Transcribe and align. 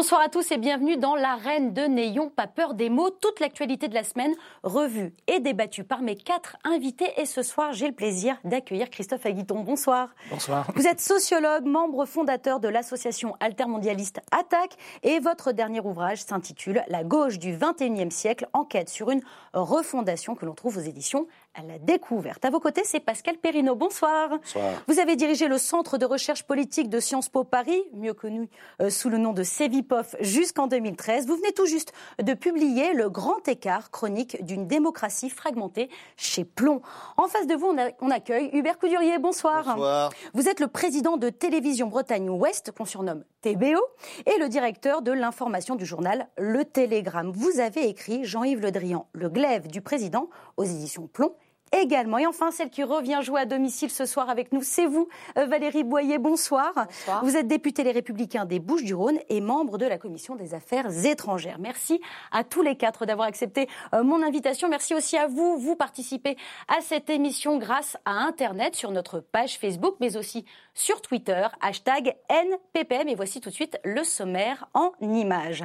Bonsoir 0.00 0.22
à 0.22 0.30
tous 0.30 0.50
et 0.50 0.56
bienvenue 0.56 0.96
dans 0.96 1.14
l'arène 1.14 1.74
de 1.74 1.82
N'ayons 1.82 2.30
pas 2.30 2.46
peur 2.46 2.72
des 2.72 2.88
mots. 2.88 3.10
Toute 3.10 3.38
l'actualité 3.38 3.86
de 3.86 3.92
la 3.92 4.02
semaine 4.02 4.32
revue 4.62 5.12
et 5.26 5.40
débattue 5.40 5.84
par 5.84 6.00
mes 6.00 6.16
quatre 6.16 6.56
invités. 6.64 7.12
Et 7.18 7.26
ce 7.26 7.42
soir, 7.42 7.74
j'ai 7.74 7.86
le 7.86 7.92
plaisir 7.92 8.38
d'accueillir 8.44 8.88
Christophe 8.88 9.26
Aguiton. 9.26 9.60
Bonsoir. 9.60 10.14
Bonsoir. 10.30 10.66
Vous 10.74 10.86
êtes 10.86 11.02
sociologue, 11.02 11.66
membre 11.66 12.06
fondateur 12.06 12.60
de 12.60 12.68
l'association 12.68 13.36
altermondialiste 13.40 14.22
Attaque 14.30 14.78
et 15.02 15.18
votre 15.18 15.52
dernier 15.52 15.80
ouvrage 15.80 16.22
s'intitule 16.22 16.82
La 16.88 17.04
gauche 17.04 17.38
du 17.38 17.54
21e 17.54 18.10
siècle, 18.10 18.48
enquête 18.54 18.88
sur 18.88 19.10
une 19.10 19.20
refondation 19.52 20.34
que 20.34 20.46
l'on 20.46 20.54
trouve 20.54 20.78
aux 20.78 20.80
éditions 20.80 21.26
à 21.54 21.62
la 21.62 21.78
découverte. 21.78 22.44
À 22.44 22.50
vos 22.50 22.60
côtés, 22.60 22.82
c'est 22.84 23.00
Pascal 23.00 23.36
Perrineau. 23.36 23.74
Bonsoir. 23.74 24.28
Bonsoir. 24.30 24.82
Vous 24.86 25.00
avez 25.00 25.16
dirigé 25.16 25.48
le 25.48 25.58
Centre 25.58 25.98
de 25.98 26.06
recherche 26.06 26.44
politique 26.44 26.88
de 26.88 27.00
Sciences 27.00 27.28
Po 27.28 27.42
Paris, 27.42 27.82
mieux 27.92 28.14
connu 28.14 28.48
euh, 28.80 28.88
sous 28.88 29.08
le 29.10 29.18
nom 29.18 29.32
de 29.32 29.42
CEVIPOF, 29.42 30.14
jusqu'en 30.20 30.68
2013. 30.68 31.26
Vous 31.26 31.34
venez 31.36 31.52
tout 31.52 31.66
juste 31.66 31.92
de 32.22 32.34
publier 32.34 32.94
Le 32.94 33.10
Grand 33.10 33.46
Écart, 33.48 33.90
chronique 33.90 34.42
d'une 34.44 34.68
démocratie 34.68 35.28
fragmentée 35.28 35.90
chez 36.16 36.44
Plomb. 36.44 36.82
En 37.16 37.26
face 37.26 37.48
de 37.48 37.54
vous, 37.54 37.66
on, 37.66 37.78
a- 37.78 37.90
on 38.00 38.10
accueille 38.10 38.50
Hubert 38.52 38.78
Coudurier. 38.78 39.18
Bonsoir. 39.18 39.64
Bonsoir. 39.74 40.12
Vous 40.34 40.48
êtes 40.48 40.60
le 40.60 40.68
président 40.68 41.16
de 41.16 41.30
Télévision 41.30 41.88
Bretagne 41.88 42.30
Ouest, 42.30 42.70
qu'on 42.70 42.84
surnomme 42.84 43.24
TBO, 43.42 43.80
et 44.26 44.38
le 44.38 44.48
directeur 44.48 45.02
de 45.02 45.10
l'information 45.12 45.74
du 45.74 45.84
journal 45.84 46.28
Le 46.38 46.64
Télégramme. 46.64 47.32
Vous 47.32 47.58
avez 47.58 47.88
écrit 47.88 48.24
Jean-Yves 48.24 48.60
Le 48.60 48.70
Drian, 48.70 49.08
le 49.14 49.28
glaive 49.28 49.66
du 49.66 49.80
président, 49.80 50.28
aux 50.56 50.64
éditions 50.64 51.08
Plomb. 51.12 51.34
Également. 51.72 52.18
Et 52.18 52.26
enfin, 52.26 52.50
celle 52.50 52.68
qui 52.68 52.82
revient 52.82 53.20
jouer 53.22 53.42
à 53.42 53.46
domicile 53.46 53.90
ce 53.90 54.04
soir 54.04 54.28
avec 54.28 54.52
nous, 54.52 54.62
c'est 54.62 54.86
vous, 54.86 55.08
euh, 55.38 55.46
Valérie 55.46 55.84
Boyer. 55.84 56.18
Bonsoir. 56.18 56.72
Bonsoir. 56.74 57.24
Vous 57.24 57.36
êtes 57.36 57.46
députée 57.46 57.84
Les 57.84 57.92
Républicains 57.92 58.44
des 58.44 58.58
Bouches-du-Rhône 58.58 59.18
et 59.28 59.40
membre 59.40 59.78
de 59.78 59.86
la 59.86 59.96
Commission 59.96 60.34
des 60.34 60.52
Affaires 60.52 61.06
étrangères. 61.06 61.58
Merci 61.60 62.00
à 62.32 62.42
tous 62.42 62.62
les 62.62 62.76
quatre 62.76 63.06
d'avoir 63.06 63.28
accepté 63.28 63.68
euh, 63.94 64.02
mon 64.02 64.20
invitation. 64.22 64.68
Merci 64.68 64.94
aussi 64.94 65.16
à 65.16 65.28
vous. 65.28 65.58
Vous 65.58 65.76
participez 65.76 66.36
à 66.66 66.80
cette 66.80 67.08
émission 67.08 67.56
grâce 67.56 67.96
à 68.04 68.12
Internet 68.12 68.74
sur 68.74 68.90
notre 68.90 69.20
page 69.20 69.56
Facebook, 69.56 69.94
mais 70.00 70.16
aussi 70.16 70.44
sur 70.74 71.00
Twitter, 71.00 71.46
hashtag 71.60 72.16
NPPM. 72.28 73.08
Et 73.08 73.14
voici 73.14 73.40
tout 73.40 73.50
de 73.50 73.54
suite 73.54 73.78
le 73.84 74.02
sommaire 74.02 74.68
en 74.74 74.90
images. 75.00 75.64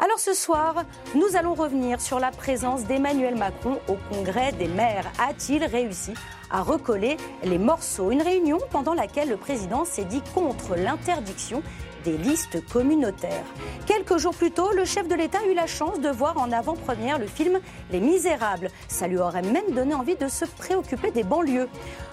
Alors 0.00 0.18
ce 0.18 0.34
soir, 0.34 0.82
nous 1.14 1.36
allons 1.36 1.54
revenir 1.54 2.00
sur 2.00 2.18
la 2.18 2.32
présence 2.32 2.82
d'Emmanuel 2.82 3.36
Macron 3.36 3.78
au 3.86 3.96
Congrès 4.12 4.50
des 4.50 4.66
maires. 4.66 5.06
A-t-il 5.20 5.64
réussi 5.64 6.14
à 6.50 6.62
recoller 6.62 7.16
les 7.44 7.58
morceaux? 7.58 8.10
Une 8.10 8.20
réunion 8.20 8.58
pendant 8.72 8.94
laquelle 8.94 9.28
le 9.28 9.36
président 9.36 9.84
s'est 9.84 10.04
dit 10.04 10.20
contre 10.34 10.74
l'interdiction 10.74 11.62
des 12.04 12.18
listes 12.18 12.66
communautaires. 12.68 13.46
Quelques 13.86 14.18
jours 14.18 14.34
plus 14.34 14.50
tôt, 14.50 14.72
le 14.72 14.84
chef 14.84 15.06
de 15.08 15.14
l'État 15.14 15.38
a 15.38 15.46
eu 15.46 15.54
la 15.54 15.66
chance 15.66 16.00
de 16.00 16.08
voir 16.08 16.38
en 16.38 16.50
avant-première 16.50 17.18
le 17.18 17.26
film 17.26 17.60
Les 17.92 18.00
Misérables. 18.00 18.70
Ça 18.88 19.06
lui 19.06 19.18
aurait 19.18 19.42
même 19.42 19.70
donné 19.70 19.94
envie 19.94 20.16
de 20.16 20.28
se 20.28 20.44
préoccuper 20.44 21.12
des 21.12 21.22
banlieues. 21.22 21.68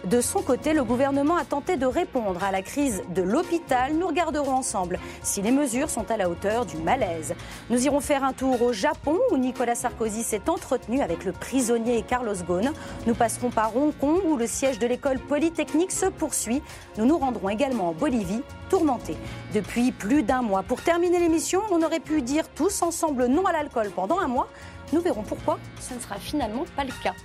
De 0.06 0.20
son 0.20 0.42
côté, 0.42 0.74
le 0.74 0.84
gouvernement 0.84 1.36
a 1.36 1.46
tenté 1.46 1.78
de 1.78 1.86
répondre 1.86 2.44
à 2.44 2.52
la 2.52 2.64
crise 2.64 3.04
de 3.14 3.22
l'hôpital. 3.22 3.94
Nous 3.94 4.08
regarderons 4.08 4.54
ensemble 4.54 4.98
si 5.22 5.44
les 5.44 5.52
mesures 5.52 5.92
sont 5.92 6.10
à 6.10 6.18
la 6.18 6.28
hauteur 6.28 6.66
du 6.66 6.78
malaise. 6.78 7.36
Nous 7.70 7.86
irons 7.86 8.00
faire 8.00 8.24
un 8.24 8.34
tour 8.34 8.60
au 8.64 8.74
Japon 8.74 9.20
où 9.30 9.38
Nicolas 9.38 9.76
Sarkozy 9.76 10.24
s'est 10.24 10.50
entretenu 10.50 11.02
avec 11.02 11.24
le 11.24 11.32
prisonnier 11.32 12.02
Carlos 12.02 12.34
Ghosn. 12.48 12.72
Nous 13.06 13.14
passerons 13.14 13.52
par 13.52 13.78
Hong 13.78 13.94
Kong 13.96 14.22
où 14.26 14.38
le 14.38 14.48
siège 14.48 14.80
de 14.80 14.88
l'école 14.88 15.20
polytechnique 15.20 15.92
se 15.92 16.08
poursuit. 16.08 16.64
Nous 16.98 17.06
nous 17.06 17.20
rendrons 17.20 17.50
également 17.50 17.90
en 17.90 17.94
Bolivie, 17.94 18.42
tourmentée 18.72 19.18
depuis 19.54 19.92
plus 19.92 20.24
d'un 20.24 20.42
mois. 20.42 20.64
Pour 20.64 20.82
terminer 20.82 21.20
l'émission, 21.20 21.62
on 21.70 21.84
aurait 21.84 22.00
pu 22.00 22.24
dire 22.24 22.50
tous 22.50 22.82
ensemble 22.82 23.28
non 23.28 23.46
à 23.46 23.52
l'alcool 23.52 23.92
pendant 23.96 24.18
un 24.18 24.28
mois. 24.28 24.48
Nous 24.94 25.02
verrons 25.02 25.24
pourquoi 25.24 25.58
ce 25.80 25.94
ne 25.94 26.00
sera 26.00 26.16
finalement 26.16 26.66
pas 26.76 26.84
le 26.84 26.92
cas. 27.04 27.16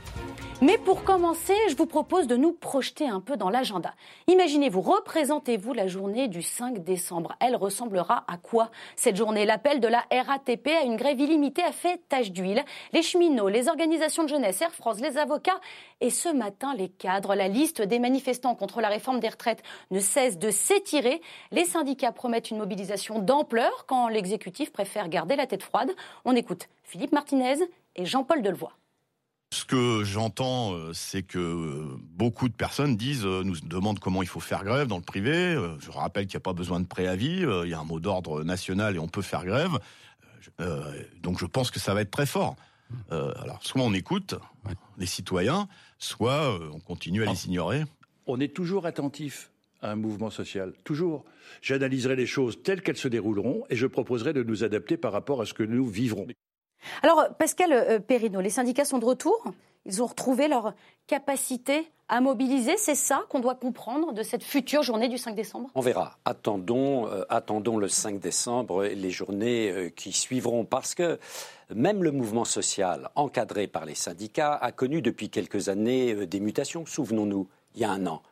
Mais 0.63 0.79
pour 0.79 1.05
commencer, 1.05 1.53
je 1.69 1.77
vous 1.77 1.85
propose 1.85 2.27
de 2.27 2.37
nous 2.37 2.53
projeter 2.53 3.07
un 3.07 3.21
peu 3.21 3.37
dans 3.37 3.51
l'agenda. 3.51 3.93
Imaginez-vous, 4.27 4.81
représentez-vous 4.81 5.75
la 5.75 5.87
journée 5.87 6.29
du 6.29 6.41
5 6.41 6.83
décembre. 6.83 7.35
Elle 7.41 7.57
ressemblera 7.57 8.25
à 8.27 8.39
quoi? 8.39 8.71
Cette 8.97 9.17
journée, 9.17 9.45
l'appel 9.45 9.81
de 9.81 9.89
la 9.89 10.05
RATP 10.11 10.69
à 10.69 10.85
une 10.85 10.97
grève 10.97 11.21
illimitée 11.21 11.63
a 11.63 11.73
fait 11.73 12.01
tache 12.09 12.31
d'huile. 12.31 12.65
Les 12.95 13.03
cheminots, 13.03 13.49
les 13.49 13.69
organisations 13.69 14.23
de 14.23 14.31
jeunesse, 14.31 14.63
Air 14.63 14.73
France, 14.73 14.99
les 15.01 15.19
avocats 15.19 15.61
et 16.01 16.11
ce 16.11 16.29
matin 16.29 16.75
les 16.75 16.89
cadres. 16.89 17.35
La 17.35 17.49
liste 17.49 17.83
des 17.83 17.99
manifestants 17.99 18.55
contre 18.55 18.81
la 18.81 18.89
réforme 18.89 19.21
des 19.21 19.29
retraites 19.29 19.63
ne 19.91 20.01
cesse 20.01 20.39
de 20.39 20.51
s'étirer. 20.51 21.21
Les 21.53 21.65
syndicats 21.65 22.13
promettent 22.13 22.51
une 22.51 22.59
mobilisation 22.59 23.19
d'ampleur 23.19 23.87
quand 23.87 24.09
l'exécutif 24.09 24.73
préfère 24.73 25.09
garder 25.09 25.37
la 25.37 25.47
tête 25.47 25.63
froide. 25.63 25.91
On 26.25 26.35
écoute 26.35 26.69
Philippe 26.85 27.13
Martinez 27.13 27.57
et 27.97 28.07
Jean-Paul 28.07 28.43
Delevoye. 28.43 28.73
Ce 29.53 29.65
que 29.65 30.03
j'entends, 30.03 30.73
euh, 30.73 30.93
c'est 30.93 31.23
que 31.23 31.39
euh, 31.39 31.97
beaucoup 32.01 32.49
de 32.49 32.55
personnes 32.55 32.97
disent, 32.97 33.25
euh, 33.25 33.43
nous 33.45 33.61
demandent 33.61 34.01
comment 34.01 34.21
il 34.21 34.29
faut 34.29 34.41
faire 34.41 34.65
grève 34.65 34.89
dans 34.89 34.97
le 34.97 35.03
privé. 35.03 35.57
Je 35.79 35.91
rappelle 35.93 36.27
qu'il 36.27 36.37
n'y 36.37 36.43
a 36.43 36.45
pas 36.45 36.53
besoin 36.53 36.81
de 36.81 36.87
préavis, 36.87 37.47
il 37.65 37.71
y 37.71 37.75
a 37.75 37.79
un 37.79 37.85
mot 37.85 38.01
d'ordre 38.01 38.43
national 38.43 38.97
et 38.97 38.99
on 38.99 39.07
peut 39.07 39.23
faire 39.23 39.45
grève. 39.45 39.79
Euh, 40.61 41.03
donc 41.23 41.39
je 41.39 41.47
pense 41.47 41.71
que 41.71 41.81
ça 41.81 41.95
va 41.95 42.03
être 42.03 42.11
très 42.11 42.27
fort. 42.27 42.57
Euh, 43.11 43.33
alors 43.43 43.59
soit 43.63 43.83
on 43.83 43.93
écoute 43.93 44.35
les 44.97 45.07
citoyens, 45.07 45.69
soit 45.99 46.55
euh, 46.55 46.71
on 46.73 46.81
continue 46.81 47.23
à 47.23 47.27
les 47.27 47.47
ignorer. 47.47 47.85
On 48.27 48.41
est 48.41 48.55
toujours 48.55 48.87
attentif 48.87 49.51
à 49.83 49.93
un 49.93 49.97
mouvement 49.97 50.31
social, 50.31 50.73
toujours. 50.85 51.25
J'analyserai 51.63 52.17
les 52.17 52.27
choses 52.27 52.63
telles 52.63 52.83
qu'elles 52.83 52.97
se 52.97 53.09
dérouleront 53.09 53.65
et 53.71 53.77
je 53.77 53.87
proposerai 53.87 54.33
de 54.33 54.43
nous 54.43 54.65
adapter 54.65 54.97
par 54.97 55.13
rapport 55.13 55.41
à 55.41 55.47
ce 55.47 55.55
que 55.55 55.63
nous 55.63 55.87
vivrons. 55.87 56.27
Alors, 57.03 57.29
Pascal 57.39 57.73
euh, 57.73 57.99
Perrineau, 57.99 58.41
les 58.41 58.51
syndicats 58.51 58.85
sont 58.85 58.99
de 58.99 59.05
retour? 59.05 59.53
Ils 59.87 60.03
ont 60.03 60.07
retrouvé 60.07 60.49
leur 60.49 60.75
capacité 61.07 61.91
à 62.09 62.21
mobiliser. 62.21 62.77
C'est 62.77 62.95
ça 62.95 63.25
qu'on 63.29 63.41
doit 63.41 63.55
comprendre 63.55 64.13
de 64.13 64.23
cette 64.23 64.43
future 64.43 64.83
journée 64.83 65.09
du 65.09 65.19
5 65.19 65.35
décembre? 65.35 65.71
On 65.75 65.81
verra. 65.81 66.19
Attendons, 66.25 67.09
euh, 67.09 67.79
le 67.79 67.89
5 67.89 68.19
décembre 68.19 68.85
et 68.85 68.95
les 68.95 69.11
journées 69.11 69.71
euh, 69.71 69.89
qui 69.89 70.13
suivront 70.13 70.65
parce 70.65 70.95
que 70.95 71.19
même 71.75 72.03
le 72.03 72.13
mouvement 72.13 72.45
social 72.45 73.11
encadré 73.15 73.67
par 73.67 73.85
les 73.85 73.95
syndicats 73.95 74.55
a 74.55 74.73
connu 74.73 75.03
depuis 75.03 75.31
quelques 75.31 75.69
années 75.69 76.15
euh, 76.15 76.27
des 76.27 76.41
mutations. 76.41 76.87
Souvenons-nous, 76.87 77.49
il 77.75 77.81
y 77.81 77.85
a 77.85 77.91
un 77.91 78.07
an. 78.07 78.23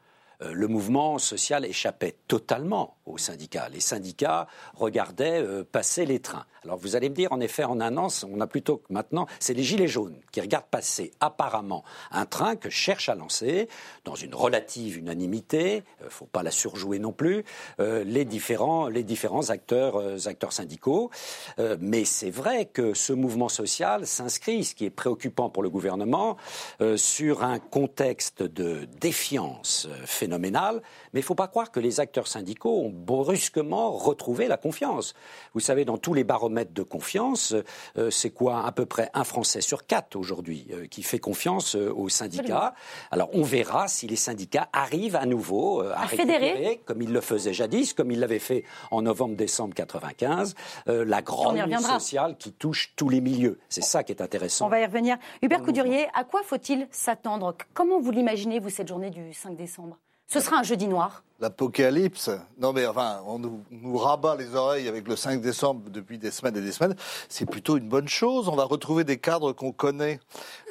Euh, 0.43 0.53
Le 0.53 0.69
mouvement 0.69 1.19
social 1.19 1.65
échappait 1.65 2.17
totalement 2.29 2.97
aux 3.07 3.19
syndicats. 3.19 3.69
Les 3.69 3.81
syndicats 3.81 4.47
regardaient 4.75 5.43
euh, 5.43 5.65
passer 5.65 6.07
les 6.07 6.21
trains. 6.21 6.47
Alors 6.65 6.79
vous 6.79 6.97
allez 6.97 7.11
me 7.11 7.15
dire, 7.15 7.33
en 7.33 7.41
effet, 7.41 7.65
en 7.65 7.81
un 7.81 7.97
an, 7.99 8.09
on 8.27 8.41
a 8.41 8.47
plutôt 8.47 8.79
que 8.79 8.93
maintenant, 8.93 9.27
c'est 9.39 9.53
les 9.53 9.63
gilets 9.63 9.89
jaunes 9.89 10.19
qui 10.33 10.41
regardent 10.41 10.65
passer 10.71 11.13
apparemment 11.21 11.85
un 12.11 12.25
train 12.25 12.57
que 12.57 12.71
cherche 12.71 13.09
à 13.11 13.15
lancer 13.15 13.69
dans 14.05 14.15
une 14.15 14.35
relative 14.35 14.97
unanimité. 14.97 15.83
Ne 16.03 16.09
faut 16.09 16.25
pas 16.25 16.43
la 16.43 16.51
surjouer 16.51 16.99
non 16.99 17.13
plus. 17.13 17.45
euh, 17.81 18.05
les 18.05 18.25
différents, 18.25 18.89
les 18.89 19.03
différents 19.03 19.51
acteurs, 19.51 19.97
euh, 19.97 20.17
acteurs 20.27 20.53
syndicaux. 20.53 21.11
Euh, 21.59 21.77
mais 21.81 22.05
c'est 22.05 22.31
vrai 22.31 22.67
que 22.67 22.95
ce 22.95 23.13
mouvement 23.13 23.49
social 23.49 24.07
s'inscrit, 24.07 24.65
ce 24.65 24.75
qui 24.75 24.85
est 24.85 24.91
préoccupant 24.91 25.51
pour 25.51 25.63
le 25.63 25.71
gouvernement, 25.71 26.37
euh, 26.81 26.97
sur 26.97 27.43
un 27.45 27.59
contexte 27.59 28.43
de 28.43 28.87
défiance 29.01 29.87
euh, 29.91 30.07
phénoménale. 30.25 30.81
Mais 31.13 31.21
il 31.21 31.23
ne 31.23 31.27
faut 31.27 31.35
pas 31.35 31.49
croire 31.49 31.71
que 31.71 31.81
les 31.81 32.01
acteurs 32.01 32.27
syndicaux 32.27 32.81
ont 32.83 32.91
brusquement 32.91 33.91
retrouvé 33.93 34.49
la 34.49 34.57
confiance. 34.57 35.15
Vous 35.53 35.61
savez, 35.61 35.85
dans 35.85 35.99
tous 35.99 36.15
les 36.15 36.25
baromètres 36.25 36.73
de 36.73 36.83
confiance, 36.83 37.55
euh, 37.99 38.11
c'est 38.11 38.31
quoi? 38.31 38.65
À 38.67 38.73
peu 38.73 38.87
près 38.87 39.11
un 39.15 39.25
Français 39.25 39.61
sur 39.61 39.87
quatre 39.87 40.17
aujourd'hui 40.17 40.67
euh, 40.73 40.87
qui 40.87 41.03
fait 41.03 41.19
confiance 41.19 41.77
euh, 41.77 41.93
aux 41.95 42.09
syndicats. 42.09 42.75
Alors 43.11 43.29
on 43.35 43.43
verra 43.43 43.87
si 43.89 44.07
les 44.07 44.17
syndicats 44.17 44.69
arrivent 44.73 45.17
à 45.17 45.27
nouveau 45.27 45.83
à, 45.83 46.01
À 46.01 46.07
fédérer. 46.07 46.81
comme 46.87 47.03
ils 47.03 47.13
le 47.13 47.21
faisaient 47.21 47.53
jadis, 47.53 47.93
comme 47.93 48.11
ils 48.11 48.21
l'avaient 48.21 48.39
fait 48.39 48.65
en 48.91 49.03
novembre-décembre 49.03 49.75
95, 49.75 50.55
euh, 50.89 51.05
la 51.05 51.23
grande 51.23 51.59
lutte 51.59 51.81
sociale 51.81 52.37
qui 52.39 52.53
touche 52.53 52.93
tous 52.97 53.09
les 53.09 53.21
milieux. 53.21 53.59
C'est 53.69 53.85
ça 53.85 54.03
qui 54.05 54.13
est 54.13 54.23
intéressant. 54.23 54.67
On 54.67 54.69
va 54.71 54.81
y 54.81 54.87
revenir. 54.87 55.17
Hubert 55.43 55.63
Coudurier, 55.63 56.07
à 56.15 56.25
quoi 56.25 56.43
faut-il 56.43 56.87
s'attendre? 56.91 57.55
Comment 57.75 58.01
vous 58.01 58.11
l'imaginez, 58.11 58.59
vous, 58.59 58.71
cette 58.71 58.89
journée 58.89 59.11
du 59.11 59.33
5 59.33 59.57
décembre? 59.57 59.99
Ce 60.27 60.41
sera 60.41 60.59
un 60.59 60.63
jeudi 60.63 60.87
noir. 60.87 61.23
L'apocalypse. 61.41 62.31
Non, 62.59 62.73
mais 62.73 62.87
enfin, 62.87 63.21
on 63.27 63.39
nous, 63.39 63.97
rabat 63.97 64.37
les 64.37 64.55
oreilles 64.55 64.89
avec 64.89 65.07
le 65.07 65.17
5 65.17 65.41
décembre 65.41 65.91
depuis 65.91 66.17
des 66.17 66.31
semaines 66.31 66.57
et 66.57 66.61
des 66.61 66.73
semaines. 66.73 66.95
C'est 67.29 67.45
plutôt 67.45 67.77
une 67.77 67.89
bonne 67.89 68.09
chose. 68.09 68.49
On 68.49 68.55
va 68.55 68.65
retrouver 68.65 69.05
des 69.05 69.19
cadres 69.19 69.53
qu'on 69.53 69.73
connaît. 69.73 70.21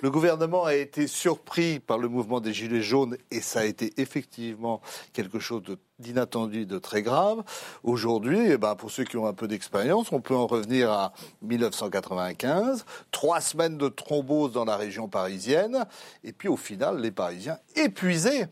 Le 0.02 0.10
gouvernement 0.10 0.64
a 0.64 0.74
été 0.74 1.06
surpris 1.08 1.80
par 1.80 1.98
le 1.98 2.08
mouvement 2.08 2.40
des 2.40 2.54
Gilets 2.54 2.82
jaunes 2.82 3.18
et 3.30 3.42
ça 3.42 3.60
a 3.60 3.66
été 3.66 3.94
effectivement 3.98 4.82
quelque 5.12 5.38
chose 5.38 5.62
d'inattendu, 6.00 6.66
de 6.66 6.80
très 6.80 7.04
grave. 7.04 7.44
Aujourd'hui, 7.84 8.40
eh 8.52 8.58
ben, 8.58 8.76
pour 8.76 8.90
ceux 8.90 9.04
qui 9.04 9.18
ont 9.18 9.28
un 9.28 9.34
peu 9.34 9.48
d'expérience, 9.48 10.12
on 10.12 10.22
peut 10.22 10.36
en 10.36 10.48
revenir 10.48 10.92
à 10.92 11.14
1995. 11.42 12.86
Trois 13.12 13.42
semaines 13.42 13.78
de 13.78 13.90
thrombose 13.90 14.54
dans 14.54 14.66
la 14.66 14.78
région 14.78 15.10
parisienne. 15.10 15.86
Et 16.24 16.32
puis, 16.32 16.48
au 16.48 16.58
final, 16.58 17.00
les 17.00 17.12
Parisiens 17.12 17.60
épuisés 17.76 18.48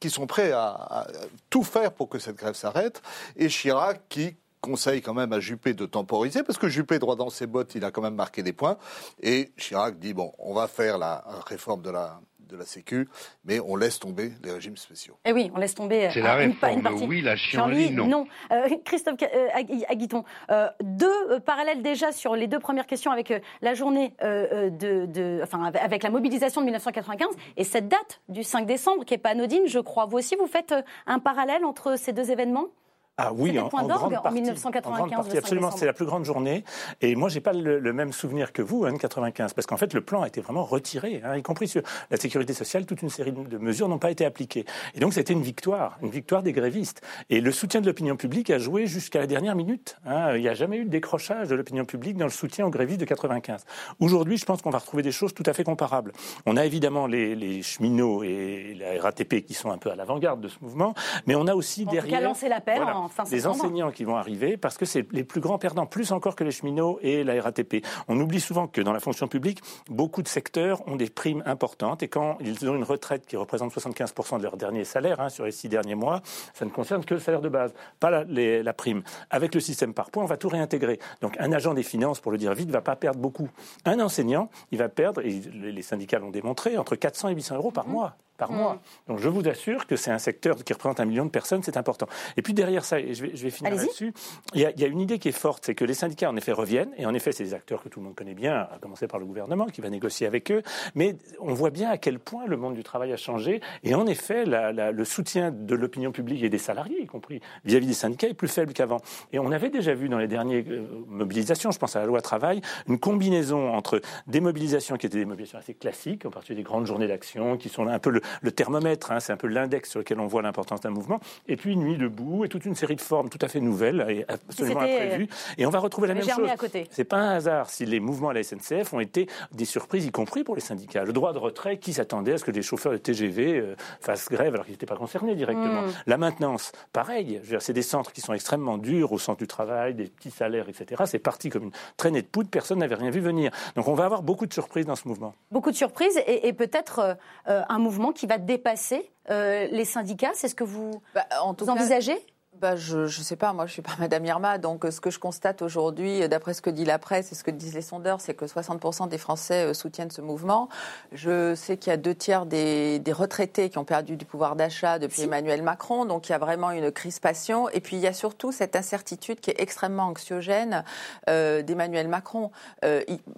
qui 0.00 0.10
sont 0.10 0.26
prêts 0.26 0.52
à, 0.52 1.06
tout 1.50 1.62
faire 1.62 1.92
pour 1.92 2.08
que 2.08 2.18
cette 2.18 2.36
grève 2.36 2.54
s'arrête, 2.54 3.02
et 3.36 3.48
Chirac 3.48 4.02
qui 4.08 4.36
conseille 4.60 5.02
quand 5.02 5.14
même 5.14 5.32
à 5.32 5.40
Juppé 5.40 5.74
de 5.74 5.84
temporiser, 5.84 6.42
parce 6.42 6.58
que 6.58 6.68
Juppé, 6.68 6.98
droit 6.98 7.16
dans 7.16 7.30
ses 7.30 7.46
bottes, 7.46 7.74
il 7.74 7.84
a 7.84 7.90
quand 7.90 8.00
même 8.00 8.14
marqué 8.14 8.42
des 8.42 8.54
points. 8.54 8.78
Et 9.22 9.52
Chirac 9.58 9.98
dit, 9.98 10.14
bon, 10.14 10.32
on 10.38 10.54
va 10.54 10.68
faire 10.68 10.96
la 10.96 11.22
réforme 11.46 11.82
de 11.82 11.90
la, 11.90 12.18
de 12.54 12.58
la 12.58 12.64
Sécu, 12.64 13.08
mais 13.44 13.60
on 13.60 13.76
laisse 13.76 13.98
tomber 13.98 14.32
les 14.42 14.52
régimes 14.52 14.76
spéciaux. 14.76 15.16
Eh 15.24 15.32
oui, 15.32 15.50
on 15.54 15.58
laisse 15.58 15.74
tomber. 15.74 16.08
C'est 16.12 16.20
la 16.20 16.34
réforme, 16.34 16.82
partie. 16.82 17.04
oui, 17.04 17.20
la 17.20 17.36
chienlit, 17.36 17.90
non. 17.90 18.06
non. 18.06 18.26
Euh, 18.52 18.68
Christophe 18.84 19.16
euh, 19.22 19.48
Aguiton, 19.88 20.24
euh, 20.50 20.68
deux 20.82 21.40
parallèles 21.40 21.82
déjà 21.82 22.12
sur 22.12 22.36
les 22.36 22.46
deux 22.46 22.60
premières 22.60 22.86
questions 22.86 23.10
avec 23.10 23.32
la 23.60 23.74
journée 23.74 24.14
de, 24.22 25.06
de, 25.06 25.40
enfin, 25.42 25.72
avec 25.80 26.02
la 26.02 26.10
mobilisation 26.10 26.60
de 26.60 26.66
1995 26.66 27.28
et 27.56 27.64
cette 27.64 27.88
date 27.88 28.20
du 28.28 28.42
5 28.42 28.66
décembre 28.66 29.04
qui 29.04 29.14
est 29.14 29.18
pas 29.18 29.30
anodine, 29.30 29.66
je 29.66 29.80
crois. 29.80 30.06
Vous 30.06 30.18
aussi, 30.18 30.36
vous 30.36 30.46
faites 30.46 30.74
un 31.06 31.18
parallèle 31.18 31.64
entre 31.64 31.98
ces 31.98 32.12
deux 32.12 32.30
événements? 32.30 32.68
Ah 33.16 33.32
oui, 33.32 33.56
en, 33.60 33.68
point 33.68 33.84
grande 33.84 34.12
partie, 34.12 34.28
en 34.28 34.32
1995. 34.32 35.36
absolument. 35.36 35.70
C'est 35.70 35.86
la 35.86 35.92
plus 35.92 36.04
grande 36.04 36.24
journée. 36.24 36.64
Et 37.00 37.14
moi, 37.14 37.28
j'ai 37.28 37.40
pas 37.40 37.52
le, 37.52 37.92
même 37.92 38.12
souvenir 38.12 38.52
que 38.52 38.60
vous, 38.60 38.86
hein, 38.86 38.96
95, 38.96 39.52
parce 39.52 39.66
qu'en 39.68 39.76
fait, 39.76 39.94
le 39.94 40.00
plan 40.00 40.22
a 40.22 40.26
été 40.26 40.40
vraiment 40.40 40.64
retiré, 40.64 41.22
hein, 41.24 41.36
y 41.36 41.42
compris 41.42 41.68
sur 41.68 41.82
la 42.10 42.16
sécurité 42.16 42.54
sociale. 42.54 42.86
Toute 42.86 43.02
une 43.02 43.10
série 43.10 43.30
de 43.30 43.58
mesures 43.58 43.88
n'ont 43.88 43.98
pas 43.98 44.10
été 44.10 44.24
appliquées. 44.24 44.64
Et 44.94 45.00
donc, 45.00 45.14
c'était 45.14 45.32
une 45.32 45.42
victoire, 45.42 45.96
une 46.02 46.10
victoire 46.10 46.42
des 46.42 46.52
grévistes. 46.52 47.02
Et 47.30 47.40
le 47.40 47.52
soutien 47.52 47.80
de 47.80 47.86
l'opinion 47.86 48.16
publique 48.16 48.50
a 48.50 48.58
joué 48.58 48.88
jusqu'à 48.88 49.20
la 49.20 49.28
dernière 49.28 49.54
minute. 49.54 49.96
Hein. 50.06 50.34
Il 50.34 50.40
n'y 50.40 50.48
a 50.48 50.54
jamais 50.54 50.78
eu 50.78 50.84
de 50.84 50.90
décrochage 50.90 51.48
de 51.48 51.54
l'opinion 51.54 51.84
publique 51.84 52.16
dans 52.16 52.24
le 52.24 52.32
soutien 52.32 52.66
aux 52.66 52.70
grévistes 52.70 53.00
de 53.00 53.04
95. 53.04 53.64
Aujourd'hui, 54.00 54.38
je 54.38 54.44
pense 54.44 54.60
qu'on 54.60 54.70
va 54.70 54.78
retrouver 54.78 55.04
des 55.04 55.12
choses 55.12 55.32
tout 55.34 55.44
à 55.46 55.52
fait 55.52 55.64
comparables. 55.64 56.12
On 56.46 56.56
a 56.56 56.64
évidemment 56.64 57.06
les, 57.06 57.36
les 57.36 57.62
cheminots 57.62 58.24
et 58.24 58.76
la 58.76 59.00
RATP 59.00 59.44
qui 59.44 59.54
sont 59.54 59.70
un 59.70 59.78
peu 59.78 59.92
à 59.92 59.94
l'avant-garde 59.94 60.40
de 60.40 60.48
ce 60.48 60.56
mouvement, 60.60 60.94
mais 61.26 61.36
on 61.36 61.46
a 61.46 61.54
aussi 61.54 61.84
derrière. 61.84 62.18
Qui 62.18 62.24
a 62.24 62.26
lancé 62.26 62.48
l'appel 62.48 62.82
les 63.30 63.46
enseignants 63.46 63.90
qui 63.90 64.04
vont 64.04 64.16
arriver, 64.16 64.56
parce 64.56 64.78
que 64.78 64.84
c'est 64.84 65.10
les 65.12 65.24
plus 65.24 65.40
grands 65.40 65.58
perdants, 65.58 65.86
plus 65.86 66.12
encore 66.12 66.36
que 66.36 66.44
les 66.44 66.50
cheminots 66.50 66.98
et 67.02 67.24
la 67.24 67.40
RATP. 67.40 67.84
On 68.08 68.20
oublie 68.20 68.40
souvent 68.40 68.66
que 68.66 68.80
dans 68.80 68.92
la 68.92 69.00
fonction 69.00 69.28
publique, 69.28 69.60
beaucoup 69.88 70.22
de 70.22 70.28
secteurs 70.28 70.86
ont 70.88 70.96
des 70.96 71.10
primes 71.10 71.42
importantes, 71.46 72.02
et 72.02 72.08
quand 72.08 72.38
ils 72.40 72.68
ont 72.68 72.74
une 72.74 72.84
retraite 72.84 73.26
qui 73.26 73.36
représente 73.36 73.72
75% 73.72 74.38
de 74.38 74.42
leur 74.42 74.56
dernier 74.56 74.84
salaire 74.84 75.20
hein, 75.20 75.28
sur 75.28 75.44
les 75.44 75.52
six 75.52 75.68
derniers 75.68 75.94
mois, 75.94 76.22
ça 76.54 76.64
ne 76.64 76.70
concerne 76.70 77.04
que 77.04 77.14
le 77.14 77.20
salaire 77.20 77.40
de 77.40 77.48
base, 77.48 77.74
pas 78.00 78.10
la, 78.10 78.24
la 78.24 78.72
prime. 78.72 79.02
Avec 79.30 79.54
le 79.54 79.60
système 79.60 79.94
par 79.94 80.10
points, 80.10 80.24
on 80.24 80.26
va 80.26 80.36
tout 80.36 80.48
réintégrer. 80.48 80.98
Donc 81.20 81.36
un 81.38 81.52
agent 81.52 81.74
des 81.74 81.82
finances, 81.82 82.20
pour 82.20 82.32
le 82.32 82.38
dire 82.38 82.54
vite, 82.54 82.68
ne 82.68 82.72
va 82.72 82.82
pas 82.82 82.96
perdre 82.96 83.20
beaucoup. 83.20 83.48
Un 83.84 84.00
enseignant, 84.00 84.50
il 84.70 84.78
va 84.78 84.88
perdre, 84.88 85.20
et 85.20 85.30
les 85.30 85.82
syndicats 85.82 86.18
l'ont 86.18 86.30
démontré, 86.30 86.78
entre 86.78 86.96
400 86.96 87.28
et 87.30 87.34
800 87.34 87.56
euros 87.56 87.70
par 87.70 87.86
mmh. 87.86 87.92
mois 87.92 88.16
par 88.36 88.52
mm. 88.52 88.56
mois. 88.56 88.82
Donc 89.08 89.18
je 89.18 89.28
vous 89.28 89.46
assure 89.48 89.86
que 89.86 89.96
c'est 89.96 90.10
un 90.10 90.18
secteur 90.18 90.56
qui 90.64 90.72
représente 90.72 91.00
un 91.00 91.04
million 91.04 91.24
de 91.24 91.30
personnes, 91.30 91.62
c'est 91.62 91.76
important. 91.76 92.06
Et 92.36 92.42
puis 92.42 92.54
derrière 92.54 92.84
ça, 92.84 93.00
et 93.00 93.14
je 93.14 93.26
vais, 93.26 93.36
je 93.36 93.42
vais 93.42 93.50
finir 93.50 93.74
là-dessus, 93.74 94.12
il 94.54 94.60
y, 94.60 94.66
a, 94.66 94.70
il 94.70 94.80
y, 94.80 94.84
a, 94.84 94.88
une 94.88 95.00
idée 95.00 95.18
qui 95.18 95.28
est 95.28 95.32
forte, 95.32 95.64
c'est 95.66 95.74
que 95.74 95.84
les 95.84 95.94
syndicats 95.94 96.30
en 96.30 96.36
effet 96.36 96.52
reviennent, 96.52 96.90
et 96.96 97.06
en 97.06 97.14
effet 97.14 97.32
c'est 97.32 97.44
des 97.44 97.54
acteurs 97.54 97.82
que 97.82 97.88
tout 97.88 98.00
le 98.00 98.06
monde 98.06 98.14
connaît 98.14 98.34
bien, 98.34 98.68
à 98.72 98.78
commencer 98.80 99.06
par 99.06 99.18
le 99.18 99.26
gouvernement 99.26 99.66
qui 99.66 99.80
va 99.80 99.90
négocier 99.90 100.26
avec 100.26 100.50
eux, 100.50 100.62
mais 100.94 101.16
on 101.40 101.54
voit 101.54 101.70
bien 101.70 101.90
à 101.90 101.98
quel 101.98 102.18
point 102.18 102.46
le 102.46 102.56
monde 102.56 102.74
du 102.74 102.82
travail 102.82 103.12
a 103.12 103.16
changé, 103.16 103.60
et 103.82 103.94
en 103.94 104.06
effet 104.06 104.44
la, 104.44 104.72
la, 104.72 104.92
le 104.92 105.04
soutien 105.04 105.50
de 105.50 105.74
l'opinion 105.74 106.12
publique 106.12 106.42
et 106.42 106.48
des 106.48 106.58
salariés, 106.58 107.02
y 107.02 107.06
compris 107.06 107.40
vis-à-vis 107.64 107.86
des 107.86 107.94
syndicats, 107.94 108.28
est 108.28 108.34
plus 108.34 108.48
faible 108.48 108.72
qu'avant. 108.72 109.00
Et 109.32 109.38
on 109.38 109.50
avait 109.52 109.70
déjà 109.70 109.94
vu 109.94 110.08
dans 110.08 110.18
les 110.18 110.28
dernières 110.28 110.64
euh, 110.68 110.86
mobilisations, 111.08 111.70
je 111.70 111.78
pense 111.78 111.96
à 111.96 112.00
la 112.00 112.06
loi 112.06 112.20
travail, 112.20 112.60
une 112.88 112.98
combinaison 112.98 113.72
entre 113.72 114.00
des 114.26 114.40
mobilisations 114.40 114.96
qui 114.96 115.06
étaient 115.06 115.18
des 115.18 115.24
mobilisations 115.24 115.58
assez 115.58 115.74
classiques, 115.74 116.26
en 116.26 116.30
particulier 116.30 116.58
des 116.58 116.64
grandes 116.64 116.86
journées 116.86 117.08
d'action, 117.08 117.56
qui 117.56 117.68
sont 117.68 117.86
un 117.86 117.98
peu 117.98 118.10
le, 118.10 118.20
le 118.42 118.50
thermomètre 118.50 118.94
Hein, 119.10 119.20
c'est 119.20 119.32
un 119.32 119.36
peu 119.36 119.46
l'index 119.46 119.90
sur 119.90 120.00
lequel 120.00 120.20
on 120.20 120.26
voit 120.26 120.42
l'importance 120.42 120.80
d'un 120.80 120.90
mouvement. 120.90 121.20
Et 121.48 121.56
puis 121.56 121.76
nuit 121.76 121.96
debout 121.96 122.44
et 122.44 122.48
toute 122.48 122.64
une 122.64 122.74
série 122.74 122.96
de 122.96 123.00
formes 123.00 123.28
tout 123.28 123.38
à 123.40 123.48
fait 123.48 123.60
nouvelles 123.60 124.04
et 124.08 124.24
absolument 124.28 124.80
imprévues. 124.80 125.28
Et 125.58 125.66
on 125.66 125.70
va 125.70 125.78
retrouver 125.78 126.08
la 126.08 126.14
même 126.14 126.28
chose. 126.28 126.48
C'est 126.90 127.04
pas 127.04 127.18
un 127.18 127.36
hasard 127.36 127.70
si 127.70 127.86
les 127.86 128.00
mouvements 128.00 128.30
à 128.30 128.34
la 128.34 128.42
SNCF 128.42 128.92
ont 128.92 129.00
été 129.00 129.28
des 129.52 129.64
surprises, 129.64 130.06
y 130.06 130.10
compris 130.10 130.44
pour 130.44 130.54
les 130.54 130.60
syndicats. 130.60 131.04
Le 131.04 131.12
droit 131.12 131.32
de 131.32 131.38
retrait, 131.38 131.78
qui 131.78 131.92
s'attendait 131.92 132.34
à 132.34 132.38
ce 132.38 132.44
que 132.44 132.50
les 132.50 132.62
chauffeurs 132.62 132.92
de 132.92 132.98
TGV 132.98 133.58
euh, 133.58 133.76
fassent 134.00 134.28
grève 134.28 134.54
alors 134.54 134.64
qu'ils 134.64 134.74
n'étaient 134.74 134.86
pas 134.86 134.96
concernés 134.96 135.34
directement. 135.34 135.82
Hmm. 135.82 135.92
La 136.06 136.16
maintenance, 136.16 136.72
pareil. 136.92 137.40
C'est 137.60 137.72
des 137.72 137.82
centres 137.82 138.12
qui 138.12 138.20
sont 138.20 138.32
extrêmement 138.32 138.78
durs 138.78 139.12
au 139.12 139.18
centre 139.18 139.38
du 139.38 139.46
travail, 139.46 139.94
des 139.94 140.06
petits 140.06 140.30
salaires, 140.30 140.68
etc. 140.68 141.02
C'est 141.06 141.18
parti 141.18 141.50
comme 141.50 141.64
une 141.64 141.72
traînée 141.96 142.22
de 142.22 142.26
poudre. 142.26 142.48
Personne 142.50 142.78
n'avait 142.78 142.94
rien 142.94 143.10
vu 143.10 143.20
venir. 143.20 143.50
Donc 143.76 143.88
on 143.88 143.94
va 143.94 144.04
avoir 144.04 144.22
beaucoup 144.22 144.46
de 144.46 144.52
surprises 144.52 144.86
dans 144.86 144.96
ce 144.96 145.08
mouvement. 145.08 145.34
Beaucoup 145.50 145.70
de 145.70 145.76
surprises 145.76 146.20
et, 146.26 146.52
peut-être 146.52 146.98
euh, 146.98 147.14
euh, 147.48 147.62
un 147.68 147.78
mouvement 147.78 148.12
qui 148.14 148.26
va 148.26 148.38
dépasser 148.38 149.10
euh, 149.30 149.66
les 149.70 149.84
syndicats 149.84 150.32
C'est 150.34 150.48
ce 150.48 150.54
que 150.54 150.64
vous, 150.64 151.02
bah, 151.14 151.26
envisagez? 151.68 152.18
Bah, 152.64 152.76
je 152.76 153.00
ne 153.00 153.08
sais 153.08 153.36
pas, 153.36 153.52
moi 153.52 153.66
je 153.66 153.72
suis 153.72 153.82
pas 153.82 153.92
Madame 153.98 154.24
Irma, 154.24 154.56
donc 154.56 154.86
euh, 154.86 154.90
ce 154.90 154.98
que 154.98 155.10
je 155.10 155.18
constate 155.18 155.60
aujourd'hui, 155.60 156.22
euh, 156.22 156.28
d'après 156.28 156.54
ce 156.54 156.62
que 156.62 156.70
dit 156.70 156.86
la 156.86 156.98
presse 156.98 157.30
et 157.30 157.34
ce 157.34 157.44
que 157.44 157.50
disent 157.50 157.74
les 157.74 157.82
sondeurs, 157.82 158.22
c'est 158.22 158.32
que 158.32 158.46
60% 158.46 159.06
des 159.06 159.18
Français 159.18 159.66
euh, 159.66 159.74
soutiennent 159.74 160.10
ce 160.10 160.22
mouvement. 160.22 160.70
Je 161.12 161.54
sais 161.54 161.76
qu'il 161.76 161.90
y 161.90 161.92
a 161.92 161.98
deux 161.98 162.14
tiers 162.14 162.46
des, 162.46 163.02
retraités 163.12 163.68
qui 163.68 163.76
ont 163.76 163.84
perdu 163.84 164.16
du 164.16 164.24
pouvoir 164.24 164.56
d'achat 164.56 164.98
depuis 164.98 165.22
Emmanuel 165.24 165.62
Macron, 165.62 166.06
donc 166.06 166.30
il 166.30 166.32
y 166.32 166.34
a 166.34 166.38
vraiment 166.38 166.70
une 166.70 166.90
crispation. 166.90 167.68
Et 167.68 167.80
puis 167.80 167.96
il 167.96 168.02
y 168.02 168.06
a 168.06 168.14
surtout 168.14 168.50
cette 168.50 168.76
incertitude 168.76 169.40
qui 169.40 169.50
est 169.50 169.60
extrêmement 169.60 170.04
anxiogène 170.04 170.84
d'Emmanuel 171.28 172.08
Macron 172.08 172.50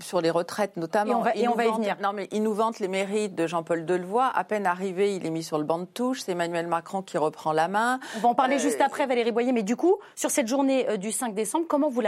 sur 0.00 0.20
les 0.20 0.30
retraites 0.30 0.76
notamment. 0.76 1.26
Et 1.34 1.48
on 1.48 1.54
va, 1.54 1.66
y 1.66 1.72
venir. 1.72 1.96
Non 2.00 2.12
mais 2.14 2.28
il 2.30 2.42
nous 2.42 2.54
vante 2.54 2.78
les 2.78 2.88
mérites 2.88 3.34
de 3.34 3.46
Jean-Paul 3.46 3.84
Delevoye. 3.84 4.30
À 4.34 4.44
peine 4.44 4.66
arrivé, 4.66 5.14
il 5.14 5.26
est 5.26 5.30
mis 5.30 5.42
sur 5.42 5.58
le 5.58 5.64
banc 5.64 5.80
de 5.80 5.84
touche. 5.84 6.20
C'est 6.20 6.32
Emmanuel 6.32 6.68
Macron 6.68 7.02
qui 7.02 7.18
reprend 7.18 7.52
la 7.52 7.68
main. 7.68 7.98
On 8.16 8.20
va 8.20 8.28
en 8.28 8.34
parler 8.34 8.58
juste 8.58 8.80
après. 8.80 9.06
Mais 9.52 9.62
du 9.62 9.76
coup, 9.76 9.96
sur 10.14 10.30
cette 10.30 10.48
journée 10.48 10.88
euh, 10.88 10.96
du 10.96 11.12
5 11.12 11.34
décembre, 11.34 11.66
comment 11.68 11.88
vous 11.88 12.00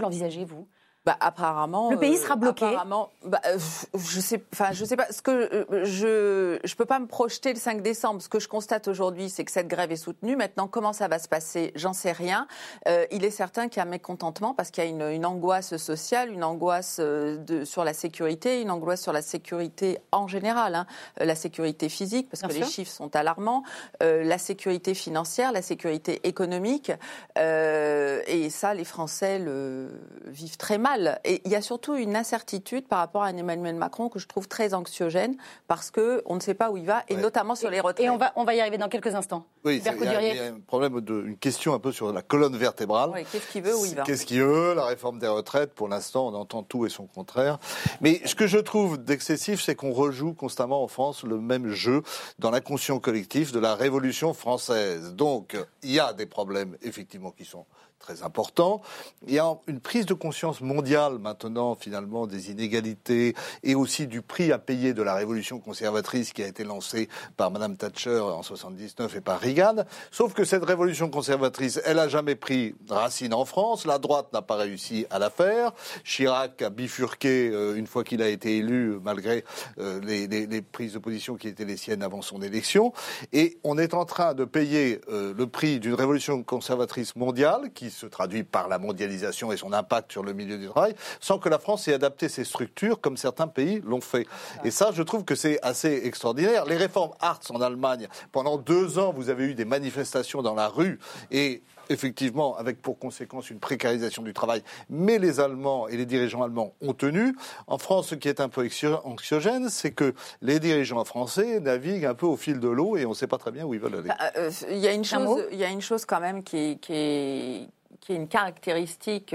l'envisagez, 0.00 0.44
vous? 0.44 0.66
Bah, 1.06 1.16
apparemment. 1.18 1.90
Le 1.90 1.98
pays 1.98 2.18
sera 2.18 2.36
bloqué. 2.36 2.66
apparemment, 2.66 3.10
bah, 3.24 3.40
euh, 3.46 3.58
je 3.94 4.20
sais, 4.20 4.44
enfin, 4.52 4.72
je 4.72 4.84
sais 4.84 4.96
pas. 4.96 5.10
Ce 5.10 5.22
que 5.22 5.30
euh, 5.30 5.84
je, 5.84 6.58
je 6.62 6.74
peux 6.74 6.84
pas 6.84 6.98
me 6.98 7.06
projeter 7.06 7.54
le 7.54 7.58
5 7.58 7.80
décembre. 7.80 8.20
Ce 8.20 8.28
que 8.28 8.38
je 8.38 8.48
constate 8.48 8.86
aujourd'hui, 8.86 9.30
c'est 9.30 9.46
que 9.46 9.50
cette 9.50 9.68
grève 9.68 9.90
est 9.92 9.96
soutenue. 9.96 10.36
Maintenant, 10.36 10.68
comment 10.68 10.92
ça 10.92 11.08
va 11.08 11.18
se 11.18 11.26
passer, 11.26 11.72
j'en 11.74 11.94
sais 11.94 12.12
rien. 12.12 12.46
Euh, 12.86 13.06
il 13.10 13.24
est 13.24 13.30
certain 13.30 13.68
qu'il 13.68 13.78
y 13.78 13.80
a 13.80 13.84
un 13.84 13.90
mécontentement 13.90 14.52
parce 14.52 14.70
qu'il 14.70 14.84
y 14.84 14.86
a 14.86 14.90
une, 14.90 15.00
une, 15.00 15.24
angoisse 15.24 15.78
sociale, 15.78 16.30
une 16.30 16.44
angoisse 16.44 17.00
de, 17.00 17.64
sur 17.64 17.82
la 17.82 17.94
sécurité, 17.94 18.60
une 18.60 18.70
angoisse 18.70 19.00
sur 19.00 19.14
la 19.14 19.22
sécurité 19.22 19.98
en 20.12 20.28
général, 20.28 20.74
hein. 20.74 20.86
la 21.16 21.34
sécurité 21.34 21.88
physique 21.88 22.28
parce 22.28 22.42
que 22.42 22.58
les 22.58 22.66
chiffres 22.66 22.92
sont 22.92 23.16
alarmants, 23.16 23.62
la 24.00 24.38
sécurité 24.38 24.94
financière, 24.94 25.52
la 25.52 25.62
sécurité 25.62 26.20
économique, 26.24 26.92
et 27.36 28.50
ça, 28.50 28.74
les 28.74 28.84
Français 28.84 29.38
le 29.38 29.88
vivent 30.26 30.56
très 30.56 30.78
mal. 30.78 30.89
Et 31.24 31.40
il 31.44 31.50
y 31.50 31.54
a 31.54 31.62
surtout 31.62 31.94
une 31.94 32.16
incertitude 32.16 32.86
par 32.86 32.98
rapport 32.98 33.22
à 33.22 33.30
Emmanuel 33.30 33.74
Macron 33.74 34.08
que 34.08 34.18
je 34.18 34.26
trouve 34.26 34.48
très 34.48 34.74
anxiogène 34.74 35.36
parce 35.68 35.90
qu'on 35.90 36.34
ne 36.34 36.40
sait 36.40 36.54
pas 36.54 36.70
où 36.70 36.76
il 36.76 36.86
va, 36.86 37.02
et 37.08 37.16
notamment 37.16 37.54
sur 37.54 37.70
les 37.70 37.80
retraites. 37.80 38.06
Et 38.06 38.10
on 38.10 38.16
va, 38.16 38.32
on 38.36 38.44
va 38.44 38.54
y 38.54 38.60
arriver 38.60 38.78
dans 38.78 38.88
quelques 38.88 39.14
instants. 39.14 39.46
Oui, 39.64 39.76
il 39.76 39.84
y, 39.84 39.88
a 39.88 40.44
un 40.46 40.60
problème, 40.60 41.00
de, 41.00 41.24
une 41.26 41.36
question 41.36 41.74
un 41.74 41.78
peu 41.78 41.92
sur 41.92 42.12
la 42.12 42.22
colonne 42.22 42.56
vertébrale. 42.56 43.12
qu'est-ce 43.30 43.48
qu'il 43.48 43.62
veut, 43.62 43.76
où 43.76 43.84
il 43.84 43.94
va? 43.94 44.02
Qu'est-ce 44.02 44.24
qu'il 44.24 44.42
veut 44.42 44.74
La 44.74 44.86
réforme 44.86 45.18
des 45.18 45.28
retraites, 45.28 45.74
pour 45.74 45.88
l'instant, 45.88 46.28
on 46.28 46.34
entend 46.34 46.62
tout 46.62 46.86
et 46.86 46.88
son 46.88 47.06
contraire. 47.06 47.58
Mais 48.00 48.20
ce 48.24 48.34
que 48.34 48.46
je 48.46 48.58
trouve 48.58 48.98
d'excessif, 48.98 49.60
c'est 49.62 49.74
qu'on 49.74 49.92
rejoue 49.92 50.32
constamment 50.32 50.82
en 50.82 50.88
France 50.88 51.24
le 51.24 51.38
même 51.38 51.68
jeu 51.68 52.02
dans 52.38 52.50
l'inconscient 52.50 52.98
collectif 52.98 53.52
de 53.52 53.60
la 53.60 53.74
Révolution 53.74 54.34
française. 54.34 55.14
Donc, 55.14 55.56
il 55.82 55.92
y 55.92 56.00
a 56.00 56.12
des 56.12 56.26
problèmes, 56.26 56.76
effectivement, 56.82 57.30
qui 57.30 57.44
sont 57.44 57.66
très 58.00 58.22
important. 58.22 58.80
Il 59.26 59.34
y 59.34 59.38
a 59.38 59.54
une 59.66 59.78
prise 59.78 60.06
de 60.06 60.14
conscience 60.14 60.60
mondiale 60.60 61.18
maintenant, 61.18 61.74
finalement, 61.74 62.26
des 62.26 62.50
inégalités 62.50 63.34
et 63.62 63.74
aussi 63.74 64.06
du 64.06 64.22
prix 64.22 64.50
à 64.50 64.58
payer 64.58 64.94
de 64.94 65.02
la 65.02 65.14
révolution 65.14 65.60
conservatrice 65.60 66.32
qui 66.32 66.42
a 66.42 66.46
été 66.46 66.64
lancée 66.64 67.08
par 67.36 67.50
Madame 67.50 67.76
Thatcher 67.76 68.18
en 68.18 68.42
79 68.42 69.16
et 69.16 69.20
par 69.20 69.38
Reagan. 69.38 69.84
Sauf 70.10 70.32
que 70.32 70.44
cette 70.44 70.64
révolution 70.64 71.10
conservatrice, 71.10 71.80
elle 71.84 71.98
a 71.98 72.08
jamais 72.08 72.34
pris 72.34 72.74
racine 72.88 73.34
en 73.34 73.44
France. 73.44 73.86
La 73.86 73.98
droite 73.98 74.32
n'a 74.32 74.42
pas 74.42 74.56
réussi 74.56 75.06
à 75.10 75.18
la 75.18 75.30
faire. 75.30 75.72
Chirac 76.04 76.62
a 76.62 76.70
bifurqué 76.70 77.50
euh, 77.50 77.76
une 77.76 77.86
fois 77.86 78.02
qu'il 78.02 78.22
a 78.22 78.28
été 78.28 78.56
élu, 78.56 78.98
malgré 79.02 79.44
euh, 79.78 80.00
les, 80.00 80.62
prises 80.62 80.94
de 80.94 80.98
position 80.98 81.36
qui 81.36 81.48
étaient 81.48 81.64
les 81.64 81.76
siennes 81.76 82.02
avant 82.02 82.22
son 82.22 82.40
élection. 82.40 82.92
Et 83.32 83.58
on 83.62 83.76
est 83.76 83.94
en 83.94 84.04
train 84.04 84.34
de 84.34 84.44
payer 84.44 85.00
euh, 85.10 85.34
le 85.36 85.46
prix 85.46 85.80
d'une 85.80 85.94
révolution 85.94 86.42
conservatrice 86.42 87.16
mondiale 87.16 87.70
qui 87.74 87.89
se 87.90 88.06
traduit 88.06 88.44
par 88.44 88.68
la 88.68 88.78
mondialisation 88.78 89.52
et 89.52 89.56
son 89.56 89.72
impact 89.72 90.12
sur 90.12 90.22
le 90.22 90.32
milieu 90.32 90.58
du 90.58 90.68
travail, 90.68 90.94
sans 91.20 91.38
que 91.38 91.48
la 91.48 91.58
France 91.58 91.88
ait 91.88 91.94
adapté 91.94 92.28
ses 92.28 92.44
structures 92.44 93.00
comme 93.00 93.16
certains 93.16 93.48
pays 93.48 93.80
l'ont 93.84 94.00
fait. 94.00 94.26
Et 94.64 94.70
ça, 94.70 94.90
je 94.92 95.02
trouve 95.02 95.24
que 95.24 95.34
c'est 95.34 95.58
assez 95.62 96.02
extraordinaire. 96.04 96.64
Les 96.64 96.76
réformes 96.76 97.12
Hartz 97.20 97.50
en 97.50 97.60
Allemagne, 97.60 98.08
pendant 98.32 98.58
deux 98.58 98.98
ans, 98.98 99.12
vous 99.12 99.30
avez 99.30 99.44
eu 99.44 99.54
des 99.54 99.64
manifestations 99.64 100.42
dans 100.42 100.54
la 100.54 100.68
rue 100.68 100.98
et 101.30 101.62
effectivement, 101.90 102.56
avec 102.56 102.80
pour 102.80 102.98
conséquence 102.98 103.50
une 103.50 103.58
précarisation 103.58 104.22
du 104.22 104.32
travail, 104.32 104.62
mais 104.88 105.18
les 105.18 105.40
Allemands 105.40 105.88
et 105.88 105.96
les 105.96 106.06
dirigeants 106.06 106.42
allemands 106.42 106.72
ont 106.80 106.94
tenu. 106.94 107.36
En 107.66 107.78
France, 107.78 108.08
ce 108.08 108.14
qui 108.14 108.28
est 108.28 108.40
un 108.40 108.48
peu 108.48 108.66
anxiogène, 109.04 109.68
c'est 109.68 109.90
que 109.90 110.14
les 110.40 110.60
dirigeants 110.60 111.04
français 111.04 111.60
naviguent 111.60 112.06
un 112.06 112.14
peu 112.14 112.26
au 112.26 112.36
fil 112.36 112.60
de 112.60 112.68
l'eau 112.68 112.96
et 112.96 113.04
on 113.04 113.10
ne 113.10 113.14
sait 113.14 113.26
pas 113.26 113.38
très 113.38 113.50
bien 113.50 113.64
où 113.64 113.74
ils 113.74 113.80
veulent 113.80 113.96
aller. 113.96 114.10
Euh, 114.36 114.50
il 114.70 114.78
y 114.78 114.86
a 114.86 114.92
une 114.92 115.04
chose, 115.04 115.44
il 115.50 115.58
y 115.58 115.64
a 115.64 115.68
une 115.68 115.82
chose 115.82 116.04
quand 116.04 116.20
même 116.20 116.42
qui, 116.42 116.78
qui 116.78 116.92
est 116.94 117.68
qui 118.00 118.12
est 118.12 118.16
une 118.16 118.28
caractéristique 118.28 119.34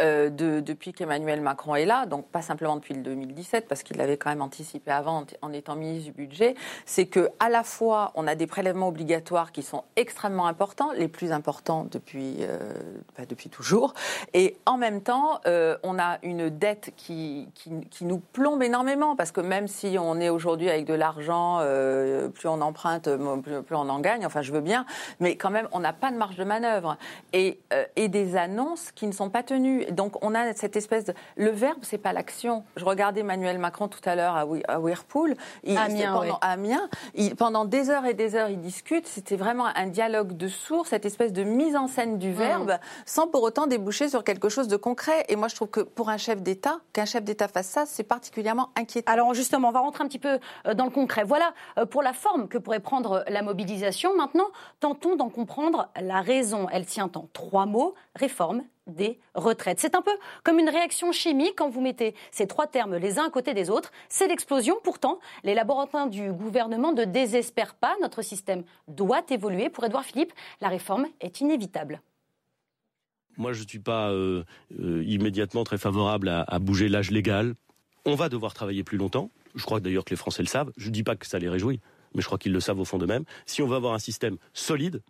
euh, 0.00 0.30
de, 0.30 0.60
depuis 0.60 0.92
qu'Emmanuel 0.92 1.40
Macron 1.40 1.74
est 1.74 1.84
là, 1.84 2.06
donc 2.06 2.28
pas 2.28 2.42
simplement 2.42 2.76
depuis 2.76 2.94
le 2.94 3.02
2017, 3.02 3.68
parce 3.68 3.82
qu'il 3.82 3.96
l'avait 3.96 4.16
quand 4.16 4.30
même 4.30 4.42
anticipé 4.42 4.90
avant 4.90 5.24
en 5.42 5.52
étant 5.52 5.76
ministre 5.76 6.06
du 6.06 6.12
budget, 6.12 6.54
c'est 6.86 7.06
que 7.06 7.28
à 7.40 7.48
la 7.48 7.64
fois 7.64 8.12
on 8.14 8.26
a 8.26 8.34
des 8.34 8.46
prélèvements 8.46 8.88
obligatoires 8.88 9.52
qui 9.52 9.62
sont 9.62 9.84
extrêmement 9.96 10.46
importants, 10.46 10.92
les 10.92 11.08
plus 11.08 11.32
importants 11.32 11.86
depuis, 11.90 12.36
euh, 12.40 12.58
bah, 13.16 13.24
depuis 13.28 13.50
toujours, 13.50 13.94
et 14.34 14.56
en 14.66 14.76
même 14.76 15.02
temps 15.02 15.40
euh, 15.46 15.76
on 15.82 15.98
a 15.98 16.18
une 16.22 16.48
dette 16.48 16.92
qui, 16.96 17.48
qui, 17.54 17.70
qui, 17.90 18.04
nous 18.04 18.18
plombe 18.18 18.62
énormément, 18.62 19.16
parce 19.16 19.32
que 19.32 19.40
même 19.40 19.68
si 19.68 19.96
on 19.98 20.20
est 20.20 20.30
aujourd'hui 20.30 20.70
avec 20.70 20.86
de 20.86 20.94
l'argent, 20.94 21.58
euh, 21.60 22.28
plus 22.28 22.48
on 22.48 22.60
emprunte, 22.60 23.08
plus, 23.42 23.62
plus, 23.62 23.76
on 23.76 23.88
en 23.88 24.00
gagne, 24.00 24.24
enfin 24.24 24.42
je 24.42 24.52
veux 24.52 24.60
bien, 24.60 24.86
mais 25.20 25.36
quand 25.36 25.50
même 25.50 25.68
on 25.72 25.80
n'a 25.80 25.92
pas 25.92 26.10
de 26.10 26.16
marge 26.16 26.36
de 26.36 26.44
manœuvre, 26.44 26.96
et, 27.32 27.60
euh, 27.72 27.84
et 27.98 28.08
des 28.08 28.36
annonces 28.36 28.92
qui 28.92 29.06
ne 29.06 29.12
sont 29.12 29.28
pas 29.28 29.42
tenues 29.42 29.84
donc 29.90 30.24
on 30.24 30.34
a 30.34 30.52
cette 30.54 30.76
espèce 30.76 31.04
de... 31.04 31.14
Le 31.36 31.50
verbe, 31.50 31.78
c'est 31.82 31.98
pas 31.98 32.12
l'action. 32.12 32.64
Je 32.76 32.84
regardais 32.84 33.20
Emmanuel 33.20 33.58
Macron 33.58 33.88
tout 33.88 34.00
à 34.04 34.14
l'heure 34.14 34.36
à, 34.36 34.78
Whirlpool. 34.78 35.34
Il, 35.64 35.76
Amiens, 35.76 36.12
pendant, 36.12 36.38
Amiens 36.40 36.88
il, 37.14 37.34
pendant 37.34 37.64
des 37.64 37.90
heures 37.90 38.06
et 38.06 38.14
des 38.14 38.36
heures, 38.36 38.48
il 38.48 38.60
discute. 38.60 39.06
C'était 39.06 39.36
vraiment 39.36 39.66
un 39.66 39.88
dialogue 39.88 40.36
de 40.36 40.46
sourds, 40.46 40.86
cette 40.86 41.04
espèce 41.04 41.32
de 41.32 41.42
mise 41.42 41.74
en 41.74 41.88
scène 41.88 42.18
du 42.18 42.30
mm. 42.30 42.34
verbe, 42.34 42.78
sans 43.06 43.26
pour 43.26 43.42
autant 43.42 43.66
déboucher 43.66 44.08
sur 44.08 44.22
quelque 44.22 44.48
chose 44.48 44.68
de 44.68 44.76
concret. 44.76 45.24
Et 45.28 45.36
moi, 45.36 45.48
je 45.48 45.56
trouve 45.56 45.68
que 45.68 45.80
pour 45.80 46.08
un 46.08 46.16
chef 46.16 46.42
d'État, 46.42 46.78
qu'un 46.92 47.04
chef 47.04 47.24
d'État 47.24 47.48
fasse 47.48 47.68
ça, 47.68 47.84
c'est 47.84 48.04
particulièrement 48.04 48.70
inquiétant. 48.76 49.12
Alors 49.12 49.34
justement, 49.34 49.68
on 49.68 49.72
va 49.72 49.80
rentrer 49.80 50.04
un 50.04 50.08
petit 50.08 50.20
peu 50.20 50.38
euh, 50.66 50.74
dans 50.74 50.84
le 50.84 50.90
concret. 50.90 51.24
Voilà 51.24 51.52
euh, 51.78 51.86
pour 51.86 52.02
la 52.02 52.12
forme 52.12 52.46
que 52.46 52.58
pourrait 52.58 52.80
prendre 52.80 53.24
la 53.28 53.42
mobilisation. 53.42 54.16
Maintenant, 54.16 54.46
tentons 54.80 55.16
d'en 55.16 55.28
comprendre 55.28 55.88
la 56.00 56.20
raison. 56.20 56.68
Elle 56.70 56.86
tient 56.86 57.10
en 57.14 57.28
trois 57.32 57.66
mots 57.66 57.87
réforme, 58.14 58.62
des 58.86 59.18
retraites. 59.34 59.80
C'est 59.80 59.94
un 59.94 60.02
peu 60.02 60.10
comme 60.44 60.58
une 60.58 60.68
réaction 60.68 61.12
chimique 61.12 61.54
quand 61.56 61.68
vous 61.68 61.80
mettez 61.80 62.14
ces 62.30 62.46
trois 62.46 62.66
termes 62.66 62.96
les 62.96 63.18
uns 63.18 63.26
à 63.26 63.30
côté 63.30 63.54
des 63.54 63.70
autres. 63.70 63.92
C'est 64.08 64.26
l'explosion. 64.26 64.76
Pourtant, 64.82 65.18
les 65.44 65.54
laboratoires 65.54 66.08
du 66.08 66.32
gouvernement 66.32 66.92
ne 66.92 67.04
désespèrent 67.04 67.74
pas. 67.74 67.94
Notre 68.00 68.22
système 68.22 68.64
doit 68.88 69.22
évoluer. 69.30 69.68
Pour 69.68 69.84
Édouard 69.84 70.04
Philippe, 70.04 70.32
la 70.60 70.68
réforme 70.68 71.06
est 71.20 71.40
inévitable. 71.40 72.00
Moi, 73.36 73.52
je 73.52 73.62
ne 73.62 73.68
suis 73.68 73.78
pas 73.78 74.10
euh, 74.10 74.42
euh, 74.80 75.04
immédiatement 75.06 75.62
très 75.62 75.78
favorable 75.78 76.28
à, 76.28 76.42
à 76.42 76.58
bouger 76.58 76.88
l'âge 76.88 77.10
légal. 77.10 77.54
On 78.04 78.16
va 78.16 78.28
devoir 78.28 78.52
travailler 78.52 78.82
plus 78.82 78.98
longtemps. 78.98 79.30
Je 79.54 79.64
crois 79.64 79.80
d'ailleurs 79.80 80.04
que 80.04 80.10
les 80.10 80.16
Français 80.16 80.42
le 80.42 80.48
savent. 80.48 80.72
Je 80.76 80.88
ne 80.88 80.92
dis 80.92 81.02
pas 81.02 81.14
que 81.14 81.26
ça 81.26 81.38
les 81.38 81.48
réjouit, 81.48 81.80
mais 82.14 82.20
je 82.20 82.26
crois 82.26 82.38
qu'ils 82.38 82.52
le 82.52 82.60
savent 82.60 82.80
au 82.80 82.84
fond 82.84 82.98
d'eux-mêmes. 82.98 83.24
Si 83.46 83.62
on 83.62 83.68
veut 83.68 83.76
avoir 83.76 83.94
un 83.94 83.98
système 83.98 84.38
solide, 84.52 85.02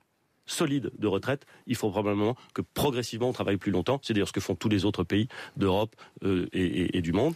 solide 0.48 0.90
de 0.98 1.06
retraite, 1.06 1.46
il 1.66 1.76
faut 1.76 1.90
probablement 1.90 2.34
que 2.54 2.62
progressivement 2.62 3.28
on 3.28 3.32
travaille 3.32 3.56
plus 3.56 3.70
longtemps. 3.70 4.00
C'est 4.02 4.14
d'ailleurs 4.14 4.28
ce 4.28 4.32
que 4.32 4.40
font 4.40 4.54
tous 4.54 4.68
les 4.68 4.84
autres 4.84 5.04
pays 5.04 5.28
d'Europe 5.56 5.94
euh, 6.24 6.48
et, 6.52 7.00
du 7.00 7.12
monde. 7.12 7.34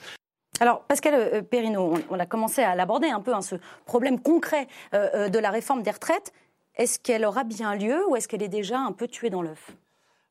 Alors, 0.61 0.83
Pascal 0.83 1.15
euh, 1.15 1.43
Perrineau, 1.43 1.95
on, 2.11 2.19
a 2.19 2.27
commencé 2.27 2.63
à 2.63 2.75
l'aborder 2.75 3.09
un 3.09 3.21
peu, 3.21 3.35
hein, 3.35 3.43
ce 3.43 3.57
problème 3.87 4.21
concret 4.21 4.67
euh, 4.95 5.29
de 5.29 5.39
la 5.39 5.51
réforme 5.51 5.83
des 5.83 5.91
retraites. 5.91 6.33
Est-ce 6.77 6.99
qu'elle 6.99 7.25
aura 7.25 7.45
bien 7.45 7.75
lieu 7.75 8.03
ou 8.09 8.17
est-ce 8.17 8.29
qu'elle 8.29 8.43
est 8.43 8.49
déjà 8.49 8.79
un 8.79 8.93
peu 8.93 9.07
tuée 9.07 9.31
dans 9.31 9.43
l'œuf? 9.43 9.73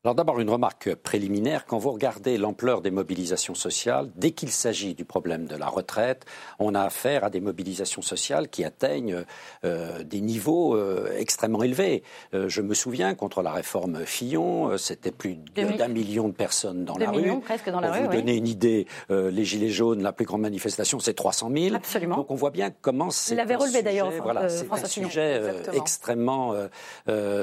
Alors 0.04 0.16
d'abord 0.16 0.40
une 0.40 0.50
remarque 0.50 0.96
préliminaire, 0.96 1.64
quand 1.64 1.78
vous 1.78 1.92
regardez 1.92 2.36
l'ampleur 2.36 2.80
des 2.80 2.90
mobilisations 2.90 3.54
sociales, 3.54 4.10
dès 4.16 4.32
qu'il 4.32 4.50
s'agit 4.50 4.96
du 4.96 5.04
problème 5.04 5.46
de 5.46 5.54
la 5.54 5.68
retraite, 5.68 6.24
on 6.58 6.74
a 6.74 6.80
affaire 6.80 7.22
à 7.22 7.30
des 7.30 7.40
mobilisations 7.40 8.02
sociales 8.02 8.48
qui 8.48 8.64
atteignent 8.64 9.24
euh, 9.64 10.02
des 10.02 10.20
niveaux 10.20 10.74
euh, 10.74 11.16
extrêmement 11.16 11.62
élevés. 11.62 12.02
Euh, 12.34 12.48
je 12.48 12.62
me 12.62 12.74
souviens, 12.74 13.14
contre 13.14 13.42
la 13.42 13.52
réforme 13.52 14.04
Fillon, 14.04 14.76
c'était 14.76 15.12
plus 15.12 15.36
d'un 15.54 15.86
million 15.86 16.26
de 16.26 16.34
personnes 16.34 16.84
dans 16.84 16.98
la 16.98 17.08
rue. 17.08 17.38
presque 17.38 17.70
dans 17.70 17.78
la 17.78 17.86
Pour 17.86 17.96
rue. 17.98 18.06
vous 18.06 18.12
donner 18.12 18.34
une 18.34 18.48
idée, 18.48 18.88
les 19.08 19.44
Gilets 19.44 19.70
jaunes, 19.70 20.02
la 20.02 20.12
plus 20.12 20.24
grande 20.24 20.40
manifestation, 20.40 20.98
c'est 20.98 21.14
300 21.14 21.48
000. 21.56 21.76
Absolument. 21.76 22.16
Donc 22.16 22.32
on 22.32 22.34
voit 22.34 22.50
bien 22.50 22.70
comment 22.80 23.10
c'est. 23.10 23.34
Il 23.34 23.36
l'avait 23.36 23.54
relevé 23.54 23.82
d'ailleurs, 23.82 24.10
voilà, 24.20 24.48
c'est 24.48 24.68
un 24.68 24.84
sujet 24.84 25.40
extrêmement, 25.72 26.56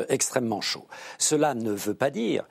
extrêmement 0.10 0.60
chaud. 0.60 0.88
Cela 1.20 1.54
ne 1.54 1.72
veut 1.72 1.94
pas 1.94 2.10
dire 2.10 2.44
euh, 2.44 2.49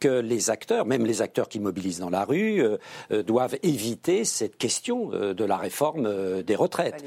que 0.00 0.20
les 0.20 0.50
acteurs, 0.50 0.86
même 0.86 1.04
les 1.04 1.22
acteurs 1.22 1.48
qui 1.48 1.60
mobilisent 1.60 2.00
dans 2.00 2.10
la 2.10 2.24
rue, 2.24 2.62
euh, 2.62 2.76
euh, 3.12 3.22
doivent 3.22 3.56
éviter 3.62 4.24
cette 4.24 4.56
question 4.56 5.08
de 5.08 5.44
la 5.44 5.56
réforme 5.56 6.42
des 6.42 6.54
retraites. 6.54 7.04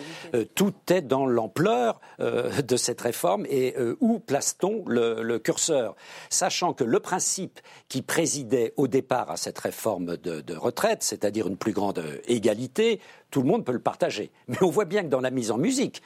tout 0.56 0.74
est 0.90 1.02
dans 1.02 1.26
l'ampleur 1.26 2.00
de 2.20 2.76
cette 2.76 3.02
réforme 3.02 3.46
et 3.50 3.76
où 4.00 4.20
place-t-on 4.20 4.84
le, 4.88 5.38
curseur? 5.40 5.96
Sachant 6.30 6.74
que 6.74 6.84
le 6.84 7.00
principe 7.00 7.60
qui 7.88 8.02
présidait 8.02 8.74
au 8.78 8.88
départ 8.88 9.32
à 9.32 9.38
cette 9.38 9.60
réforme 9.60 10.18
de, 10.18 10.42
de 10.42 10.56
retraite, 10.56 11.04
c'est-à-dire 11.04 11.48
une 11.48 11.58
plus 11.58 11.74
grande 11.74 12.04
égalité, 12.28 13.00
tout 13.30 13.42
le 13.42 13.48
monde 13.48 13.66
peut 13.66 13.72
le 13.72 13.80
partager. 13.80 14.32
Mais 14.48 14.62
on 14.62 14.70
voit 14.70 14.86
bien 14.86 15.04
que 15.04 15.10
dans 15.10 15.22
la 15.22 15.32
mise 15.32 15.52
en 15.52 15.58
musique, 15.58 16.02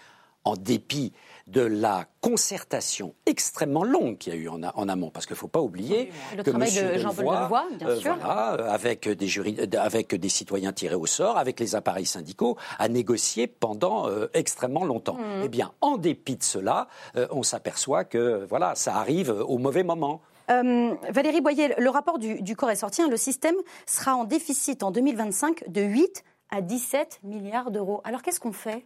en 0.46 0.56
dépit 0.56 1.12
de 1.48 1.62
la 1.62 2.06
concertation 2.22 3.14
extrêmement 3.26 3.84
longue 3.84 4.18
qu'il 4.18 4.34
y 4.34 4.38
a 4.38 4.40
eu 4.40 4.50
en, 4.50 4.64
amont, 4.64 5.12
parce 5.12 5.28
qu'il 5.28 5.36
ne 5.36 5.40
faut 5.40 5.48
pas 5.48 5.62
oublier 5.62 6.12
le 6.36 6.44
que 6.44 6.50
travail 6.50 6.72
de 6.72 6.98
Jean-Paul 6.98 7.26
Delevoye, 7.26 7.78
bien 7.78 7.88
euh, 7.88 8.00
sûr, 8.00 8.18
avec 8.26 9.08
des 9.08 9.28
jurys, 9.28 9.58
avec 9.78 10.16
des 10.16 10.30
citoyens 10.30 10.74
tirés 10.74 10.96
au 10.96 11.06
sort, 11.06 11.38
avec 11.38 11.60
les 11.60 11.76
appareils 11.76 12.08
syndicaux, 12.08 12.58
a 12.80 12.88
négocié 12.88 13.46
pendant 13.46 14.10
euh, 14.10 14.28
extrêmement 14.34 14.86
longtemps. 14.86 15.16
Mmh. 15.16 15.44
Eh 15.44 15.50
bien, 15.50 15.72
en 15.82 15.98
dépit 15.98 16.36
de 16.36 16.44
cela, 16.44 16.88
euh, 17.16 17.28
on 17.30 17.44
s'aperçoit 17.44 18.06
que 18.06 18.46
voilà, 18.50 18.74
ça 18.74 18.96
arrive 18.96 19.30
au 19.30 19.58
mauvais 19.58 19.84
moment. 19.84 20.22
Valérie 20.48 21.42
Boyer, 21.42 21.74
le 21.78 21.90
rapport 21.90 22.20
du, 22.20 22.42
du 22.42 22.56
corps 22.56 22.70
est 22.70 22.76
sorti. 22.76 23.02
Hein, 23.02 23.08
le 23.10 23.18
système 23.18 23.56
sera 23.88 24.16
en 24.16 24.26
déficit 24.26 24.84
en 24.84 24.92
2025 24.92 25.70
de 25.70 25.82
8 25.82 26.24
à 26.52 26.62
17 26.62 27.22
milliards 27.24 27.72
d'euros. 27.72 28.02
Alors 28.04 28.22
qu'est-ce 28.22 28.40
qu'on 28.40 28.52
fait? 28.52 28.86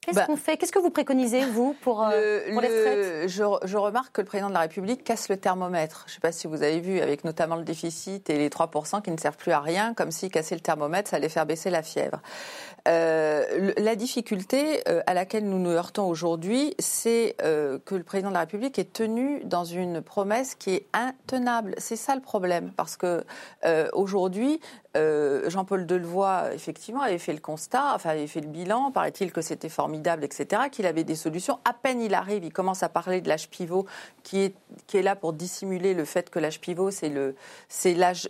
Qu'est-ce 0.00 0.16
bah, 0.16 0.26
qu'on 0.26 0.36
fait? 0.36 0.56
Qu'est-ce 0.56 0.70
que 0.70 0.78
vous 0.78 0.90
préconisez, 0.90 1.44
vous, 1.46 1.74
pour, 1.80 2.04
euh, 2.04 2.40
les 2.46 2.54
retraites? 2.54 3.28
je, 3.28 3.42
je, 3.64 3.76
remarque 3.76 4.12
que 4.12 4.20
le 4.20 4.26
président 4.26 4.48
de 4.48 4.54
la 4.54 4.60
République 4.60 5.02
casse 5.02 5.28
le 5.28 5.36
thermomètre. 5.36 6.04
Je 6.06 6.12
ne 6.12 6.14
sais 6.14 6.20
pas 6.20 6.30
si 6.30 6.46
vous 6.46 6.62
avez 6.62 6.78
vu, 6.78 7.00
avec 7.00 7.24
notamment 7.24 7.56
le 7.56 7.64
déficit 7.64 8.30
et 8.30 8.38
les 8.38 8.48
3% 8.48 9.02
qui 9.02 9.10
ne 9.10 9.16
servent 9.16 9.36
plus 9.36 9.50
à 9.50 9.60
rien, 9.60 9.94
comme 9.94 10.12
si 10.12 10.30
casser 10.30 10.54
le 10.54 10.60
thermomètre, 10.60 11.10
ça 11.10 11.16
allait 11.16 11.28
faire 11.28 11.44
baisser 11.44 11.70
la 11.70 11.82
fièvre. 11.82 12.20
Euh, 12.86 13.72
la 13.78 13.96
difficulté 13.96 14.82
euh, 14.88 15.02
à 15.08 15.14
laquelle 15.14 15.48
nous 15.48 15.58
nous 15.58 15.70
heurtons 15.70 16.06
aujourd'hui, 16.06 16.74
c'est 16.78 17.34
que 17.38 17.94
le 17.94 18.04
président 18.04 18.28
de 18.28 18.34
la 18.34 18.40
République 18.40 18.78
est 18.78 18.92
tenu 18.92 19.42
dans 19.44 19.64
une 19.64 20.02
promesse 20.02 20.54
qui 20.54 20.70
est 20.70 20.86
intenable. 20.92 21.74
C'est 21.78 21.96
ça 21.96 22.14
le 22.14 22.20
problème, 22.20 22.72
parce 22.76 22.96
que 22.96 23.24
euh, 23.64 23.88
aujourd'hui, 23.92 24.60
euh, 24.96 25.48
Jean-Paul 25.50 25.86
Delevoye, 25.86 26.50
effectivement, 26.54 27.02
avait 27.02 27.18
fait 27.18 27.32
le 27.32 27.40
constat, 27.40 27.94
enfin, 27.94 28.10
avait 28.10 28.26
fait 28.26 28.40
le 28.40 28.48
bilan, 28.48 28.90
paraît-il 28.90 29.32
que 29.32 29.42
c'était 29.42 29.68
formidable, 29.68 30.24
etc., 30.24 30.62
qu'il 30.70 30.86
avait 30.86 31.04
des 31.04 31.14
solutions. 31.14 31.58
À 31.64 31.72
peine 31.72 32.00
il 32.00 32.14
arrive, 32.14 32.44
il 32.44 32.52
commence 32.52 32.82
à 32.82 32.88
parler 32.88 33.20
de 33.20 33.28
l'âge 33.28 33.48
pivot, 33.48 33.86
qui 34.22 34.40
est, 34.40 34.54
qui 34.86 34.96
est 34.96 35.02
là 35.02 35.14
pour 35.14 35.32
dissimuler 35.32 35.94
le 35.94 36.04
fait 36.04 36.30
que 36.30 36.38
l'âge 36.38 36.60
pivot, 36.60 36.90
c'est 36.90 37.08
le, 37.08 37.36
c'est 37.68 37.94
l'âge, 37.94 38.28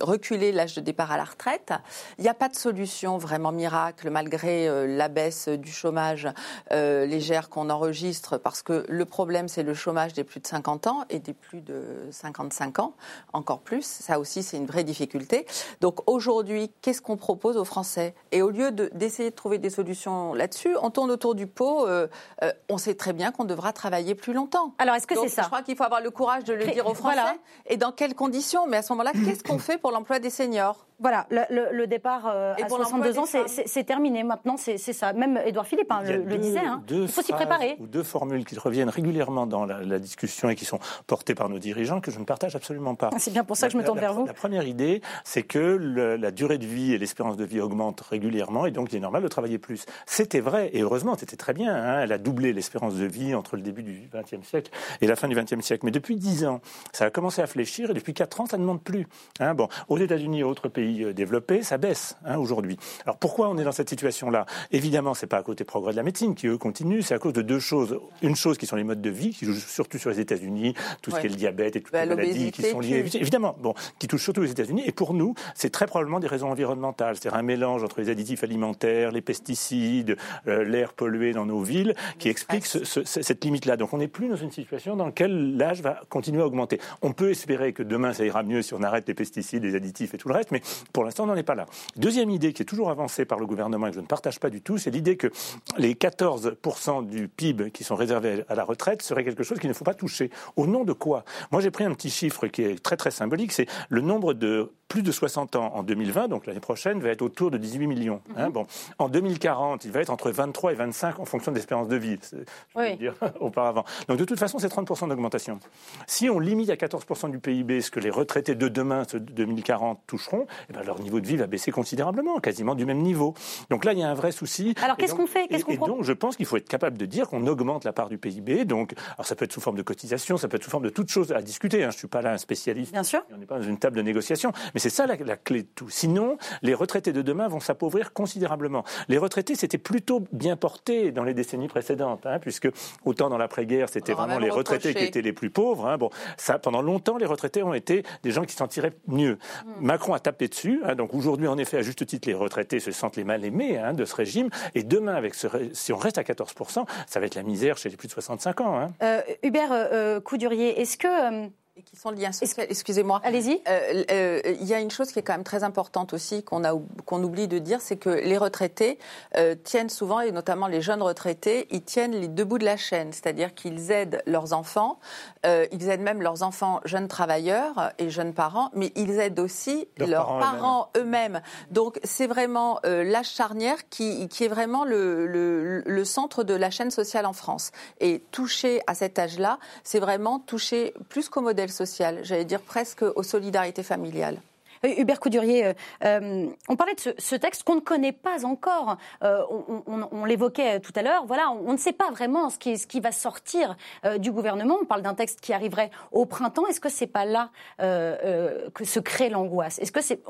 reculer 0.00 0.52
l'âge 0.52 0.74
de 0.74 0.80
départ 0.80 1.12
à 1.12 1.16
la 1.16 1.24
retraite. 1.24 1.72
Il 2.18 2.22
n'y 2.22 2.30
a 2.30 2.34
pas 2.34 2.48
de 2.48 2.56
solution 2.56 3.18
vraiment 3.18 3.52
miracle, 3.52 4.10
malgré 4.10 4.68
euh, 4.68 4.86
la 4.86 5.08
baisse 5.08 5.48
du 5.48 5.70
chômage 5.70 6.28
euh, 6.72 7.06
légère 7.06 7.48
qu'on 7.50 7.70
enregistre, 7.70 8.38
parce 8.38 8.62
que 8.62 8.84
le 8.88 9.04
problème, 9.04 9.48
c'est 9.48 9.62
le 9.62 9.74
chômage 9.74 10.14
des 10.14 10.24
plus 10.24 10.40
de 10.40 10.46
50 10.46 10.86
ans 10.86 11.04
et 11.10 11.18
des 11.18 11.34
plus 11.34 11.60
de 11.60 11.84
55 12.10 12.78
ans, 12.78 12.94
encore 13.32 13.60
plus. 13.60 13.84
Ça 13.84 14.18
aussi, 14.18 14.42
c'est 14.42 14.56
une 14.56 14.66
vraie 14.66 14.84
difficulté. 14.84 15.46
Donc 15.80 16.08
aujourd'hui, 16.08 16.70
qu'est-ce 16.82 17.02
qu'on 17.02 17.16
propose 17.16 17.56
aux 17.56 17.64
Français? 17.64 18.14
Et 18.32 18.42
au 18.42 18.50
lieu 18.50 18.70
d'essayer 18.70 19.30
de, 19.30 19.34
trouver 19.34 19.58
des 19.58 19.70
solutions 19.70 20.34
là-dessus, 20.34 20.76
on 20.82 20.90
tourne 20.90 21.10
autour 21.10 21.34
du 21.34 21.46
pot. 21.46 21.86
Euh, 21.86 22.06
euh, 22.42 22.52
on 22.68 22.78
sait 22.78 22.94
très 22.94 23.12
bien 23.12 23.32
qu'on 23.32 23.44
devra 23.44 23.72
travailler 23.72 24.14
plus 24.14 24.32
longtemps. 24.32 24.74
Alors 24.78 24.94
est-ce 24.94 25.06
que 25.06 25.14
c'est 25.14 25.28
ça? 25.28 25.42
Je 25.42 25.46
crois 25.48 25.62
qu'il 25.62 25.76
faut 25.76 25.84
avoir 25.84 26.00
le 26.00 26.10
courage 26.10 26.44
de 26.44 26.54
le 26.54 26.66
dire 26.66 26.86
aux 26.86 26.94
Français. 26.94 27.20
Et 27.66 27.76
dans 27.76 27.92
quelles 27.92 28.14
conditions? 28.14 28.66
Mais 28.66 28.78
à 28.78 28.82
ce 28.82 28.92
moment-là, 28.92 29.12
qu'est-ce 29.12 29.42
qu'on 29.44 29.58
fait 29.58 29.78
pour 29.78 29.90
l'emploi 29.90 30.18
des 30.18 30.30
seniors? 30.30 30.86
Voilà, 31.00 31.26
le, 31.30 31.86
départ 31.86 32.26
euh, 32.26 32.54
à 32.54 32.68
62 32.68 33.18
ans, 33.18 33.24
c'est 33.26 33.84
terminé. 33.84 34.22
Maintenant, 34.22 34.56
c'est 34.56 34.78
ça. 34.78 35.12
Même 35.12 35.40
Édouard 35.44 35.66
Philippe 35.66 35.90
hein, 35.90 36.02
le, 36.02 36.38
disait. 36.38 36.60
Hein. 36.60 36.82
Il 36.90 37.08
faut 37.08 37.22
s'y 37.22 37.32
préparer. 37.32 37.76
Ou 37.80 37.86
deux 37.86 38.02
formules 38.02 38.44
qui 38.44 38.58
reviennent 38.58 38.88
régulièrement 38.88 39.46
dans 39.46 39.64
la, 39.64 39.98
discussion 39.98 40.50
et 40.50 40.56
qui 40.56 40.64
sont 40.64 40.78
portées 41.06 41.34
par 41.34 41.48
nos 41.48 41.58
dirigeants 41.58 42.00
que 42.00 42.10
je 42.10 42.18
ne 42.18 42.24
partage 42.24 42.56
absolument 42.56 42.94
pas. 42.94 43.10
C'est 43.18 43.32
bien 43.32 43.44
pour 43.44 43.56
ça 43.56 43.66
que 43.66 43.72
je 43.72 43.78
me 43.78 43.84
tourne 43.84 43.98
vers 43.98 44.12
vous. 44.12 44.26
La 44.26 44.34
première 44.34 44.66
idée, 44.66 45.02
c'est 45.24 45.42
que 45.42 45.58
la 45.58 46.30
durée 46.30 46.58
de 46.58 46.66
vie 46.66 46.92
et 46.92 46.98
l'espérance 46.98 47.36
de 47.36 47.44
vie 47.44 47.60
augmentent 47.60 48.00
régulièrement 48.00 48.66
et 48.66 48.70
donc 48.70 48.92
il 48.92 48.96
est 48.96 49.00
normal 49.00 49.22
de 49.22 49.28
travailler 49.28 49.58
plus. 49.58 49.86
C'était 50.06 50.40
vrai 50.40 50.70
et 50.72 50.82
heureusement, 50.82 51.16
c'était 51.16 51.36
très 51.36 51.54
bien. 51.54 51.74
Hein. 51.74 52.00
Elle 52.02 52.12
a 52.12 52.18
doublé 52.18 52.52
l'espérance 52.52 52.94
de 52.94 53.04
vie 53.04 53.34
entre 53.34 53.56
le 53.56 53.62
début 53.62 53.82
du 53.82 54.08
XXe 54.12 54.46
siècle 54.46 54.70
et 55.00 55.06
la 55.06 55.16
fin 55.16 55.28
du 55.28 55.34
XXe 55.34 55.60
siècle. 55.60 55.84
Mais 55.84 55.90
depuis 55.90 56.16
10 56.16 56.46
ans, 56.46 56.60
ça 56.92 57.06
a 57.06 57.10
commencé 57.10 57.42
à 57.42 57.46
fléchir 57.46 57.90
et 57.90 57.94
depuis 57.94 58.14
4 58.14 58.40
ans, 58.40 58.46
ça 58.46 58.58
ne 58.58 58.64
monte 58.64 58.82
plus. 58.82 59.06
Hein. 59.40 59.54
bon, 59.54 59.68
aux 59.88 59.98
États-Unis 59.98 60.40
et 60.40 60.44
autres 60.44 60.68
pays 60.68 60.83
pays 60.84 61.14
développés, 61.14 61.62
ça 61.62 61.78
baisse 61.78 62.16
hein, 62.24 62.36
aujourd'hui. 62.36 62.76
Alors 63.04 63.16
pourquoi 63.16 63.48
on 63.48 63.56
est 63.56 63.64
dans 63.64 63.72
cette 63.72 63.88
situation-là? 63.88 64.46
Évidemment, 64.70 65.14
c'est 65.14 65.26
pas 65.26 65.38
à 65.38 65.42
cause 65.42 65.56
des 65.56 65.64
progrès 65.64 65.92
de 65.92 65.96
la 65.96 66.02
médecine 66.02 66.34
qui 66.34 66.46
eux 66.46 66.58
continuent, 66.58 67.00
c'est 67.00 67.14
à 67.14 67.18
cause 67.18 67.32
de 67.32 67.42
deux 67.42 67.58
choses. 67.58 67.98
Une 68.22 68.36
chose 68.36 68.58
qui 68.58 68.66
sont 68.66 68.76
les 68.76 68.84
modes 68.84 69.00
de 69.00 69.10
vie, 69.10 69.30
qui 69.30 69.46
jouent 69.46 69.54
surtout 69.54 69.98
sur 69.98 70.10
les 70.10 70.20
États-Unis, 70.20 70.74
tout 71.00 71.10
ce 71.10 71.20
qui 71.20 71.26
est 71.26 71.30
le 71.30 71.36
diabète 71.36 71.76
et 71.76 71.80
toutes 71.80 71.92
bah, 71.92 72.04
les 72.04 72.14
maladies 72.14 72.52
qui 72.52 72.62
sont 72.62 72.80
liées, 72.80 73.04
évidemment, 73.14 73.56
bon, 73.60 73.74
qui 73.98 74.08
touchent 74.08 74.24
surtout 74.24 74.42
les 74.42 74.50
États-Unis. 74.50 74.82
Et 74.86 74.92
pour 74.92 75.14
nous, 75.14 75.34
c'est 75.54 75.70
très 75.70 75.86
probablement 75.86 76.20
des 76.20 76.26
raisons 76.26 76.50
environnementales, 76.50 77.16
c'est-à-dire 77.16 77.38
un 77.38 77.42
mélange 77.42 77.82
entre 77.82 78.00
les 78.00 78.10
additifs 78.10 78.44
alimentaires, 78.44 79.10
les 79.10 79.22
pesticides, 79.22 80.16
euh, 80.48 80.64
l'air 80.64 80.92
pollué 80.92 81.32
dans 81.32 81.46
nos 81.46 81.62
villes, 81.62 81.94
qui 82.18 82.28
explique 82.28 82.66
cette 82.66 83.44
limite-là. 83.44 83.76
Donc 83.76 83.92
on 83.92 83.98
n'est 83.98 84.08
plus 84.08 84.28
dans 84.28 84.36
une 84.36 84.50
situation 84.50 84.96
dans 84.96 85.06
laquelle 85.06 85.56
l'âge 85.56 85.80
va 85.80 86.02
continuer 86.08 86.42
à 86.42 86.46
augmenter. 86.46 86.78
On 87.02 87.12
peut 87.12 87.30
espérer 87.30 87.72
que 87.72 87.82
demain 87.82 88.12
ça 88.12 88.24
ira 88.24 88.42
mieux 88.42 88.62
si 88.62 88.74
on 88.74 88.82
arrête 88.82 89.08
les 89.08 89.14
pesticides, 89.14 89.62
les 89.62 89.74
additifs 89.74 90.14
et 90.14 90.18
tout 90.18 90.28
le 90.28 90.34
reste, 90.34 90.50
mais 90.50 90.60
pour 90.92 91.04
l'instant 91.04 91.24
on 91.24 91.26
n'en 91.26 91.36
est 91.36 91.42
pas 91.42 91.54
là. 91.54 91.66
Deuxième 91.96 92.30
idée 92.30 92.52
qui 92.52 92.62
est 92.62 92.66
toujours 92.66 92.90
avancée 92.90 93.24
par 93.24 93.38
le 93.38 93.46
gouvernement 93.46 93.86
et 93.86 93.90
que 93.90 93.96
je 93.96 94.00
ne 94.00 94.06
partage 94.06 94.40
pas 94.40 94.50
du 94.50 94.60
tout, 94.60 94.78
c'est 94.78 94.90
l'idée 94.90 95.16
que 95.16 95.30
les 95.78 95.94
14% 95.94 97.06
du 97.06 97.28
PIB 97.28 97.70
qui 97.70 97.84
sont 97.84 97.96
réservés 97.96 98.44
à 98.48 98.54
la 98.54 98.64
retraite 98.64 99.02
seraient 99.02 99.24
quelque 99.24 99.42
chose 99.42 99.58
qu'il 99.58 99.68
ne 99.68 99.74
faut 99.74 99.84
pas 99.84 99.94
toucher. 99.94 100.30
Au 100.56 100.66
nom 100.66 100.84
de 100.84 100.92
quoi? 100.92 101.24
Moi 101.50 101.60
j'ai 101.60 101.70
pris 101.70 101.84
un 101.84 101.92
petit 101.92 102.10
chiffre 102.10 102.46
qui 102.46 102.62
est 102.62 102.82
très 102.82 102.96
très 102.96 103.10
symbolique, 103.10 103.52
c'est 103.52 103.66
le 103.88 104.00
nombre 104.00 104.34
de 104.34 104.70
plus 104.88 105.02
de 105.02 105.10
60 105.10 105.56
ans 105.56 105.72
en 105.74 105.82
2020, 105.82 106.28
donc 106.28 106.46
l'année 106.46 106.60
prochaine, 106.60 107.00
va 107.00 107.08
être 107.08 107.22
autour 107.22 107.50
de 107.50 107.58
18 107.58 107.86
millions. 107.86 108.20
Hein. 108.36 108.46
Mhm. 108.46 108.52
bon, 108.52 108.66
en 108.98 109.08
2040, 109.08 109.84
il 109.84 109.90
va 109.90 110.00
être 110.00 110.10
entre 110.10 110.30
23 110.30 110.72
et 110.72 110.74
25 110.76 111.18
en 111.18 111.24
fonction 111.24 111.50
de 111.50 111.56
l'espérance 111.56 111.88
de 111.88 111.96
vie, 111.96 112.18
je 112.30 112.38
oui. 112.76 112.96
dire, 112.96 113.14
auparavant. 113.40 113.84
Donc 114.08 114.18
de 114.18 114.24
toute 114.24 114.38
façon, 114.38 114.58
c'est 114.58 114.72
30% 114.72 115.08
d'augmentation. 115.08 115.58
Si 116.06 116.30
on 116.30 116.38
limite 116.38 116.70
à 116.70 116.76
14% 116.76 117.30
du 117.30 117.38
PIB 117.38 117.80
ce 117.80 117.90
que 117.90 118.00
les 118.00 118.10
retraités 118.10 118.54
de 118.54 118.68
demain, 118.68 119.02
ceux 119.10 119.20
de 119.20 119.32
2040, 119.32 120.00
toucheront, 120.06 120.46
eh 120.68 120.72
ben, 120.72 120.82
leur 120.82 121.00
niveau 121.00 121.20
de 121.20 121.26
vie 121.26 121.36
va 121.36 121.46
baisser 121.46 121.70
considérablement, 121.70 122.38
quasiment 122.38 122.74
du 122.74 122.86
même 122.86 122.98
niveau. 122.98 123.34
Donc 123.70 123.84
là, 123.84 123.92
il 123.92 123.98
y 123.98 124.02
a 124.02 124.08
un 124.08 124.14
vrai 124.14 124.32
souci. 124.32 124.74
Alors 124.82 124.96
qu'est-ce 124.96 125.14
qu'on 125.14 125.26
fait? 125.26 125.46
Et, 125.50 125.58
donc, 125.76 126.02
je 126.02 126.12
pense 126.12 126.36
qu'il 126.36 126.46
faut 126.46 126.56
être 126.56 126.68
capable 126.68 126.98
de 126.98 127.06
dire 127.06 127.28
qu'on 127.28 127.46
augmente 127.46 127.84
la 127.84 127.92
part 127.92 128.08
du 128.08 128.18
PIB. 128.18 128.64
Donc, 128.64 128.94
alors 129.14 129.26
ça 129.26 129.34
peut 129.34 129.44
être 129.44 129.52
sous 129.52 129.60
forme 129.60 129.76
de 129.76 129.82
cotisation, 129.82 130.36
ça 130.36 130.48
peut 130.48 130.56
être 130.56 130.64
sous 130.64 130.70
forme 130.70 130.84
de 130.84 130.90
toutes 130.90 131.10
choses 131.10 131.32
à 131.32 131.42
discuter. 131.42 131.84
Hein. 131.84 131.90
Je 131.90 131.96
ne 131.96 131.98
suis 131.98 132.08
pas 132.08 132.22
là 132.22 132.32
un 132.32 132.38
spécialiste. 132.38 132.92
Bien 132.92 133.02
sûr. 133.02 133.22
On 133.32 133.38
n'est 133.38 133.46
pas 133.46 133.58
dans 133.58 133.64
une 133.64 133.78
table 133.78 133.96
de 133.96 134.02
négociation. 134.02 134.52
Mais 134.74 134.80
c'est 134.80 134.90
ça 134.90 135.06
la, 135.06 135.36
clé 135.36 135.62
de 135.62 135.68
tout. 135.74 135.88
Sinon, 135.88 136.38
les 136.62 136.74
retraités 136.74 137.12
de 137.12 137.22
demain 137.22 137.48
vont 137.48 137.60
s'appauvrir 137.60 138.12
considérablement. 138.12 138.84
Les 139.08 139.18
retraités, 139.18 139.54
c'était 139.54 139.78
plutôt 139.78 140.24
bien 140.32 140.56
porté 140.56 141.12
dans 141.12 141.24
les 141.24 141.34
décennies 141.34 141.68
précédentes, 141.68 142.26
hein, 142.26 142.38
puisque 142.38 142.68
autant 143.04 143.28
dans 143.28 143.38
l'après-guerre, 143.38 143.88
c'était 143.88 144.12
vraiment 144.12 144.38
les 144.38 144.50
retraités 144.50 144.94
qui 144.94 145.04
étaient 145.04 145.22
les 145.22 145.32
plus 145.32 145.50
pauvres. 145.50 145.86
Hein. 145.86 145.98
Bon, 145.98 146.10
ça, 146.36 146.58
pendant 146.58 146.82
longtemps, 146.82 147.16
les 147.16 147.26
retraités 147.26 147.62
ont 147.62 147.74
été 147.74 148.04
des 148.22 148.30
gens 148.30 148.44
qui 148.44 148.54
s'en 148.54 148.68
tiraient 148.68 148.94
mieux. 149.06 149.38
Hmm. 149.64 149.86
Macron 149.86 150.14
a 150.14 150.20
tapé 150.20 150.48
Hein, 150.84 150.94
donc 150.94 151.14
aujourd'hui, 151.14 151.48
en 151.48 151.58
effet, 151.58 151.78
à 151.78 151.82
juste 151.82 152.06
titre, 152.06 152.28
les 152.28 152.34
retraités 152.34 152.80
se 152.80 152.92
sentent 152.92 153.16
les 153.16 153.24
mal 153.24 153.44
aimés 153.44 153.80
de 153.94 154.04
ce 154.04 154.14
régime. 154.14 154.48
Et 154.74 154.82
demain, 154.82 155.14
avec 155.14 155.34
si 155.34 155.92
on 155.92 155.96
reste 155.96 156.18
à 156.18 156.22
14%, 156.22 156.84
ça 157.06 157.20
va 157.20 157.26
être 157.26 157.34
la 157.34 157.42
misère 157.42 157.76
chez 157.76 157.88
les 157.88 157.96
plus 157.96 158.08
de 158.08 158.12
65 158.12 158.60
ans. 158.60 158.92
Euh, 159.02 159.20
Hubert 159.42 159.72
euh, 159.72 159.86
euh, 159.92 160.20
Coudurier, 160.20 160.80
est-ce 160.80 160.96
que 160.96 161.48
et 161.76 161.82
qui 161.82 161.96
sont 161.96 162.10
liés 162.10 162.30
social. 162.32 162.66
Excusez-moi. 162.70 163.20
Allez-y. 163.24 163.60
Euh, 163.66 164.04
euh, 164.10 164.40
il 164.60 164.66
y 164.66 164.74
a 164.74 164.80
une 164.80 164.92
chose 164.92 165.10
qui 165.10 165.18
est 165.18 165.22
quand 165.22 165.32
même 165.32 165.42
très 165.42 165.64
importante 165.64 166.12
aussi 166.12 166.44
qu'on 166.44 166.62
a 166.62 166.72
qu'on 167.04 167.22
oublie 167.22 167.48
de 167.48 167.58
dire, 167.58 167.80
c'est 167.80 167.96
que 167.96 168.10
les 168.10 168.38
retraités 168.38 168.98
euh, 169.36 169.56
tiennent 169.56 169.88
souvent, 169.88 170.20
et 170.20 170.30
notamment 170.30 170.68
les 170.68 170.80
jeunes 170.80 171.02
retraités, 171.02 171.66
ils 171.70 171.82
tiennent 171.82 172.12
les 172.12 172.28
deux 172.28 172.44
bouts 172.44 172.58
de 172.58 172.64
la 172.64 172.76
chaîne, 172.76 173.12
c'est-à-dire 173.12 173.54
qu'ils 173.54 173.90
aident 173.90 174.22
leurs 174.26 174.52
enfants, 174.52 174.98
ils 175.44 175.88
aident 175.88 176.00
même 176.00 176.22
leurs 176.22 176.42
enfants 176.42 176.80
jeunes 176.84 177.08
travailleurs 177.08 177.92
et 177.98 178.08
jeunes 178.08 178.32
parents, 178.32 178.70
mais 178.74 178.92
ils 178.96 179.18
aident 179.18 179.40
aussi 179.40 179.88
leurs, 179.98 180.38
parents, 180.38 180.90
eux-mêmes. 180.96 181.42
Donc 181.70 181.98
c'est 182.04 182.26
vraiment 182.26 182.80
l'âge 182.84 183.30
charnière 183.30 183.88
qui, 183.88 184.28
qui 184.28 184.44
est 184.44 184.48
vraiment 184.48 184.84
le, 184.84 185.26
le, 185.26 185.82
le 185.84 186.04
centre 186.04 186.44
de 186.44 186.54
la 186.54 186.70
chaîne 186.70 186.90
sociale 186.90 187.26
en 187.26 187.32
France. 187.32 187.72
Et 188.00 188.20
toucher 188.30 188.80
à 188.86 188.94
cet 188.94 189.18
âge-là, 189.18 189.58
c'est 189.82 190.00
vraiment 190.00 190.38
toucher 190.38 190.94
plus 191.08 191.28
qu'au 191.28 191.40
modèle 191.40 191.63
social, 191.70 192.20
j'allais 192.22 192.44
dire 192.44 192.60
presque 192.60 193.02
aux 193.02 193.22
solidarités 193.22 193.82
familiales. 193.82 194.38
Hubert 194.84 195.20
Coudurier, 195.20 195.66
euh, 195.66 195.72
euh, 196.04 196.46
on 196.68 196.76
parlait 196.76 196.94
de 196.94 197.14
ce, 197.18 197.36
texte 197.36 197.64
qu'on 197.64 197.76
ne 197.76 197.80
connaît 197.80 198.12
pas 198.12 198.44
encore. 198.44 198.96
Euh, 199.22 199.42
on, 199.86 200.24
l'évoquait 200.24 200.80
tout 200.80 200.92
à 200.94 201.02
l'heure. 201.02 201.24
Voilà, 201.26 201.50
on, 201.50 201.72
ne 201.72 201.78
sait 201.78 201.92
pas 201.92 202.10
vraiment 202.10 202.50
ce 202.50 202.58
qui, 202.58 202.78
ce 202.78 202.86
qui 202.86 203.00
va 203.00 203.12
sortir 203.12 203.76
du 204.18 204.30
gouvernement. 204.32 204.78
On 204.80 204.84
parle 204.84 205.02
d'un 205.02 205.14
texte 205.14 205.40
qui 205.40 205.52
arriverait 205.52 205.90
au 206.12 206.26
printemps. 206.26 206.66
Est-ce 206.66 206.80
que 206.80 206.88
c'est 206.88 207.06
pas 207.06 207.24
là 207.24 207.50
que 207.78 208.84
se 208.84 209.00
crée 209.00 209.28
l'angoisse? 209.28 209.78
Est-ce 209.78 209.92
que 209.92 210.00
c'est 210.00 210.22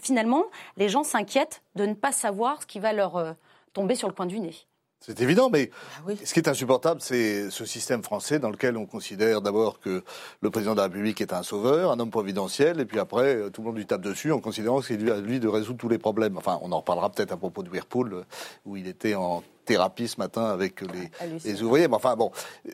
finalement 0.00 0.44
les 0.76 0.88
gens 0.88 1.04
s'inquiètent 1.04 1.62
de 1.74 1.86
ne 1.86 1.94
pas 1.94 2.12
savoir 2.12 2.62
ce 2.62 2.66
qui 2.66 2.78
va 2.78 2.92
leur 2.92 3.34
tomber 3.72 3.94
sur 3.94 4.08
le 4.08 4.14
coin 4.14 4.26
du 4.26 4.38
nez? 4.38 4.54
C'est 5.00 5.20
évident, 5.20 5.50
mais 5.50 5.70
ah 6.06 6.10
ce 6.24 6.32
qui 6.32 6.40
est 6.40 6.48
insupportable, 6.48 7.00
c'est 7.00 7.50
ce 7.50 7.64
système 7.64 8.02
français 8.02 8.38
dans 8.38 8.50
lequel 8.50 8.76
on 8.76 8.86
considère 8.86 9.40
d'abord 9.40 9.78
que 9.78 10.02
le 10.40 10.50
président 10.50 10.72
de 10.72 10.78
la 10.78 10.84
République 10.84 11.20
est 11.20 11.32
un 11.32 11.42
sauveur, 11.42 11.92
un 11.92 12.00
homme 12.00 12.10
providentiel, 12.10 12.80
et 12.80 12.86
puis 12.86 12.98
après, 12.98 13.36
euh, 13.36 13.50
tout 13.50 13.60
le 13.60 13.66
monde 13.68 13.76
lui 13.76 13.86
tape 13.86 14.00
dessus 14.00 14.32
en 14.32 14.40
considérant 14.40 14.80
que 14.80 14.86
c'est 14.86 15.10
à 15.10 15.20
lui 15.20 15.38
de 15.38 15.48
résoudre 15.48 15.78
tous 15.78 15.88
les 15.88 15.98
problèmes. 15.98 16.36
Enfin, 16.38 16.58
on 16.62 16.72
en 16.72 16.78
reparlera 16.78 17.10
peut-être 17.10 17.32
à 17.32 17.36
propos 17.36 17.62
de 17.62 17.70
Whirlpool, 17.70 18.14
euh, 18.14 18.22
où 18.64 18.76
il 18.76 18.88
était 18.88 19.14
en 19.14 19.42
thérapie 19.66 20.08
ce 20.08 20.18
matin 20.18 20.44
avec 20.46 20.80
les, 20.80 21.10
ah, 21.20 21.24
les 21.44 21.62
ouvriers. 21.62 21.88
Mais 21.88 21.96
enfin 21.96 22.16
bon, 22.16 22.30
euh, 22.66 22.70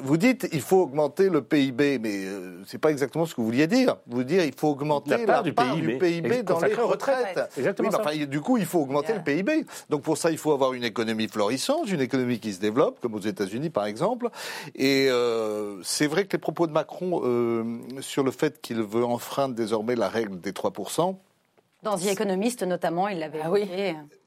vous 0.00 0.16
dites 0.16 0.48
il 0.52 0.60
faut 0.60 0.82
augmenter 0.82 1.30
le 1.30 1.42
PIB, 1.42 1.98
mais 1.98 2.24
euh, 2.26 2.62
c'est 2.66 2.78
pas 2.78 2.90
exactement 2.90 3.24
ce 3.24 3.34
que 3.34 3.40
vous 3.40 3.46
vouliez 3.46 3.66
dire. 3.66 3.96
Vous 4.06 4.24
dire 4.24 4.44
il 4.44 4.54
faut 4.54 4.68
augmenter 4.68 5.10
la 5.10 5.18
part, 5.18 5.42
du, 5.42 5.52
PIB. 5.54 6.42
dans 6.42 6.60
les 6.60 6.74
retraites. 6.74 7.40
Exactement 7.56 7.90
du 8.26 8.40
coup, 8.40 8.58
il 8.58 8.66
faut 8.66 8.80
augmenter 8.80 9.14
le 9.14 9.22
PIB. 9.22 9.64
Donc 9.88 10.02
pour 10.02 10.18
ça, 10.18 10.30
il 10.30 10.38
faut 10.38 10.52
avoir 10.52 10.74
une 10.74 10.84
économie 10.84 11.28
florissante, 11.28 11.90
une 11.90 12.00
économie 12.00 12.40
qui 12.40 12.52
se 12.52 12.60
développe, 12.60 13.00
comme 13.00 13.14
aux 13.14 13.20
États-Unis 13.20 13.70
par 13.70 13.86
exemple. 13.86 14.28
Et 14.74 15.08
euh, 15.08 15.80
c'est 15.82 16.06
vrai 16.06 16.24
que 16.26 16.32
les 16.32 16.40
propos 16.40 16.66
de 16.66 16.72
Macron 16.72 17.22
sur 18.00 18.24
le 18.24 18.30
fait 18.30 18.60
qu'il 18.60 18.82
veut 18.82 19.04
enfreindre 19.04 19.54
désormais 19.54 19.94
la 19.94 20.08
règle 20.08 20.40
des 20.40 20.52
3% 20.52 21.16
dans 21.82 21.98
The 21.98 22.06
Economist, 22.06 22.62
notamment, 22.62 23.08
il 23.08 23.18
l'avait 23.18 23.40
ah 23.42 23.50
oui 23.50 23.68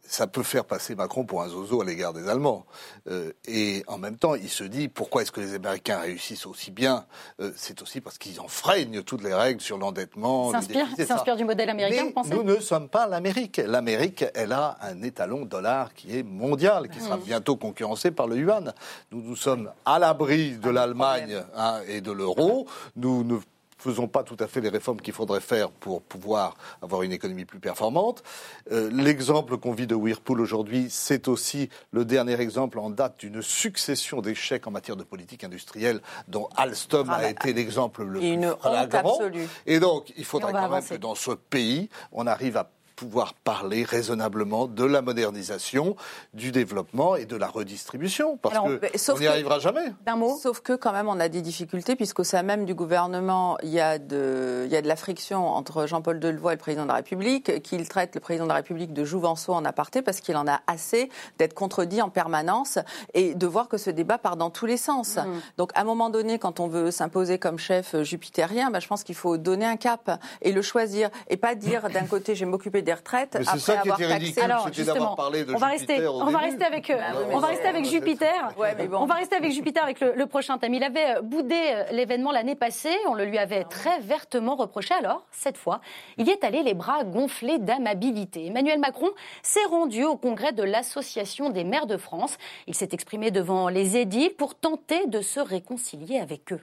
ça 0.08 0.28
peut 0.28 0.44
faire 0.44 0.66
passer 0.66 0.96
Macron 0.96 1.26
pour 1.26 1.42
un 1.42 1.50
zozo 1.50 1.82
à 1.82 1.86
l'égard 1.86 2.14
des 2.14 2.28
Allemands. 2.28 2.66
Euh, 3.10 3.32
et 3.48 3.84
en 3.88 3.98
même 3.98 4.18
temps, 4.18 4.36
il 4.36 4.50
se 4.50 4.64
dit 4.64 4.88
pourquoi 4.88 5.22
est-ce 5.22 5.32
que 5.32 5.42
les 5.42 5.54
Américains 5.56 6.00
réussissent 6.00 6.46
aussi 6.46 6.72
bien 6.72 7.06
euh, 7.40 7.52
C'est 7.56 7.82
aussi 7.82 8.02
parce 8.02 8.18
qu'ils 8.18 8.40
enfreignent 8.40 9.02
toutes 9.04 9.24
les 9.24 9.34
règles 9.34 9.62
sur 9.62 9.78
l'endettement. 9.78 10.52
S'inspire 10.52 11.36
du 11.36 11.46
modèle 11.46 11.70
américain, 11.70 12.06
vous 12.06 12.12
pensez 12.12 12.34
Nous 12.34 12.44
ne 12.44 12.60
sommes 12.60 12.90
pas 12.90 13.08
l'Amérique. 13.08 13.62
L'Amérique, 13.66 14.26
elle 14.34 14.52
a 14.52 14.78
un 14.82 15.02
étalon 15.02 15.46
dollar 15.46 15.94
qui 15.94 16.18
est 16.18 16.24
mondial, 16.24 16.90
qui 16.90 17.00
sera 17.00 17.18
mmh. 17.18 17.22
bientôt 17.22 17.56
concurrencé 17.56 18.12
par 18.12 18.28
le 18.28 18.38
yuan. 18.38 18.74
Nous, 19.12 19.22
nous 19.22 19.36
sommes 19.36 19.72
à 19.86 20.00
l'abri 20.00 20.58
de 20.58 20.70
l'Allemagne 20.70 21.44
hein, 21.56 21.82
et 21.88 22.02
de 22.02 22.12
l'euro. 22.12 22.68
Nous 22.96 23.24
ne 23.24 23.40
faisons 23.86 24.08
pas 24.08 24.24
tout 24.24 24.38
à 24.40 24.48
fait 24.48 24.62
les 24.62 24.70
réformes 24.70 25.00
qu'il 25.00 25.14
faudrait 25.14 25.42
faire 25.42 25.70
pour 25.70 26.02
pouvoir 26.02 26.56
avoir 26.82 27.04
une 27.04 27.12
économie 27.12 27.46
plus 27.46 27.60
performante. 27.60 28.24
Euh, 28.72 28.90
l'exemple 28.92 29.58
qu'on 29.58 29.74
vit 29.74 29.88
de 29.88 29.96
Whirlpool 29.96 30.42
aujourd'hui, 30.42 30.88
c'est 30.90 31.28
aussi 31.28 31.70
le 31.92 32.04
dernier 32.04 32.40
exemple 32.40 32.80
en 32.80 32.90
date 32.90 33.20
d'une 33.20 33.42
succession 33.42 34.22
d'échecs 34.22 34.66
en 34.68 34.72
matière 34.72 34.96
de 34.96 35.04
politique 35.04 35.44
industrielle 35.44 36.02
dont 36.28 36.50
Alstom 36.56 37.10
a 37.10 37.16
ah 37.16 37.22
bah, 37.22 37.30
été 37.30 37.54
l'exemple 37.54 38.04
le 38.04 38.20
plus 38.20 38.60
flagrant. 38.60 39.20
Et 39.66 39.80
donc, 39.80 40.12
il 40.18 40.26
faudrait 40.26 40.52
quand 40.52 40.70
même 40.70 40.84
que 40.84 40.96
dans 40.96 41.16
ce 41.16 41.32
pays, 41.32 41.90
on 42.12 42.28
arrive 42.28 42.58
à 42.58 42.70
pouvoir 42.96 43.34
parler 43.34 43.84
raisonnablement 43.84 44.68
de 44.68 44.84
la 44.84 45.02
modernisation, 45.02 45.96
du 46.34 46.52
développement 46.52 47.16
et 47.16 47.26
de 47.26 47.36
la 47.36 47.48
redistribution, 47.48 48.38
parce 48.38 48.58
qu'on 48.58 49.20
n'y 49.20 49.28
arrivera 49.28 49.60
jamais. 49.60 49.94
Sauf 50.42 50.62
que 50.62 50.74
quand 50.74 50.94
même 50.94 51.08
on 51.08 51.20
a 51.20 51.30
des 51.30 51.42
difficultés, 51.42 51.96
puisqu'au 51.96 52.24
sein 52.24 52.44
même 52.44 52.66
du 52.66 52.74
gouvernement, 52.74 53.58
il 53.64 53.70
y 53.70 53.80
a 53.80 54.00
de, 54.00 54.64
il 54.66 54.72
y 54.72 54.76
a 54.76 54.82
de 54.82 54.88
la 54.88 54.96
friction 54.96 55.48
entre 55.48 55.88
Jean-Paul 55.88 56.20
Delevoye 56.20 56.54
et 56.54 56.56
le 56.56 56.60
président 56.60 56.84
de 56.84 56.90
la 56.90 56.96
République, 56.96 57.62
qu'il 57.62 57.88
traite 57.88 58.16
le 58.16 58.22
président 58.22 58.46
de 58.46 58.50
la 58.50 58.56
République 58.56 58.94
de 58.94 59.04
jouvenceau 59.04 59.54
en 59.54 59.66
aparté, 59.66 60.02
parce 60.02 60.22
qu'il 60.22 60.38
en 60.38 60.48
a 60.48 60.62
assez 60.68 61.10
d'être 61.38 61.54
contredit 61.54 62.02
en 62.02 62.10
permanence 62.10 62.80
et 63.14 63.36
de 63.36 63.48
voir 63.48 63.68
que 63.68 63.78
ce 63.78 63.90
débat 63.90 64.18
part 64.18 64.38
dans 64.38 64.50
tous 64.50 64.66
les 64.66 64.78
sens. 64.78 65.18
Mm. 65.18 65.42
Donc 65.58 65.72
à 65.76 65.82
un 65.82 65.84
moment 65.84 66.10
donné, 66.10 66.40
quand 66.40 66.60
on 66.60 66.68
veut 66.68 66.92
s'imposer 66.92 67.40
comme 67.40 67.60
chef 67.60 68.02
jupitérien, 68.04 68.72
ben, 68.72 68.80
je 68.80 68.88
pense 68.88 69.04
qu'il 69.04 69.16
faut 69.16 69.38
donner 69.38 69.66
un 69.66 69.78
cap 69.78 70.22
et 70.42 70.52
le 70.52 70.62
choisir, 70.62 71.10
et 71.30 71.38
pas 71.38 71.56
dire 71.56 71.90
d'un 71.90 72.06
côté 72.06 72.36
je 72.36 72.46
vais 72.46 72.52
m'occuper 72.52 72.82
des 72.86 72.94
retraites 72.94 73.36
après 73.36 73.60
ça 73.60 73.82
avoir 73.82 73.98
taxé. 73.98 74.40
Alors 74.40 74.72
justement, 74.72 75.18
on 75.20 75.58
va 75.58 75.68
rester, 75.68 76.08
on 76.08 76.32
va 76.32 76.38
rester 76.38 76.64
avec, 76.64 76.90
euh, 76.90 76.98
bah 76.98 77.30
on 77.34 77.40
va 77.40 77.48
rester 77.48 77.68
avec 77.68 77.86
Jupiter. 77.86 78.56
On 78.94 79.06
va 79.06 79.16
rester 79.16 79.36
avec 79.36 79.52
Jupiter 79.52 79.84
avec 79.84 80.00
le, 80.00 80.26
prochain 80.28 80.58
thème. 80.58 80.74
Il 80.74 80.84
avait 80.84 81.18
euh, 81.18 81.22
boudé 81.22 81.56
euh, 81.56 81.84
l'événement 81.92 82.32
l'année 82.32 82.56
passée. 82.56 82.96
On 83.08 83.14
le 83.14 83.26
lui 83.26 83.38
avait 83.38 83.66
très 83.66 84.00
vertement 84.00 84.56
reproché. 84.56 84.94
Alors 84.94 85.26
cette 85.32 85.58
fois, 85.58 85.82
il 86.18 86.28
y 86.28 86.30
est 86.30 86.44
allé 86.46 86.64
les 86.64 86.74
bras 86.74 87.04
gonflés 87.04 87.60
d'amabilité. 87.60 88.46
Emmanuel 88.46 88.80
Macron 88.80 89.10
s'est 89.44 89.66
rendu 89.70 90.04
au 90.06 90.16
congrès 90.16 90.54
de 90.54 90.64
l'Association 90.64 91.50
des 91.50 91.64
maires 91.64 91.88
de 91.88 91.98
France. 91.98 92.38
Il 92.68 92.76
s'est 92.76 92.90
exprimé 92.94 93.32
devant 93.32 93.68
les 93.68 93.98
édiles 93.98 94.34
pour 94.38 94.56
tenter 94.56 95.08
de 95.08 95.22
se 95.22 95.40
réconcilier 95.40 96.20
avec 96.20 96.54
eux. 96.54 96.62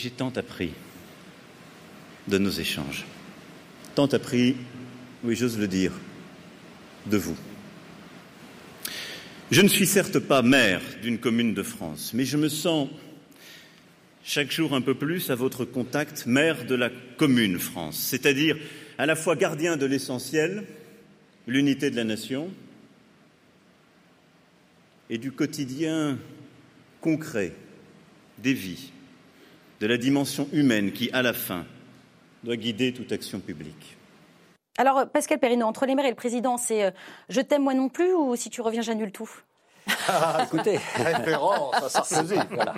J'ai 0.00 0.10
tant 0.10 0.32
appris 0.34 0.72
de 2.26 2.38
nos 2.38 2.50
échanges 2.50 3.06
tant 3.94 4.06
appris, 4.14 4.56
oui 5.24 5.36
j'ose 5.36 5.58
le 5.58 5.68
dire, 5.68 5.92
de 7.06 7.16
vous. 7.16 7.36
Je 9.50 9.62
ne 9.62 9.68
suis 9.68 9.86
certes 9.86 10.18
pas 10.18 10.42
maire 10.42 10.80
d'une 11.02 11.18
commune 11.18 11.54
de 11.54 11.62
France, 11.62 12.12
mais 12.14 12.24
je 12.24 12.36
me 12.36 12.48
sens 12.48 12.88
chaque 14.22 14.52
jour 14.52 14.74
un 14.74 14.80
peu 14.80 14.94
plus 14.94 15.30
à 15.30 15.34
votre 15.34 15.64
contact 15.64 16.26
maire 16.26 16.66
de 16.66 16.74
la 16.74 16.90
commune 17.16 17.58
France, 17.58 17.98
c'est-à-dire 17.98 18.56
à 18.96 19.06
la 19.06 19.16
fois 19.16 19.34
gardien 19.34 19.76
de 19.76 19.86
l'essentiel, 19.86 20.64
l'unité 21.46 21.90
de 21.90 21.96
la 21.96 22.04
nation, 22.04 22.50
et 25.08 25.18
du 25.18 25.32
quotidien 25.32 26.16
concret 27.00 27.52
des 28.38 28.54
vies, 28.54 28.92
de 29.80 29.86
la 29.86 29.96
dimension 29.96 30.48
humaine 30.52 30.92
qui, 30.92 31.10
à 31.12 31.22
la 31.22 31.32
fin, 31.32 31.66
doit 32.44 32.56
guider 32.56 32.92
toute 32.92 33.10
action 33.10 33.40
publique. 33.40 33.96
Alors, 34.80 35.06
Pascal 35.06 35.38
Perrineau, 35.38 35.66
entre 35.66 35.84
les 35.84 35.94
maires 35.94 36.06
et 36.06 36.10
le 36.10 36.14
président, 36.14 36.56
c'est 36.56 36.84
euh, 36.84 36.90
je 37.28 37.42
t'aime 37.42 37.64
moi 37.64 37.74
non 37.74 37.90
plus 37.90 38.14
ou 38.14 38.34
si 38.34 38.48
tu 38.48 38.62
reviens, 38.62 38.80
j'annule 38.80 39.12
tout? 39.12 39.30
Écoutez. 40.42 40.78
Référence 40.94 41.74
à 41.74 41.88
Sarkozy. 41.90 42.36
voilà. 42.50 42.74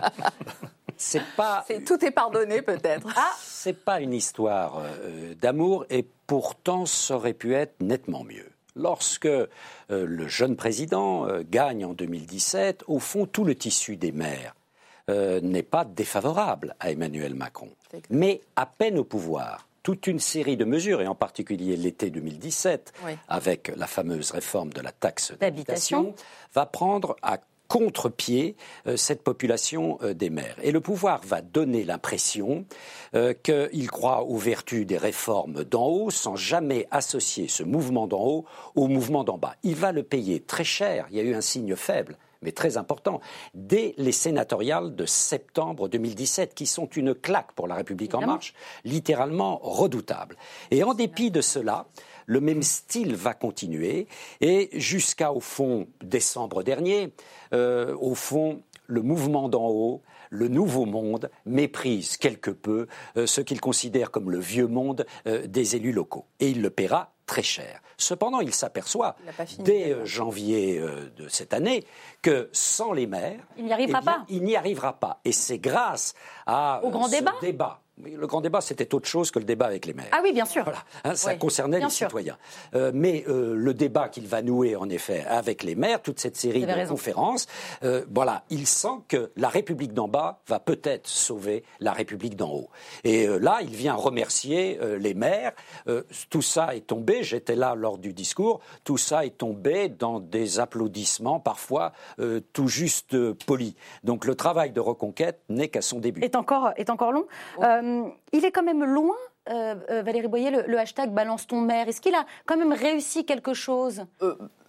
C'est 0.97 1.23
pas. 1.37 1.65
tout 1.87 2.05
est 2.05 2.11
pardonné 2.11 2.61
peut-être. 2.61 3.07
Ah, 3.15 3.31
c'est 3.39 3.85
pas 3.85 4.01
une 4.01 4.15
histoire 4.15 4.81
euh, 4.83 5.35
d'amour 5.41 5.87
et 5.91 6.05
pourtant 6.27 6.87
ça 6.87 7.15
aurait 7.15 7.35
pu 7.35 7.55
être 7.55 7.81
nettement 7.81 8.25
mieux. 8.25 8.51
Lorsque 8.75 9.27
euh, 9.27 9.47
le 9.89 10.27
jeune 10.27 10.57
président 10.57 11.29
euh, 11.29 11.45
gagne 11.49 11.85
en 11.85 11.93
2017, 11.93 12.83
au 12.89 12.99
fond, 12.99 13.27
tout 13.27 13.45
le 13.45 13.55
tissu 13.55 13.97
des 13.97 14.11
maires 14.11 14.57
n'est 15.09 15.65
pas 15.65 15.85
défavorable 15.85 16.75
à 16.81 16.91
Emmanuel 16.91 17.35
Macron. 17.35 17.69
Mais 18.09 18.41
à 18.57 18.65
peine 18.65 18.99
au 18.99 19.05
pouvoir, 19.05 19.67
toute 19.83 20.07
une 20.07 20.21
série 20.21 20.57
de 20.57 20.65
mesures, 20.65 21.01
et 21.01 21.07
en 21.07 21.15
particulier 21.15 21.77
l'été 21.77 22.11
2017, 22.11 22.93
avec 23.29 23.73
la 23.77 23.87
fameuse 23.87 24.31
réforme 24.31 24.73
de 24.73 24.81
la 24.81 24.93
taxe 24.93 25.33
d'habitation, 25.41 26.15
va 26.55 26.67
prendre 26.67 27.17
à 27.23 27.39
contre-pied 27.73 28.55
euh, 28.87 28.99
cette 28.99 29.23
population 29.23 29.99
euh, 30.03 30.13
des 30.13 30.29
maires. 30.29 30.57
Et 30.63 30.73
le 30.73 30.81
pouvoir 30.81 31.23
va 31.25 31.41
donner 31.41 31.85
l'impression 31.85 32.67
euh, 33.15 33.33
qu'il 33.33 33.91
croit 33.91 34.25
aux 34.25 34.37
vertus 34.37 34.87
des 34.87 34.99
réformes 34.99 35.65
d'en 35.65 35.87
haut 35.87 36.11
sans 36.11 36.37
jamais 36.37 36.87
associer 36.91 37.49
ce 37.49 37.63
mouvement 37.63 38.07
d'en 38.07 38.21
haut 38.21 38.45
au 38.75 38.89
mouvement 38.89 39.25
d'en 39.25 39.39
bas. 39.39 39.55
Il 39.63 39.77
va 39.77 39.91
le 39.91 40.03
payer 40.03 40.41
très 40.41 40.65
cher. 40.65 41.07
Il 41.11 41.17
y 41.17 41.21
a 41.21 41.23
eu 41.23 41.35
un 41.35 41.41
signe 41.41 41.75
faible 41.75 42.19
mais 42.43 42.53
très 42.53 42.77
important, 42.77 43.21
dès 43.55 43.95
les 43.99 44.13
sénatoriales 44.13 44.95
de 44.95 45.07
septembre 45.07 45.89
2017, 45.89 46.55
qui 46.55 46.67
sont 46.67 46.87
une 46.87 47.15
claque 47.15 47.53
pour 47.53 47.67
la 47.67 47.75
République 47.75 48.15
en 48.15 48.27
marche, 48.27 48.55
littéralement 48.85 49.59
redoutable. 49.63 50.37
Et 50.71 50.83
en 50.85 50.95
dépit 50.95 51.31
de 51.31 51.41
cela, 51.41 51.87
le 52.27 52.41
même 52.41 52.63
style 52.63 53.15
va 53.15 53.35
continuer 53.35 54.07
et 54.41 54.71
jusqu'à, 54.73 55.33
au 55.33 55.41
fond, 55.41 55.89
décembre 56.03 56.63
dernier, 56.63 57.13
euh, 57.53 57.97
au 58.01 58.15
fond, 58.15 58.63
le 58.87 59.03
mouvement 59.03 59.49
d'en 59.49 59.69
haut, 59.69 60.03
le 60.31 60.49
nouveau 60.49 60.87
monde, 60.87 61.31
méprise 61.45 62.17
quelque 62.17 62.51
peu 62.51 62.87
euh, 63.17 63.27
ce 63.27 63.41
qu'il 63.41 63.61
considère 63.61 64.11
comme 64.11 64.31
le 64.31 64.39
vieux 64.39 64.67
monde 64.67 65.07
euh, 65.27 65.47
des 65.47 65.77
élus 65.77 65.93
locaux. 65.93 66.25
Et 66.41 66.49
il 66.49 66.63
le 66.63 66.71
paiera 66.71 67.13
très 67.33 67.43
cher. 67.43 67.81
Cependant, 67.97 68.41
il 68.41 68.53
s'aperçoit 68.53 69.17
dès 69.61 69.97
janvier 70.05 70.79
de 71.17 71.29
cette 71.29 71.55
année 71.55 71.83
que 72.21 72.51
sans 72.53 72.93
les 72.93 73.07
maires, 73.07 73.41
il 73.57 73.65
n'y 73.65 73.73
arrivera 73.73 74.01
eh 74.03 74.05
pas. 74.05 74.25
Il 74.29 74.43
n'y 74.43 74.55
arrivera 74.55 74.93
pas. 74.93 75.21
Et 75.25 75.33
c'est 75.33 75.59
grâce 75.59 76.13
à 76.47 76.81
au 76.85 76.91
grand 76.91 77.09
ce 77.09 77.41
débat 77.41 77.81
le 77.99 78.27
grand 78.27 78.41
débat, 78.41 78.61
c'était 78.61 78.95
autre 78.95 79.09
chose 79.09 79.31
que 79.31 79.39
le 79.39 79.45
débat 79.45 79.67
avec 79.67 79.87
les 79.87 79.93
maires. 79.93 80.09
Ah 80.13 80.21
oui, 80.23 80.33
bien 80.33 80.45
sûr. 80.45 80.65
Voilà, 80.65 80.83
hein, 81.05 81.15
ça 81.15 81.35
concernait 81.35 81.79
les 81.79 81.91
citoyens. 81.91 82.39
Euh, 82.75 82.91
mais 82.95 83.25
euh, 83.29 83.55
le 83.55 83.75
débat 83.75 84.09
qu'il 84.09 84.27
va 84.27 84.43
nouer, 84.43 84.77
en 84.77 84.89
effet, 84.89 85.25
avec 85.29 85.63
les 85.63 85.75
maires, 85.75 86.01
toute 86.01 86.19
cette 86.19 86.37
série 86.37 86.65
de 86.65 86.89
conférences, 86.89 87.47
euh, 87.85 88.05
voilà, 88.13 88.45
il 88.51 88.67
sent 88.67 89.03
que 89.09 89.31
la 89.37 89.49
République 89.49 89.93
d'en 89.93 90.09
bas 90.09 90.41
va 90.49 90.59
peut-être 90.59 91.07
sauver 91.07 91.65
la 91.81 91.93
République 91.93 92.37
d'en 92.37 92.51
haut. 92.51 92.71
Et 93.05 93.27
là, 93.27 93.59
il 93.63 93.75
vient 93.75 93.95
remercier 93.95 94.79
les 94.99 95.15
maires. 95.15 95.53
tout 96.31 96.43
ça 96.43 96.75
est 96.75 96.87
tombé, 96.87 97.23
j'étais 97.23 97.55
là 97.55 97.75
lors 97.75 97.99
du 97.99 98.13
discours, 98.13 98.61
tout 98.85 98.99
ça 98.99 99.25
est 99.27 99.39
tombé 99.39 99.89
dans 99.89 100.21
des 100.21 100.61
applaudissements 100.61 101.41
parfois 101.41 101.93
tout 102.53 102.69
juste 102.69 103.17
polis. 103.47 103.75
Donc 104.03 104.25
le 104.25 104.35
travail 104.35 104.73
de 104.73 104.81
reconquête 104.81 105.41
n'est 105.49 105.69
qu'à 105.69 105.83
son 105.83 105.99
début. 105.99 106.23
Est 106.23 106.37
encore, 106.37 106.73
est 106.77 106.91
encore 106.91 107.13
long. 107.13 107.27
Euh, 107.93 108.09
il 108.33 108.45
est 108.45 108.51
quand 108.51 108.63
même 108.63 108.85
loin 108.85 109.17
euh, 109.49 109.75
euh, 109.91 110.03
Valérie 110.03 110.29
Boyer, 110.29 110.51
le, 110.51 110.79
hashtag 110.79 111.11
Balance 111.11 111.47
ton 111.47 111.61
maire 111.61 111.89
Est-ce 111.89 112.01
qu'il 112.01 112.15
a 112.15 112.25
quand 112.47 112.57
même 112.57 112.73
réussi 112.73 113.25
quelque 113.25 113.55
chose? 113.55 114.05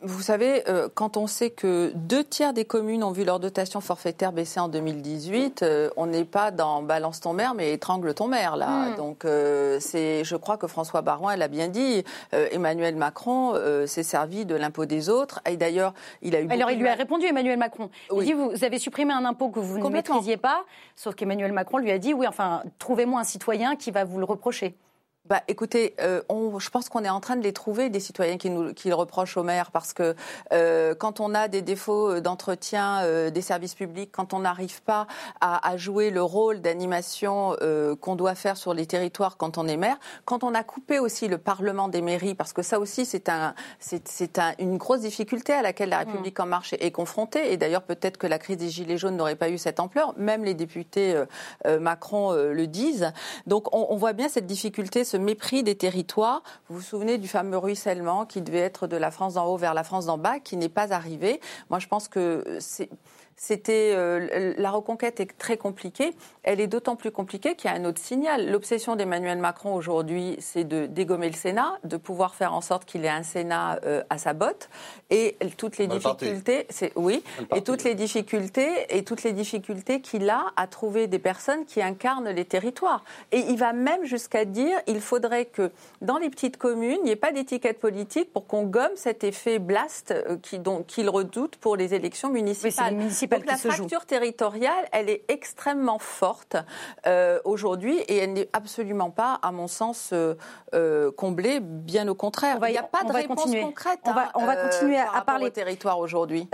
Vous 0.04 0.22
savez, 0.22 0.63
euh, 0.68 0.89
quand 0.94 1.18
on 1.18 1.28
sait 1.28 1.50
que 1.50 1.92
deux 1.96 2.24
tiers 2.24 2.54
des 2.54 2.66
communes 2.66 3.04
ont 3.04 3.12
vu 3.12 3.24
leur 3.24 3.39
dotation 3.39 3.80
forfaitaire 3.80 4.34
baisser 4.34 4.60
en 4.60 4.68
2018, 4.68 5.63
euh, 5.63 5.89
on 5.96 6.08
n'est 6.08 6.26
pas 6.26 6.52
dans 6.52 6.82
balance 6.82 7.22
ton 7.22 7.34
maire, 7.34 7.54
mais 7.54 7.74
étrangle 7.74 8.13
ton 8.13 8.28
maire 8.28 8.58
là. 8.58 8.89
Hmm. 8.89 8.96
Donc, 8.96 9.26
euh, 9.26 9.78
c'est, 9.80 10.24
je 10.24 10.36
crois 10.36 10.58
que 10.58 10.68
François 10.68 11.02
Barouin 11.02 11.34
elle 11.34 11.42
a 11.42 11.48
bien 11.48 11.68
dit. 11.68 12.04
Emmanuel 12.32 12.96
Macron 12.96 13.54
s'est 13.86 14.04
servi 14.04 14.46
de 14.46 14.56
l'impôt 14.56 14.86
des 14.86 15.10
autres. 15.10 15.42
Et 15.50 15.58
d'ailleurs, 15.58 15.94
il 16.22 16.36
a 16.36 16.42
eu. 16.42 16.50
Alors, 16.50 16.72
il 16.72 16.80
lui 16.80 16.88
a 16.88 16.96
répondu 16.96 17.26
Emmanuel 17.26 17.58
Macron. 17.58 17.89
Il 18.16 18.24
dit 18.24 18.34
vous 18.34 18.63
avez 18.63 18.80
supprimé 18.80 19.13
un 19.13 19.26
impôt 19.26 19.50
que 19.50 19.60
vous 19.60 19.80
ne 19.80 19.89
maîtrisiez 19.89 20.38
pas, 20.38 20.63
sauf 20.96 21.16
qu'Emmanuel 21.16 21.52
Macron 21.52 21.78
lui 21.78 21.92
a 21.92 21.98
dit 21.98 22.13
oui, 22.13 22.28
enfin, 22.28 22.63
trouvez-moi 22.80 23.22
un 23.22 23.24
citoyen 23.24 23.76
qui 23.76 23.92
va 23.92 24.04
vous 24.04 24.20
le 24.20 24.26
reprocher 24.26 24.76
bah, 25.26 25.42
écoutez, 25.48 25.96
euh, 26.02 26.22
on, 26.28 26.60
je 26.60 26.70
pense 26.70 26.90
qu'on 26.90 27.06
est 27.06 27.10
en 27.10 27.22
train 27.22 27.38
de 27.38 27.44
les 27.44 27.54
trouver, 27.54 27.90
des 27.90 28.02
citoyens 28.02 28.38
qui, 28.38 28.50
nous, 28.50 28.74
qui 28.74 28.90
le 28.90 28.96
reprochent 28.96 29.38
au 29.38 29.44
maire, 29.44 29.72
parce 29.72 29.94
que 29.94 30.16
euh, 30.52 30.96
quand 30.96 31.22
on 31.22 31.34
a 31.34 31.48
des 31.48 31.62
défauts 31.62 32.16
euh, 32.16 32.20
d'entretien 32.20 33.04
euh, 33.04 33.30
des 33.30 33.42
services 33.42 33.74
publics, 33.74 34.12
quand 34.12 34.34
on 34.34 34.40
n'arrive 34.40 34.82
pas 34.82 35.08
à, 35.40 35.66
à, 35.66 35.78
jouer 35.78 36.10
le 36.10 36.22
rôle 36.22 36.60
d'animation 36.60 37.56
euh, 37.62 37.96
qu'on 37.96 38.18
doit 38.18 38.36
faire 38.36 38.58
sur 38.58 38.74
les 38.74 38.86
territoires 38.86 39.38
quand 39.38 39.58
on 39.58 39.66
est 39.66 39.78
maire, 39.78 39.96
quand 40.26 40.44
on 40.44 40.54
a 40.54 40.62
coupé 40.62 41.00
aussi 41.00 41.30
le 41.30 41.38
Parlement 41.38 41.88
des 41.88 42.02
mairies, 42.02 42.36
parce 42.36 42.52
que 42.52 42.62
ça 42.62 42.78
aussi 42.78 43.06
c'est 43.06 43.30
un, 43.30 43.56
c'est 43.80 44.40
un, 44.40 44.52
une 44.60 44.76
grosse 44.76 45.02
difficulté 45.02 45.54
à 45.54 45.62
laquelle 45.62 45.88
la 45.90 46.00
République 46.00 46.38
en 46.42 46.48
marche 46.48 46.74
est, 46.74 46.84
est 46.84 46.92
confrontée, 46.92 47.54
et 47.54 47.56
d'ailleurs 47.56 47.84
peut-être 47.84 48.18
que 48.18 48.28
la 48.28 48.40
crise 48.40 48.58
des 48.58 48.70
Gilets 48.70 48.98
jaunes 48.98 49.16
n'aurait 49.16 49.38
pas 49.38 49.50
eu 49.50 49.58
cette 49.58 49.80
ampleur, 49.80 50.14
même 50.18 50.44
les 50.44 50.54
députés 50.54 51.16
Macron 51.80 52.34
le 52.34 52.68
disent. 52.68 53.14
Donc 53.48 53.74
on, 53.74 53.88
on 53.90 53.96
voit 53.96 54.12
bien 54.12 54.28
cette 54.28 54.48
difficulté 54.48 55.06
ce 55.13 55.17
mépris 55.17 55.62
des 55.62 55.76
territoires. 55.76 56.41
Vous 56.69 56.78
vous 56.78 56.82
souvenez 56.82 57.19
du 57.19 57.28
fameux 57.28 57.60
ruissellement 57.60 58.26
qui 58.26 58.41
devait 58.41 58.58
être 58.58 58.88
de 58.88 58.97
la 58.97 59.12
France 59.12 59.36
d'en 59.36 59.45
haut 59.45 59.58
vers 59.58 59.76
la 59.76 59.84
France 59.84 60.08
d'en 60.08 60.17
bas, 60.17 60.39
qui 60.39 60.58
n'est 60.58 60.69
pas 60.69 60.91
arrivé. 60.91 61.39
Moi, 61.69 61.78
je 61.78 61.88
pense 61.88 62.08
que 62.08 62.43
c'est 62.60 62.89
c'était 63.36 63.93
euh, 63.96 64.54
la 64.58 64.72
reconquête 64.72 65.19
est 65.19 65.38
très 65.38 65.58
compliquée. 65.58 66.13
Elle 66.43 66.60
est 66.60 66.67
d'autant 66.67 66.96
plus 66.96 67.12
compliquée 67.12 67.56
qu'il 67.56 67.69
y 67.69 67.74
a 67.74 67.78
un 67.78 67.86
autre 67.86 68.00
signal. 68.00 68.50
L'obsession 68.52 68.96
d'Emmanuel 68.96 69.38
Macron 69.38 69.74
aujourd'hui, 69.74 70.36
c'est 70.39 70.63
de 70.63 70.86
dégommer 70.86 71.28
le 71.28 71.36
Sénat, 71.36 71.78
de 71.84 71.98
pouvoir 71.98 72.36
faire 72.36 72.54
en 72.54 72.62
sorte 72.62 72.86
qu'il 72.86 73.06
ait 73.06 73.10
un 73.10 73.24
Sénat 73.24 73.80
euh, 73.86 74.04
à 74.10 74.17
sa 74.17 74.34
botte, 74.34 74.69
et 75.10 75.38
toutes 75.58 75.78
les 75.78 75.88
difficultés, 75.88 76.65
c'est 76.69 76.91
oui, 76.96 77.24
et 77.56 77.62
toutes 77.62 77.84
les 77.84 77.96
difficultés 77.96 78.69
et 78.89 79.04
toutes 79.04 79.24
les 79.24 79.34
difficultés 79.34 80.02
qu'il 80.02 80.30
a 80.30 80.46
à 80.56 80.67
trouver 80.67 81.08
des 81.08 81.19
personnes 81.19 81.65
qui 81.65 81.82
incarnent 81.82 82.30
les 82.30 82.46
territoires. 82.46 83.04
Et 83.32 83.39
il 83.39 83.58
va 83.58 83.74
même 83.74 84.06
jusqu'à 84.06 84.46
dire, 84.46 84.78
il 84.88 85.02
faudrait 85.02 85.46
que 85.46 85.72
dans 86.02 86.17
les 86.17 86.30
petites 86.30 86.58
communes, 86.58 87.00
il 87.02 87.06
n'y 87.06 87.12
ait 87.12 87.15
pas 87.15 87.32
d'étiquette 87.32 87.80
politique 87.80 88.32
pour 88.32 88.48
qu'on 88.48 88.63
gomme 88.63 88.91
cet 88.96 89.24
effet 89.24 89.60
blast 89.60 90.12
euh, 90.12 90.38
qu'il 90.88 91.10
redoute 91.10 91.56
pour 91.58 91.76
les 91.76 91.93
élections 91.93 92.30
municipales. 92.30 92.96
Donc 93.28 93.46
la 93.46 93.58
fracture 93.58 94.06
territoriale, 94.06 94.86
elle 94.92 95.10
est 95.10 95.24
extrêmement 95.28 96.00
forte 96.00 96.58
euh, 97.06 97.40
aujourd'hui 97.46 97.98
et 98.00 98.18
elle 98.18 98.34
n'est 98.34 98.50
absolument 98.54 99.10
pas, 99.10 99.40
à 99.42 99.52
mon 99.52 99.68
sens, 99.68 100.12
euh, 100.14 100.36
euh, 100.74 101.12
comblée. 101.12 101.60
Bien 101.62 102.08
au 102.08 102.16
contraire, 102.16 102.60
il 102.68 102.72
n'y 102.72 102.78
a 102.78 102.84
pas 102.84 103.04
de 103.04 103.12
réponse 103.12 103.52
concrète. 103.62 104.00
On 104.06 104.14
va, 104.14 104.32
on 104.36 104.46
va 104.46 104.54
hein, 104.54 104.70
continuer 104.70 105.00
à, 105.00 105.22
parler 105.22 105.52
territoire 105.52 106.00
aujourd'hui. 106.00 106.48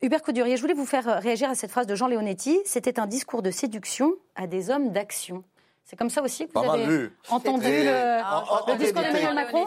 Hubert 0.00 0.22
Coudurier, 0.22 0.56
je 0.56 0.60
voulais 0.60 0.74
vous 0.74 0.86
faire 0.86 1.20
réagir 1.20 1.50
à 1.50 1.56
cette 1.56 1.72
phrase 1.72 1.86
de 1.86 1.94
Jean 1.96 2.06
Leonetti. 2.06 2.60
C'était 2.64 3.00
un 3.00 3.06
discours 3.06 3.42
de 3.42 3.50
séduction 3.50 4.14
à 4.36 4.46
des 4.46 4.70
hommes 4.70 4.92
d'action. 4.92 5.42
C'est 5.88 5.96
comme 5.96 6.10
ça 6.10 6.22
aussi 6.22 6.46
que 6.46 6.52
vous 6.52 6.70
avez 6.70 7.08
entendu 7.30 7.64
le, 7.64 8.76
discours 8.76 9.00
d'Emmanuel 9.00 9.34
Macron 9.34 9.64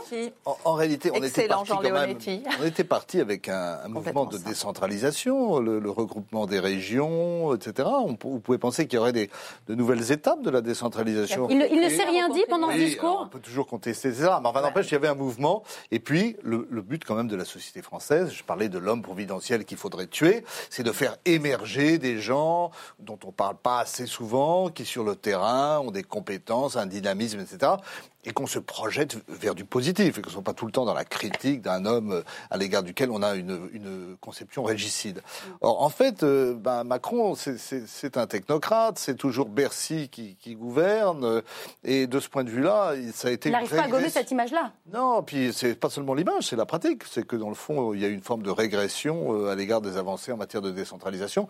en, 0.66 0.74
réalité, 0.74 1.10
on 1.12 1.24
était, 1.24 1.48
parti 1.48 1.72
quand 1.72 1.82
même, 1.82 2.16
on 2.62 2.64
était 2.64 2.84
parti 2.84 3.20
avec 3.20 3.50
un, 3.50 3.88
mouvement 3.88 4.26
de 4.28 4.38
décentralisation, 4.38 5.60
le, 5.60 5.90
regroupement 5.90 6.46
des 6.46 6.60
régions, 6.60 7.56
etc. 7.56 7.90
On, 7.92 8.16
vous 8.22 8.40
pouvez 8.40 8.60
penser 8.60 8.86
qu'il 8.86 8.98
y 8.98 9.00
aurait 9.00 9.14
des, 9.14 9.32
de 9.66 9.74
nouvelles 9.74 10.12
étapes 10.12 10.44
de 10.44 10.52
la 10.52 10.62
décentralisation. 10.62 11.50
Il, 11.50 11.58
ne 11.58 11.90
s'est 11.90 12.06
rien 12.06 12.30
dit 12.30 12.44
pendant 12.48 12.68
le 12.68 12.76
discours 12.76 13.24
On 13.26 13.28
peut 13.28 13.40
toujours 13.40 13.66
contester 13.66 14.14
ça, 14.14 14.40
mais 14.44 14.48
enfin 14.48 14.62
n'empêche, 14.62 14.90
il 14.90 14.94
y 14.94 14.98
avait 14.98 15.08
un 15.08 15.16
mouvement. 15.16 15.64
Et 15.90 15.98
puis, 15.98 16.38
le, 16.44 16.68
le 16.70 16.84
but 16.84 17.04
quand 17.04 17.16
même 17.16 17.30
de 17.30 17.36
la 17.36 17.46
société 17.46 17.82
française, 17.82 18.32
je 18.32 18.44
parlais 18.44 18.70
de 18.70 18.78
l'homme 18.78 19.02
providentiel 19.02 19.66
qu'il 19.66 19.78
faudrait 19.78 20.06
tuer, 20.06 20.46
c'est 20.70 20.84
de 20.84 20.92
faire 20.92 21.18
émerger 21.26 21.98
des 21.98 22.20
gens 22.20 22.70
dont 23.00 23.18
on 23.24 23.30
ne 23.30 23.34
parle 23.34 23.58
pas 23.58 23.80
assez 23.80 24.06
souvent, 24.06 24.70
qui 24.70 24.86
sur 24.86 25.04
le 25.04 25.16
terrain 25.16 25.80
ont 25.80 25.90
des 25.90 26.04
compétences, 26.12 26.76
un 26.76 26.86
dynamisme, 26.86 27.40
etc. 27.40 27.78
et 28.24 28.34
qu'on 28.34 28.48
se 28.48 28.60
projette 28.60 29.18
vers 29.28 29.56
du 29.56 29.66
positif 29.66 30.18
et 30.18 30.22
qu'on 30.22 30.30
ne 30.30 30.34
soit 30.34 30.44
pas 30.44 30.54
tout 30.54 30.66
le 30.66 30.72
temps 30.72 30.86
dans 30.86 30.94
la 30.94 31.06
critique 31.06 31.62
d'un 31.62 31.86
homme 31.86 32.12
euh, 32.12 32.22
à 32.50 32.58
l'égard 32.58 32.84
duquel 32.84 33.10
on 33.12 33.24
a 33.24 33.36
une, 33.36 33.70
une 33.74 34.16
conception 34.22 34.64
régicide. 34.64 35.22
Or, 35.62 35.82
en 35.82 35.90
fait, 35.90 36.24
euh, 36.24 36.54
ben, 36.54 36.84
Macron, 36.84 37.36
c'est 37.36 38.18
un 38.18 38.28
technocrate, 38.28 39.00
c'est 39.00 39.16
toujours 39.16 39.50
Bercy 39.50 40.10
qui, 40.10 40.36
qui, 40.36 40.56
gouverne, 40.56 41.24
euh, 41.24 41.42
et 41.84 42.08
de 42.08 42.20
ce 42.20 42.30
point 42.30 42.44
de 42.44 42.50
vue-là, 42.50 42.94
ça 43.14 43.30
a 43.30 43.32
été... 43.32 43.50
Il 43.50 43.54
n'arrive 43.54 43.70
pas 43.70 43.84
à 43.84 43.88
gommer 43.88 44.10
cette 44.10 44.30
image-là 44.30 44.74
Non, 44.94 45.24
puis 45.24 45.52
c'est 45.54 45.76
pas 45.76 45.90
seulement 45.90 46.14
l'image, 46.14 46.48
c'est 46.48 46.56
la 46.56 46.66
pratique. 46.66 47.04
C'est 47.10 47.26
que 47.26 47.36
dans 47.36 47.50
le 47.50 47.56
fond, 47.56 47.94
il 47.94 48.02
y 48.02 48.06
a 48.06 48.08
une 48.08 48.22
forme 48.22 48.44
de 48.44 48.52
régression 48.52 49.48
à 49.48 49.56
l'égard 49.56 49.82
des 49.82 49.98
avancées 49.98 50.32
en 50.32 50.38
matière 50.38 50.62
de 50.62 50.72
décentralisation, 50.72 51.48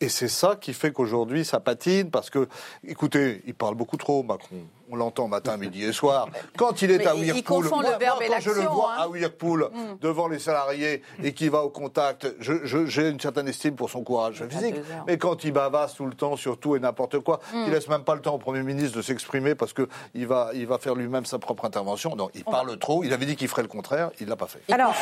et 0.00 0.08
c'est 0.08 0.28
ça 0.28 0.56
qui 0.60 0.72
fait 0.72 0.92
qu'aujourd'hui, 0.92 1.44
ça 1.44 1.60
patine, 1.60 2.10
parce 2.10 2.30
que, 2.30 2.48
écoutez, 2.86 3.42
il 3.46 3.54
parle 3.54 3.74
beaucoup 3.74 3.96
trop, 3.96 4.22
Macron 4.22 4.64
on 4.90 4.96
l'entend 4.96 5.28
matin, 5.28 5.56
midi 5.56 5.84
et 5.84 5.92
soir. 5.92 6.28
Quand 6.56 6.82
il 6.82 6.90
est 6.90 7.06
à 7.06 7.14
Whirlpool, 7.14 7.68
moi, 7.68 7.84
quand 7.98 8.40
je 8.40 8.50
le 8.50 8.62
vois 8.62 8.92
hein. 8.92 9.02
à 9.02 9.08
Whirlpool, 9.08 9.70
mm. 9.72 9.98
devant 10.00 10.28
les 10.28 10.38
salariés 10.38 11.02
et 11.22 11.32
qui 11.32 11.48
va 11.48 11.62
au 11.62 11.70
contact, 11.70 12.34
j'ai 12.40 13.08
une 13.08 13.20
certaine 13.20 13.48
estime 13.48 13.74
pour 13.74 13.90
son 13.90 14.02
courage 14.02 14.44
physique. 14.48 14.76
Mais 15.06 15.18
quand 15.18 15.44
il 15.44 15.52
bavasse 15.52 15.94
tout 15.94 16.06
le 16.06 16.14
temps 16.14 16.36
sur 16.36 16.58
tout 16.58 16.76
et 16.76 16.80
n'importe 16.80 17.18
quoi, 17.20 17.40
mm. 17.52 17.64
il 17.66 17.72
laisse 17.72 17.88
même 17.88 18.04
pas 18.04 18.14
le 18.14 18.20
temps 18.20 18.34
au 18.34 18.38
Premier 18.38 18.62
ministre 18.62 18.96
de 18.96 19.02
s'exprimer 19.02 19.54
parce 19.54 19.72
qu'il 19.72 20.26
va, 20.26 20.50
il 20.54 20.66
va 20.66 20.78
faire 20.78 20.94
lui-même 20.94 21.24
sa 21.24 21.38
propre 21.38 21.64
intervention. 21.64 22.16
Non, 22.16 22.30
il 22.34 22.44
parle 22.44 22.76
trop. 22.78 23.04
Il 23.04 23.12
avait 23.12 23.26
dit 23.26 23.36
qu'il 23.36 23.48
ferait 23.48 23.62
le 23.62 23.68
contraire. 23.68 24.10
Il 24.20 24.28
l'a 24.28 24.36
pas 24.36 24.46
fait. 24.46 24.60
Alors, 24.72 24.94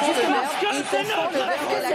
c'est 0.91 1.03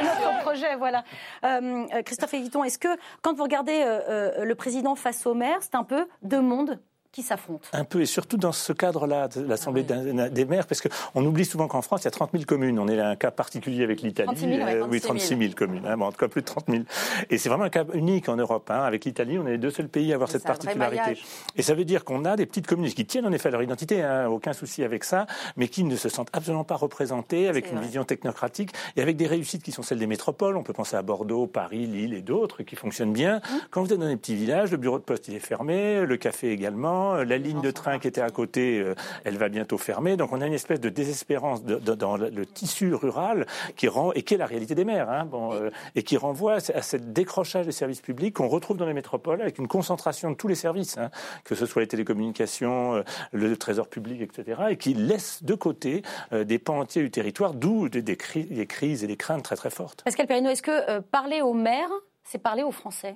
notre 0.04 0.40
projet, 0.42 0.76
voilà. 0.76 1.04
Euh, 1.44 1.86
Christophe 2.04 2.34
Eguiton, 2.34 2.64
est-ce 2.64 2.80
que 2.80 2.88
quand 3.22 3.34
vous 3.34 3.44
regardez 3.44 3.82
euh, 3.82 4.00
euh, 4.10 4.46
le 4.46 4.56
président 4.56 4.96
face 4.96 5.26
au 5.26 5.34
maire, 5.34 5.58
c'est 5.62 5.76
un 5.76 5.84
peu 5.84 6.08
deux 6.22 6.42
mondes 6.42 6.80
qui 7.12 7.24
s'affrontent. 7.24 7.68
Un 7.74 7.84
peu, 7.84 8.02
et 8.02 8.06
surtout 8.06 8.38
dans 8.38 8.52
ce 8.52 8.74
cadre-là 8.74 9.30
l'Assemblée 9.48 9.86
ah 9.90 10.30
des 10.30 10.46
maires, 10.46 10.68
parce 10.68 10.82
qu'on 10.82 11.26
oublie 11.26 11.46
souvent 11.46 11.68
qu'en 11.68 11.82
France, 11.82 12.02
il 12.02 12.06
y 12.06 12.08
a 12.08 12.12
30 12.12 12.32
000 12.34 12.44
communes. 12.46 12.80
On 12.80 12.88
est 12.88 13.00
un 13.00 13.16
cas 13.16 13.32
particulier 13.32 13.84
avec 13.84 14.02
l'Italie. 14.02 14.28
36 14.28 14.58
000, 14.58 14.68
euh, 14.68 14.88
oui, 14.90 15.02
36 15.02 15.38
000 15.38 15.54
communes. 15.56 15.86
Hein, 15.86 15.98
bon, 15.98 16.06
en 16.06 16.12
tout 16.12 16.18
cas, 16.18 16.28
plus 16.28 16.42
de 16.42 16.48
30 16.48 16.66
000. 16.70 16.84
Et 17.30 17.38
c'est 17.38 17.50
vraiment 17.50 17.66
un 17.66 17.70
cas 17.70 17.86
unique 17.94 18.30
en 18.30 18.36
Europe. 18.36 18.70
Hein. 18.70 18.82
Avec 18.84 19.06
l'Italie, 19.06 19.38
on 19.40 19.48
est 19.48 19.52
les 19.52 19.58
deux 19.58 19.72
seuls 19.72 19.88
pays 19.88 20.12
à 20.12 20.16
avoir 20.16 20.30
cette 20.30 20.44
particularité. 20.44 21.20
Et 21.56 21.62
ça 21.62 21.74
veut 21.74 21.86
dire 21.86 22.04
qu'on 22.04 22.26
a 22.26 22.36
des 22.36 22.46
petites 22.46 22.68
communes 22.68 22.92
qui 22.92 23.06
tiennent 23.06 23.26
en 23.26 23.32
effet 23.32 23.50
à 23.50 23.52
leur 23.52 23.64
identité, 23.64 24.04
hein, 24.04 24.28
aucun 24.28 24.54
souci 24.54 24.84
avec 24.84 25.04
ça, 25.04 25.28
mais 25.56 25.68
qui 25.68 25.84
ne 25.84 25.96
se 25.96 26.10
sentent 26.10 26.30
absolument 26.34 26.64
pas 26.64 26.76
représentées, 26.76 27.48
avec 27.48 27.72
une 27.72 27.80
vision 27.80 28.04
technocratique 28.04 28.72
et 28.96 29.02
avec 29.02 29.18
des 29.18 29.28
réussites 29.28 29.64
qui 29.64 29.72
sont 29.72 29.84
celles 29.84 30.00
des 30.00 30.08
métropoles. 30.08 30.58
On 30.58 30.64
peut 30.64 30.74
penser 30.74 30.96
à 30.96 31.02
Bordeaux, 31.02 31.48
Paris, 31.48 31.86
Lille 31.88 32.14
et 32.14 32.22
d'autres 32.22 32.64
qui 32.64 32.76
fonctionnent 32.76 33.14
bien. 33.14 33.38
Mmh. 33.38 33.56
Quand 33.72 33.84
vous 33.84 33.94
êtes 33.94 34.00
dans 34.00 34.08
des 34.08 34.18
petits 34.18 34.36
villages, 34.36 34.72
le 34.72 34.78
bureau 34.78 35.00
de 35.00 35.04
poste 35.04 35.28
il 35.28 35.36
est 35.36 35.40
fermé, 35.40 36.06
le 36.06 36.18
café 36.18 36.52
également, 36.52 36.97
la 36.98 37.38
ligne 37.38 37.62
de 37.62 37.72
train 37.72 38.00
qui 38.00 38.08
était 38.08 38.22
à 38.22 38.30
côté, 38.30 38.80
euh, 38.80 38.96
elle 39.24 39.38
va 39.38 39.50
bientôt 39.50 39.78
fermer. 39.78 40.18
Donc 40.18 40.34
on 40.34 40.42
a 40.42 40.48
une 40.48 40.54
espèce 40.54 40.80
de 40.80 40.90
désespérance 40.90 41.64
dans 41.64 42.18
le 42.18 42.46
tissu 42.46 42.94
rural 42.94 43.46
qui 43.76 43.88
rend 43.88 44.12
et 44.14 44.24
qui 44.24 44.34
est 44.34 44.38
la 44.38 44.46
réalité 44.46 44.76
des 44.76 44.86
maires, 44.86 45.10
hein, 45.10 45.26
bon, 45.26 45.54
euh, 45.54 45.70
et 45.96 46.04
qui 46.04 46.18
renvoie 46.18 46.56
à 46.56 46.82
ce 46.82 46.98
décrochage 46.98 47.66
des 47.66 47.72
services 47.72 48.02
publics 48.02 48.36
qu'on 48.36 48.48
retrouve 48.48 48.78
dans 48.78 48.86
les 48.86 48.94
métropoles 48.94 49.42
avec 49.42 49.58
une 49.58 49.68
concentration 49.68 50.32
de 50.32 50.36
tous 50.36 50.48
les 50.48 50.56
services, 50.56 50.98
hein, 50.98 51.10
que 51.44 51.56
ce 51.56 51.66
soit 51.66 51.82
les 51.82 51.88
télécommunications, 51.88 52.96
euh, 52.96 53.04
le 53.32 53.56
trésor 53.58 53.88
public, 53.88 54.22
etc., 54.22 54.62
et 54.70 54.78
qui 54.78 54.94
laisse 54.94 55.44
de 55.44 55.56
côté 55.56 56.02
des 56.32 56.60
pans 56.60 56.80
entiers 56.80 57.02
du 57.02 57.12
territoire, 57.12 57.54
d'où 57.54 57.90
des, 57.90 58.02
des, 58.02 58.18
crises 58.18 59.04
et 59.04 59.08
des 59.08 59.18
craintes 59.18 59.44
très 59.44 59.56
très 59.56 59.70
fortes. 59.70 60.04
Pascal 60.04 60.28
Perrineau, 60.28 60.50
est-ce 60.50 60.62
que 60.62 61.00
parler 61.00 61.42
aux 61.42 61.54
maires, 61.54 61.90
c'est 62.24 62.38
parler 62.38 62.64
aux 62.64 62.72
Français? 62.72 63.16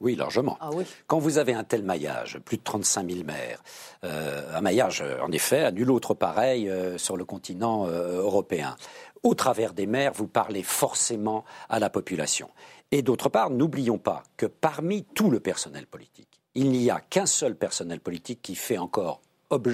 Oui, 0.00 0.14
largement. 0.14 0.56
Ah 0.60 0.70
oui. 0.72 0.84
Quand 1.06 1.18
vous 1.18 1.38
avez 1.38 1.54
un 1.54 1.64
tel 1.64 1.82
maillage, 1.82 2.38
plus 2.44 2.56
de 2.56 2.62
35 2.62 3.10
000 3.10 3.24
maires, 3.24 3.62
euh, 4.04 4.56
un 4.56 4.60
maillage, 4.60 5.02
en 5.22 5.32
effet, 5.32 5.64
à 5.64 5.72
nul 5.72 5.90
autre 5.90 6.14
pareil 6.14 6.68
euh, 6.68 6.98
sur 6.98 7.16
le 7.16 7.24
continent 7.24 7.86
euh, 7.86 8.22
européen, 8.22 8.76
au 9.22 9.34
travers 9.34 9.74
des 9.74 9.86
maires, 9.86 10.12
vous 10.14 10.28
parlez 10.28 10.62
forcément 10.62 11.44
à 11.68 11.80
la 11.80 11.90
population. 11.90 12.50
Et 12.92 13.02
d'autre 13.02 13.28
part, 13.28 13.50
n'oublions 13.50 13.98
pas 13.98 14.22
que 14.36 14.46
parmi 14.46 15.04
tout 15.04 15.30
le 15.30 15.40
personnel 15.40 15.86
politique, 15.86 16.40
il 16.54 16.70
n'y 16.70 16.90
a 16.90 17.00
qu'un 17.00 17.26
seul 17.26 17.56
personnel 17.56 18.00
politique 18.00 18.40
qui 18.40 18.54
fait 18.54 18.78
encore 18.78 19.20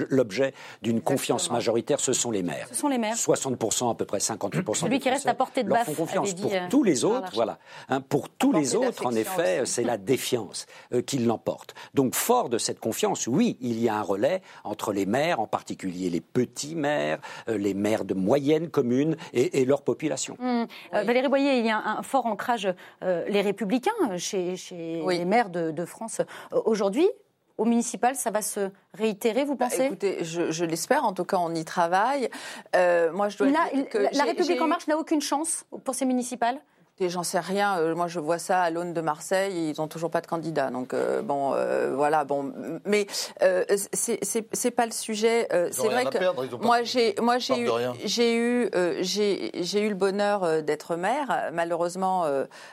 l'objet 0.09 0.53
d'une 0.81 1.01
confiance 1.01 1.51
majoritaire, 1.51 1.99
ce 1.99 2.13
sont 2.13 2.31
les 2.31 2.43
maires. 2.43 2.67
Ce 2.69 2.75
sont 2.75 2.87
les 2.87 2.97
maires. 2.97 3.15
60%, 3.15 3.91
à 3.91 3.95
peu 3.95 4.05
près 4.05 4.19
58%. 4.19 4.75
Celui 4.75 4.99
qui 4.99 5.09
reste 5.09 5.27
à 5.27 5.33
portée 5.33 5.63
de 5.63 5.69
baffe. 5.69 5.95
confiance. 5.95 6.33
Pour 6.33 6.53
euh, 6.53 6.67
tous 6.69 6.83
les 6.83 7.03
autres, 7.03 7.31
voilà. 7.33 7.59
Hein, 7.89 8.01
pour 8.01 8.29
tous 8.29 8.51
les 8.51 8.75
autres, 8.75 9.05
en 9.05 9.11
effet, 9.11 9.65
c'est 9.65 9.83
la 9.83 9.97
défiance 9.97 10.65
euh, 10.93 11.01
qui 11.01 11.17
l'emporte. 11.17 11.73
Donc, 11.93 12.15
fort 12.15 12.49
de 12.49 12.57
cette 12.57 12.79
confiance, 12.79 13.27
oui, 13.27 13.57
il 13.61 13.79
y 13.81 13.89
a 13.89 13.95
un 13.95 14.01
relais 14.01 14.41
entre 14.63 14.93
les 14.93 15.05
maires, 15.05 15.39
en 15.39 15.47
particulier 15.47 16.09
les 16.09 16.21
petits 16.21 16.75
maires, 16.75 17.19
euh, 17.49 17.57
les 17.57 17.73
maires 17.73 18.05
de 18.05 18.13
moyennes 18.13 18.69
communes 18.69 19.17
et, 19.33 19.65
leur 19.65 19.81
population. 19.81 20.37
Hum. 20.39 20.67
Valérie 20.91 21.27
Boyer, 21.27 21.59
il 21.59 21.65
y 21.65 21.71
a 21.71 21.77
un, 21.77 22.03
fort 22.03 22.27
ancrage, 22.27 22.67
les 23.01 23.41
républicains, 23.41 23.91
chez, 24.17 24.55
les 24.71 25.25
maires 25.25 25.49
de, 25.49 25.71
de 25.71 25.85
France 25.85 26.21
aujourd'hui 26.51 27.09
au 27.57 27.65
municipal, 27.65 28.15
ça 28.15 28.31
va 28.31 28.41
se 28.41 28.69
réitérer, 28.93 29.45
vous 29.45 29.55
bah, 29.55 29.67
pensez? 29.69 29.85
Écoutez, 29.85 30.23
je, 30.23 30.65
l'espère. 30.65 31.05
En 31.05 31.13
tout 31.13 31.25
cas, 31.25 31.37
on 31.37 31.53
y 31.53 31.63
travaille. 31.63 32.29
Euh, 32.75 33.11
moi, 33.11 33.29
je 33.29 33.37
dois 33.37 33.47
dire 33.47 33.89
que 33.89 33.97
la 33.97 34.23
République 34.23 34.61
en 34.61 34.67
marche 34.67 34.87
n'a 34.87 34.97
aucune 34.97 35.21
chance 35.21 35.65
pour 35.83 35.95
ces 35.95 36.05
municipales? 36.05 36.59
J'en 37.01 37.23
sais 37.23 37.39
rien. 37.39 37.77
Euh, 37.77 37.93
moi, 37.93 38.07
je 38.07 38.21
vois 38.21 38.39
ça 38.39 38.61
à 38.61 38.69
l'aune 38.69 38.93
de 38.93 39.01
Marseille. 39.01 39.71
Ils 39.71 39.81
n'ont 39.81 39.89
toujours 39.89 40.09
pas 40.09 40.21
de 40.21 40.27
candidat. 40.27 40.69
Donc, 40.69 40.93
euh, 40.93 41.21
bon, 41.21 41.51
euh, 41.53 41.93
voilà. 41.93 42.23
Bon, 42.23 42.53
mais 42.85 43.05
c'est 43.11 44.71
pas 44.71 44.85
le 44.85 44.91
sujet. 44.93 45.47
c'est 45.71 45.87
vrai 45.87 46.05
que 46.05 46.55
moi, 46.63 46.83
j'ai, 46.83 47.15
moi, 47.21 47.37
j'ai 47.37 47.59
eu, 47.59 47.69
j'ai 48.05 48.35
eu, 48.37 48.69
j'ai 49.01 49.81
eu 49.81 49.89
le 49.89 49.95
bonheur 49.95 50.63
d'être 50.63 50.95
maire. 50.95 51.49
Malheureusement, 51.51 52.25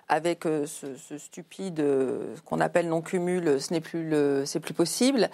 avec 0.08 0.44
ce, 0.44 1.18
stupide 1.18 1.84
qu'on 2.44 2.60
appelle 2.60 2.88
non 2.88 3.00
cumul, 3.00 3.60
ce 3.60 3.72
n'est 3.72 3.80
plus 3.80 4.08
le, 4.08 4.44
c'est 4.46 4.60
plus 4.60 4.74
possible. 4.74 5.30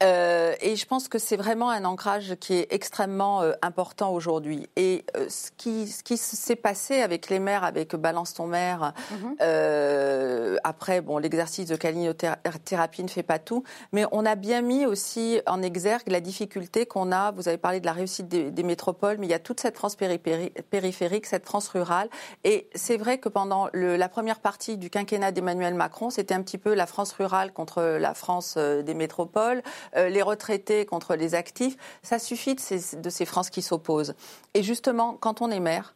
et 0.00 0.74
je 0.76 0.86
pense 0.86 1.08
que 1.08 1.18
c'est 1.18 1.36
vraiment 1.36 1.70
un 1.70 1.84
ancrage 1.84 2.34
qui 2.40 2.54
est 2.54 2.72
extrêmement 2.72 3.42
important 3.60 4.12
aujourd'hui. 4.12 4.68
Et 4.76 5.04
ce 5.28 5.50
qui, 5.56 5.86
ce 5.86 6.02
qui 6.02 6.16
s'est 6.16 6.56
passé 6.56 7.02
avec 7.02 7.28
les 7.28 7.38
maires, 7.38 7.64
avec 7.64 7.94
Balance 7.94 8.21
ton 8.24 8.46
maire. 8.46 8.92
Mhm. 9.10 9.36
Euh, 9.40 10.56
après, 10.64 11.00
bon, 11.00 11.18
l'exercice 11.18 11.66
de 11.66 11.76
calinothérapie 11.76 13.02
ne 13.02 13.08
fait 13.08 13.22
pas 13.22 13.38
tout, 13.38 13.64
mais 13.92 14.04
on 14.12 14.24
a 14.24 14.34
bien 14.34 14.62
mis 14.62 14.86
aussi 14.86 15.40
en 15.46 15.62
exergue 15.62 16.08
la 16.08 16.20
difficulté 16.20 16.86
qu'on 16.86 17.12
a. 17.12 17.32
Vous 17.32 17.48
avez 17.48 17.58
parlé 17.58 17.80
de 17.80 17.86
la 17.86 17.92
réussite 17.92 18.28
des, 18.28 18.62
métropoles, 18.62 19.16
mais 19.18 19.26
il 19.26 19.30
y 19.30 19.34
a 19.34 19.40
toute 19.40 19.60
cette 19.60 19.76
France 19.76 19.96
périphérique, 19.96 21.26
cette 21.26 21.44
France 21.44 21.68
rurale. 21.68 22.08
Et 22.44 22.68
c'est 22.74 22.96
vrai 22.96 23.18
que 23.18 23.28
pendant 23.28 23.68
la 23.72 24.08
première 24.08 24.38
partie 24.38 24.76
du 24.78 24.88
quinquennat 24.88 25.32
d'Emmanuel 25.32 25.74
Macron, 25.74 26.10
c'était 26.10 26.34
un 26.34 26.42
petit 26.42 26.58
peu 26.58 26.74
la 26.74 26.86
France 26.86 27.12
rurale 27.12 27.52
contre 27.52 27.82
la 27.82 28.14
France 28.14 28.54
euh, 28.56 28.82
des 28.82 28.94
métropoles, 28.94 29.62
euh, 29.96 30.08
les 30.08 30.22
retraités 30.22 30.86
contre 30.86 31.16
les 31.16 31.34
actifs. 31.34 31.76
Ça 32.02 32.18
suffit 32.18 32.54
de 32.54 32.60
ces, 32.60 32.96
de 32.96 33.10
ces 33.10 33.24
France 33.24 33.50
qui 33.50 33.62
s'opposent. 33.62 34.14
Et 34.54 34.62
justement, 34.62 35.14
quand 35.14 35.42
on 35.42 35.50
est 35.50 35.60
maire, 35.60 35.94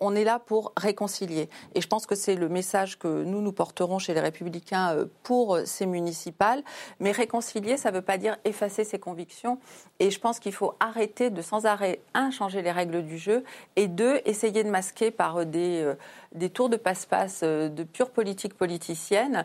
on 0.00 0.14
est 0.14 0.22
là 0.22 0.38
pour 0.38 0.72
réconcilier. 0.76 1.45
Et 1.74 1.80
je 1.80 1.88
pense 1.88 2.06
que 2.06 2.14
c'est 2.14 2.34
le 2.34 2.48
message 2.48 2.98
que 2.98 3.24
nous, 3.24 3.40
nous 3.40 3.52
porterons 3.52 3.98
chez 3.98 4.14
les 4.14 4.20
Républicains 4.20 4.94
euh, 4.94 5.06
pour 5.22 5.58
ces 5.64 5.86
municipales. 5.86 6.62
Mais 7.00 7.12
réconcilier, 7.12 7.76
ça 7.76 7.90
ne 7.90 7.96
veut 7.96 8.02
pas 8.02 8.18
dire 8.18 8.36
effacer 8.44 8.84
ses 8.84 8.98
convictions. 8.98 9.58
Et 9.98 10.10
je 10.10 10.20
pense 10.20 10.38
qu'il 10.38 10.52
faut 10.52 10.74
arrêter 10.80 11.30
de 11.30 11.42
sans 11.42 11.66
arrêt, 11.66 12.00
un, 12.14 12.30
changer 12.30 12.62
les 12.62 12.72
règles 12.72 13.02
du 13.02 13.18
jeu, 13.18 13.44
et 13.76 13.88
deux, 13.88 14.20
essayer 14.24 14.64
de 14.64 14.70
masquer 14.70 15.10
par 15.10 15.46
des, 15.46 15.82
euh, 15.82 15.94
des 16.34 16.50
tours 16.50 16.68
de 16.68 16.76
passe-passe 16.76 17.40
euh, 17.42 17.68
de 17.68 17.82
pure 17.82 18.10
politique 18.10 18.54
politicienne 18.54 19.44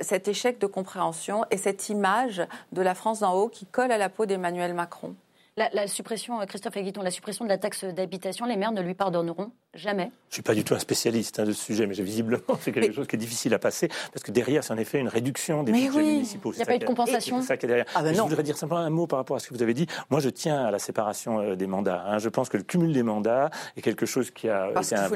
cet 0.00 0.28
échec 0.28 0.58
de 0.58 0.66
compréhension 0.66 1.44
et 1.50 1.56
cette 1.56 1.88
image 1.88 2.42
de 2.72 2.82
la 2.82 2.94
France 2.94 3.20
d'en 3.20 3.34
haut 3.34 3.48
qui 3.48 3.66
colle 3.66 3.92
à 3.92 3.98
la 3.98 4.08
peau 4.08 4.26
d'Emmanuel 4.26 4.74
Macron. 4.74 5.14
La, 5.56 5.86
suppression, 5.86 6.38
Christophe 6.44 6.76
Aguiton, 6.76 7.00
la 7.00 7.10
suppression 7.10 7.46
de 7.46 7.48
la 7.48 7.56
taxe 7.56 7.84
d'habitation, 7.84 8.44
les 8.44 8.56
maires 8.56 8.72
ne 8.72 8.82
lui 8.82 8.92
pardonneront 8.92 9.52
jamais. 9.76 10.10
Je 10.28 10.32
ne 10.32 10.34
suis 10.34 10.42
pas 10.42 10.54
du 10.54 10.64
tout 10.64 10.74
un 10.74 10.78
spécialiste 10.78 11.38
hein, 11.38 11.44
de 11.44 11.52
ce 11.52 11.62
sujet, 11.62 11.86
mais 11.86 11.94
visiblement, 11.94 12.42
c'est 12.60 12.72
quelque 12.72 12.92
chose 12.92 13.06
qui 13.06 13.16
est 13.16 13.18
difficile 13.18 13.54
à 13.54 13.58
passer, 13.58 13.88
parce 14.12 14.22
que 14.22 14.32
derrière, 14.32 14.64
c'est 14.64 14.72
en 14.72 14.76
effet 14.76 14.98
une 14.98 15.08
réduction 15.08 15.62
des 15.62 15.72
budgets 15.72 16.02
municipaux. 16.02 16.52
Il 16.52 16.56
n'y 16.56 16.62
a 16.62 16.66
pas 16.66 16.74
eu 16.74 16.78
de 16.78 16.84
compensation. 16.84 17.40
C'est 17.40 17.46
ça 17.46 17.56
qui 17.56 17.66
est 17.66 17.68
derrière. 17.68 17.86
Ah 17.94 18.02
ben 18.02 18.14
je 18.14 18.20
voudrais 18.20 18.42
dire 18.42 18.56
simplement 18.56 18.80
un 18.80 18.90
mot 18.90 19.06
par 19.06 19.18
rapport 19.18 19.36
à 19.36 19.40
ce 19.40 19.48
que 19.48 19.54
vous 19.54 19.62
avez 19.62 19.74
dit. 19.74 19.86
Moi, 20.10 20.20
je 20.20 20.28
tiens 20.28 20.64
à 20.64 20.70
la 20.70 20.78
séparation 20.78 21.40
euh, 21.40 21.54
des 21.54 21.66
mandats. 21.66 22.04
Hein. 22.06 22.18
Je 22.18 22.28
pense 22.28 22.48
que 22.48 22.56
le 22.56 22.64
cumul 22.64 22.92
des 22.92 23.02
mandats 23.02 23.50
est 23.76 23.82
quelque 23.82 24.04
chose 24.04 24.30
qui 24.30 24.48
a 24.48 24.70
parce 24.74 24.88
été 24.92 25.00
un, 25.00 25.08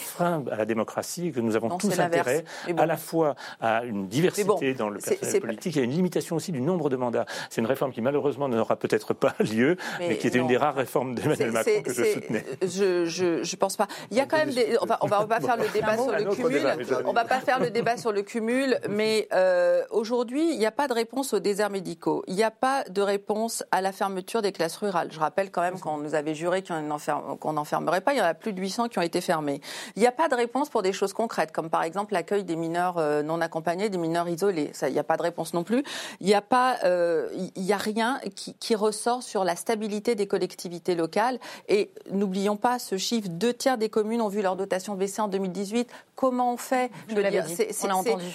frein, 0.00 0.44
à 0.50 0.56
la 0.56 0.64
démocratie, 0.64 1.32
que 1.32 1.40
nous 1.40 1.56
avons 1.56 1.76
tous 1.76 1.98
intérêt, 1.98 2.44
à 2.76 2.86
la 2.86 2.96
fois 2.96 3.34
à 3.60 3.84
une 3.84 4.08
diversité 4.08 4.74
dans 4.74 4.88
le 4.88 5.00
personnel 5.00 5.40
politique 5.40 5.76
et 5.76 5.80
à 5.80 5.84
une 5.84 5.92
limitation 5.92 6.36
aussi 6.36 6.52
du 6.52 6.60
nombre 6.60 6.88
de 6.88 6.96
mandats. 6.96 7.26
C'est 7.50 7.60
une 7.60 7.66
réforme 7.66 7.92
qui, 7.92 8.00
malheureusement, 8.00 8.48
n'aura 8.48 8.76
peut-être 8.76 9.14
pas 9.14 9.34
lieu, 9.40 9.76
mais, 9.98 10.16
qui 10.16 10.26
était 10.26 10.38
une 10.38 10.46
des 10.46 10.56
rares 10.56 10.74
réformes 10.74 11.14
d'Emmanuel 11.14 11.52
Macron 11.52 11.82
que 11.82 11.92
je 11.92 12.04
soutenais. 12.04 12.44
Je, 12.62 13.04
je 13.42 13.47
pense 13.56 13.76
pas. 13.76 13.86
Il 14.10 14.16
y 14.16 14.20
a 14.20 14.26
quand 14.26 14.36
même 14.36 14.50
des. 14.50 14.76
On 14.80 14.86
va, 14.86 14.98
on 15.02 15.06
va 15.06 15.26
pas 15.26 15.40
faire 15.40 15.56
le 15.56 15.68
débat 15.72 15.96
sur 15.96 16.12
le 16.12 16.24
cumul. 16.34 16.66
On 17.04 17.12
va 17.12 17.24
pas 17.24 17.40
faire 17.40 17.60
le 17.60 17.70
débat 17.70 17.96
sur 17.96 18.12
le 18.12 18.22
cumul, 18.22 18.78
mais 18.88 19.28
euh, 19.32 19.84
aujourd'hui, 19.90 20.52
il 20.52 20.58
n'y 20.58 20.66
a 20.66 20.70
pas 20.70 20.88
de 20.88 20.92
réponse 20.92 21.32
aux 21.32 21.38
déserts 21.40 21.70
médicaux. 21.70 22.24
Il 22.26 22.34
n'y 22.34 22.42
a 22.42 22.50
pas 22.50 22.84
de 22.84 23.02
réponse 23.02 23.64
à 23.70 23.80
la 23.80 23.92
fermeture 23.92 24.42
des 24.42 24.52
classes 24.52 24.76
rurales. 24.76 25.08
Je 25.12 25.20
rappelle 25.20 25.50
quand 25.50 25.62
même 25.62 25.78
qu'on 25.78 25.98
nous 25.98 26.14
avait 26.14 26.34
juré 26.34 26.62
qu'on 26.62 27.52
n'enfermerait 27.52 28.00
pas. 28.00 28.14
Il 28.14 28.18
y 28.18 28.22
en 28.22 28.24
a 28.24 28.34
plus 28.34 28.52
de 28.52 28.60
800 28.60 28.88
qui 28.88 28.98
ont 28.98 29.02
été 29.02 29.20
fermés. 29.20 29.60
Il 29.96 30.00
n'y 30.00 30.06
a 30.06 30.12
pas 30.12 30.28
de 30.28 30.34
réponse 30.34 30.68
pour 30.68 30.82
des 30.82 30.92
choses 30.92 31.12
concrètes, 31.12 31.52
comme 31.52 31.70
par 31.70 31.82
exemple 31.82 32.14
l'accueil 32.14 32.44
des 32.44 32.56
mineurs 32.56 32.98
euh, 32.98 33.22
non 33.22 33.40
accompagnés, 33.40 33.88
des 33.88 33.98
mineurs 33.98 34.28
isolés. 34.28 34.70
Ça, 34.72 34.88
il 34.88 34.92
n'y 34.92 34.98
a 34.98 35.04
pas 35.04 35.16
de 35.16 35.22
réponse 35.22 35.54
non 35.54 35.64
plus. 35.64 35.82
Il 36.20 36.26
n'y 36.26 36.34
a 36.34 36.42
pas, 36.42 36.78
euh, 36.84 37.28
il 37.56 37.64
y 37.64 37.72
a 37.72 37.76
rien 37.76 38.20
qui, 38.34 38.54
qui 38.54 38.74
ressort 38.74 39.22
sur 39.22 39.44
la 39.44 39.56
stabilité 39.56 40.14
des 40.14 40.26
collectivités 40.26 40.94
locales. 40.94 41.38
Et 41.68 41.90
n'oublions 42.10 42.56
pas 42.56 42.78
ce 42.78 42.96
chiffre 42.96 43.28
deux 43.38 43.54
tiers 43.54 43.78
des 43.78 43.88
communes 43.88 44.20
ont 44.20 44.28
vu 44.28 44.42
leur 44.42 44.56
dotation 44.56 44.94
baisser 44.94 45.22
en 45.22 45.28
2018. 45.28 45.90
Comment 46.14 46.52
on 46.52 46.56
fait 46.56 46.90
Je 47.08 47.14
veux 47.14 47.22
dire, 47.30 47.46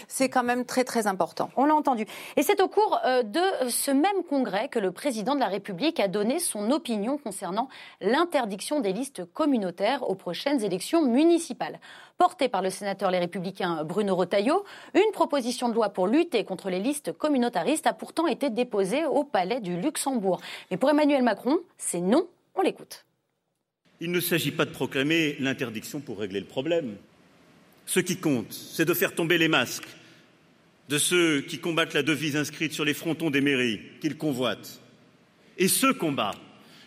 C'est 0.08 0.30
quand 0.30 0.44
même 0.44 0.66
très 0.66 0.84
très 0.84 1.06
important. 1.06 1.50
On 1.58 1.66
l'a 1.66 1.76
entendu. 1.76 2.06
Et 2.38 2.44
c'est 2.44 2.62
au 2.62 2.68
cours 2.68 3.00
euh, 3.06 3.22
de 3.22 3.42
ce 3.70 3.92
même 3.92 4.24
congrès 4.30 4.70
que 4.70 4.80
le 4.80 4.92
président 4.92 5.36
de 5.36 5.40
la 5.40 5.48
République 5.48 6.00
a 6.00 6.08
donné 6.08 6.40
son 6.40 6.72
opinion 6.72 7.18
concernant 7.18 7.68
l'interdiction 8.02 8.80
des 8.80 8.94
listes 8.94 9.26
communautaires 9.34 10.10
aux 10.10 10.16
prochaines 10.16 10.64
élections 10.64 11.06
municipales. 11.06 11.80
Portée 12.18 12.48
par 12.48 12.62
le 12.62 12.70
sénateur 12.70 13.12
Les 13.12 13.20
Républicains 13.20 13.84
Bruno 13.84 14.16
Retailleau, 14.16 14.64
une 14.94 15.12
proposition 15.12 15.68
de 15.68 15.74
loi 15.74 15.90
pour 15.90 16.08
lutter 16.08 16.46
contre 16.46 16.70
les 16.70 16.80
listes 16.80 17.12
communautaristes 17.12 17.88
a 17.88 17.94
pourtant 17.94 18.28
été 18.28 18.50
déposée 18.50 19.06
au 19.06 19.24
Palais 19.24 19.60
du 19.60 19.76
Luxembourg. 19.76 20.40
Mais 20.72 20.78
pour 20.78 20.90
Emmanuel 20.90 21.24
Macron, 21.24 21.60
c'est 21.78 22.02
non. 22.02 22.28
On 22.56 22.62
l'écoute. 22.62 23.06
Il 24.04 24.12
ne 24.12 24.20
s'agit 24.20 24.52
pas 24.52 24.66
de 24.66 24.70
proclamer 24.70 25.38
l'interdiction 25.40 26.02
pour 26.02 26.20
régler 26.20 26.42
le 26.42 26.46
problème. 26.46 26.98
Ce 27.86 28.02
qui 28.02 28.18
compte, 28.18 28.52
c'est 28.52 28.84
de 28.84 28.94
faire 28.94 29.16
tomber 29.16 29.38
les 29.38 29.48
masques 29.48 29.88
de 30.90 30.98
ceux 30.98 31.40
qui 31.40 31.60
combattent 31.60 31.94
la 31.94 32.04
devise 32.04 32.36
inscrite 32.36 32.74
sur 32.74 32.84
les 32.84 32.94
frontons 32.94 33.30
des 33.30 33.40
mairies 33.40 33.80
qu'ils 34.02 34.18
convoitent. 34.18 34.82
Et 35.58 35.70
ce 35.70 35.88
combat, 35.94 36.36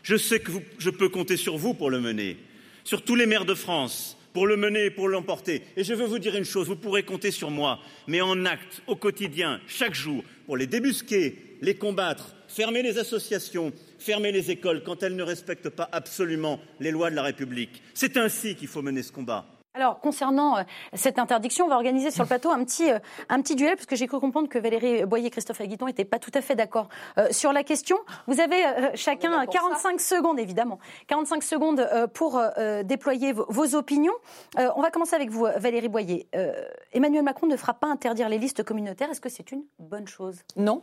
je 0.02 0.16
sais 0.18 0.40
que 0.40 0.52
je 0.76 0.90
peux 0.90 1.08
compter 1.08 1.38
sur 1.38 1.56
vous 1.56 1.72
pour 1.72 1.88
le 1.88 2.02
mener, 2.02 2.36
sur 2.84 3.00
tous 3.00 3.14
les 3.14 3.24
maires 3.24 3.46
de 3.46 3.54
France 3.54 4.18
pour 4.34 4.46
le 4.46 4.58
mener 4.58 4.84
et 4.84 4.90
pour 4.90 5.08
l'emporter. 5.08 5.62
Et 5.78 5.84
je 5.84 5.94
veux 5.94 6.04
vous 6.04 6.18
dire 6.18 6.36
une 6.36 6.44
chose, 6.44 6.66
vous 6.66 6.76
pourrez 6.76 7.04
compter 7.04 7.30
sur 7.30 7.50
moi, 7.50 7.80
mais 8.06 8.20
en 8.20 8.44
acte, 8.44 8.82
au 8.86 8.94
quotidien, 8.94 9.62
chaque 9.66 9.94
jour, 9.94 10.22
pour 10.44 10.58
les 10.58 10.66
débusquer, 10.66 11.38
les 11.62 11.76
combattre, 11.76 12.36
fermer 12.46 12.82
les 12.82 12.98
associations, 12.98 13.72
fermer 13.98 14.32
les 14.32 14.50
écoles 14.50 14.82
quand 14.84 15.02
elles 15.02 15.16
ne 15.16 15.22
respectent 15.22 15.70
pas 15.70 15.88
absolument 15.92 16.60
les 16.80 16.90
lois 16.90 17.10
de 17.10 17.16
la 17.16 17.22
République. 17.22 17.82
C'est 17.94 18.16
ainsi 18.16 18.54
qu'il 18.54 18.68
faut 18.68 18.82
mener 18.82 19.02
ce 19.02 19.12
combat. 19.12 19.46
Alors, 19.76 20.00
concernant 20.00 20.56
euh, 20.56 20.62
cette 20.94 21.18
interdiction, 21.18 21.66
on 21.66 21.68
va 21.68 21.74
organiser 21.74 22.10
sur 22.10 22.22
le 22.22 22.28
plateau 22.28 22.48
un 22.50 22.64
petit, 22.64 22.90
euh, 22.90 22.98
un 23.28 23.42
petit 23.42 23.56
duel, 23.56 23.76
parce 23.76 23.84
que 23.84 23.94
j'ai 23.94 24.06
cru 24.06 24.18
comprendre 24.18 24.48
que 24.48 24.58
Valérie 24.58 25.04
Boyer 25.04 25.26
et 25.26 25.30
Christophe 25.30 25.60
Aguiton 25.60 25.84
n'étaient 25.84 26.06
pas 26.06 26.18
tout 26.18 26.30
à 26.32 26.40
fait 26.40 26.54
d'accord 26.54 26.88
euh, 27.18 27.28
sur 27.30 27.52
la 27.52 27.62
question. 27.62 27.98
Vous 28.26 28.40
avez 28.40 28.56
chacun 28.94 29.44
45 29.44 30.00
secondes, 30.00 30.38
évidemment, 30.38 30.78
45 31.08 31.42
secondes 31.42 31.86
pour 32.14 32.40
déployer 32.84 33.32
vos, 33.32 33.74
opinions. 33.74 34.14
on 34.56 34.80
va 34.80 34.90
commencer 34.90 35.14
avec 35.14 35.30
vous, 35.30 35.46
Valérie 35.56 35.88
Boyer. 35.88 36.28
Emmanuel 36.92 37.22
Macron 37.22 37.46
ne 37.46 37.56
fera 37.56 37.74
pas 37.74 37.88
interdire 37.88 38.28
les 38.28 38.38
listes 38.38 38.62
communautaires. 38.62 39.10
Est-ce 39.10 39.20
que 39.20 39.28
c'est 39.28 39.50
une 39.52 39.64
bonne 39.78 40.06
chose? 40.08 40.36
Non. 40.56 40.82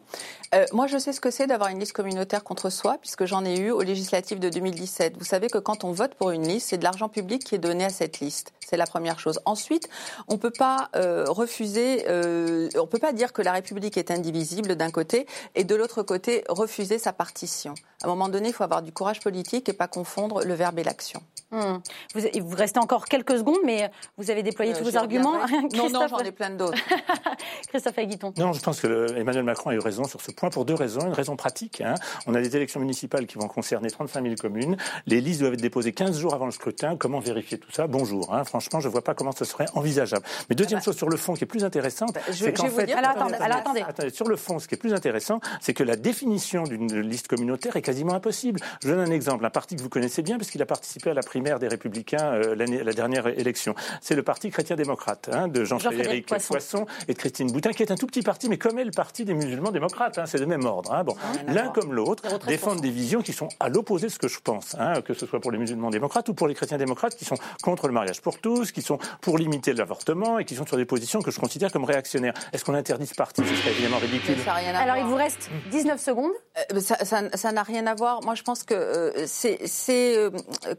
moi, 0.74 0.88
je 0.88 0.98
sais 0.98 1.14
ce 1.14 1.22
que 1.22 1.32
c'est 1.32 1.48
d'avoir 1.48 1.70
une 1.70 1.80
liste 1.80 1.94
communautaire 1.94 2.44
contre 2.44 2.70
soi, 2.70 2.98
puisque 3.00 3.26
j'en 3.26 3.46
ai 3.46 3.58
eu 3.58 3.72
aux 3.72 3.82
législatives 3.82 4.40
de 4.40 4.50
2017. 4.50 5.18
Vous 5.18 5.26
savez 5.26 5.48
que 5.48 5.58
quand 5.58 5.84
on 5.84 5.92
vote 5.92 6.16
pour 6.16 6.32
une 6.32 6.48
liste, 6.48 6.70
c'est 6.70 6.78
de 6.78 6.84
l'argent 6.84 7.10
public 7.10 7.44
qui 7.44 7.56
est 7.56 7.60
donné 7.60 7.86
à 7.86 7.90
cette 7.90 8.20
liste. 8.20 8.54
C'est 8.66 8.78
la 8.84 8.88
première 8.88 9.20
chose. 9.20 9.40
Ensuite, 9.46 9.90
on 10.28 10.38
peut 10.38 10.52
pas 10.52 10.90
euh, 10.96 11.26
refuser, 11.28 12.06
euh, 12.10 12.70
on 12.76 12.88
peut 12.88 13.00
pas 13.00 13.14
dire 13.14 13.32
que 13.32 13.42
la 13.42 13.54
République 13.54 13.98
est 13.98 14.12
indivisible 14.12 14.76
d'un 14.76 14.92
côté 14.92 15.26
et 15.56 15.64
de 15.64 15.76
l'autre 15.76 16.04
côté 16.04 16.44
refuser 16.50 17.00
sa 17.00 17.14
partition. 17.14 17.74
À 18.02 18.08
un 18.08 18.10
moment 18.10 18.28
donné, 18.28 18.50
il 18.50 18.54
faut 18.54 18.64
avoir 18.64 18.82
du 18.82 18.92
courage 18.92 19.22
politique 19.22 19.70
et 19.70 19.74
pas 19.74 19.88
confondre 19.88 20.44
le 20.44 20.54
verbe 20.54 20.80
et 20.80 20.84
l'action. 20.84 21.22
Hmm. 21.54 21.78
Vous, 22.16 22.22
vous, 22.42 22.56
restez 22.56 22.80
encore 22.80 23.06
quelques 23.06 23.38
secondes, 23.38 23.60
mais 23.64 23.92
vous 24.18 24.32
avez 24.32 24.42
déployé 24.42 24.74
euh, 24.74 24.78
tous 24.78 24.86
vos 24.86 24.98
arguments. 24.98 25.38
non, 25.76 25.88
non, 25.92 26.08
j'en 26.10 26.18
ai 26.18 26.32
plein 26.32 26.50
d'autres. 26.50 26.80
Christophe 27.70 28.00
Aguiton. 28.00 28.34
Non, 28.38 28.54
je 28.54 28.60
pense 28.60 28.82
que 28.82 29.16
Emmanuel 29.16 29.44
Macron 29.44 29.70
a 29.70 29.76
eu 29.76 29.80
raison 29.80 30.06
sur 30.06 30.20
ce 30.20 30.32
point 30.32 30.50
pour 30.50 30.66
deux 30.66 30.74
raisons. 30.74 31.02
Une 31.02 31.14
raison 31.14 31.36
pratique. 31.36 31.82
Hein. 31.82 31.94
On 32.26 32.34
a 32.34 32.42
des 32.42 32.56
élections 32.56 32.80
municipales 32.80 33.28
qui 33.28 33.38
vont 33.38 33.48
concerner 33.48 33.92
35 33.92 34.24
000 34.24 34.36
communes. 34.42 34.78
Les 35.06 35.22
listes 35.22 35.42
doivent 35.42 35.54
être 35.54 35.62
déposées 35.62 35.94
15 35.94 36.18
jours 36.18 36.34
avant 36.34 36.46
le 36.46 36.52
scrutin. 36.52 36.98
Comment 36.98 37.20
vérifier 37.20 37.60
tout 37.60 37.72
ça? 37.72 37.86
Bonjour. 37.86 38.34
Hein. 38.34 38.46
Franchement, 38.46 38.73
je 38.80 38.88
ne 38.88 38.92
vois 38.92 39.04
pas 39.04 39.14
comment 39.14 39.32
ce 39.32 39.46
serait 39.46 39.66
envisageable. 39.74 40.26
Mais 40.50 40.56
deuxième 40.56 40.78
ah 40.78 40.82
bah. 40.82 40.86
chose 40.86 40.98
sur 40.98 41.10
le 41.10 41.18
fond 41.18 41.34
qui 41.34 41.44
est 41.44 41.48
plus 41.48 41.64
intéressante, 41.64 42.14
bah, 42.14 42.22
c'est 42.32 42.54
qu'en 42.54 42.70
fait... 42.70 42.92
alors, 42.92 43.12
attendez, 43.12 43.36
attendez. 43.40 43.82
attendez, 43.82 44.10
Sur 44.10 44.28
le 44.28 44.36
fond, 44.36 44.60
ce 44.60 44.68
qui 44.68 44.76
est 44.76 44.78
plus 44.78 44.94
intéressant, 44.94 45.40
c'est 45.62 45.74
que 45.74 45.84
la 45.84 45.96
définition 45.96 46.64
d'une 46.64 47.00
liste 47.02 47.28
communautaire 47.28 47.76
est 47.76 47.82
quasiment 47.82 48.14
impossible. 48.14 48.60
Je 48.82 48.90
donne 48.90 49.00
un 49.00 49.12
exemple. 49.12 49.46
Un 49.46 49.50
parti 49.50 49.76
que 49.76 49.82
vous 49.82 49.90
connaissez 49.90 50.22
bien, 50.22 50.38
parce 50.38 50.50
qu'il 50.50 50.62
a 50.62 50.66
participé 50.66 51.10
à 51.10 51.14
la 51.14 51.22
primaire 51.22 51.60
des 51.60 51.68
Républicains 51.68 52.34
euh, 52.34 52.56
la 52.56 52.94
dernière 52.94 53.28
élection. 53.28 53.76
C'est 54.02 54.16
le 54.16 54.24
Parti 54.24 54.50
chrétien-démocrate 54.50 55.30
hein, 55.32 55.48
de 55.48 55.64
Jean-Frédéric 55.64 56.28
Poisson. 56.28 56.86
et 57.08 57.14
de 57.14 57.18
Christine 57.18 57.52
Boutin, 57.52 57.72
qui 57.72 57.84
est 57.84 57.92
un 57.92 57.96
tout 57.96 58.08
petit 58.08 58.22
parti, 58.22 58.50
mais 58.50 58.58
comme 58.58 58.80
est 58.80 58.86
le 58.86 58.92
Parti 58.92 59.26
des 59.26 59.34
musulmans 59.34 59.72
démocrates. 59.72 60.18
Hein, 60.18 60.26
c'est 60.26 60.40
de 60.40 60.46
même 60.46 60.66
ordre. 60.66 60.94
Hein. 60.94 61.04
Bon, 61.04 61.16
l'un 61.48 61.70
comme 61.70 61.94
l'autre 61.94 62.24
défendent 62.48 62.82
des 62.82 62.92
visions 62.92 63.22
qui 63.22 63.34
sont 63.34 63.50
à 63.60 63.70
l'opposé 63.70 64.08
de 64.08 64.12
ce 64.12 64.20
que 64.20 64.28
je 64.28 64.40
pense, 64.40 64.76
que 65.06 65.14
ce 65.14 65.26
soit 65.26 65.40
pour 65.40 65.52
les 65.52 65.58
musulmans 65.58 65.90
démocrates 65.90 66.30
ou 66.30 66.34
pour 66.34 66.48
les 66.48 66.56
chrétiens 66.56 66.78
démocrates, 66.78 67.16
qui 67.16 67.26
sont 67.26 67.36
contre 67.62 67.88
le 67.88 67.94
mariage 67.94 68.22
pour 68.22 68.40
tous, 68.40 68.63
qui 68.72 68.82
sont 68.82 68.98
pour 69.22 69.38
limiter 69.38 69.74
l'avortement 69.74 70.40
et 70.40 70.46
qui 70.46 70.56
sont 70.56 70.66
sur 70.66 70.78
des 70.78 70.86
positions 70.86 71.22
que 71.22 71.32
je 71.32 71.40
considère 71.40 71.72
comme 71.72 71.86
réactionnaires. 71.86 72.34
Est-ce 72.52 72.64
qu'on 72.64 72.74
interdit 72.74 73.08
ce 73.08 73.16
parti? 73.16 73.42
Ce 73.46 73.56
serait 73.56 73.72
évidemment 73.72 73.98
ridicule. 73.98 74.36
Alors, 74.48 74.98
il 74.98 75.06
vous 75.06 75.16
reste 75.16 75.50
19 75.72 76.00
secondes. 76.00 76.32
Euh, 76.74 76.80
ça 76.80 77.52
n'a 77.52 77.64
rien 77.64 77.88
à 77.88 77.96
voir. 77.96 78.24
Moi, 78.24 78.36
je 78.36 78.44
pense 78.44 78.64
que 78.64 78.74
euh, 78.74 79.26
c'est, 79.26 80.18
euh, 80.18 80.30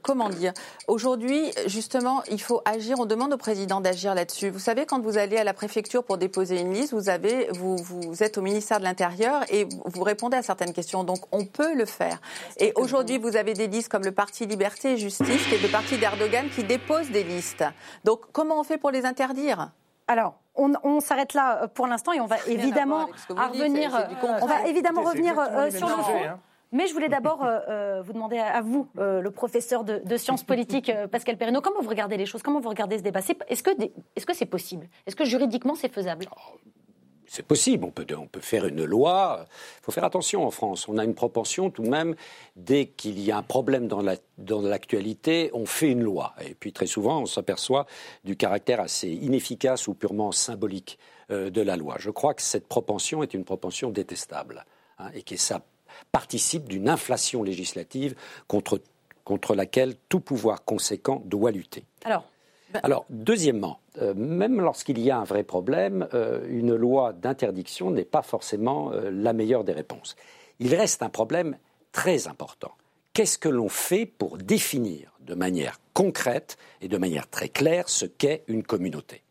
comment 0.03 0.29
dire, 0.29 0.53
aujourd'hui, 0.89 1.53
justement, 1.67 2.23
il 2.31 2.41
faut 2.41 2.63
agir. 2.65 2.97
On 2.99 3.07
demande 3.07 3.33
au 3.33 3.37
président 3.37 3.81
d'agir 3.81 4.15
là-dessus. 4.15 4.51
Vous 4.51 4.59
savez, 4.59 4.87
quand 4.87 5.01
vous 5.03 5.19
allez 5.19 5.37
à 5.37 5.45
la 5.45 5.55
préfecture 5.55 6.05
pour 6.05 6.19
déposer 6.19 6.61
une 6.61 6.73
liste, 6.73 6.93
vous, 6.93 7.09
avez, 7.09 7.49
vous, 7.53 7.77
vous 7.77 8.23
êtes 8.23 8.39
au 8.39 8.43
ministère 8.43 8.79
de 8.79 8.85
l'Intérieur 8.85 9.43
et 9.51 9.67
vous 9.85 10.03
répondez 10.03 10.37
à 10.37 10.43
certaines 10.43 10.73
questions. 10.73 11.05
Donc, 11.05 11.19
on 11.33 11.45
peut 11.45 11.75
le 11.75 11.87
faire. 11.87 12.21
Et 12.59 12.73
aujourd'hui, 12.77 13.19
vous 13.19 13.37
avez 13.37 13.55
des 13.55 13.67
listes 13.67 13.89
comme 13.89 14.05
le 14.05 14.13
Parti 14.13 14.47
Liberté 14.47 14.93
et 14.93 14.97
Justice, 14.97 15.47
qui 15.49 15.55
est 15.55 15.63
le 15.63 15.69
parti 15.69 15.99
d'Erdogan, 15.99 16.47
qui 16.55 16.63
dépose 16.63 17.11
des 17.11 17.25
listes. 17.25 17.64
Donc, 18.05 18.21
comment 18.33 18.61
on 18.61 18.65
fait 18.65 18.79
pour 18.79 18.91
les 18.91 19.05
interdire? 19.05 19.73
Alors, 20.09 20.35
on, 20.55 21.01
s'arrête 21.01 21.35
là 21.35 21.69
pour 21.69 21.87
l'instant 21.87 22.13
et 22.13 22.21
on 22.21 22.27
va 22.27 22.37
évidemment 22.47 23.07
revenir. 23.29 24.09
on 24.43 24.47
va 24.47 24.67
évidemment 24.67 25.03
revenir 25.03 25.35
sur 25.71 25.89
le 25.89 26.03
fond. 26.03 26.25
Hein. 26.29 26.39
Mais 26.75 26.89
je 26.89 26.93
voulais 26.93 27.09
d'abord 27.09 27.45
euh, 27.45 27.61
euh, 27.69 28.03
vous 28.03 28.13
demander 28.13 28.37
à, 28.37 28.61
vous, 28.61 28.89
euh, 28.99 29.21
le 29.21 29.31
professeur 29.31 29.85
de, 29.85 30.17
sciences 30.17 30.43
politiques, 30.43 30.91
Pascal 31.13 31.37
Perrineau, 31.37 31.61
comment 31.61 31.81
vous 31.81 31.89
regardez 31.89 32.17
les 32.17 32.27
choses 32.27 32.43
Comment 32.43 32.59
vous 32.59 32.69
regardez 32.69 32.99
ce 32.99 33.05
débat? 33.05 33.21
Est-ce 33.21 33.63
que 33.63 33.71
c'est 33.79 33.93
-ce 34.19 34.35
c'est 34.35 34.47
possible? 34.47 34.89
Est-ce 35.07 35.15
que 35.15 35.25
juridiquement 35.25 35.77
c'est 35.77 35.93
faisable? 35.93 36.27
C'est 37.27 37.47
possible, 37.47 37.85
on 37.85 37.91
peut, 37.91 38.41
faire 38.41 38.67
une 38.67 38.85
loi. 38.85 39.47
Il 39.81 39.85
faut 39.85 39.93
faire 39.93 40.05
attention 40.05 40.47
en 40.47 40.51
France. 40.51 40.89
On 40.89 40.99
a 40.99 41.05
une 41.05 41.15
propension 41.15 41.71
tout 41.71 41.83
de 41.83 41.89
même, 41.89 42.15
dès 42.57 42.87
qu'il 42.87 43.21
y 43.21 43.31
a 43.31 43.37
un 43.37 43.43
problème 43.43 43.89
dans 43.89 44.63
l'actualité, 44.63 45.51
on 45.53 45.67
fait 45.67 45.91
une 45.91 46.03
loi. 46.03 46.35
Et 46.45 46.55
puis 46.55 46.73
très 46.73 46.87
souvent, 46.87 47.23
on 47.23 47.27
s'aperçoit 47.27 47.87
du 48.25 48.37
caractère 48.37 48.81
assez 48.81 49.09
inefficace 49.09 49.89
ou 49.89 49.95
purement 49.95 50.33
symbolique 50.33 50.99
de 51.31 51.61
la 51.61 51.77
loi. 51.77 51.97
Je 51.99 52.11
crois 52.11 52.35
que 52.35 52.43
cette 52.43 52.69
propension 52.69 53.23
est 53.23 53.35
une 53.35 53.45
propension 53.45 53.91
détestable 53.91 54.65
hein, 54.99 55.11
et 55.15 55.23
que 55.23 55.37
ça 55.37 55.63
participe 56.13 56.69
d'une 56.69 56.89
inflation 56.89 57.43
législative 57.43 58.15
contre, 58.47 58.81
contre 59.25 59.55
laquelle 59.55 59.95
tout 60.09 60.21
pouvoir 60.21 60.65
conséquent 60.65 61.23
doit 61.25 61.51
lutter. 61.51 61.85
Alors 62.05 62.25
alors, 62.83 63.07
deuxièmement, 63.09 63.79
euh, 64.03 64.15
même 64.15 64.61
lorsqu'il 64.61 64.99
y 64.99 65.11
a 65.11 65.19
un 65.19 65.25
vrai 65.25 65.45
problème, 65.45 66.09
euh, 66.15 66.45
une 66.49 66.75
loi 66.75 67.13
d'interdiction 67.13 67.91
n'est 67.91 68.05
pas 68.05 68.23
forcément 68.23 68.93
euh, 68.93 69.11
la 69.11 69.33
meilleure 69.33 69.65
des 69.65 69.73
réponses. 69.73 70.17
Il 70.59 70.75
reste 70.75 71.03
un 71.03 71.09
problème 71.09 71.57
très 71.93 72.27
important. 72.27 72.73
Qu'est-ce 73.13 73.39
que 73.39 73.49
l'on 73.49 73.69
fait 73.69 74.07
pour 74.07 74.39
définir 74.39 75.13
de 75.21 75.35
manière 75.35 75.79
concrète 75.93 76.59
et 76.81 76.89
de 76.89 76.99
manière 76.99 77.29
très 77.29 77.49
claire 77.49 77.89
ce 77.89 78.07
qu'est 78.07 78.43
une 78.49 78.65
communauté? 78.65 79.23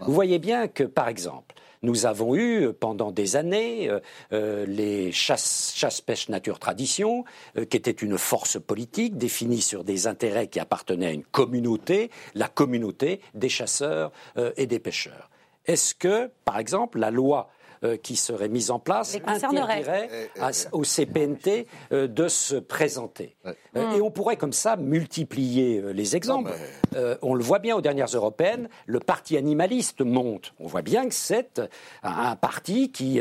Vous 0.00 0.12
voyez 0.12 0.38
bien 0.38 0.68
que, 0.68 0.84
par 0.84 1.08
exemple, 1.08 1.54
nous 1.82 2.06
avons 2.06 2.34
eu 2.34 2.66
euh, 2.66 2.72
pendant 2.72 3.10
des 3.10 3.36
années 3.36 3.88
euh, 3.88 4.00
euh, 4.32 4.66
les 4.66 5.12
chasse-pêche 5.12 6.28
nature 6.28 6.58
tradition, 6.58 7.24
qui 7.54 7.76
était 7.76 7.90
une 7.90 8.18
force 8.18 8.60
politique 8.60 9.16
définie 9.16 9.60
sur 9.60 9.84
des 9.84 10.06
intérêts 10.06 10.48
qui 10.48 10.60
appartenaient 10.60 11.06
à 11.06 11.12
une 11.12 11.24
communauté, 11.24 12.10
la 12.34 12.48
communauté 12.48 13.20
des 13.34 13.48
chasseurs 13.48 14.12
et 14.56 14.66
des 14.66 14.78
pêcheurs. 14.78 15.30
Est-ce 15.66 15.94
que, 15.94 16.30
par 16.44 16.58
exemple, 16.58 16.98
la 16.98 17.10
loi 17.10 17.50
euh, 17.84 17.96
qui 17.96 18.16
serait 18.16 18.48
mise 18.48 18.70
en 18.70 18.78
place 18.78 19.16
interdirait 19.26 20.08
à- 20.40 20.50
au 20.72 20.84
CPNT 20.84 21.66
euh, 21.92 22.06
de 22.06 22.28
se 22.28 22.56
présenter. 22.56 23.36
Euh, 23.46 23.52
Et 23.96 24.00
on 24.00 24.10
pourrait 24.10 24.36
comme 24.36 24.52
ça 24.52 24.76
multiplier 24.76 25.78
euh, 25.80 25.90
les 25.92 26.16
exemples. 26.16 26.52
Euh, 26.96 27.16
on 27.22 27.34
le 27.34 27.42
voit 27.42 27.58
bien 27.58 27.76
aux 27.76 27.80
dernières 27.80 28.06
européennes, 28.14 28.68
le 28.86 29.00
parti 29.00 29.36
animaliste 29.36 30.00
monte. 30.02 30.52
On 30.58 30.66
voit 30.66 30.82
bien 30.82 31.08
que 31.08 31.14
c'est 31.14 31.58
euh, 31.58 31.66
un, 32.02 32.36
parti 32.36 32.90
qui 32.92 33.20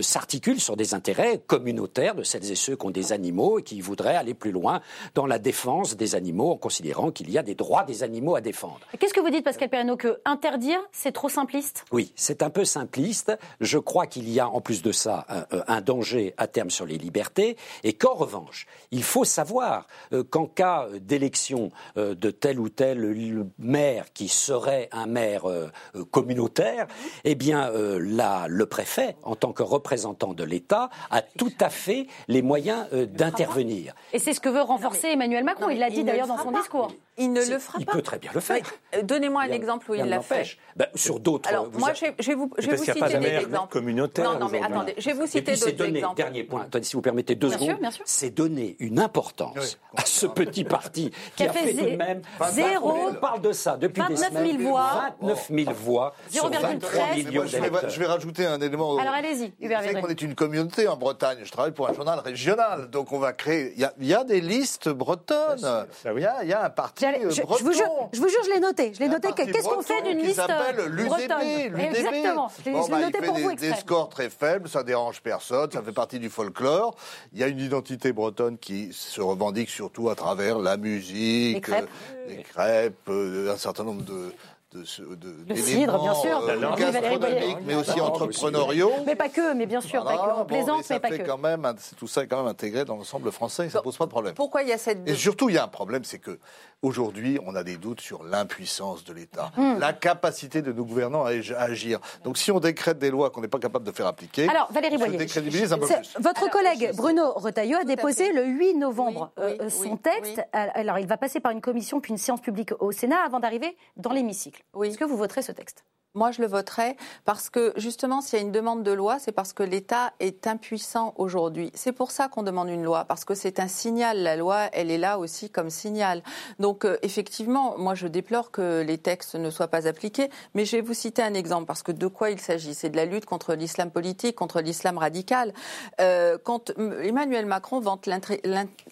s'articule 0.00 0.60
sur 0.60 0.76
des 0.76 0.94
intérêts 0.94 1.38
communautaires 1.38 2.14
de 2.14 2.22
celles 2.22 2.50
et 2.50 2.54
ceux 2.54 2.76
qui 2.76 2.86
ont 2.86 2.90
des 2.90 3.12
animaux 3.12 3.58
et 3.58 3.62
qui 3.62 3.80
voudraient 3.80 4.16
aller 4.16 4.34
plus 4.34 4.50
loin 4.52 4.80
dans 5.14 5.26
la 5.26 5.38
défense 5.38 5.96
des 5.96 6.14
animaux 6.14 6.50
en 6.52 6.56
considérant 6.56 7.10
qu'il 7.10 7.30
y 7.30 7.38
a 7.38 7.42
des 7.42 7.54
droits 7.54 7.84
des 7.84 8.02
animaux 8.02 8.34
à 8.36 8.40
défendre. 8.40 8.80
Qu'est-ce 8.98 9.14
que 9.14 9.20
vous 9.20 9.30
dites, 9.30 9.44
Pascal 9.44 9.68
Perrineau, 9.68 9.96
que 9.96 10.20
interdire, 10.24 10.78
c'est 10.92 11.12
trop 11.12 11.28
simpliste? 11.28 11.84
Oui, 11.92 12.12
c'est 12.16 12.42
un 12.42 12.50
peu 12.50 12.64
simpliste. 12.64 13.36
Je 13.60 13.78
crois 13.78 13.93
qu'il 14.02 14.28
y 14.28 14.40
a 14.40 14.48
en 14.48 14.60
plus 14.60 14.82
de 14.82 14.92
ça 14.92 15.24
un, 15.28 15.44
un 15.68 15.80
danger 15.80 16.34
à 16.36 16.46
terme 16.48 16.70
sur 16.70 16.86
les 16.86 16.98
libertés 16.98 17.56
et 17.84 17.92
qu'en 17.92 18.14
revanche, 18.14 18.66
il 18.90 19.02
faut 19.02 19.24
savoir 19.24 19.86
euh, 20.12 20.24
qu'en 20.24 20.46
cas 20.46 20.88
d'élection 21.00 21.70
euh, 21.96 22.14
de 22.14 22.30
tel 22.30 22.58
ou 22.58 22.68
tel 22.68 23.46
maire 23.58 24.12
qui 24.12 24.28
serait 24.28 24.88
un 24.92 25.06
maire 25.06 25.48
euh, 25.48 25.70
euh, 25.94 26.04
communautaire, 26.04 26.86
eh 27.24 27.34
bien 27.34 27.70
euh, 27.70 27.98
là, 28.02 28.46
le 28.48 28.66
préfet, 28.66 29.16
en 29.22 29.36
tant 29.36 29.52
que 29.52 29.62
représentant 29.62 30.34
de 30.34 30.44
l'État, 30.44 30.90
a 31.10 31.22
tout 31.22 31.52
à 31.60 31.70
fait 31.70 32.06
les 32.28 32.42
moyens 32.42 32.86
euh, 32.92 33.06
d'intervenir. 33.06 33.94
Et 34.12 34.18
c'est 34.18 34.34
ce 34.34 34.40
que 34.40 34.48
veut 34.48 34.62
renforcer 34.62 35.08
Emmanuel 35.08 35.44
Macron. 35.44 35.66
Non, 35.66 35.70
il 35.70 35.78
l'a 35.78 35.90
dit 35.90 36.04
d'ailleurs 36.04 36.26
le 36.26 36.32
dans 36.32 36.42
son 36.42 36.52
pas. 36.52 36.58
discours. 36.60 36.92
Il 37.16 37.32
ne 37.32 37.44
le 37.44 37.58
fera 37.60 37.78
il 37.78 37.86
pas. 37.86 37.92
peut 37.92 38.02
très 38.02 38.18
bien 38.18 38.30
le 38.34 38.40
faire. 38.40 38.62
Euh, 38.94 39.02
Donnez-moi 39.02 39.42
un 39.42 39.52
exemple 39.52 39.88
où 39.90 39.94
il 39.94 40.04
l'a 40.04 40.20
fait. 40.20 40.56
Ben, 40.76 40.88
sur 40.96 41.20
d'autres. 41.20 41.48
Alors, 41.48 41.70
vous 41.70 41.78
moi, 41.78 41.90
a- 41.90 41.94
je 41.94 42.00
vais, 42.06 42.34
vous, 42.34 42.50
je 42.58 42.62
vais 42.62 42.68
parce 42.70 42.80
vous 42.80 42.84
qu'il 42.84 42.94
n'y 42.94 43.00
a 43.00 43.04
pas 43.04 43.06
citer 43.08 43.18
de 43.20 43.24
des 43.24 43.30
maire 43.30 43.40
exemples. 43.42 43.72
communautaire 43.72 44.32
Non, 44.32 44.38
non, 44.40 44.48
mais 44.50 44.60
attendez, 44.60 44.94
je 44.98 45.04
vais 45.10 45.12
vous 45.12 45.26
citer 45.26 45.52
d'autres 45.54 45.70
donner, 45.76 45.98
exemples. 46.00 46.16
dernier 46.16 46.42
point, 46.42 46.62
attendez, 46.62 46.84
si 46.84 46.96
vous 46.96 47.02
permettez 47.02 47.36
deux 47.36 47.48
Bien 47.48 47.58
sûr, 47.58 47.66
secondes, 47.66 47.80
bien 47.80 47.90
sûr. 47.92 48.04
c'est 48.06 48.30
donner 48.30 48.74
une 48.80 48.98
importance 48.98 49.78
à 49.96 50.04
ce 50.04 50.26
petit 50.26 50.64
parti 50.64 51.12
qui, 51.36 51.44
a 51.44 51.52
fait 51.52 51.72
tout 51.72 51.96
même. 51.96 52.22
zéro- 52.50 53.10
On 53.10 53.14
parle 53.14 53.40
de 53.42 53.52
ça 53.52 53.76
depuis 53.76 54.00
29 54.02 54.30
des 54.32 54.36
000 54.38 54.48
semaines. 54.52 54.68
voix. 54.68 55.12
29 55.20 55.50
000 55.54 55.72
voix 55.72 56.14
sur 56.28 56.50
0,13. 56.50 56.60
23 56.62 56.90
Mais 57.10 57.16
millions 57.22 57.42
moi, 57.42 57.46
je, 57.88 58.00
vais, 58.00 58.06
rajouter 58.06 58.46
un 58.46 58.60
élément. 58.60 58.98
Alors, 58.98 59.14
allez-y, 59.14 59.52
Hubert 59.60 59.78
Vous 59.78 59.84
savez 59.84 59.86
Védrine. 59.86 60.02
qu'on 60.02 60.08
est 60.10 60.22
une 60.22 60.34
communauté 60.34 60.88
en 60.88 60.96
Bretagne. 60.96 61.38
Je 61.44 61.50
travaille 61.52 61.70
pour 61.72 61.88
un 61.88 61.92
journal 61.92 62.18
régional. 62.18 62.90
Donc, 62.90 63.12
on 63.12 63.18
va 63.20 63.32
créer. 63.32 63.72
Il 63.76 63.80
y 63.80 63.84
a, 63.84 63.92
il 64.00 64.26
des 64.26 64.40
listes 64.40 64.88
bretonnes. 64.88 65.60
Bah 65.62 65.86
oui. 66.06 66.12
Il 66.16 66.22
y, 66.22 66.26
a, 66.26 66.42
il 66.42 66.48
y 66.48 66.52
a 66.52 66.64
un 66.64 66.70
parti 66.70 67.03
J'allais- 67.04 67.24
euh, 67.26 67.30
je, 67.30 67.42
je 67.58 67.64
vous 67.64 67.72
jure, 67.72 67.84
je 68.12 68.20
vous 68.20 68.28
jure, 68.28 68.40
je 68.46 68.50
l'ai 68.50 68.60
noté. 68.60 68.92
Je 68.94 69.00
l'ai 69.00 69.08
noté. 69.08 69.28
Qu'est-ce 69.36 69.68
qu'on 69.68 69.82
fait 69.82 70.00
d'une 70.02 70.18
liste 70.18 70.40
euh, 70.40 70.46
bretonne 70.46 70.86
l'UDB. 70.88 71.78
Exactement. 71.78 72.48
Je 72.64 72.70
l'ai 72.70 72.76
je 72.76 72.82
l'ai 72.84 72.88
bah, 72.90 73.00
noté 73.00 73.18
il 73.20 73.26
pour 73.26 73.34
vous 73.36 73.50
des, 73.50 73.56
des 73.56 73.66
exprès. 73.68 73.80
scores 73.80 74.08
très 74.08 74.30
faibles, 74.30 74.68
ça 74.68 74.82
dérange 74.82 75.20
personne, 75.20 75.70
ça 75.70 75.82
fait 75.82 75.92
partie 75.92 76.18
du 76.18 76.30
folklore. 76.30 76.94
Il 77.32 77.38
y 77.38 77.44
a 77.44 77.48
une 77.48 77.60
identité 77.60 78.12
bretonne 78.12 78.56
qui 78.58 78.92
se 78.92 79.20
revendique 79.20 79.68
surtout 79.68 80.08
à 80.08 80.14
travers 80.14 80.58
la 80.58 80.76
musique, 80.78 81.54
Les 81.56 81.60
crêpes. 81.60 81.88
euh, 82.14 82.28
les 82.28 82.42
crêpes, 82.42 83.08
euh, 83.08 83.52
un 83.52 83.56
certain 83.58 83.84
nombre 83.84 84.02
de 84.02 84.32
de, 84.72 84.82
ce- 84.84 85.02
de- 85.02 85.36
Le 85.48 85.54
d'éléments, 85.54 85.62
cidre, 85.64 86.02
bien 86.02 86.14
sûr. 86.16 86.36
euh, 86.42 86.46
La 86.48 86.54
langue. 86.56 86.76
Gastronomiques, 86.80 87.58
mais 87.64 87.76
aussi 87.76 87.90
La 87.90 87.96
langue 87.98 88.08
entrepreneuriaux. 88.08 88.90
Mais 89.06 89.14
pas 89.14 89.28
que, 89.28 89.54
mais 89.54 89.66
bien 89.66 89.80
sûr, 89.80 90.02
Voilà, 90.02 90.18
pas 90.18 90.24
que. 90.26 90.32
On 90.32 90.38
bon, 90.38 90.44
plaisante, 90.46 90.76
mais 90.78 90.82
ça 90.82 90.94
mais 90.94 91.00
pas 91.00 91.08
fait 91.10 91.18
que. 91.20 91.26
quand 91.28 91.38
même, 91.38 91.64
un- 91.64 91.76
tout 91.96 92.08
ça 92.08 92.24
est 92.24 92.26
quand 92.26 92.38
même 92.38 92.48
intégré 92.48 92.84
dans 92.84 92.96
l'ensemble 92.96 93.30
français, 93.30 93.68
ça 93.68 93.82
pose 93.82 93.96
pas 93.96 94.06
de 94.06 94.10
problème. 94.10 94.34
Pourquoi 94.34 94.62
il 94.64 94.70
y 94.70 94.72
a 94.72 94.78
cette... 94.78 95.08
Et 95.08 95.14
surtout, 95.14 95.48
il 95.48 95.54
y 95.54 95.58
a 95.58 95.62
un 95.62 95.68
problème, 95.68 96.02
c'est 96.02 96.18
que 96.18 96.40
aujourd'hui, 96.84 97.38
on 97.46 97.54
a 97.54 97.64
des 97.64 97.76
doutes 97.76 98.00
sur 98.00 98.22
l'impuissance 98.22 99.04
de 99.04 99.12
l'État, 99.12 99.50
Hmm. 99.56 99.78
la 99.78 99.92
capacité 99.92 100.62
de 100.62 100.72
nos 100.72 100.84
gouvernants 100.84 101.24
à 101.24 101.30
ag- 101.30 101.54
à 101.56 101.62
agir. 101.62 101.98
Donc, 102.24 102.38
si 102.38 102.50
on 102.52 102.60
décrète 102.60 102.98
des 102.98 103.10
lois 103.10 103.30
qu'on 103.30 103.40
n'est 103.40 103.48
pas 103.48 103.58
capable 103.58 103.84
de 103.86 103.92
faire 103.92 104.06
appliquer, 104.06 104.48
Alors, 104.48 104.70
Valérie 104.72 104.98
Boyer, 104.98 105.16
décrédibilise 105.16 105.72
un 105.72 105.78
peu 105.78 105.86
plus. 105.86 106.14
votre 106.20 106.42
Alors, 106.42 106.50
collègue 106.50 106.90
je- 106.92 106.96
Bruno 106.96 107.32
Retailleau 107.34 107.78
a 107.78 107.84
déposé 107.84 108.32
le 108.32 108.44
8 108.44 108.74
novembre 108.74 109.32
Oui, 109.38 109.44
oui, 109.48 109.56
euh, 109.60 109.68
son 109.70 109.92
oui, 109.92 109.98
texte. 109.98 110.36
oui. 110.54 110.60
Alors, 110.74 110.98
il 110.98 111.06
va 111.06 111.16
passer 111.16 111.40
par 111.40 111.52
une 111.52 111.60
commission 111.60 112.00
puis 112.00 112.12
une 112.12 112.18
séance 112.18 112.40
publique 112.40 112.72
au 112.80 112.92
Sénat 112.92 113.18
avant 113.24 113.40
d'arriver 113.40 113.76
dans 113.96 114.12
l'hémicycle. 114.12 114.62
Oui. 114.74 114.88
Est-ce 114.88 114.98
que 114.98 115.04
vous 115.04 115.16
voterez 115.16 115.42
ce 115.42 115.52
texte? 115.52 115.84
Moi, 116.16 116.30
je 116.30 116.40
le 116.40 116.46
voterai 116.46 116.96
parce 117.24 117.50
que 117.50 117.72
justement, 117.76 118.20
s'il 118.20 118.38
y 118.38 118.42
a 118.42 118.44
une 118.44 118.52
demande 118.52 118.84
de 118.84 118.92
loi, 118.92 119.18
c'est 119.18 119.32
parce 119.32 119.52
que 119.52 119.64
l'État 119.64 120.12
est 120.20 120.46
impuissant 120.46 121.12
aujourd'hui. 121.16 121.72
C'est 121.74 121.90
pour 121.90 122.12
ça 122.12 122.28
qu'on 122.28 122.44
demande 122.44 122.68
une 122.68 122.84
loi, 122.84 123.04
parce 123.04 123.24
que 123.24 123.34
c'est 123.34 123.58
un 123.58 123.66
signal. 123.66 124.22
La 124.22 124.36
loi, 124.36 124.68
elle 124.72 124.92
est 124.92 124.98
là 124.98 125.18
aussi 125.18 125.50
comme 125.50 125.70
signal. 125.70 126.22
Donc, 126.60 126.84
euh, 126.84 126.98
effectivement, 127.02 127.76
moi, 127.78 127.96
je 127.96 128.06
déplore 128.06 128.52
que 128.52 128.82
les 128.82 128.96
textes 128.96 129.34
ne 129.34 129.50
soient 129.50 129.66
pas 129.66 129.88
appliqués, 129.88 130.30
mais 130.54 130.64
je 130.64 130.76
vais 130.76 130.82
vous 130.82 130.94
citer 130.94 131.20
un 131.20 131.34
exemple, 131.34 131.66
parce 131.66 131.82
que 131.82 131.90
de 131.90 132.06
quoi 132.06 132.30
il 132.30 132.38
s'agit? 132.38 132.74
C'est 132.74 132.90
de 132.90 132.96
la 132.96 133.06
lutte 133.06 133.26
contre 133.26 133.54
l'islam 133.54 133.90
politique, 133.90 134.36
contre 134.36 134.60
l'islam 134.60 134.98
radical. 134.98 135.52
Euh, 136.00 136.38
quand 136.44 136.70
Emmanuel 136.78 137.46
Macron 137.46 137.80
vante 137.80 138.08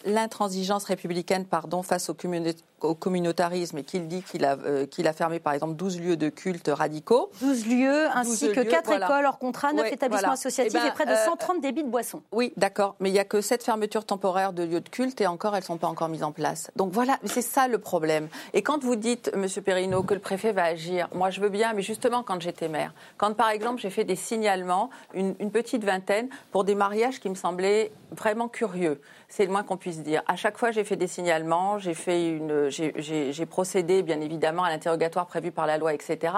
l'intransigeance 0.04 0.82
républicaine 0.86 1.46
face 1.84 2.10
au 2.80 2.94
communautarisme 2.94 3.78
et 3.78 3.84
qu'il 3.84 4.08
dit 4.08 4.22
qu'il 4.22 4.44
a, 4.44 4.56
euh, 4.56 4.86
qu'il 4.86 5.06
a 5.06 5.12
fermé, 5.12 5.38
par 5.38 5.52
exemple, 5.52 5.76
12 5.76 6.00
lieux 6.00 6.16
de 6.16 6.28
culte 6.28 6.68
radicaux, 6.68 7.11
12 7.40 7.66
lieux, 7.66 8.06
ainsi 8.14 8.46
12 8.46 8.54
que 8.54 8.60
lieux, 8.60 8.70
4 8.70 8.86
voilà. 8.86 9.06
écoles 9.06 9.26
hors 9.26 9.38
contrat, 9.38 9.72
9 9.72 9.82
Ouais, 9.82 9.92
établissements 9.94 10.20
voilà. 10.20 10.32
associatifs 10.34 10.72
Eh 10.74 10.78
ben, 10.78 10.86
et 10.86 10.92
près 10.92 11.06
de 11.06 11.10
euh, 11.10 11.24
130 11.24 11.60
débits 11.60 11.84
de 11.84 11.88
boissons. 11.88 12.22
Oui, 12.32 12.52
d'accord, 12.56 12.94
mais 13.00 13.10
il 13.10 13.12
n'y 13.12 13.18
a 13.18 13.24
que 13.24 13.40
cette 13.40 13.62
fermeture 13.62 14.04
temporaire 14.04 14.52
de 14.52 14.62
lieux 14.62 14.80
de 14.80 14.88
culte 14.88 15.20
et 15.20 15.26
encore, 15.26 15.54
elles 15.54 15.62
ne 15.62 15.66
sont 15.66 15.78
pas 15.78 15.88
encore 15.88 16.08
mises 16.08 16.22
en 16.24 16.32
place. 16.32 16.70
Donc 16.76 16.92
voilà, 16.92 17.18
c'est 17.24 17.42
ça 17.42 17.68
le 17.68 17.78
problème. 17.78 18.28
Et 18.54 18.62
quand 18.62 18.82
vous 18.82 18.96
dites, 18.96 19.32
Monsieur 19.36 19.62
Perrineau, 19.62 20.02
que 20.02 20.14
le 20.14 20.20
préfet 20.20 20.52
va 20.52 20.64
agir, 20.64 21.08
moi 21.14 21.30
je 21.30 21.40
veux 21.40 21.48
bien, 21.48 21.72
mais 21.74 21.82
justement 21.82 22.22
quand 22.22 22.40
j'étais 22.40 22.68
maire, 22.68 22.94
quand 23.16 23.34
par 23.34 23.50
exemple 23.50 23.80
j'ai 23.80 23.90
fait 23.90 24.04
des 24.04 24.16
signalements, 24.16 24.90
une, 25.14 25.34
une 25.38 25.50
petite 25.50 25.84
vingtaine, 25.84 26.28
pour 26.50 26.64
des 26.64 26.74
mariages 26.74 27.20
qui 27.20 27.28
me 27.28 27.34
semblaient 27.34 27.92
vraiment 28.10 28.48
curieux, 28.48 29.00
c'est 29.28 29.44
le 29.46 29.50
moins 29.52 29.62
qu'on 29.62 29.78
puisse 29.78 30.00
dire. 30.02 30.22
À 30.26 30.36
chaque 30.36 30.58
fois, 30.58 30.70
j'ai 30.72 30.84
fait 30.84 30.96
des 30.96 31.06
signalements, 31.06 31.78
j'ai 31.78 31.94
fait 31.94 32.28
une, 32.28 32.68
j'ai- 32.68 32.92
j'ai 32.96 33.32
j'ai 33.32 33.46
procédé 33.46 34.02
bien 34.02 34.20
évidemment 34.20 34.62
à 34.64 34.68
l'interrogatoire 34.70 35.26
prévu 35.26 35.50
par 35.52 35.66
la 35.66 35.78
loi, 35.78 35.94
etc. 35.94 36.34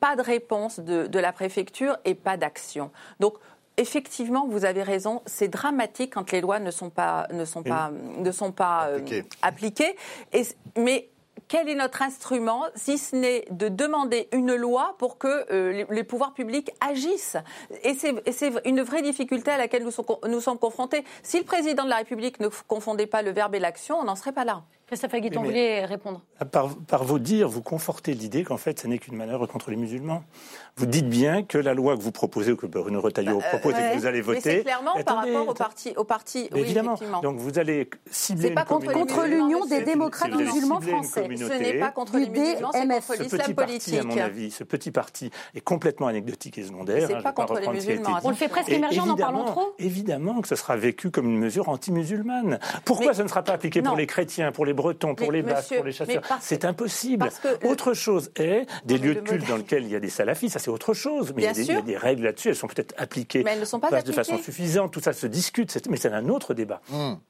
Pas 0.00 0.16
de 0.16 0.22
réponse 0.22 0.80
de, 0.80 1.06
de 1.06 1.18
la 1.18 1.32
préfecture 1.32 1.96
et 2.04 2.14
pas 2.14 2.36
d'action. 2.36 2.90
Donc 3.20 3.34
effectivement, 3.78 4.46
vous 4.46 4.64
avez 4.64 4.82
raison, 4.82 5.22
c'est 5.24 5.48
dramatique 5.48 6.14
quand 6.14 6.32
les 6.32 6.40
lois 6.40 6.58
ne 6.58 6.70
sont 6.70 6.90
pas, 6.90 7.26
ne 7.32 7.44
sont 7.44 7.62
pas, 7.62 7.90
ne 8.18 8.32
sont 8.32 8.52
pas 8.52 8.88
euh, 8.88 9.22
Appliquées. 9.40 9.96
Et, 10.32 10.42
mais 10.76 11.08
quel 11.46 11.68
est 11.68 11.76
notre 11.76 12.02
instrument 12.02 12.64
si 12.74 12.98
ce 12.98 13.16
n'est 13.16 13.44
de 13.50 13.68
demander 13.68 14.28
une 14.32 14.54
loi 14.54 14.96
pour 14.98 15.16
que 15.16 15.46
euh, 15.52 15.72
les, 15.72 15.86
les 15.88 16.04
pouvoirs 16.04 16.34
publics 16.34 16.70
agissent? 16.80 17.36
Et 17.84 17.94
c'est 17.94 18.52
une 18.64 18.82
vraie 18.82 19.02
difficulté 19.02 19.50
à 19.52 19.56
laquelle 19.56 19.84
nous 19.84 20.40
sommes 20.40 20.58
confrontés. 20.58 21.04
Si 21.22 21.38
le 21.38 21.44
président 21.44 21.84
de 21.84 21.90
la 21.90 21.96
République 21.96 22.40
ne 22.40 22.48
confondait 22.66 23.06
pas 23.06 23.22
le 23.22 23.30
verbe 23.30 23.54
et 23.54 23.60
l'action, 23.60 23.96
on 23.96 24.04
n'en 24.04 24.16
serait 24.16 24.32
pas 24.32 24.44
là. 24.44 24.62
Christophe 24.88 25.12
Aguiton, 25.12 25.40
Oui, 25.40 25.46
vous 25.46 25.50
voulez 25.52 25.84
répondre 25.84 26.22
Par, 26.50 26.74
par 26.86 27.04
vos 27.04 27.18
dires, 27.18 27.46
vous 27.48 27.60
confortez 27.60 28.14
l'idée 28.14 28.42
qu'en 28.42 28.56
fait, 28.56 28.80
ce 28.80 28.86
n'est 28.86 28.98
qu'une 28.98 29.16
manœuvre 29.16 29.46
contre 29.46 29.70
les 29.70 29.76
musulmans. 29.76 30.24
Vous 30.78 30.86
dites 30.86 31.08
bien 31.08 31.42
que 31.42 31.58
la 31.58 31.74
loi 31.74 31.96
que 31.96 32.02
vous 32.02 32.12
proposez, 32.12 32.52
ou 32.52 32.56
que 32.56 32.66
Bruno 32.66 33.00
Retailleau 33.00 33.38
propose 33.40 33.74
et 33.74 33.92
que 33.94 33.98
vous 33.98 34.06
allez 34.06 34.18
Mais 34.18 34.22
voter. 34.22 34.40
c'est 34.40 34.62
clairement 34.62 34.92
par 34.92 35.00
Attendez, 35.00 35.32
rapport 35.34 35.48
au 35.48 35.54
parti, 35.54 35.92
au 35.96 36.04
parti 36.04 36.48
oui, 36.52 36.60
évidemment. 36.60 36.94
effectivement. 36.94 37.20
Donc 37.20 37.36
vous 37.38 37.58
allez 37.58 37.90
cibler 38.10 38.48
C'est 38.48 38.54
pas 38.54 38.64
contre 38.64 39.24
l'Union 39.26 39.64
des 39.66 39.82
démocrates 39.82 40.32
musulmans 40.32 40.80
français. 40.80 41.28
Ce 41.36 41.58
n'est 41.58 41.74
pas 41.80 41.90
contre 41.90 42.16
les 42.18 42.28
musulmans, 42.28 42.70
c'est 42.72 42.86
contre 42.86 43.14
Ce 43.16 43.22
l'islam 43.22 43.40
petit 43.42 43.54
parti, 43.54 43.98
à 43.98 44.02
mon 44.02 44.02
politique. 44.04 44.20
avis, 44.22 44.50
ce 44.52 44.64
petit 44.64 44.90
parti 44.92 45.30
est 45.54 45.60
complètement 45.60 46.06
anecdotique 46.06 46.58
et 46.58 46.62
secondaire. 46.64 47.08
C'est 47.08 47.14
hein, 47.14 47.22
pas 47.22 47.32
contre 47.32 47.58
les 47.58 47.68
musulmans. 47.68 48.18
On 48.22 48.30
le 48.30 48.36
fait 48.36 48.48
presque 48.48 48.70
émergent 48.70 48.98
en 49.00 49.08
en 49.10 49.16
parlant 49.16 49.44
trop 49.46 49.74
Évidemment 49.80 50.40
que 50.40 50.48
ce 50.48 50.54
sera 50.56 50.76
vécu 50.76 51.10
comme 51.10 51.26
une 51.26 51.38
mesure 51.38 51.68
anti-musulmane. 51.68 52.60
Pourquoi 52.84 53.14
ce 53.14 53.22
ne 53.22 53.28
sera 53.28 53.42
pas 53.42 53.52
appliqué 53.54 53.82
pour 53.82 53.96
les 53.96 54.06
chrétiens, 54.06 54.52
pour 54.52 54.64
les 54.64 54.74
bretons, 54.74 55.14
pour 55.14 55.32
les 55.32 55.42
basques, 55.42 55.74
pour 55.74 55.84
les 55.84 55.92
chasseurs 55.92 56.22
C'est 56.40 56.64
impossible. 56.64 57.18
parce 57.24 57.38
que 57.40 57.48
le- 57.62 57.68
Autre 57.68 57.94
chose 57.94 58.30
est 58.36 58.66
des 58.84 58.98
lieux 58.98 59.14
de 59.16 59.20
culte 59.20 59.48
dans 59.48 59.56
lesquels 59.56 59.82
il 59.84 59.90
y 59.90 59.96
a 59.96 60.00
des 60.00 60.08
salafis, 60.08 60.48
ça 60.50 60.58
c'est 60.68 60.72
autre 60.74 60.94
chose. 60.94 61.32
Mais 61.34 61.42
il 61.42 61.44
y, 61.46 61.48
a 61.48 61.52
des, 61.52 61.62
il 61.62 61.66
y 61.66 61.70
a 61.70 61.74
sûr. 61.76 61.82
des 61.82 61.96
règles 61.96 62.24
là-dessus, 62.24 62.48
elles 62.48 62.56
sont 62.56 62.66
peut-être 62.66 62.94
appliquées 62.98 63.42
Mais 63.44 63.52
elles 63.52 63.60
ne 63.60 63.64
sont 63.64 63.80
pas 63.80 63.90
de 63.90 64.12
façon 64.12 64.32
appliquées. 64.34 64.52
suffisante, 64.52 64.92
tout 64.92 65.00
ça 65.00 65.12
se 65.12 65.26
discute, 65.26 65.76
mais 65.88 65.96
c'est 65.96 66.12
un 66.12 66.28
autre 66.28 66.54
débat. 66.54 66.80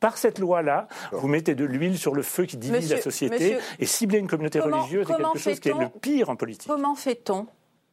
Par 0.00 0.18
cette 0.18 0.38
loi-là, 0.38 0.88
vous 1.12 1.28
mettez 1.28 1.54
de 1.54 1.64
l'huile 1.64 1.96
sur 1.98 2.14
le 2.14 2.22
feu 2.22 2.44
qui 2.46 2.56
divise 2.56 2.82
Monsieur- 2.82 2.96
la 2.96 3.02
société 3.02 3.54
monsieur, 3.54 3.58
et 3.78 3.86
cibler 3.86 4.18
une 4.18 4.28
communauté 4.28 4.58
comment- 4.60 4.78
religieuse 4.80 5.08
est 5.10 5.14
quelque 5.14 5.38
chose 5.38 5.60
qui 5.60 5.68
est 5.68 5.74
le 5.74 5.88
pire 5.88 6.30
en 6.30 6.36
politique. 6.36 6.68
Comment 6.68 6.94
fait-on 6.94 7.46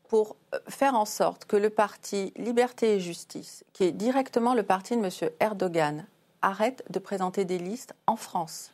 pour 0.08 0.36
euh, 0.54 0.60
faire 0.68 0.96
en 0.96 1.06
sorte 1.06 1.46
que 1.46 1.56
le 1.56 1.70
parti 1.70 2.32
Liberté 2.38 2.96
et 2.96 3.00
Justice, 3.00 3.64
qui 3.74 3.84
est 3.86 3.92
directement 3.92 4.54
le 4.54 4.64
parti 4.64 4.96
de 4.96 5.04
M. 5.04 5.10
Erdogan, 5.40 6.06
arrête 6.42 6.84
de 6.92 7.00
présenter 7.00 7.44
des 7.46 7.58
listes 7.58 7.94
en 8.08 8.16
France? 8.16 8.72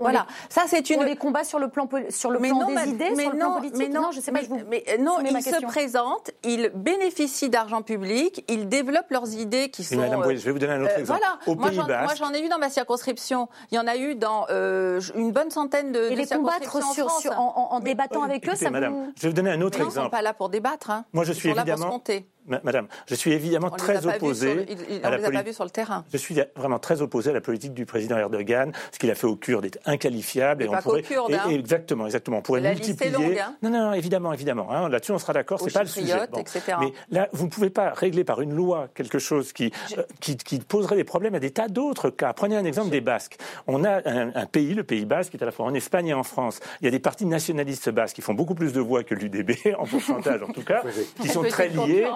Voilà, 0.00 0.26
ça 0.48 0.62
c'est 0.68 0.90
une. 0.90 1.00
On 1.00 1.02
les 1.02 1.16
combat 1.16 1.42
sur 1.42 1.58
le 1.58 1.68
plan, 1.68 1.88
sur 2.10 2.30
le 2.30 2.38
Mais 2.38 2.50
plan 2.50 2.60
non, 2.60 2.66
des 2.68 2.74
ma- 2.74 2.86
idées, 2.86 3.10
mais 3.16 3.22
sur 3.24 3.32
le 3.32 3.36
plan 3.38 3.48
non, 3.50 3.56
politique? 3.56 3.78
mais 3.78 3.88
non, 3.88 4.10
je 4.12 4.20
sais 4.20 4.30
pas, 4.30 4.38
mais, 4.38 4.44
je 4.44 4.48
vous... 4.48 4.60
mais, 4.68 4.84
euh, 4.90 4.98
non, 4.98 5.20
ma 5.20 5.28
ils 5.30 5.42
se 5.42 5.60
présentent, 5.66 6.30
ils 6.44 6.70
bénéficient 6.74 7.50
d'argent 7.50 7.82
public, 7.82 8.44
ils 8.48 8.68
développent 8.68 9.10
leurs 9.10 9.34
idées 9.34 9.70
qui 9.70 9.82
Et 9.82 9.84
sont. 9.84 9.96
Madame 9.96 10.22
euh, 10.22 10.30
je 10.36 10.44
vais 10.44 10.52
vous 10.52 10.58
donner 10.60 10.74
un 10.74 10.82
autre 10.82 10.92
euh, 10.96 11.00
exemple. 11.00 11.18
voilà, 11.20 11.38
Au 11.48 11.56
moi 11.56 11.68
Pays 11.68 11.76
j'en, 11.76 11.86
moi, 11.86 11.96
Basque, 12.06 12.16
j'en 12.18 12.32
ai 12.32 12.40
eu 12.44 12.48
dans 12.48 12.58
ma 12.58 12.70
circonscription. 12.70 13.48
Il 13.72 13.74
y 13.74 13.78
en 13.80 13.88
a 13.88 13.96
eu 13.96 14.14
dans 14.14 14.46
euh, 14.50 15.00
une 15.16 15.32
bonne 15.32 15.50
centaine 15.50 15.90
de, 15.90 16.04
Et 16.04 16.10
de 16.10 16.14
les 16.16 16.26
combattre 16.26 16.70
sur, 16.70 17.04
en 17.06 17.08
France. 17.08 17.20
sur- 17.22 17.32
en, 17.32 17.54
en- 17.56 17.74
en 17.74 17.80
débattant 17.80 18.20
Oui, 18.20 18.26
avec 18.26 18.48
eux, 18.48 18.54
ça 18.54 18.70
madame, 18.70 18.92
vous... 18.94 19.12
je 19.16 19.22
vais 19.22 19.28
vous 19.28 19.34
donner 19.34 19.50
un 19.50 19.60
autre 19.62 19.78
Mais 19.78 19.84
non, 19.84 19.90
ils 19.90 19.90
ne 19.90 19.94
sont 19.94 20.00
exemple. 20.02 20.10
pas 20.16 20.22
là 20.22 20.32
pour 20.32 20.48
débattre. 20.48 20.90
Hein. 20.90 21.04
Moi, 21.12 21.24
je 21.24 21.32
Ils 21.32 21.34
suis 21.34 21.48
sont 21.50 21.56
là 21.56 21.62
pour 21.62 21.66
se 21.66 21.72
évidemment- 21.72 21.90
compter. 21.92 22.28
Madame, 22.64 22.88
je 23.06 23.14
suis 23.14 23.32
évidemment 23.32 23.68
On 23.72 23.76
très 23.76 24.06
opposé 24.06 24.46
sur 24.48 24.56
le- 24.56 24.70
il- 24.70 24.78
il- 24.96 25.04
à 25.04 25.08
on 25.08 25.10
la 25.10 25.16
les 25.18 25.22
a 25.22 25.26
pas 25.26 25.30
politique. 25.32 25.46
vus 25.48 25.54
sur 25.54 25.64
le 25.64 25.70
terrain. 25.70 26.04
Je 26.12 26.16
suis 26.16 26.36
vraiment 26.56 26.78
très 26.78 27.02
opposé 27.02 27.30
à 27.30 27.32
la 27.32 27.40
politique 27.40 27.74
du 27.74 27.86
président 27.86 28.16
Erdogan. 28.16 28.72
Ce 28.92 28.98
qu'il 28.98 29.10
a 29.10 29.14
fait 29.14 29.26
aux 29.26 29.36
Kurdes 29.36 29.66
est 29.66 29.78
inqualifiable. 29.86 30.62
Et 30.62 30.66
Et, 30.66 30.68
pas 30.68 30.78
on 30.78 30.82
pourrait, 30.82 31.02
Kurdes, 31.02 31.30
et- 31.30 31.34
hein. 31.34 31.42
et 31.50 31.54
exactement, 31.54 32.06
exactement. 32.06 32.38
On 32.38 32.42
pourrait 32.42 32.60
La 32.60 32.72
liste 32.74 33.00
est 33.02 33.04
multiplier. 33.10 33.28
longue, 33.28 33.38
hein. 33.38 33.54
Non, 33.62 33.70
non, 33.70 33.78
non, 33.88 33.92
évidemment, 33.92 34.32
évidemment. 34.32 34.68
hein. 34.70 34.88
Là-dessus, 34.88 35.12
on 35.12 35.18
sera 35.18 35.32
d'accord. 35.32 35.60
C'est 35.60 35.72
pas 35.72 35.82
le 35.82 35.88
sujet. 35.88 36.16
Etc. 36.38 36.60
Mais 36.80 36.92
là, 37.10 37.28
vous 37.32 37.44
ne 37.46 37.50
pouvez 37.50 37.70
pas 37.70 37.90
régler 37.90 38.24
par 38.24 38.40
une 38.40 38.54
loi 38.54 38.88
quelque 38.94 39.18
chose 39.18 39.52
qui, 39.52 39.72
euh, 39.96 40.02
qui, 40.20 40.36
qui 40.36 40.58
poserait 40.58 40.96
des 40.96 41.04
problèmes 41.04 41.34
à 41.34 41.40
des 41.40 41.50
tas 41.50 41.68
d'autres 41.68 42.10
cas. 42.10 42.32
Prenez 42.32 42.56
un 42.56 42.64
exemple 42.64 42.90
des 42.90 43.00
Basques. 43.00 43.36
On 43.66 43.84
a 43.84 44.00
un, 44.08 44.32
un 44.34 44.46
pays, 44.46 44.74
le 44.74 44.84
Pays 44.84 45.04
Basque, 45.04 45.30
qui 45.32 45.36
est 45.36 45.42
à 45.42 45.46
la 45.46 45.52
fois 45.52 45.66
en 45.66 45.74
Espagne 45.74 46.08
et 46.08 46.14
en 46.14 46.22
France. 46.22 46.60
Il 46.80 46.84
y 46.84 46.88
a 46.88 46.90
des 46.90 46.98
partis 46.98 47.26
nationalistes 47.26 47.90
basques 47.90 48.16
qui 48.16 48.22
font 48.22 48.34
beaucoup 48.34 48.54
plus 48.54 48.72
de 48.72 48.80
voix 48.80 49.04
que 49.04 49.14
l'UDB, 49.14 49.52
en 49.78 49.86
pourcentage 49.86 50.42
en 50.42 50.48
tout 50.52 50.62
cas, 50.64 50.82
qui 51.20 51.28
sont 51.28 51.42
très 51.42 51.68
liés. 51.68 52.06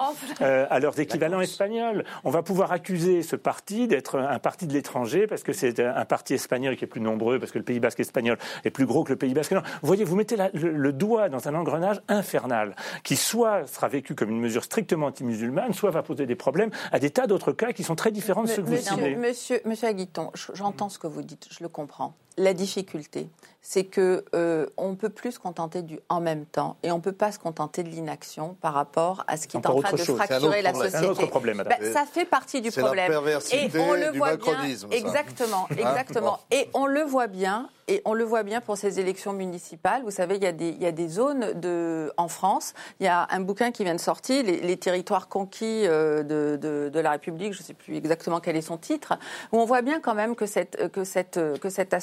Euh, 0.41 0.65
à 0.69 0.79
leurs 0.79 0.99
équivalents 0.99 1.41
espagnols. 1.41 2.03
On 2.23 2.29
va 2.29 2.43
pouvoir 2.43 2.71
accuser 2.71 3.21
ce 3.21 3.35
parti 3.35 3.87
d'être 3.87 4.19
un 4.19 4.39
parti 4.39 4.67
de 4.67 4.73
l'étranger 4.73 5.27
parce 5.27 5.43
que 5.43 5.53
c'est 5.53 5.79
un 5.79 6.05
parti 6.05 6.33
espagnol 6.33 6.75
qui 6.75 6.83
est 6.85 6.87
plus 6.87 7.01
nombreux, 7.01 7.39
parce 7.39 7.51
que 7.51 7.57
le 7.57 7.63
Pays 7.63 7.79
basque 7.79 7.99
espagnol 7.99 8.37
est 8.63 8.69
plus 8.71 8.85
gros 8.85 9.03
que 9.03 9.11
le 9.11 9.17
Pays 9.17 9.33
basque. 9.33 9.51
Non, 9.51 9.61
vous 9.81 9.87
voyez, 9.87 10.03
vous 10.03 10.15
mettez 10.15 10.35
la- 10.35 10.49
le, 10.53 10.71
le 10.71 10.93
doigt 10.93 11.29
dans 11.29 11.47
un 11.47 11.55
engrenage 11.55 12.01
infernal 12.07 12.75
qui 13.03 13.15
soit 13.15 13.67
sera 13.67 13.87
vécu 13.87 14.15
comme 14.15 14.29
une 14.29 14.39
mesure 14.39 14.63
strictement 14.63 15.07
anti-musulmane, 15.07 15.73
soit 15.73 15.91
va 15.91 16.03
poser 16.03 16.25
des 16.25 16.35
problèmes 16.35 16.71
à 16.91 16.99
des 16.99 17.09
tas 17.09 17.27
d'autres 17.27 17.51
cas 17.51 17.71
qui 17.73 17.83
sont 17.83 17.95
très 17.95 18.11
différents 18.11 18.43
de 18.43 18.47
ceux 18.49 18.61
que 18.61 18.67
vous 18.67 18.73
Monsieur, 18.73 18.95
ciblez. 18.95 19.15
monsieur, 19.15 19.61
monsieur 19.65 19.87
Aguiton, 19.87 20.31
je- 20.33 20.51
j'entends 20.53 20.89
ce 20.89 20.99
que 20.99 21.07
vous 21.07 21.21
dites, 21.21 21.47
je 21.51 21.63
le 21.63 21.69
comprends. 21.69 22.15
La 22.37 22.53
difficulté, 22.53 23.27
c'est 23.61 23.85
que 23.85 24.25
euh, 24.35 24.65
on 24.75 24.95
peut 24.95 25.09
plus 25.09 25.33
se 25.33 25.39
contenter 25.39 25.81
du 25.83 25.99
en 26.09 26.19
même 26.19 26.45
temps 26.45 26.75
et 26.83 26.91
on 26.91 26.99
peut 26.99 27.11
pas 27.13 27.31
se 27.31 27.39
contenter 27.39 27.83
de 27.83 27.89
l'inaction 27.89 28.57
par 28.59 28.73
rapport 28.73 29.23
à 29.27 29.37
ce 29.37 29.47
qui 29.47 29.55
est 29.55 29.65
en 29.65 29.79
train 29.79 29.91
de 29.91 29.97
chose. 29.97 30.15
Fracturer 30.17 30.61
la 30.61 30.71
problème. 30.71 30.91
C'est 30.91 30.97
un 30.97 31.01
société. 31.01 31.23
autre 31.23 31.29
problème, 31.29 31.57
madame. 31.57 31.93
Ça 31.93 32.05
fait 32.05 32.25
partie 32.25 32.61
du 32.61 32.69
la 32.69 32.83
problème. 32.83 33.07
perversité 33.09 33.65
et 33.65 33.79
on 33.79 33.93
le 33.93 34.11
du 34.11 34.17
voit 34.17 34.35
bien. 34.35 34.75
ça. 34.75 34.87
Exactement, 34.91 35.67
exactement. 35.71 36.39
Et 36.51 36.69
on 36.73 36.85
le 36.85 37.01
voit 37.01 37.27
bien. 37.27 37.69
Et 37.87 38.01
on 38.05 38.13
le 38.13 38.23
voit 38.23 38.43
bien 38.43 38.61
pour 38.61 38.77
ces 38.77 38.99
élections 38.99 39.33
municipales. 39.33 40.03
Vous 40.03 40.11
savez, 40.11 40.35
il 40.37 40.43
y 40.43 40.47
a 40.47 40.51
des, 40.51 40.69
il 40.69 40.81
y 40.81 40.85
a 40.85 40.91
des 40.91 41.07
zones 41.07 41.53
de, 41.59 42.11
en 42.17 42.27
France. 42.27 42.73
Il 42.99 43.05
y 43.05 43.09
a 43.09 43.27
un 43.29 43.39
bouquin 43.41 43.71
qui 43.71 43.83
vient 43.83 43.95
de 43.95 43.99
sortir, 43.99 44.43
les, 44.43 44.61
les 44.61 44.77
territoires 44.77 45.27
conquis 45.27 45.85
euh, 45.85 46.23
de, 46.23 46.57
de, 46.61 46.89
de 46.89 46.99
la 46.99 47.11
République. 47.11 47.53
Je 47.53 47.59
ne 47.59 47.63
sais 47.63 47.73
plus 47.73 47.95
exactement 47.97 48.39
quel 48.39 48.55
est 48.55 48.61
son 48.61 48.77
titre. 48.77 49.13
Où 49.51 49.59
on 49.59 49.65
voit 49.65 49.81
bien 49.81 49.99
quand 49.99 50.15
même 50.15 50.35
que 50.35 50.45
cette, 50.45 50.91
que 50.91 51.03
cette, 51.03 51.39
que 51.59 51.69
cette, 51.69 51.95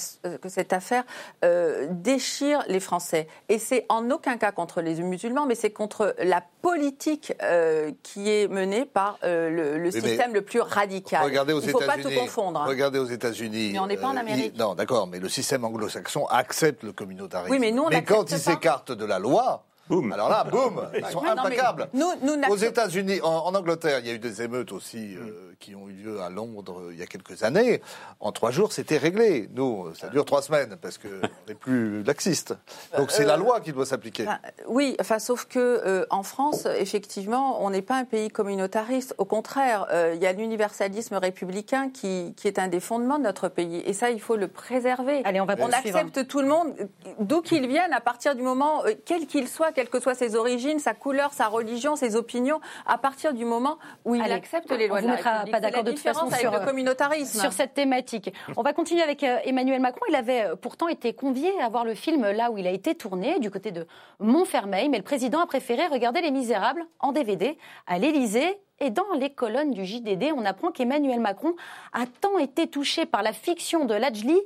que 0.43 0.49
cette 0.49 0.73
affaire 0.73 1.05
euh, 1.45 1.87
déchire 1.91 2.63
les 2.69 2.81
Français. 2.81 3.27
Et 3.49 3.59
c'est 3.59 3.87
en 3.89 4.11
aucun 4.11 4.37
cas 4.37 4.53
contre 4.53 4.81
les 4.83 4.97
musulmans, 4.97 5.47
mais 5.47 5.55
c'est 5.55 5.71
contre 5.71 6.15
la 6.23 6.43
politique 6.63 7.33
euh, 7.43 7.91
qui 8.03 8.29
est 8.31 8.49
menée 8.49 8.85
par 8.85 9.19
euh, 9.25 9.49
le, 9.49 9.79
le 9.79 9.89
Oui, 9.91 10.01
mais 10.03 10.09
système 10.09 10.35
le 10.35 10.43
plus 10.43 10.61
radical. 10.61 11.25
Regardez 11.25 11.53
aux 11.55 11.61
Il 11.61 11.67
ne 11.69 11.73
faut 11.73 11.79
pas 11.79 11.97
tout 11.97 12.11
confondre. 12.11 12.65
Regardez 12.67 12.99
aux 12.99 13.07
États-Unis. 13.07 13.71
Mais 13.73 13.79
on 13.79 13.87
n'est 13.87 13.97
pas 13.97 14.09
en 14.09 14.13
il- 14.13 14.19
Amérique. 14.19 14.59
non, 14.59 14.75
d'accord, 14.75 15.07
mais 15.07 15.19
le 15.19 15.29
système 15.29 15.65
anglo-saxon 15.71 16.27
accepte 16.27 16.83
le 16.83 16.93
communautarisme. 16.93 17.53
Oui, 17.53 17.59
mais 17.59 17.73
nous, 17.73 17.85
on 17.85 18.03
quand 18.03 18.31
ils 18.31 18.39
s'écartent 18.39 18.93
de 18.93 19.05
la 19.05 19.19
loi, 19.19 19.65
Boum. 19.91 20.13
alors 20.13 20.29
là, 20.31 20.45
boum, 20.45 20.89
ils 20.97 21.05
sont 21.07 21.21
non, 21.23 21.31
implacables. 21.33 21.89
nous- 21.93 22.13
nous 22.23 22.41
Aux 22.49 22.57
États-Unis, 22.57 23.21
en, 23.23 23.29
en 23.47 23.55
Angleterre, 23.55 23.99
il 23.99 24.07
y 24.07 24.11
a 24.11 24.15
eu 24.15 24.19
des 24.19 24.41
émeutes 24.43 24.73
aussi 24.73 25.17
euh, 25.17 25.53
qui 25.59 25.75
ont 25.75 25.89
eu 25.89 25.93
lieu 25.93 26.21
à 26.23 26.31
Londres 26.31 26.81
euh, 26.81 26.93
il 26.93 26.99
y 26.99 27.03
a 27.03 27.07
quelques 27.07 27.43
années. 27.43 27.83
En 28.21 28.33
trois 28.33 28.51
jours, 28.53 28.73
c'était 28.73 28.97
réglé. 28.97 29.49
Nous, 29.53 29.93
ça 29.95 30.09
dure 30.09 30.25
trois 30.25 30.43
semaines 30.43 30.77
parce 30.81 30.97
qu'on 30.97 31.09
n'est 31.49 31.55
plus 31.55 32.03
laxiste. 32.05 32.55
Donc 32.97 33.11
c'est 33.11 33.25
la 33.25 33.37
loi 33.37 33.61
qui 33.61 33.73
doit 33.73 33.85
s'appliquer. 33.87 34.23
Enfin, 34.29 34.39
oui, 34.69 34.97
enfin, 35.01 35.19
sauf 35.19 35.45
que 35.47 35.59
euh, 35.59 36.07
en 36.11 36.23
France, 36.23 36.67
effectivement, 36.79 37.63
on 37.65 37.71
n'est 37.71 37.83
pas 37.83 37.97
un 37.97 38.05
pays 38.05 38.31
communautariste. 38.31 39.15
Au 39.19 39.25
contraire, 39.25 39.87
euh, 39.91 40.13
il 40.15 40.23
y 40.23 40.27
a 40.27 40.33
l'universalisme 40.33 41.17
républicain 41.17 41.91
qui, 41.91 42.33
qui 42.37 42.47
est 42.49 42.59
un 42.59 42.69
des 42.69 42.81
fondements 42.81 43.19
de 43.19 43.25
notre 43.25 43.49
pays. 43.49 43.83
Et 43.87 43.93
ça, 43.93 44.11
il 44.11 44.21
faut 44.21 44.37
le 44.37 44.49
préserver. 44.49 45.23
Allez, 45.25 45.41
on 45.41 45.47
va 45.47 45.57
on 45.59 45.71
accepte 45.73 46.27
tout 46.27 46.41
le 46.41 46.49
monde, 46.49 46.69
euh, 46.81 46.85
d'où 47.21 47.43
qu'il 47.43 47.67
vienne, 47.67 47.93
à 47.93 48.01
partir 48.01 48.35
du 48.35 48.43
moment, 48.43 48.85
euh, 48.85 48.95
quel 49.05 49.27
qu'il 49.27 49.49
soit, 49.49 49.73
quelles 49.81 49.89
que 49.89 50.01
soient 50.01 50.15
ses 50.15 50.37
origines, 50.37 50.79
sa 50.79 50.93
couleur, 50.93 51.33
sa 51.33 51.49
religion, 51.49 51.97
ses 51.97 52.15
opinions, 52.15 52.61
à 52.85 52.99
partir 52.99 53.33
du 53.33 53.47
moment 53.47 53.79
où 54.05 54.15
il 54.15 54.21
Allez, 54.21 54.35
accepte 54.35 54.71
les 54.71 54.89
lois 54.89 54.99
on 54.99 55.03
de 55.03 55.07
la 55.07 55.15
République. 55.15 55.53
pas 55.53 55.61
d'accord 55.61 55.85
de 55.85 55.93
toute 55.93 56.01
façon 56.01 56.27
différence 56.27 56.41
sur, 56.41 56.49
avec 56.51 56.61
le 56.61 56.67
communautarisme. 56.67 57.41
sur 57.41 57.53
cette 57.55 57.73
thématique. 57.73 58.31
On 58.59 58.63
va 58.63 58.75
continuer 58.75 59.01
avec 59.01 59.25
euh, 59.25 59.39
Emmanuel 59.45 59.81
Macron. 59.81 60.03
Il 60.11 60.17
avait 60.17 60.43
euh, 60.43 60.55
pourtant 60.55 60.87
été 60.89 61.15
convié 61.15 61.59
à 61.63 61.71
voir 61.71 61.87
le 61.87 61.95
film 61.95 62.31
là 62.31 62.51
où 62.51 62.59
il 62.59 62.67
a 62.67 62.71
été 62.71 62.95
tourné, 62.95 63.39
du 63.39 63.51
côté 63.51 63.71
de 63.71 63.87
Montfermeil, 64.19 64.91
mais 64.91 64.99
le 64.99 65.03
président 65.03 65.41
a 65.41 65.47
préféré 65.47 65.87
regarder 65.87 66.21
Les 66.21 66.31
Misérables 66.31 66.85
en 66.99 67.13
DVD 67.13 67.57
à 67.87 67.99
l'Élysée. 67.99 68.61
Et 68.83 68.91
dans 68.91 69.13
les 69.15 69.31
colonnes 69.31 69.73
du 69.73 69.85
JDD, 69.85 70.33
on 70.35 70.45
apprend 70.47 70.71
qu'Emmanuel 70.71 71.21
Macron 71.21 71.55
a 71.93 72.05
tant 72.07 72.39
été 72.39 72.67
touché 72.67 73.05
par 73.05 73.23
la 73.23 73.35
fiction 73.35 73.85
de 73.85 73.95
Lajli 73.95 74.39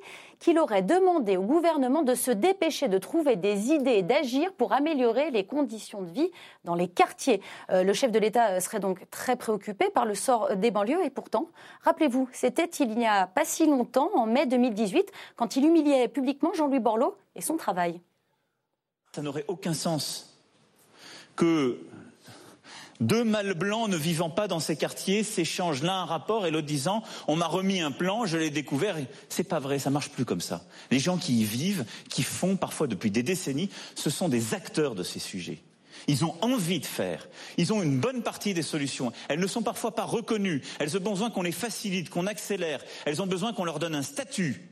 qu'il 0.45 0.59
aurait 0.59 0.82
demandé 0.82 1.38
au 1.38 1.42
gouvernement 1.42 2.03
de 2.03 2.14
se 2.14 2.30
dépêcher 2.30 2.88
de 2.88 2.99
trouver 2.99 3.34
des 3.34 3.70
idées 3.70 3.92
et 3.92 4.03
d'agir 4.03 4.53
pour 4.53 4.74
améliorer 4.74 5.30
les 5.30 5.47
conditions 5.47 6.03
de 6.03 6.11
vie 6.11 6.30
dans 6.64 6.74
les 6.74 6.86
quartiers. 6.86 7.40
Euh, 7.70 7.82
le 7.82 7.95
chef 7.95 8.12
de 8.12 8.18
l'État 8.18 8.51
euh, 8.51 8.61
serait 8.61 8.78
donc 8.78 9.09
très 9.09 9.36
préoccupé 9.36 9.88
par 9.88 10.05
le 10.05 10.14
sort 10.14 10.55
des 10.55 10.70
banlieues 10.70 11.03
et 11.03 11.09
pourtant, 11.09 11.49
rappelez-vous, 11.80 12.28
c'était 12.30 12.66
il 12.66 12.90
n'y 12.90 13.07
a 13.07 13.26
pas 13.26 13.47
si 13.47 13.64
longtemps, 13.64 14.11
en 14.14 14.26
mai 14.26 14.45
2018, 14.45 15.11
quand 15.36 15.57
il 15.57 15.64
humiliait 15.64 16.09
publiquement 16.09 16.53
Jean-Louis 16.53 16.78
Borloo 16.78 17.16
et 17.36 17.40
son 17.40 17.57
travail. 17.57 18.03
Ça 19.12 19.22
n'aurait 19.22 19.47
aucun 19.49 19.72
sens 19.72 20.38
que 21.36 21.78
deux 23.01 23.24
mâles 23.24 23.55
blancs 23.55 23.88
ne 23.88 23.97
vivant 23.97 24.30
pas 24.30 24.49
dans 24.49 24.61
ces 24.61 24.76
quartiers 24.76 25.24
s'échangent 25.24 25.82
l'un 25.82 26.03
un 26.03 26.05
rapport 26.05 26.47
et 26.47 26.51
l'autre 26.51 26.66
disant 26.66 27.03
on 27.26 27.36
m'a 27.36 27.47
remis 27.47 27.80
un 27.80 27.90
plan, 27.90 28.26
je 28.26 28.36
l'ai 28.36 28.51
découvert. 28.51 28.97
C'est 29.28 29.45
pas 29.45 29.59
vrai, 29.59 29.78
ça 29.78 29.90
marche 29.90 30.11
plus 30.11 30.24
comme 30.24 30.40
ça. 30.40 30.64
Les 30.90 30.99
gens 30.99 31.16
qui 31.16 31.40
y 31.40 31.45
vivent, 31.45 31.84
qui 32.09 32.22
font 32.22 32.57
parfois 32.57 32.86
depuis 32.86 33.11
des 33.11 33.22
décennies, 33.22 33.70
ce 33.95 34.11
sont 34.11 34.28
des 34.28 34.55
acteurs 34.55 34.95
de 34.95 35.03
ces 35.03 35.18
sujets. 35.18 35.62
Ils 36.07 36.24
ont 36.24 36.34
envie 36.42 36.80
de 36.80 36.86
faire. 36.86 37.28
Ils 37.57 37.72
ont 37.72 37.82
une 37.82 37.99
bonne 37.99 38.22
partie 38.22 38.53
des 38.53 38.62
solutions. 38.62 39.12
Elles 39.28 39.40
ne 39.40 39.47
sont 39.47 39.62
parfois 39.62 39.95
pas 39.95 40.05
reconnues. 40.05 40.62
Elles 40.78 40.97
ont 40.97 41.01
besoin 41.01 41.30
qu'on 41.30 41.42
les 41.42 41.53
facilite, 41.53 42.11
qu'on 42.11 42.26
accélère. 42.26 42.80
Elles 43.07 43.22
ont 43.22 43.26
besoin 43.26 43.53
qu'on 43.53 43.64
leur 43.64 43.78
donne 43.78 43.95
un 43.95 44.03
statut. 44.03 44.68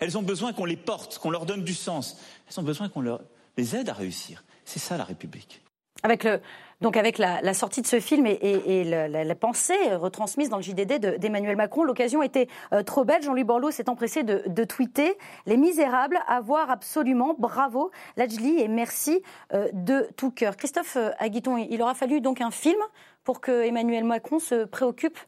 Elles 0.00 0.16
ont 0.16 0.22
besoin 0.22 0.52
qu'on 0.52 0.64
les 0.64 0.76
porte, 0.76 1.18
qu'on 1.18 1.30
leur 1.30 1.46
donne 1.46 1.64
du 1.64 1.74
sens. 1.74 2.18
Elles 2.48 2.60
ont 2.60 2.62
besoin 2.62 2.88
qu'on 2.88 3.18
les 3.56 3.76
aide 3.76 3.88
à 3.88 3.94
réussir. 3.94 4.44
C'est 4.64 4.78
ça 4.78 4.96
la 4.96 5.04
République. 5.04 5.62
Avec 6.02 6.22
le, 6.22 6.40
donc 6.80 6.96
avec 6.96 7.18
la, 7.18 7.54
sortie 7.54 7.82
de 7.82 7.86
ce 7.86 7.98
film 7.98 8.26
et, 8.26 8.84
la, 8.84 9.34
pensée 9.34 9.94
retransmise 9.94 10.48
dans 10.48 10.58
le 10.58 10.62
JDD 10.62 10.98
de- 11.00 11.16
d'Emmanuel 11.16 11.56
Macron, 11.56 11.82
l'occasion 11.82 12.22
était 12.22 12.48
euh, 12.72 12.82
trop 12.82 13.04
belle. 13.04 13.22
Jean-Louis 13.22 13.44
Borloo 13.44 13.70
s'est 13.70 13.88
empressé 13.88 14.22
de, 14.22 14.42
de 14.46 14.64
tweeter 14.64 15.16
Les 15.46 15.56
Misérables, 15.56 16.18
à 16.28 16.40
voir 16.40 16.70
absolument, 16.70 17.34
bravo, 17.36 17.90
Lajli 18.16 18.60
et 18.60 18.68
merci 18.68 19.22
euh, 19.54 19.68
de 19.72 20.08
tout 20.16 20.30
cœur. 20.30 20.56
Christophe 20.56 20.96
euh, 20.96 21.10
Aguiton, 21.18 21.56
il 21.56 21.82
aura 21.82 21.94
fallu 21.94 22.20
donc 22.20 22.40
un 22.40 22.52
film 22.52 22.80
pour 23.24 23.40
que 23.40 23.64
Emmanuel 23.64 24.04
Macron 24.04 24.38
se 24.38 24.64
préoccupe 24.64 25.18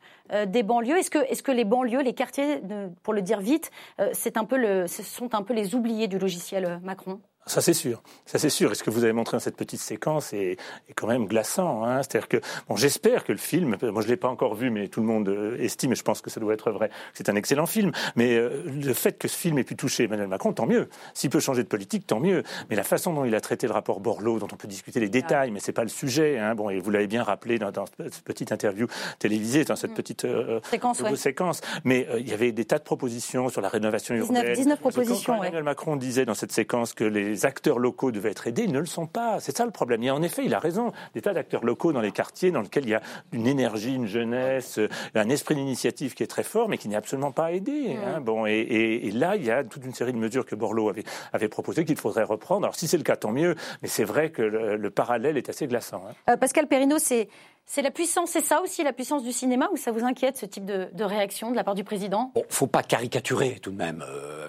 des 0.47 0.63
banlieues. 0.63 0.97
Est-ce 0.97 1.43
que, 1.43 1.53
les 1.53 1.65
banlieues, 1.67 2.01
les 2.01 2.15
quartiers, 2.15 2.63
pour 3.03 3.13
le 3.13 3.21
dire 3.21 3.41
vite, 3.41 3.71
un 3.99 4.45
peu 4.47 4.57
le, 4.57 4.87
ce 4.87 5.03
sont 5.03 5.35
un 5.35 5.43
peu 5.43 5.53
les 5.53 5.75
oubliés 5.75 6.09
du 6.09 6.19
logiciel 6.19 6.81
Macron? 6.83 7.21
Ça 7.51 7.61
c'est 7.61 7.75
sûr, 7.75 8.03
ça 8.27 8.39
c'est 8.39 8.49
sûr. 8.51 8.73
Et 8.73 8.75
ce 8.75 8.83
que 8.83 8.91
vous 8.91 9.05
avez 9.05 9.13
montré 9.13 9.37
dans 9.37 9.41
cette 9.41 9.57
petite 9.57 9.81
séquence 9.81 10.33
est, 10.33 10.53
est 10.89 10.93
quand 10.95 11.07
même 11.07 11.27
glaçant. 11.27 11.85
Hein 11.85 12.03
C'est-à-dire 12.03 12.29
que, 12.29 12.37
bon, 12.69 12.77
j'espère 12.77 13.25
que 13.25 13.33
le 13.33 13.39
film, 13.39 13.77
moi 13.83 14.03
je 14.03 14.09
l'ai 14.09 14.17
pas 14.17 14.29
encore 14.29 14.55
vu, 14.55 14.71
mais 14.71 14.89
tout 14.89 15.01
le 15.01 15.07
monde 15.07 15.29
euh, 15.29 15.57
estime, 15.59 15.93
et 15.93 15.97
je 15.97 16.03
pense 16.03 16.21
que 16.21 16.31
ça 16.31 16.39
doit 16.41 16.55
être 16.55 16.71
vrai, 16.71 16.89
que 16.89 16.95
c'est 17.15 17.29
un 17.29 17.37
excellent 17.37 17.67
film. 17.67 17.93
Mais 18.17 18.37
euh, 18.37 18.63
le 18.67 18.95
fait 18.95 19.19
que 19.19 19.29
ce 19.29 19.37
film 19.37 19.59
ait 19.59 19.65
pu 19.65 19.75
toucher 19.77 20.05
Emmanuel 20.05 20.29
Macron, 20.29 20.53
tant 20.53 20.67
mieux. 20.67 20.89
S'il 21.15 21.31
peut 21.31 21.41
changer 21.41 21.63
de 21.63 21.69
politique, 21.69 22.07
tant 22.07 22.21
mieux. 22.21 22.43
Mais 22.71 22.77
la 22.77 22.85
façon 22.85 23.13
dont 23.13 23.25
il 23.25 23.35
a 23.35 23.41
traité 23.41 23.67
le 23.67 23.73
rapport 23.73 24.01
Borloo, 24.01 24.39
dont 24.39 24.49
on 24.53 24.57
peut 24.57 24.69
discuter 24.69 25.01
les 25.01 25.09
détails, 25.09 25.51
mais 25.51 25.61
c'est 25.61 25.73
pas 25.73 25.83
le 25.83 25.89
sujet. 25.89 26.39
Hein. 26.39 26.55
Bon, 26.55 26.71
et 26.71 26.79
vous 26.79 26.91
l'avez 26.91 27.07
bien 27.09 27.23
rappelé 27.25 27.59
dans, 27.59 27.71
dans 27.73 27.87
cette 27.87 28.23
petite 28.23 28.53
interview 28.53 28.87
télévisée, 29.19 29.65
dans 29.65 29.77
cette 29.77 29.95
petite 29.95 30.25
euh, 30.25 30.61
Séquence, 30.71 31.01
ouais. 31.01 31.17
séquence. 31.17 31.61
Mais 31.85 32.07
euh, 32.11 32.21
il 32.21 32.29
y 32.29 32.33
avait 32.33 32.53
des 32.53 32.65
tas 32.65 32.79
de 32.79 32.85
propositions 32.85 33.49
sur 33.49 33.61
la 33.61 33.69
rénovation 33.69 34.15
19 34.15 34.29
urbaine. 34.37 34.55
19 34.55 34.79
Parce 34.81 34.95
que 34.95 35.01
quand- 35.01 35.05
propositions, 35.05 35.33
quand 35.35 35.41
ouais. 35.41 35.47
Emmanuel 35.49 35.65
Macron 35.65 35.97
disait 35.97 36.25
dans 36.25 36.35
cette 36.35 36.53
séquence 36.53 36.95
que 36.95 37.05
les 37.05 37.40
acteurs 37.45 37.79
locaux 37.79 38.11
devaient 38.13 38.31
être 38.31 38.47
aidés, 38.47 38.63
ils 38.65 38.73
ne 38.73 38.79
le 38.81 38.87
sont 38.87 39.07
pas. 39.07 39.41
C'est 39.41 39.57
ça 39.57 39.65
le 39.65 39.71
problème. 39.71 40.03
Et 40.03 40.11
en 40.11 40.23
effet, 40.23 40.45
il 40.45 40.55
a 40.55 40.59
raison. 40.59 40.93
Des 41.15 41.23
tas 41.23 41.33
d'acteurs 41.33 41.65
locaux 41.65 41.93
dans 41.93 42.01
les 42.01 42.13
quartiers 42.13 42.51
dans 42.51 42.61
lesquels 42.63 42.85
il 42.85 42.91
y 42.91 42.95
a 42.95 43.03
une 43.33 43.47
énergie, 43.47 43.95
une 43.95 44.07
jeunesse, 44.07 44.79
euh, 44.79 44.89
un 45.15 45.29
esprit 45.29 45.55
d'initiative 45.55 46.15
qui 46.15 46.23
est 46.23 46.27
très 46.27 46.43
fort, 46.43 46.69
mais 46.69 46.79
qui 46.79 46.89
n'est 46.89 46.97
absolument 46.97 47.33
pas 47.33 47.53
aidé. 47.53 47.97
hein. 48.05 48.21
Bon, 48.21 48.47
et, 48.47 48.53
et- 48.53 49.07
et 49.09 49.11
là, 49.11 49.37
il 49.37 49.45
y 49.45 49.51
a 49.51 49.65
toute 49.65 49.85
une 49.85 49.95
série 49.95 50.13
de 50.13 50.19
mesures 50.19 50.45
que 50.47 50.55
Borloo 50.55 50.89
avait, 50.89 51.05
avait 51.33 51.49
proposées 51.49 51.85
qu'il 51.85 51.97
faudrait 51.97 52.25
reprendre. 52.25 52.65
Alors, 52.67 52.75
si 52.77 52.87
c'est 52.89 52.97
le 52.99 53.03
cas, 53.05 53.17
tant 53.17 53.33
mieux. 53.33 53.55
Mais 53.83 53.89
c'est 53.89 54.05
vrai 54.05 54.31
que 54.31 54.43
le, 54.43 54.77
le 54.77 54.91
parallèle 54.91 55.37
est 55.37 55.49
assez 55.49 55.67
glaçant. 55.67 56.03
hein. 56.09 56.15
Euh, 56.33 56.37
Pascal 56.37 56.67
Perrineau, 56.67 56.99
c'est 56.99 57.29
C'est 57.73 57.83
la 57.83 57.93
puissance, 57.93 58.31
c'est 58.31 58.45
ça 58.45 58.63
aussi 58.63 58.83
la 58.83 58.93
puissance 58.93 59.23
du 59.23 59.31
cinéma 59.31 59.69
ou 59.73 59.77
ça 59.77 59.93
vous 59.93 60.03
inquiète 60.03 60.37
ce 60.37 60.45
type 60.45 60.65
de, 60.65 60.89
de 60.93 61.05
réaction 61.05 61.53
de 61.53 61.57
la 61.57 61.63
part 61.63 61.77
du 61.77 61.85
président? 61.85 62.33
Bon, 62.35 62.43
faut 62.49 62.67
pas 62.67 62.83
caricaturer 62.83 63.61
tout 63.63 63.71
de 63.71 63.77
même. 63.77 64.05
euh, 64.05 64.49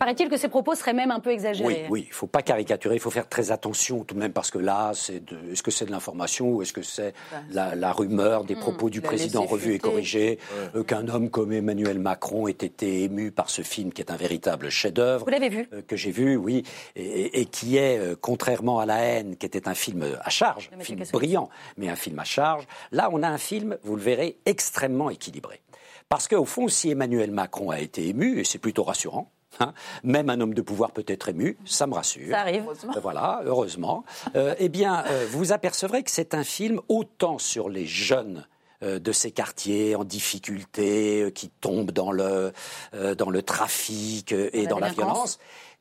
Paraît-il 0.00 0.28
que 0.28 0.36
ces 0.36 0.48
propos 0.48 0.74
seraient 0.74 0.92
même 0.92 1.12
un 1.12 1.20
peu 1.20 1.30
exagérés. 1.30 1.86
Oui, 1.88 2.00
oui, 2.00 2.04
il 2.08 2.12
faut 2.12 2.26
pas 2.26 2.42
caricaturer, 2.42 2.96
il 2.96 3.00
faut 3.00 3.12
faire 3.12 3.28
très 3.28 3.52
attention 3.52 4.02
tout 4.02 4.16
de 4.16 4.18
même 4.18 4.32
parce 4.32 4.50
que 4.50 4.58
là, 4.58 4.90
c'est 4.94 5.24
de, 5.24 5.52
est-ce 5.52 5.62
que 5.62 5.70
c'est 5.70 5.84
de 5.84 5.92
l'information 5.92 6.48
ou 6.54 6.62
est-ce 6.62 6.72
que 6.72 6.82
c'est 6.82 7.14
la, 7.52 7.76
la 7.76 7.92
rumeur 7.92 8.42
des 8.42 8.56
propos 8.56 8.90
du 8.90 9.00
président 9.00 9.44
revus 9.44 9.74
et 9.74 9.78
corrigés, 9.78 10.40
euh, 10.74 10.82
qu'un 10.82 11.06
homme 11.06 11.30
comme 11.30 11.52
Emmanuel 11.52 12.00
Macron 12.00 12.48
ait 12.48 12.50
été 12.50 13.04
ému 13.04 13.30
par 13.30 13.48
ce 13.48 13.62
film 13.62 13.92
qui 13.92 14.02
est 14.02 14.10
un 14.10 14.16
véritable 14.16 14.70
chef-d'œuvre. 14.70 15.24
Vous 15.24 15.30
l'avez 15.30 15.50
vu 15.50 15.68
euh, 15.72 15.82
que 15.86 15.94
j'ai 15.94 16.10
vu, 16.10 16.34
oui, 16.34 16.64
et, 16.96 17.42
et 17.42 17.44
qui 17.44 17.76
est, 17.76 18.00
euh, 18.00 18.16
contrairement 18.20 18.80
à 18.80 18.86
La 18.86 18.98
haine, 19.02 19.36
qui 19.36 19.46
était 19.46 19.68
un 19.68 19.74
film 19.74 20.04
à 20.20 20.30
charge, 20.30 20.68
film 20.80 21.04
brillant, 21.12 21.48
mais 21.76 21.88
un 21.88 21.94
film 21.94 22.18
à 22.18 22.24
charge, 22.24 22.55
là, 22.92 23.08
on 23.12 23.22
a 23.22 23.28
un 23.28 23.38
film, 23.38 23.78
vous 23.82 23.96
le 23.96 24.02
verrez, 24.02 24.38
extrêmement 24.46 25.10
équilibré. 25.10 25.60
Parce 26.08 26.28
qu'au 26.28 26.44
fond, 26.44 26.68
si 26.68 26.90
Emmanuel 26.90 27.30
Macron 27.32 27.70
a 27.70 27.80
été 27.80 28.08
ému, 28.08 28.38
et 28.38 28.44
c'est 28.44 28.58
plutôt 28.58 28.84
rassurant, 28.84 29.30
hein, 29.58 29.72
même 30.04 30.30
un 30.30 30.40
homme 30.40 30.54
de 30.54 30.62
pouvoir 30.62 30.92
peut 30.92 31.04
être 31.08 31.28
ému, 31.28 31.56
ça 31.64 31.86
me 31.86 31.94
rassure. 31.94 32.30
Ça 32.30 32.40
arrive. 32.40 32.68
Euh, 32.68 33.00
Voilà, 33.00 33.42
heureusement. 33.44 34.04
Euh, 34.36 34.54
eh 34.58 34.68
bien, 34.68 35.04
euh, 35.06 35.26
vous 35.30 35.52
apercevrez 35.52 36.02
que 36.04 36.10
c'est 36.10 36.34
un 36.34 36.44
film 36.44 36.80
autant 36.88 37.38
sur 37.38 37.68
les 37.68 37.86
jeunes 37.86 38.46
euh, 38.82 38.98
de 39.00 39.10
ces 39.10 39.32
quartiers 39.32 39.96
en 39.96 40.04
difficulté, 40.04 41.32
qui 41.34 41.48
tombent 41.48 41.90
dans 41.90 42.12
le, 42.12 42.52
dans 43.16 43.30
le 43.30 43.42
trafic 43.42 44.30
et 44.32 44.62
la 44.62 44.68
dans 44.68 44.78
la 44.78 44.90
violence, 44.90 45.38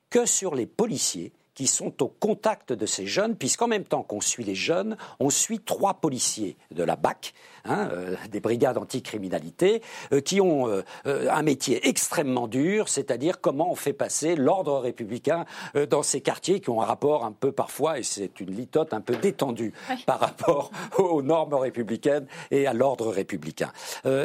que 0.10 0.26
sur 0.26 0.56
les 0.56 0.66
policiers 0.66 1.34
qui 1.56 1.68
sont 1.68 2.04
au 2.04 2.08
contact 2.08 2.74
de 2.74 2.86
ces 2.86 3.08
jeunes, 3.08 3.36
puisqu'en 3.36 3.68
même 3.68 3.86
temps 3.86 4.04
qu'on 4.04 4.22
suit 4.22 4.44
les 4.44 4.56
jeunes, 4.56 4.98
on 5.20 5.30
suit 5.30 5.60
trois 5.60 5.96
policiers 5.96 6.58
de 6.72 6.84
la 6.84 6.98
BAC, 6.98 7.34
hein, 7.64 7.90
euh, 7.92 8.16
des 8.30 8.42
brigades 8.42 8.78
anticriminalité, 8.78 9.82
euh, 10.12 10.22
qui 10.22 10.42
ont 10.42 10.68
euh, 10.68 10.82
euh, 11.08 11.30
un 11.32 11.42
métier 11.42 11.88
extrêmement 11.88 12.48
dur, 12.48 12.90
c'est-à-dire 12.90 13.40
comment 13.40 13.72
on 13.72 13.76
fait 13.76 13.94
passer 13.94 14.36
l'ordre 14.36 14.80
républicain 14.80 15.46
dans 15.90 16.04
ces 16.04 16.22
quartiers 16.22 16.60
qui 16.60 16.70
ont 16.70 16.82
un 16.82 16.86
rapport 16.86 17.24
un 17.24 17.32
peu 17.32 17.52
parfois, 17.52 18.00
et 18.00 18.04
c'est 18.04 18.40
une 18.40 18.52
litote 18.52 18.94
un 18.94 19.02
peu 19.02 19.16
détendue 19.16 19.74
par 20.06 20.20
rapport 20.20 20.72
aux 20.98 21.22
normes 21.22 21.54
républicaines 21.54 22.28
et 22.52 22.68
à 22.68 22.74
l'ordre 22.74 23.08
républicain. 23.08 23.72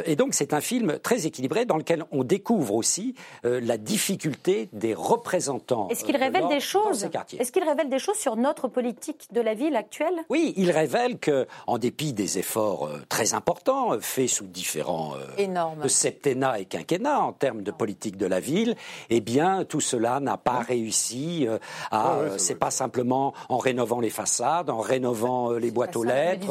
Et 0.05 0.15
donc 0.15 0.33
c'est 0.33 0.53
un 0.53 0.61
film 0.61 0.99
très 0.99 1.25
équilibré 1.25 1.65
dans 1.65 1.77
lequel 1.77 2.03
on 2.11 2.23
découvre 2.23 2.75
aussi 2.75 3.15
la 3.43 3.77
difficulté 3.77 4.69
des 4.73 4.93
représentants. 4.93 5.87
Est-ce 5.89 6.03
qu'il 6.03 6.15
de 6.15 6.19
révèle 6.19 6.47
des 6.49 6.59
choses? 6.59 7.07
Quartiers. 7.21 7.39
Est-ce 7.41 7.51
qu'il 7.51 7.63
révèle 7.63 7.89
des 7.89 7.99
choses 7.99 8.15
sur 8.17 8.35
notre 8.35 8.67
politique 8.67 9.27
de 9.31 9.41
la 9.41 9.53
ville 9.53 9.75
actuelle? 9.75 10.13
Oui, 10.29 10.53
il 10.57 10.71
révèle 10.71 11.17
que, 11.19 11.47
en 11.67 11.77
dépit 11.77 12.13
des 12.13 12.37
efforts 12.39 12.87
euh, 12.87 12.99
très 13.09 13.33
importants 13.33 13.93
euh, 13.93 13.99
faits 13.99 14.29
sous 14.29 14.45
différents 14.45 15.13
euh, 15.15 15.25
Énorme. 15.37 15.87
septennats 15.87 16.59
et 16.59 16.65
quinquennats 16.65 17.19
en 17.21 17.33
termes 17.33 17.61
de 17.63 17.71
politique 17.71 18.17
de 18.17 18.25
la 18.25 18.39
ville, 18.39 18.75
eh 19.09 19.21
bien 19.21 19.65
tout 19.65 19.81
cela 19.81 20.19
n'a 20.19 20.37
pas 20.37 20.59
réussi 20.59 21.45
euh, 21.47 21.57
à. 21.91 22.15
euh, 22.17 22.37
c'est 22.37 22.55
pas 22.55 22.71
simplement 22.71 23.33
en 23.49 23.57
rénovant 23.57 23.99
les 23.99 24.09
façades, 24.09 24.69
en 24.69 24.79
rénovant 24.79 25.51
euh, 25.51 25.57
les 25.59 25.71
boîtes 25.71 25.95
aux 25.95 26.03
le 26.03 26.09
lettres, 26.09 26.47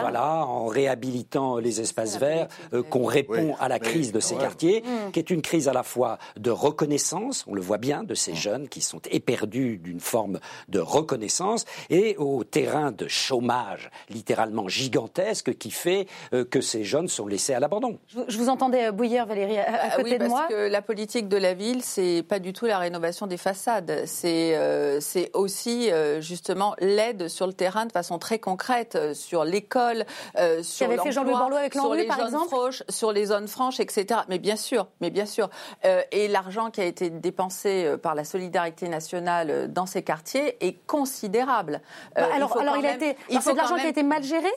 voilà, 0.00 0.46
en 0.46 0.66
réhabilitant 0.66 1.58
les 1.58 1.80
espaces 1.80 2.18
verts, 2.18 2.48
euh, 2.72 2.82
qu'on 2.82 3.04
répond 3.04 3.48
Oui, 3.50 3.54
à 3.60 3.68
la 3.68 3.78
crise 3.78 4.12
de 4.12 4.20
ces 4.20 4.34
ouais. 4.34 4.40
quartier, 4.40 4.82
Mm. 4.84 5.10
qui 5.12 5.18
est 5.18 5.30
une 5.30 5.42
crise 5.42 5.68
à 5.68 5.72
la 5.72 5.82
fois 5.82 6.18
de 6.36 6.50
reconnaissance, 6.50 7.44
on 7.48 7.54
le 7.54 7.60
voit 7.60 7.78
bien, 7.78 8.02
de 8.04 8.14
ces 8.14 8.34
jeunes 8.34 8.68
qui 8.68 8.80
sont 8.80 9.00
éperdus 9.10 9.78
d'une 9.78 10.00
forme 10.04 10.38
de 10.68 10.78
reconnaissance, 10.80 11.64
et 11.90 12.16
au 12.18 12.44
terrain 12.44 12.92
de 12.92 13.08
chômage 13.08 13.90
littéralement 14.08 14.68
gigantesque 14.68 15.56
qui 15.58 15.70
fait 15.70 16.06
euh, 16.32 16.44
que 16.44 16.60
ces 16.60 16.84
jeunes 16.84 17.08
sont 17.08 17.26
laissés 17.26 17.54
à 17.54 17.60
l'abandon. 17.60 17.98
je, 18.28 18.36
vous- 18.38 18.48
entendais 18.48 18.86
euh, 18.86 18.92
bouillir, 18.92 19.26
Valérie, 19.26 19.58
à, 19.58 19.62
à 19.64 19.78
Ah 19.92 19.96
côté 19.96 20.04
oui, 20.04 20.12
de 20.12 20.18
parce 20.18 20.30
moi. 20.30 20.46
que 20.48 20.68
la 20.68 20.82
politique 20.82 21.28
de 21.28 21.36
la 21.36 21.54
ville, 21.54 21.82
c'est 21.82 22.22
pas 22.28 22.38
du 22.38 22.52
tout 22.52 22.66
la 22.66 22.78
rénovation 22.78 23.26
des 23.26 23.36
façades. 23.38 24.02
C'est 24.06 24.56
euh, 24.56 25.00
c'est 25.00 25.30
aussi 25.34 25.90
euh, 25.90 26.20
justement 26.20 26.74
l'aide 26.78 27.28
sur 27.28 27.46
le 27.46 27.52
terrain 27.54 27.86
de 27.86 27.92
façon 27.92 28.18
très 28.18 28.38
concrète 28.38 28.94
euh, 28.96 29.14
sur 29.14 29.44
l'école, 29.44 30.04
euh, 30.38 30.62
sur 30.62 30.88
l'emploi, 30.88 31.70
sur 31.72 31.94
les 31.94 32.04
par 32.06 32.18
zones 32.18 32.26
exemple 32.26 32.48
franches, 32.48 32.82
sur 32.88 33.12
les 33.12 33.26
zones 33.26 33.48
franches, 33.48 33.80
etc. 33.80 34.20
Mais 34.28 34.38
bien 34.38 34.56
sûr, 34.56 34.86
mais 35.00 35.10
bien 35.10 35.26
sûr. 35.26 35.48
Euh, 35.84 36.02
et 36.12 36.28
l'argent 36.28 36.70
qui 36.70 36.80
a 36.80 36.84
été 36.84 37.08
dépensé 37.10 37.94
par 38.02 38.14
la 38.14 38.24
solidarité 38.24 38.88
nationale 38.88 39.72
dans 39.72 39.86
ces 39.94 40.02
quartiers 40.02 40.56
est 40.60 40.84
considérable. 40.86 41.80
Euh, 42.18 42.22
Bah, 42.22 42.26
il 42.30 42.34
alors, 42.34 42.58
alors 42.58 42.76
il 42.76 42.86
a 42.86 42.94
été. 42.94 43.16
alors, 43.30 43.42
C'est 43.42 43.52
de 43.52 43.56
l'argent 43.56 43.76
qui 43.76 43.82
a 43.86 43.88
été 43.88 44.02
mal 44.02 44.24
géré 44.24 44.48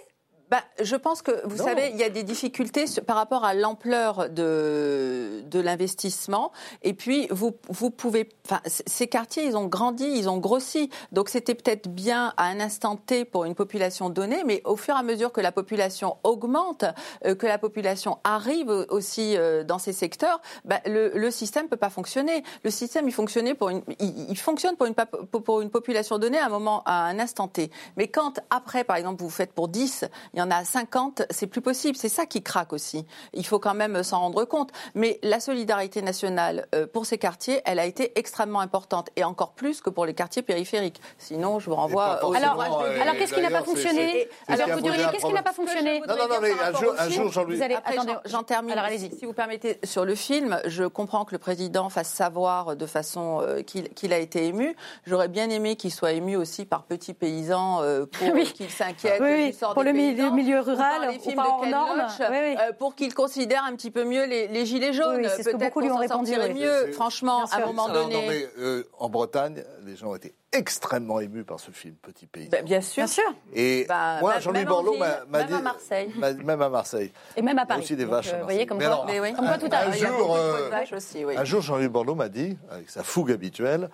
bah, 0.50 0.62
je 0.82 0.95
pense 0.95 1.22
que, 1.22 1.45
vous 1.45 1.58
savez, 1.58 1.89
il 1.93 1.98
y 1.98 2.04
a 2.04 2.10
des 2.10 2.24
difficultés 2.24 2.86
par 3.06 3.18
rapport 3.18 3.43
à 3.43 3.54
l'ampleur 3.54 4.30
de, 4.30 5.41
de 5.45 5.60
l'investissement. 5.60 6.52
Et 6.84 6.93
puis, 6.93 7.28
vous, 7.32 7.58
vous 7.68 7.89
pouvez... 7.89 8.30
Enfin, 8.45 8.62
ces 8.66 9.08
quartiers, 9.08 9.45
ils 9.45 9.58
ont 9.58 9.66
grandi, 9.66 10.06
ils 10.06 10.30
ont 10.30 10.38
grossi. 10.38 10.89
Donc, 11.12 11.28
c'était 11.28 11.56
peut-être 11.56 11.89
bien 11.89 12.34
à 12.38 12.45
un 12.45 12.62
instant 12.62 12.95
T 12.95 13.26
pour 13.26 13.43
une 13.43 13.56
population 13.56 14.10
donnée, 14.10 14.43
mais 14.45 14.62
au 14.64 14.78
fur 14.78 14.95
et 14.95 15.00
à 15.00 15.04
mesure 15.04 15.34
que 15.34 15.41
la 15.41 15.52
population 15.52 16.18
augmente, 16.24 16.86
euh, 17.26 17.36
que 17.36 17.45
la 17.45 17.58
population 17.58 18.20
arrive 18.24 18.70
aussi 18.89 19.36
euh, 19.36 19.66
dans 19.66 19.80
ces 19.80 19.93
secteurs, 19.93 20.41
bah, 20.64 20.80
le, 20.86 21.12
le 21.14 21.32
système 21.32 21.66
ne 21.66 21.70
peut 21.70 21.78
pas 21.78 21.89
fonctionner. 21.89 22.43
Le 22.64 22.70
système, 22.70 23.08
il, 23.08 23.14
fonctionnait 23.14 23.54
pour 23.54 23.70
une, 23.70 23.82
il, 24.00 24.30
il 24.30 24.38
fonctionne 24.38 24.78
pour 24.78 24.86
une, 24.86 24.95
pour 24.95 25.62
une 25.62 25.70
population 25.70 26.20
donnée 26.20 26.38
à 26.38 26.45
un 26.45 26.50
moment, 26.50 26.84
à 26.86 27.04
un 27.06 27.20
instant 27.20 27.50
T. 27.50 27.70
Mais 27.98 28.08
quand, 28.08 28.39
après, 28.50 28.86
par 28.86 28.95
exemple, 28.95 29.22
vous 29.22 29.30
faites 29.30 29.52
pour 29.52 29.68
10, 29.68 30.06
il 30.38 30.40
y 30.40 30.44
en 30.44 30.52
a 30.52 30.64
50, 30.64 31.24
c'est 31.32 31.48
plus 31.48 31.62
possible. 31.62 31.98
C'est 31.98 32.10
ça 32.10 32.28
qui 32.28 32.44
craque 32.44 32.72
aussi. 32.72 33.08
Il 33.34 33.44
faut 33.44 33.58
quand 33.58 33.74
même 33.74 34.04
s'en 34.04 34.20
rendre 34.20 34.46
compte. 34.46 34.70
Mais 34.94 35.20
la 35.24 35.40
solidarité 35.40 36.04
nationale 36.04 36.68
euh, 36.76 36.86
pour 36.86 37.08
ces 37.08 37.18
quartiers, 37.18 37.60
elle 37.66 37.80
a 37.80 37.86
été 37.88 38.12
extrêmement 38.20 38.60
importante 38.60 39.10
et 39.16 39.24
encore 39.24 39.54
plus 39.54 39.82
que 39.82 39.90
pour 39.90 40.06
les 40.06 40.14
quartiers 40.14 40.44
périphériques. 40.44 41.02
Sinon, 41.18 41.58
je 41.60 41.72
vous 41.72 41.76
renvoie 41.76 42.24
au 42.24 42.36
Alors, 42.36 42.62
euh, 42.62 43.02
alors 43.02 43.16
qu'est-ce 43.16 43.34
qui 43.34 43.42
n'a 43.42 43.50
pas 43.50 43.64
fonctionné 43.64 44.12
c'est- 44.12 44.30
c'est 44.56 44.62
Alors, 44.62 44.76
vous 44.78 44.82
diriez, 44.84 45.06
qu'est-ce 45.12 45.26
qui 45.26 45.34
n'a 45.34 45.42
pas 45.42 45.54
fonctionné 45.54 46.02
Non, 46.08 46.16
non, 46.16 46.28
non, 46.30 46.36
mais 46.40 46.52
un 46.52 46.80
jour, 46.80 46.94
un 47.00 47.10
jour, 47.10 47.32
Jean-Louis. 47.32 47.56
Vous 47.58 47.64
allez, 47.64 47.74
Après, 47.74 47.94
attendez, 47.94 48.14
j'en- 48.26 48.30
j'en 48.38 48.44
termine. 48.44 48.74
Alors, 48.74 48.86
allez-y. 48.86 49.10
Si 49.18 49.26
vous 49.26 49.34
permettez, 49.34 49.80
sur 49.84 50.06
le 50.06 50.14
film, 50.14 50.60
je 50.66 50.84
comprends 50.84 51.26
que 51.26 51.32
le 51.32 51.40
président 51.40 51.90
fasse 51.90 52.10
savoir 52.10 52.76
de 52.76 52.86
façon 52.86 53.40
euh, 53.42 53.64
qu'il 53.64 53.90
qu'il 53.90 54.14
a 54.14 54.20
été 54.20 54.46
ému. 54.46 54.76
J'aurais 55.08 55.30
bien 55.30 55.50
aimé 55.50 55.78
qu'il 55.78 55.92
soit 55.92 56.12
ému 56.12 56.36
aussi 56.36 56.66
par 56.66 56.84
petits 56.84 57.16
paysans 57.16 57.82
euh, 57.82 58.06
pour 58.06 58.34
Oui. 58.36 58.46
qu'il 58.54 58.70
s'inquiète 58.70 59.20
Oui, 59.20 59.52
pour 59.74 59.84
des 59.84 59.92
le 59.92 59.98
milieu- 59.98 60.26
paysans, 60.30 60.36
milieu 60.36 60.59
rural, 60.61 61.09
les 61.11 61.17
ou 61.17 61.21
films 61.21 61.36
pas 61.36 61.43
de 61.43 61.47
hors 61.47 61.61
Ken 61.61 61.71
normes. 61.71 61.97
Loach, 61.97 62.30
Oui, 62.30 62.38
oui. 62.41 62.55
euh, 62.59 62.73
pour 62.78 62.95
qu'il 62.95 63.13
considère 63.13 63.63
un 63.63 63.75
petit 63.75 63.91
peu 63.91 64.03
mieux 64.03 64.25
les, 64.25 64.47
les 64.47 64.65
gilets 64.65 64.93
jaunes. 64.93 65.17
Oui, 65.17 65.23
oui, 65.23 65.30
c'est 65.36 65.43
ce 65.43 65.49
que 65.49 65.55
Peut-être 65.57 65.69
beaucoup 65.73 65.80
lui 65.82 65.88
qu'on 65.89 65.93
ont 65.95 65.97
s'en 65.97 66.01
répondu, 66.01 66.32
sortirait 66.34 66.53
oui. 66.53 66.59
mieux, 66.61 66.91
franchement, 66.93 67.45
à 67.51 67.57
un 67.57 67.65
moment 67.65 67.88
Non, 67.88 67.93
non, 67.93 68.03
donné. 68.03 68.28
mais 68.28 68.47
euh, 68.59 68.84
en 68.99 69.09
Bretagne, 69.09 69.63
les 69.86 69.95
gens 69.95 70.13
étaient 70.15 70.34
extrêmement 70.53 71.19
émus 71.19 71.43
par 71.43 71.59
ce 71.59 71.71
film, 71.71 71.95
Petit 72.01 72.25
Pays. 72.25 72.47
Ben, 72.49 72.63
bien 72.63 72.82
sûr. 72.82 73.03
Bien 73.03 73.07
sûr. 73.07 73.23
Et 73.53 73.86
Bah, 73.88 74.17
moi, 74.21 74.34
même- 74.34 74.41
Jean-Louis 74.41 74.65
Borloo 74.65 74.97
m'a 74.97 75.25
m'a 75.30 75.39
même 75.39 75.47
dit. 75.47 75.53
à 75.53 75.59
Marseille. 75.59 76.11
m'a- 76.15 76.34
Même 76.34 76.61
à 76.61 76.69
Marseille. 76.69 77.11
Et 77.36 77.41
même 77.41 77.57
à 77.59 77.61
Il 77.61 77.63
y 77.63 77.63
a 77.63 77.65
Paris. 77.67 77.82
aussi 77.84 77.95
des 77.95 78.03
Donc, 78.05 78.13
vaches. 78.13 78.30
euh, 78.34 78.36
à 78.36 78.38
vous 78.39 78.43
voyez 78.45 78.65
comme 78.65 78.78
quoi, 78.78 78.88
alors, 78.88 79.05
Mais 79.05 79.19
oui. 79.19 79.34
comme 79.34 79.45
quoi 79.45 79.57
tout. 79.57 79.67
Il 79.67 80.95
aussi, 80.95 81.25
oui. 81.25 81.36
Un 81.38 81.43
jour, 81.43 81.61
Jean-Louis 81.61 81.89
Borloo 81.89 82.15
m'a 82.15 82.30
dit, 82.30 82.57
avec 82.71 82.89
sa 82.89 83.03
fougue 83.03 83.32
habituelle, 83.32 83.89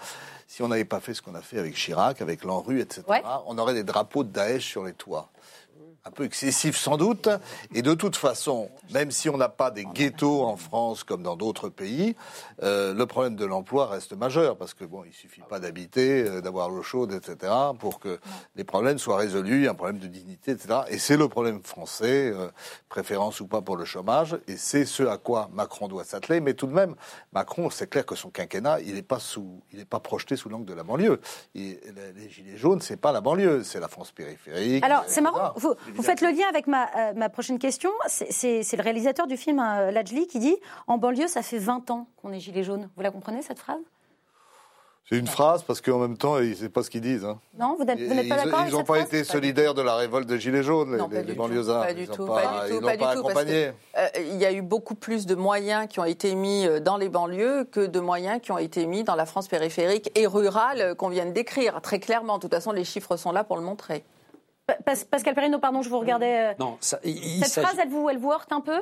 si 0.48 0.62
on 0.62 0.68
n'avait 0.68 0.86
pas 0.86 1.00
fait 1.00 1.14
ce 1.14 1.22
qu'on 1.22 1.36
a 1.36 1.42
fait 1.42 1.58
avec 1.60 1.74
Chirac, 1.74 2.22
avec 2.22 2.44
l'ANRU, 2.44 2.80
etc., 2.82 3.02
Ouais. 3.08 3.24
on 3.48 3.58
aurait 3.58 3.74
des 3.74 3.84
drapeaux 3.84 4.24
de 4.24 4.30
Daesh 4.30 4.66
sur 4.70 4.84
les 4.84 4.94
toits. 4.94 5.30
Un 6.06 6.12
peu 6.12 6.26
excessif 6.26 6.76
sans 6.76 6.98
doute. 6.98 7.30
Et 7.74 7.82
de 7.82 7.94
toute 7.94 8.18
façon, 8.18 8.70
même 8.92 9.10
si 9.10 9.30
on 9.30 9.38
n'a 9.38 9.48
pas 9.48 9.72
des 9.72 9.86
ghettos 9.86 10.44
en 10.44 10.58
France 10.58 11.06
comme 11.06 11.24
dans 11.24 11.38
d'autres 11.38 11.70
pays, 11.70 12.18
euh, 12.62 12.94
le 12.94 13.06
problème 13.06 13.38
de 13.38 13.46
l'emploi 13.46 13.88
reste 13.88 14.12
majeur 14.12 14.58
parce 14.58 14.74
que 14.74 14.84
bon, 14.84 15.06
il 15.06 15.14
suffit 15.14 15.40
pas 15.48 15.62
d'habiter, 15.62 16.28
euh, 16.28 16.42
d'avoir 16.42 16.70
l'eau 16.70 16.84
chaude, 16.84 17.14
etc., 17.14 17.54
pour 17.80 18.02
que 18.02 18.20
les 18.58 18.66
problèmes 18.66 19.00
soient 19.00 19.16
résolus. 19.16 19.70
Un 19.70 19.76
problème 19.76 20.00
de 20.00 20.08
dignité, 20.08 20.52
etc. 20.52 20.82
Et 20.90 20.98
c'est 20.98 21.16
le 21.16 21.30
problème 21.30 21.64
français, 21.64 22.34
euh, 22.36 22.50
préférence 22.90 23.40
ou 23.40 23.48
pas 23.48 23.62
pour 23.62 23.78
le 23.78 23.86
chômage. 23.86 24.38
Et 24.50 24.58
c'est 24.58 24.84
ce 24.84 25.04
à 25.04 25.18
quoi 25.18 25.50
Macron 25.54 25.88
doit 25.88 26.04
s'atteler. 26.04 26.42
Mais 26.42 26.54
tout 26.54 26.68
de 26.68 26.74
même, 26.74 26.96
Macron, 27.32 27.70
c'est 27.70 27.90
clair 27.90 28.06
que 28.06 28.16
son 28.16 28.30
quinquennat, 28.30 28.82
il 28.82 28.96
n'est 28.96 29.04
pas 29.04 29.20
sous, 29.20 29.62
il 29.72 29.80
n'est 29.80 29.86
pas 29.86 30.02
projeté 30.02 30.36
sous 30.36 30.50
l'angle 30.50 30.66
de 30.66 30.74
la 30.74 30.84
banlieue. 30.84 31.22
Et 31.56 31.80
les 32.18 32.30
gilets 32.30 32.58
jaunes, 32.58 32.82
c'est 32.82 32.98
pas 32.98 33.14
la 33.14 33.22
banlieue, 33.22 33.64
c'est 33.64 33.80
la 33.80 33.88
France 33.88 34.12
périphérique. 34.12 34.84
Alors, 34.84 35.06
c'est 35.08 35.22
marrant, 35.22 35.54
vous, 35.56 35.76
vous 35.96 36.04
faites 36.04 36.22
le 36.22 36.30
lien 36.30 36.46
avec 36.50 36.68
ma, 36.68 36.88
euh, 36.98 37.14
ma 37.16 37.30
prochaine 37.30 37.60
question. 37.60 37.92
C'est- 38.08 38.62
le 38.76 38.82
réalisateur 38.84 39.28
du 39.28 39.38
film, 39.38 39.60
euh, 39.60 39.92
Lajli, 39.92 40.28
qui 40.28 40.40
dit 40.40 40.56
En 40.88 40.98
banlieue, 40.98 41.28
ça 41.28 41.42
fait 41.42 41.58
20 41.60 41.90
ans 41.92 42.08
qu'on 42.22 42.32
est 42.34 42.40
gilet 42.40 42.64
jaune. 42.64 42.90
Vous 42.96 43.04
la 43.04 43.12
comprenez, 43.12 43.42
cette 43.42 43.60
phrase? 43.60 43.80
C'est 45.10 45.20
une 45.20 45.28
phrase 45.28 45.64
parce 45.64 45.82
qu'en 45.82 46.00
même 46.00 46.18
temps, 46.18 46.38
c'est 46.58 46.70
pas 46.70 46.82
ce 46.82 46.90
qu'ils 46.90 47.02
disent. 47.02 47.26
Hein. 47.26 47.38
Non 47.60 47.76
Vous 47.78 47.84
n'êtes 47.84 48.00
ils 48.00 48.30
pas 48.30 48.38
d'accord 48.38 48.62
avec 48.62 48.72
n'ont 48.74 48.86
pas 48.86 49.00
été? 49.02 49.26
Solidaires 49.26 49.74
de 49.74 49.82
la 49.82 49.96
révolte 49.98 50.28
de 50.30 50.38
Gilets 50.38 50.64
jaunes, 50.64 50.94
les- 50.94 50.98
Non, 50.98 51.10
pas 51.10 51.16
les, 51.18 51.22
du 51.24 51.28
les 51.28 51.34
tout. 51.34 51.40
banlieusards. 51.40 51.86
Pas 51.86 51.94
du 51.94 52.02
Ils 52.04 52.08
tout, 52.08 52.26
pas, 52.26 52.42
pas 52.42 52.42
du 52.42 52.48
ils 52.48 52.76
tout, 52.78 52.82
n'ont 52.82 52.88
pas 52.88 52.98
pas 52.98 53.12
du 53.14 53.18
tout, 53.18 53.24
parce 53.24 53.34
que, 53.34 53.40
accompagné. 53.42 53.72
euh, 53.98 54.08
il 54.32 54.38
y 54.38 54.46
a 54.46 54.54
eu 54.54 54.62
beaucoup 54.62 54.96
plus 54.96 55.26
de 55.26 55.36
moyens 55.36 55.88
qui 55.90 56.00
ont 56.00 56.06
été 56.06 56.34
mis 56.36 56.66
euh, 56.66 56.80
dans 56.80 56.96
les 56.96 57.10
banlieues 57.10 57.66
que 57.66 57.86
de 57.86 58.00
moyens 58.00 58.40
qui 58.42 58.54
ont 58.54 58.58
été 58.58 58.86
mis 58.86 59.04
dans 59.04 59.16
la 59.16 59.26
France 59.26 59.50
périphérique 59.50 60.10
et 60.18 60.26
rurale 60.26 60.96
qu'on 60.96 61.10
vient 61.10 61.26
de 61.26 61.32
décrire 61.32 61.82
très 61.82 62.00
clairement. 62.00 62.38
De 62.38 62.44
toute 62.44 62.54
façon, 62.54 62.72
les 62.72 62.86
chiffres 62.86 63.18
sont 63.18 63.34
là 63.34 63.44
pour 63.44 63.58
le 63.58 63.64
montrer. 63.64 64.06
Pa- 64.66 64.76
Pas- 64.86 65.06
Pascal 65.10 65.36
Perrino, 65.36 65.60
pardon, 65.60 65.82
je 65.82 65.90
vous 65.90 66.00
regardais. 66.00 66.52
euh, 66.52 66.54
Non, 66.60 66.78
ça- 66.80 67.00
il- 67.04 67.18
il 67.18 67.46
Cette 67.46 67.64
phrase, 67.66 67.78
elle 67.82 67.90
vous, 67.90 68.10
elle 68.10 68.18
vous 68.18 68.32
heurte 68.32 68.52
un 68.52 68.62
peu? 68.62 68.82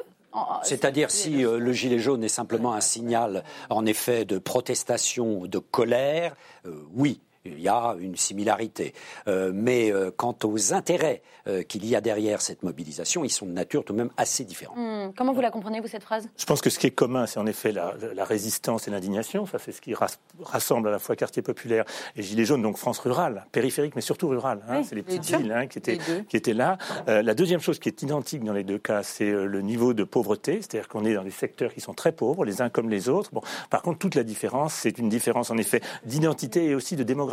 C'est-à-dire 0.63 1.11
si 1.11 1.43
euh, 1.43 1.57
le 1.59 1.73
gilet 1.73 1.99
jaune 1.99 2.23
est 2.23 2.29
simplement 2.29 2.73
un 2.73 2.79
signal, 2.82 3.43
en 3.69 3.86
effet, 3.86 4.23
de 4.23 4.38
protestation, 4.38 5.45
de 5.45 5.57
colère, 5.59 6.36
euh, 6.65 6.84
oui. 6.93 7.19
Il 7.45 7.59
y 7.59 7.67
a 7.67 7.95
une 7.99 8.15
similarité. 8.15 8.93
Euh, 9.27 9.51
mais 9.53 9.91
euh, 9.91 10.11
quant 10.15 10.35
aux 10.43 10.73
intérêts 10.73 11.21
euh, 11.47 11.63
qu'il 11.63 11.85
y 11.87 11.95
a 11.95 12.01
derrière 12.01 12.39
cette 12.41 12.61
mobilisation, 12.61 13.23
ils 13.23 13.29
sont 13.31 13.47
de 13.47 13.51
nature 13.51 13.83
tout 13.83 13.93
de 13.93 13.97
même 13.97 14.11
assez 14.17 14.43
différents. 14.43 14.75
Hmm, 14.75 15.11
Comment 15.17 15.33
vous 15.33 15.41
la 15.41 15.49
comprenez, 15.49 15.79
vous, 15.79 15.87
cette 15.87 16.03
phrase? 16.03 16.29
Je 16.37 16.45
pense 16.45 16.61
que 16.61 16.69
ce 16.69 16.77
qui 16.77 16.85
est 16.87 16.91
commun, 16.91 17.25
c'est 17.25 17.39
en 17.39 17.47
effet 17.47 17.71
la, 17.71 17.95
la 18.13 18.25
résistance 18.25 18.87
et 18.87 18.91
l'indignation. 18.91 19.47
Ça, 19.47 19.57
c'est 19.57 19.71
ce 19.71 19.81
qui 19.81 19.95
ras- 19.95 20.19
rassemble 20.43 20.87
à 20.89 20.91
la 20.91 20.99
fois 20.99 21.15
quartier 21.15 21.41
populaire 21.41 21.83
et 22.15 22.21
gilets 22.21 22.45
jaunes, 22.45 22.61
donc 22.61 22.77
France 22.77 22.99
rurale, 22.99 23.45
périphérique, 23.51 23.95
mais 23.95 24.01
surtout 24.01 24.27
rurale. 24.27 24.61
hein. 24.69 24.77
Oui, 24.81 24.85
c'est 24.87 24.95
les 24.95 25.01
petites 25.01 25.25
villes 25.35 25.51
hein, 25.51 25.65
qui, 25.65 25.79
étaient, 25.79 25.97
qui 26.29 26.37
étaient 26.37 26.53
là. 26.53 26.77
Euh, 27.07 27.23
la 27.23 27.33
deuxième 27.33 27.59
chose 27.59 27.79
qui 27.79 27.89
est 27.89 28.01
identique 28.03 28.43
dans 28.43 28.53
les 28.53 28.63
deux 28.63 28.77
cas, 28.77 29.01
c'est 29.01 29.29
euh, 29.31 29.45
le 29.45 29.61
niveau 29.61 29.93
de 29.95 30.03
pauvreté. 30.03 30.57
C'est-à-dire 30.61 30.87
qu'on 30.87 31.05
est 31.05 31.15
dans 31.15 31.23
des 31.23 31.31
secteurs 31.31 31.73
qui 31.73 31.81
sont 31.81 31.93
très 31.95 32.11
pauvres, 32.11 32.45
les 32.45 32.61
uns 32.61 32.69
comme 32.69 32.89
les 32.89 33.09
autres. 33.09 33.31
Bon, 33.33 33.41
par 33.71 33.81
contre, 33.81 33.97
toute 33.97 34.13
la 34.13 34.23
différence, 34.23 34.73
c'est 34.75 34.99
une 34.99 35.09
différence 35.09 35.49
en 35.49 35.57
effet 35.57 35.81
d'identité 36.05 36.65
et 36.67 36.75
aussi 36.75 36.95
de 36.95 37.01
démographie. 37.03 37.30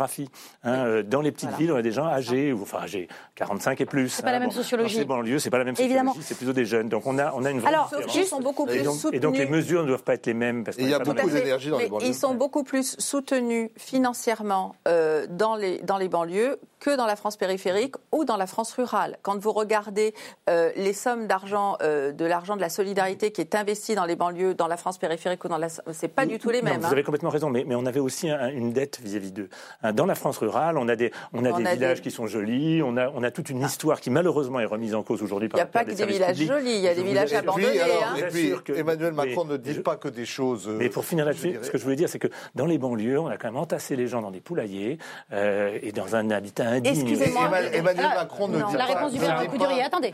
Hein. 0.63 0.85
Euh, 0.85 1.03
Dans 1.03 1.21
les 1.21 1.31
petites 1.31 1.49
Voilà. 1.49 1.57
villes, 1.57 1.71
on 1.73 1.75
a 1.77 1.81
des 1.81 1.91
gens 1.91 2.05
âgés, 2.05 2.53
ou 2.53 2.61
enfin 2.61 2.79
âgés, 2.79 3.07
45 3.35 3.81
et 3.81 3.85
plus. 3.85 4.09
C'est 4.09 4.23
pas 4.23 4.31
la 4.31 4.39
même 4.39 4.51
sociologie. 4.51 4.95
Dans 4.95 5.01
ces 5.01 5.05
banlieues, 5.05 5.39
c'est 5.39 5.49
pas 5.49 5.57
la 5.57 5.63
même 5.63 5.75
Évidemment. 5.77 6.11
sociologie, 6.11 6.27
c'est 6.27 6.35
plutôt 6.35 6.53
des 6.53 6.65
jeunes. 6.65 6.89
Donc 6.89 7.05
on 7.07 7.17
a, 7.17 7.31
on 7.35 7.43
a 7.45 7.51
une 7.51 7.59
vraie 7.59 7.69
Alors, 7.73 7.89
différence. 7.89 8.15
Ils 8.15 8.25
sont 8.25 8.39
beaucoup 8.41 8.65
Et 8.67 8.71
plus 8.77 8.83
donc, 8.83 8.95
soutenus. 8.95 9.17
et 9.17 9.19
donc 9.19 9.37
les 9.37 9.45
mesures 9.45 9.81
ne 9.83 9.87
doivent 9.87 10.03
pas 10.03 10.13
être 10.15 10.25
les 10.27 10.33
mêmes. 10.33 10.63
Parce 10.63 10.77
il 10.77 10.89
y 10.89 10.93
a 10.93 10.99
beaucoup 10.99 11.29
d'énergie 11.29 11.69
dans 11.69 11.77
les 11.79 11.87
banlieues. 11.87 12.05
Ils 12.07 12.15
sont 12.15 12.33
beaucoup 12.35 12.63
plus 12.63 12.95
soutenus 12.99 13.69
financièrement 13.77 14.75
euh, 14.87 15.25
dans, 15.29 15.55
les, 15.55 15.79
dans 15.79 15.97
les 15.97 16.09
banlieues 16.09 16.57
que 16.79 16.95
dans 16.95 17.05
la 17.05 17.15
France 17.15 17.35
périphérique 17.37 17.95
ou 18.11 18.25
dans 18.25 18.37
la 18.37 18.47
France 18.47 18.71
rurale. 18.73 19.17
Quand 19.21 19.37
vous 19.37 19.51
regardez 19.51 20.13
euh, 20.49 20.71
les 20.75 20.93
sommes 20.93 21.27
d'argent, 21.27 21.77
euh, 21.81 22.11
de 22.11 22.25
l'argent 22.25 22.55
de 22.55 22.61
la 22.61 22.69
solidarité 22.69 23.31
qui 23.31 23.41
est 23.41 23.53
investi 23.55 23.95
dans 23.95 24.05
les 24.05 24.15
banlieues, 24.15 24.53
dans 24.53 24.67
la 24.67 24.77
France 24.77 24.97
périphérique 24.97 25.43
ou 25.43 25.47
dans 25.49 25.57
la... 25.57 25.67
C'est 25.91 26.07
pas 26.07 26.25
du 26.25 26.39
tout 26.39 26.49
les 26.49 26.61
Non, 26.61 26.71
mêmes. 26.71 26.79
Vous 26.81 26.87
hein. 26.87 26.91
avez 26.91 27.03
complètement 27.03 27.29
raison, 27.29 27.49
mais, 27.49 27.63
mais 27.65 27.75
on 27.75 27.85
avait 27.85 27.99
aussi 27.99 28.29
un- 28.29 28.49
une 28.49 28.71
dette 28.71 28.99
vis-à-vis 29.01 29.31
d'eux. 29.31 29.49
Hein, 29.83 29.91
Dans 29.93 30.05
la 30.05 30.15
France 30.15 30.37
rurale, 30.37 30.77
on 30.77 30.87
a 30.87 30.95
des, 30.95 31.11
on 31.33 31.43
a 31.45 31.49
On 31.51 31.57
des 31.57 31.65
a 31.67 31.73
villages 31.73 31.97
des- 31.97 32.03
qui 32.03 32.11
sont 32.11 32.27
jolis, 32.27 32.81
on 32.83 32.95
a, 32.97 33.09
on 33.09 33.23
a 33.23 33.31
toute 33.31 33.49
une 33.49 33.61
histoire 33.61 33.99
qui 33.99 34.09
malheureusement 34.09 34.59
est 34.61 34.65
remise 34.65 34.95
en 34.95 35.03
cause 35.03 35.21
aujourd'hui 35.21 35.47
Il 35.47 35.51
par 35.51 35.57
n'y 35.57 35.63
a 35.63 35.65
pas 35.65 35.83
que 35.83 35.91
des 35.91 36.05
villages 36.05 36.31
publics. 36.37 36.47
jolis, 36.51 36.75
il 36.75 36.81
y 36.81 36.87
a 36.87 36.95
des 36.95 37.03
villages 37.03 37.33
Et 37.33 37.37
puis, 37.37 37.47
abandonnés. 37.49 37.79
alors, 37.81 38.03
hein. 38.13 38.15
et 38.17 38.23
puis, 38.23 38.53
que- 38.63 38.73
Emmanuel 38.73 39.13
mais- 39.13 39.25
Macron 39.27 39.43
ne 39.45 39.57
dit 39.57 39.73
je- 39.73 39.81
pas 39.81 39.97
que 39.97 40.07
des 40.07 40.25
choses. 40.25 40.67
euh, 40.67 40.77
Mais 40.79 40.89
pour 40.89 41.03
finir 41.03 41.25
là-dessus, 41.25 41.49
dirais- 41.51 41.63
ce 41.63 41.71
que 41.71 41.77
je 41.77 41.83
voulais 41.83 41.95
dire, 41.97 42.07
c'est 42.07 42.19
que 42.19 42.29
dans 42.55 42.65
les 42.65 42.77
banlieues, 42.77 43.19
on 43.19 43.27
a 43.27 43.37
quand 43.37 43.47
même 43.49 43.57
entassé 43.57 43.95
les 43.97 44.07
gens 44.07 44.21
dans 44.21 44.31
des 44.31 44.39
poulaillers 44.39 44.97
euh, 45.33 45.77
et 45.81 45.91
dans 45.91 46.15
un 46.15 46.29
habitat 46.31 46.68
indigne. 46.73 46.93
Excusez-moi. 46.93 47.45
Emmanuel- 47.47 47.75
Emmanuel 47.75 48.05
Ah, 48.11 48.15
Macron 48.15 48.47
ne 48.47 48.57
dit 48.57 48.73
La 48.73 48.85
pas. 48.87 48.93
réponse 48.93 49.11
du 49.13 49.19
Coudurier. 49.49 49.83
Attendez. 49.83 50.13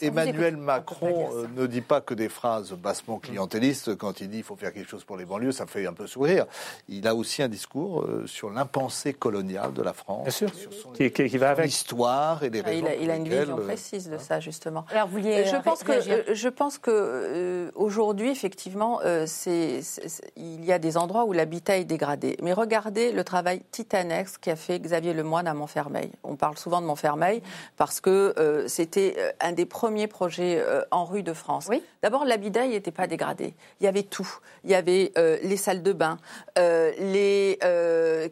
Emmanuel 0.00 0.56
Macron 0.56 1.30
euh, 1.32 1.46
ne 1.56 1.66
dit 1.66 1.80
pas 1.80 2.00
que 2.00 2.14
des 2.14 2.28
phrases 2.28 2.72
bassement 2.72 3.18
clientélistes. 3.18 3.96
Quand 3.96 4.20
il 4.20 4.28
dit 4.28 4.36
qu'il 4.36 4.44
faut 4.44 4.56
faire 4.56 4.72
quelque 4.72 4.88
chose 4.88 5.04
pour 5.04 5.16
les 5.16 5.24
banlieues, 5.24 5.52
ça 5.52 5.64
me 5.64 5.68
fait 5.68 5.86
un 5.86 5.92
peu 5.92 6.06
sourire. 6.06 6.46
Il 6.88 7.06
a 7.06 7.14
aussi 7.14 7.42
un 7.42 7.48
discours 7.48 8.02
euh, 8.02 8.26
sur 8.26 8.50
l'impensée 8.50 9.12
coloniale 9.12 9.72
de 9.72 9.82
la 9.82 9.92
France, 9.92 10.22
Bien 10.24 10.30
sûr, 10.32 10.54
sur 10.54 10.72
son 10.72 10.90
qui, 10.90 11.10
qui- 11.10 11.28
qui 11.28 11.38
va 11.38 11.50
avec. 11.50 11.66
histoire 11.66 12.42
et 12.42 12.50
les 12.50 12.60
Ah, 12.60 12.68
raisons 12.68 12.86
Il 13.00 13.10
a, 13.10 13.14
il 13.14 13.20
une 13.20 13.28
vision 13.28 13.58
euh, 13.58 13.64
précise 13.66 14.08
de 14.08 14.18
ça, 14.18 14.40
justement. 14.40 14.84
Alors, 14.90 15.06
vous 15.08 15.18
vouliez 15.18 15.44
je 15.44 15.56
pense 15.56 15.82
que 15.82 15.92
je 16.34 16.48
pense 16.48 16.78
que 16.78 16.90
euh, 16.92 17.70
aujourd'hui 17.74 18.30
effectivement 18.30 19.00
euh, 19.04 19.24
c'est, 19.26 19.82
c'est- 19.82 20.08
c'est- 20.08 20.32
il 20.36 20.64
y 20.64 20.72
a 20.72 20.78
des 20.78 20.96
endroits 20.96 21.24
où 21.24 21.32
l'habitat 21.32 21.78
est 21.78 21.84
dégradé. 21.84 22.36
Mais 22.42 22.52
regardez 22.52 23.12
le 23.12 23.24
travail 23.24 23.62
titanesque 23.70 24.40
qu'a 24.42 24.56
fait 24.56 24.78
Xavier 24.78 25.12
Lemoine 25.12 25.46
à 25.46 25.54
Montfermeil. 25.54 25.79
On 26.22 26.36
parle 26.36 26.56
souvent 26.58 26.80
de 26.80 26.86
Montfermeil 26.86 27.42
parce 27.76 28.00
que 28.00 28.34
euh, 28.38 28.68
c'était 28.68 29.14
euh, 29.18 29.30
un 29.40 29.52
des 29.52 29.66
premiers 29.66 30.06
projets 30.06 30.58
euh, 30.58 30.82
en 30.90 31.04
rue 31.04 31.22
de 31.22 31.32
France. 31.32 31.66
Oui. 31.68 31.82
D'abord 32.02 32.24
l'habitat 32.24 32.66
n'était 32.66 32.90
pas 32.90 33.06
dégradé. 33.06 33.54
Il 33.80 33.84
y 33.84 33.86
avait 33.86 34.02
tout. 34.02 34.28
Il 34.64 34.70
y 34.70 34.74
avait 34.74 35.12
euh, 35.18 35.38
les 35.42 35.56
salles 35.56 35.82
de 35.82 35.92
bain, 35.92 36.18
les 36.56 37.58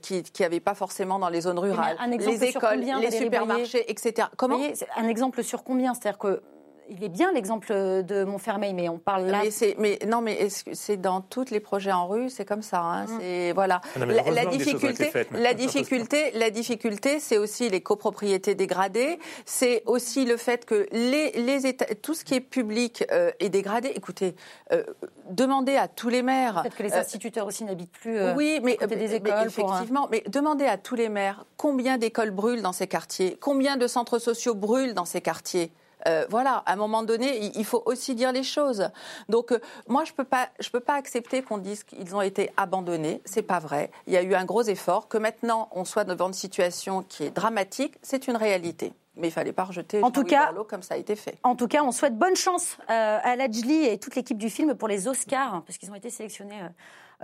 qui 0.03 0.23
qui 0.23 0.45
avaient 0.45 0.61
pas 0.61 0.75
forcément 0.75 1.19
dans 1.19 1.29
les 1.29 1.43
zones 1.43 1.59
rurales, 1.59 1.97
un 1.99 2.11
exemple 2.11 2.39
les 2.39 2.45
écoles, 2.45 2.85
les 3.01 3.11
supermarchés, 3.11 3.91
etc. 3.91 4.29
Comment 4.37 4.59
voyez, 4.59 4.75
un 4.97 5.09
exemple 5.09 5.43
sur 5.43 5.65
combien 5.65 5.95
C'est-à-dire 5.95 6.19
que 6.19 6.43
il 6.91 7.05
est 7.05 7.09
bien 7.09 7.33
l'exemple 7.33 7.69
de 7.73 8.25
Montfermeil, 8.25 8.73
mais 8.75 8.89
on 8.89 8.99
parle 8.99 9.27
là. 9.27 9.41
Mais, 9.43 9.51
c'est- 9.51 9.75
mais 9.79 9.99
non, 10.07 10.21
mais 10.21 10.35
est-ce 10.35 10.65
que 10.65 10.75
c'est 10.75 10.97
dans 10.97 11.21
tous 11.21 11.51
les 11.51 11.61
projets 11.61 11.93
en 11.93 12.07
rue, 12.09 12.31
c'est 12.31 12.45
comme 12.45 12.63
ça. 12.63 12.81
hein, 12.81 13.05
Mm. 13.05 13.19
C'est 13.21 13.53
voilà. 13.53 13.81
Ah 13.95 13.99
non, 14.01 14.07
mais 14.07 14.15
La, 14.31 14.47
difficulté, 14.47 15.05
faites, 15.07 15.31
mais- 15.31 15.41
la 15.41 15.55
difficulté, 15.55 16.31
la 16.35 16.51
difficulté, 16.51 17.21
c'est 17.21 17.39
aussi 17.39 17.69
les 17.69 17.81
copropriétés 17.81 18.55
dégradées. 18.55 19.19
C'est 19.45 19.83
aussi 19.87 20.25
le 20.25 20.37
fait 20.37 20.65
que 20.65 20.87
les, 20.93 21.33
les 21.33 21.67
États, 21.67 21.87
tout 21.97 22.15
ce 22.15 22.25
qui 22.25 22.35
est 22.35 22.41
public 22.41 23.05
euh, 23.13 23.31
est 23.41 23.49
dégradé. 23.49 23.93
Écoutez, 23.95 24.35
euh, 24.73 24.83
demandez 25.31 25.77
à 25.77 25.89
tous 25.89 26.09
les 26.09 26.23
maires. 26.23 26.63
Peut-être 26.63 26.77
que 26.77 26.83
les 26.83 26.95
euh, 26.95 27.01
instituteurs 27.01 27.47
aussi 27.47 27.65
n'habitent 27.65 27.93
plus. 27.93 28.17
euh, 28.19 28.35
oui, 28.35 28.61
mais, 28.63 28.75
à 28.75 28.77
côté 28.87 28.97
des 28.97 29.09
mais 29.09 29.17
écoles 29.17 29.51
pour 29.53 29.73
un- 29.73 29.75
effectivement, 29.77 30.09
mais 30.11 30.23
demandez 30.29 30.67
à 30.67 30.79
tous 30.79 30.95
les 30.95 31.09
maires 31.09 31.45
combien 31.57 31.99
d'écoles 31.99 32.31
brûlent 32.31 32.63
dans 32.63 32.73
ces 32.73 32.87
quartiers, 32.87 33.37
combien 33.41 33.77
de 33.77 33.87
centres 33.87 34.19
sociaux 34.19 34.55
brûlent 34.55 34.95
dans 34.95 35.05
ces 35.05 35.21
quartiers. 35.21 35.71
Euh, 36.09 36.25
voilà, 36.31 36.63
à 36.67 36.73
un 36.73 36.77
moment 36.77 37.03
donné, 37.03 37.51
il- 37.55 37.65
faut 37.65 37.83
aussi 37.85 38.15
dire 38.15 38.33
les 38.33 38.43
choses. 38.43 38.89
Donc, 39.29 39.53
euh, 39.53 39.59
moi, 39.89 40.05
je 40.05 40.13
peux 40.13 40.25
pas, 40.25 40.49
je 40.59 40.71
peux 40.71 40.81
pas 40.81 40.95
accepter 40.95 41.43
qu'on 41.43 41.59
dise 41.59 41.85
qu'ils 41.85 42.17
ont 42.17 42.23
été 42.23 42.51
abandonnés. 42.57 43.21
C'est 43.27 43.43
pas 43.43 43.59
vrai. 43.59 43.91
Il 44.07 44.13
y 44.15 44.17
a 44.17 44.23
eu 44.23 44.35
un 44.35 44.45
gros 44.47 44.63
effort. 44.63 45.09
Que 45.09 45.19
maintenant, 45.19 45.69
on 45.73 45.85
soit 45.85 46.05
devant 46.05 46.29
une 46.29 46.33
situation 46.35 47.03
qui 47.03 47.25
est 47.25 47.31
dramatique, 47.31 47.95
c'est 48.03 48.27
une 48.27 48.37
réalité. 48.37 48.95
Mais 49.17 49.29
il 49.29 49.31
fallait 49.33 49.53
pas 49.53 49.65
rejeter 49.65 50.03
En 50.03 50.11
tout 50.13 50.23
cas- 50.25 50.53
comme 50.69 50.83
ça 50.83 50.95
a 50.95 50.97
été 50.97 51.17
fait. 51.17 51.37
En 51.43 51.57
tout 51.57 51.67
cas, 51.69 51.83
on 51.83 51.91
souhaite 51.93 52.17
bonne 52.17 52.37
chance 52.37 52.79
euh, 52.89 53.19
à 53.23 53.37
Lajli 53.37 53.85
et 53.87 53.99
toute 53.99 54.15
l'équipe 54.15 54.39
du 54.39 54.49
film 54.49 54.75
pour 54.75 54.87
les 54.89 55.09
Oscars, 55.09 55.55
hein, 55.57 55.63
parce 55.67 55.77
qu'ils 55.77 55.91
ont 55.91 55.95
été 55.97 56.09
sélectionnés 56.09 56.61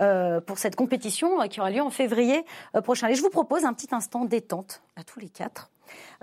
euh, 0.01 0.41
pour 0.41 0.57
cette 0.57 0.75
compétition 0.75 1.41
euh, 1.41 1.47
qui 1.47 1.61
aura 1.61 1.69
lieu 1.71 1.81
en 1.81 1.89
février 1.89 2.43
euh, 2.75 2.81
prochain. 2.81 3.07
Et 3.07 3.15
je 3.15 3.21
vous 3.21 3.29
propose 3.29 3.63
un 3.63 3.71
petit 3.73 3.87
instant 3.95 4.25
détente 4.25 4.81
à 4.97 5.03
tous 5.05 5.21
les 5.21 5.29
quatre, 5.29 5.69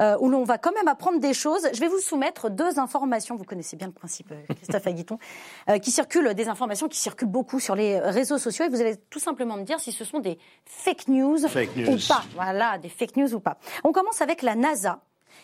euh, 0.01 0.17
où 0.21 0.29
l'on 0.29 0.45
va 0.45 0.59
quand 0.59 0.73
même 0.73 0.89
apprendre 0.89 1.21
des 1.21 1.35
choses. 1.35 1.69
Je 1.73 1.81
vais 1.81 1.89
vous 1.89 1.99
soumettre 1.99 2.51
deux 2.51 2.79
informations, 2.79 3.37
vous 3.37 3.45
connaissez 3.45 3.77
bien 3.77 3.87
le 3.87 3.93
principe, 3.93 4.31
euh, 4.33 4.55
Christophe 4.55 4.87
Aguiton, 4.87 5.19
euh, 5.71 5.79
qui 5.79 5.91
circulent, 5.91 6.35
des 6.35 6.49
informations 6.49 6.89
qui 6.89 6.99
circulent 6.99 7.29
beaucoup 7.29 7.61
sur 7.61 7.75
les 7.75 7.99
réseaux 7.99 8.39
sociaux, 8.39 8.65
et 8.65 8.69
vous 8.69 8.81
allez 8.81 8.97
tout 9.11 9.19
simplement 9.19 9.57
me 9.57 9.65
dire 9.65 9.81
si 9.81 9.93
ce 9.93 10.05
sont 10.05 10.21
des 10.21 10.39
fake 10.65 11.09
news, 11.09 11.39
Fake 11.49 11.71
ou 11.77 11.97
pas. 12.09 12.25
Voilà, 12.35 12.79
des 12.79 12.89
fake 12.89 13.17
news 13.17 13.35
ou 13.35 13.41
pas. 13.41 13.59
On 13.85 13.93
commence 13.93 14.21
avec 14.21 14.43
la 14.43 14.55
NASA 14.55 15.01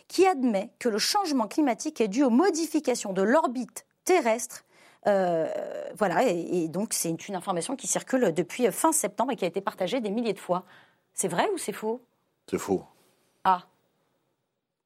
qui 0.07 0.27
admet 0.27 0.71
que 0.79 0.89
le 0.89 0.99
changement 0.99 1.47
climatique 1.47 2.01
est 2.01 2.09
dû 2.09 2.23
aux 2.23 2.31
modifications 2.31 3.13
de 3.13 3.23
l'orbite 3.23 3.87
terrestre. 4.05 4.65
Euh, 5.07 5.49
voilà, 5.97 6.29
et, 6.29 6.65
et 6.65 6.69
donc 6.69 6.93
c'est 6.93 7.09
une, 7.09 7.17
une 7.29 7.37
information 7.37 7.77
qui 7.77 7.87
circule 7.87 8.33
depuis 8.33 8.71
fin 8.73 8.93
septembre 8.93 9.33
et 9.33 9.37
qui 9.37 9.45
a 9.45 9.49
été 9.49 9.61
partagée 9.61 10.01
des 10.01 10.11
milliers 10.11 10.33
de 10.33 10.39
fois. 10.39 10.65
C'est 11.15 11.29
vrai 11.29 11.49
ou 11.55 11.59
c'est 11.59 11.73
faux? 11.73 12.03
C'est 12.51 12.59
faux. 12.59 12.85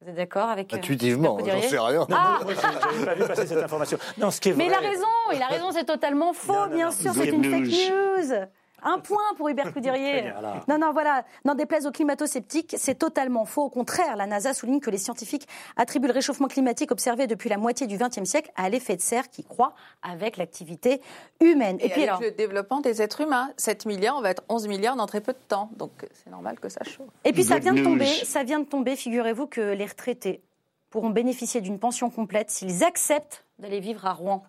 Vous 0.03 0.09
êtes 0.09 0.15
d'accord 0.15 0.49
avec 0.49 0.73
euh, 0.73 0.77
Intuitivement, 0.77 1.39
Hubert 1.39 1.45
j'en 1.55 1.61
Coudurier 1.61 1.69
sais 1.69 1.79
rien. 1.79 2.07
Ah, 2.11 2.39
j'avais 2.45 3.05
pas 3.05 3.13
vu 3.15 3.23
passer 3.25 3.47
cette 3.47 3.63
information. 3.63 3.97
Non, 4.17 4.31
ce 4.31 4.41
qui 4.41 4.49
est 4.49 4.53
mais 4.53 4.65
il 4.65 4.73
a 4.73 4.79
vrai- 4.79 4.89
raison, 4.89 5.05
il 5.33 5.41
a 5.41 5.47
raison, 5.47 5.71
c'est 5.71 5.85
totalement 5.85 6.33
faux, 6.33 6.51
Non, 6.53 6.59
non, 6.67 6.75
bien 6.75 6.85
non, 6.87 6.91
sûr, 6.91 7.13
c'est 7.13 7.27
une 7.27 7.43
fake 7.43 7.91
news. 7.91 8.35
Un 8.83 8.99
point 8.99 9.23
pour 9.37 9.49
Hubert 9.49 9.73
Coudirier. 9.73 10.31
voilà. 10.31 10.63
Non, 10.67 10.77
non, 10.77 10.91
voilà. 10.91 11.23
N'en 11.45 11.55
déplaise 11.55 11.85
aux 11.87 11.91
climato-sceptiques, 11.91 12.75
c'est 12.77 12.95
totalement 12.95 13.45
faux. 13.45 13.63
Au 13.63 13.69
contraire, 13.69 14.15
la 14.15 14.25
NASA 14.27 14.53
souligne 14.53 14.79
que 14.79 14.89
les 14.89 14.97
scientifiques 14.97 15.47
attribuent 15.77 16.07
le 16.07 16.13
réchauffement 16.13 16.47
climatique 16.47 16.91
observé 16.91 17.27
depuis 17.27 17.49
la 17.49 17.57
moitié 17.57 17.87
du 17.87 17.97
XXe 17.97 18.23
siècle 18.23 18.51
à 18.55 18.69
l'effet 18.69 18.95
de 18.95 19.01
serre 19.01 19.29
qui 19.29 19.43
croît 19.43 19.73
avec 20.01 20.37
l'activité 20.37 21.01
humaine. 21.41 21.77
Et, 21.79 21.85
Et, 21.85 21.89
puis 21.89 22.01
avec 22.01 22.09
alors, 22.09 22.21
le 22.21 22.31
développement 22.31 22.81
des 22.81 23.01
êtres 23.01 23.21
humains, 23.21 23.51
7 23.57 23.85
milliards, 23.85 24.17
on 24.17 24.21
va 24.21 24.31
être 24.31 24.43
11 24.49 24.67
milliards 24.67 24.95
dans 24.95 25.05
très 25.07 25.21
peu 25.21 25.33
de 25.33 25.37
temps. 25.47 25.69
Donc 25.77 25.91
c'est 26.13 26.29
normal 26.29 26.59
que 26.59 26.69
ça 26.69 26.83
chauffe. 26.83 27.07
et 27.23 27.31
puis 27.33 27.43
ça 27.43 27.59
vient 27.59 27.73
de 27.73 27.83
tomber, 27.83 28.05
ça 28.05 28.43
vient 28.43 28.59
de 28.59 28.65
tomber. 28.65 28.95
Figurez-vous 28.95 29.47
que 29.47 29.61
les 29.61 29.85
retraités 29.85 30.41
pourront 30.89 31.09
bénéficier 31.09 31.61
d'une 31.61 31.79
pension 31.79 32.09
complète 32.09 32.51
s'ils 32.51 32.83
acceptent 32.83 33.42
d'aller 33.59 33.79
vivre 33.79 34.05
à 34.05 34.13
Rouen. 34.13 34.43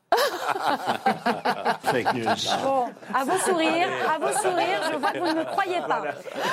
Fake 1.83 2.15
news. 2.15 2.25
Bon, 2.63 2.87
à 3.15 3.25
vos 3.25 3.39
sourires, 3.39 3.89
à 4.15 4.19
vos 4.19 4.33
sourires, 4.39 4.81
je 4.93 4.97
vois 4.99 5.11
que 5.13 5.19
vous 5.19 5.27
ne 5.27 5.35
me 5.41 5.45
croyez 5.45 5.81
pas. 5.81 6.03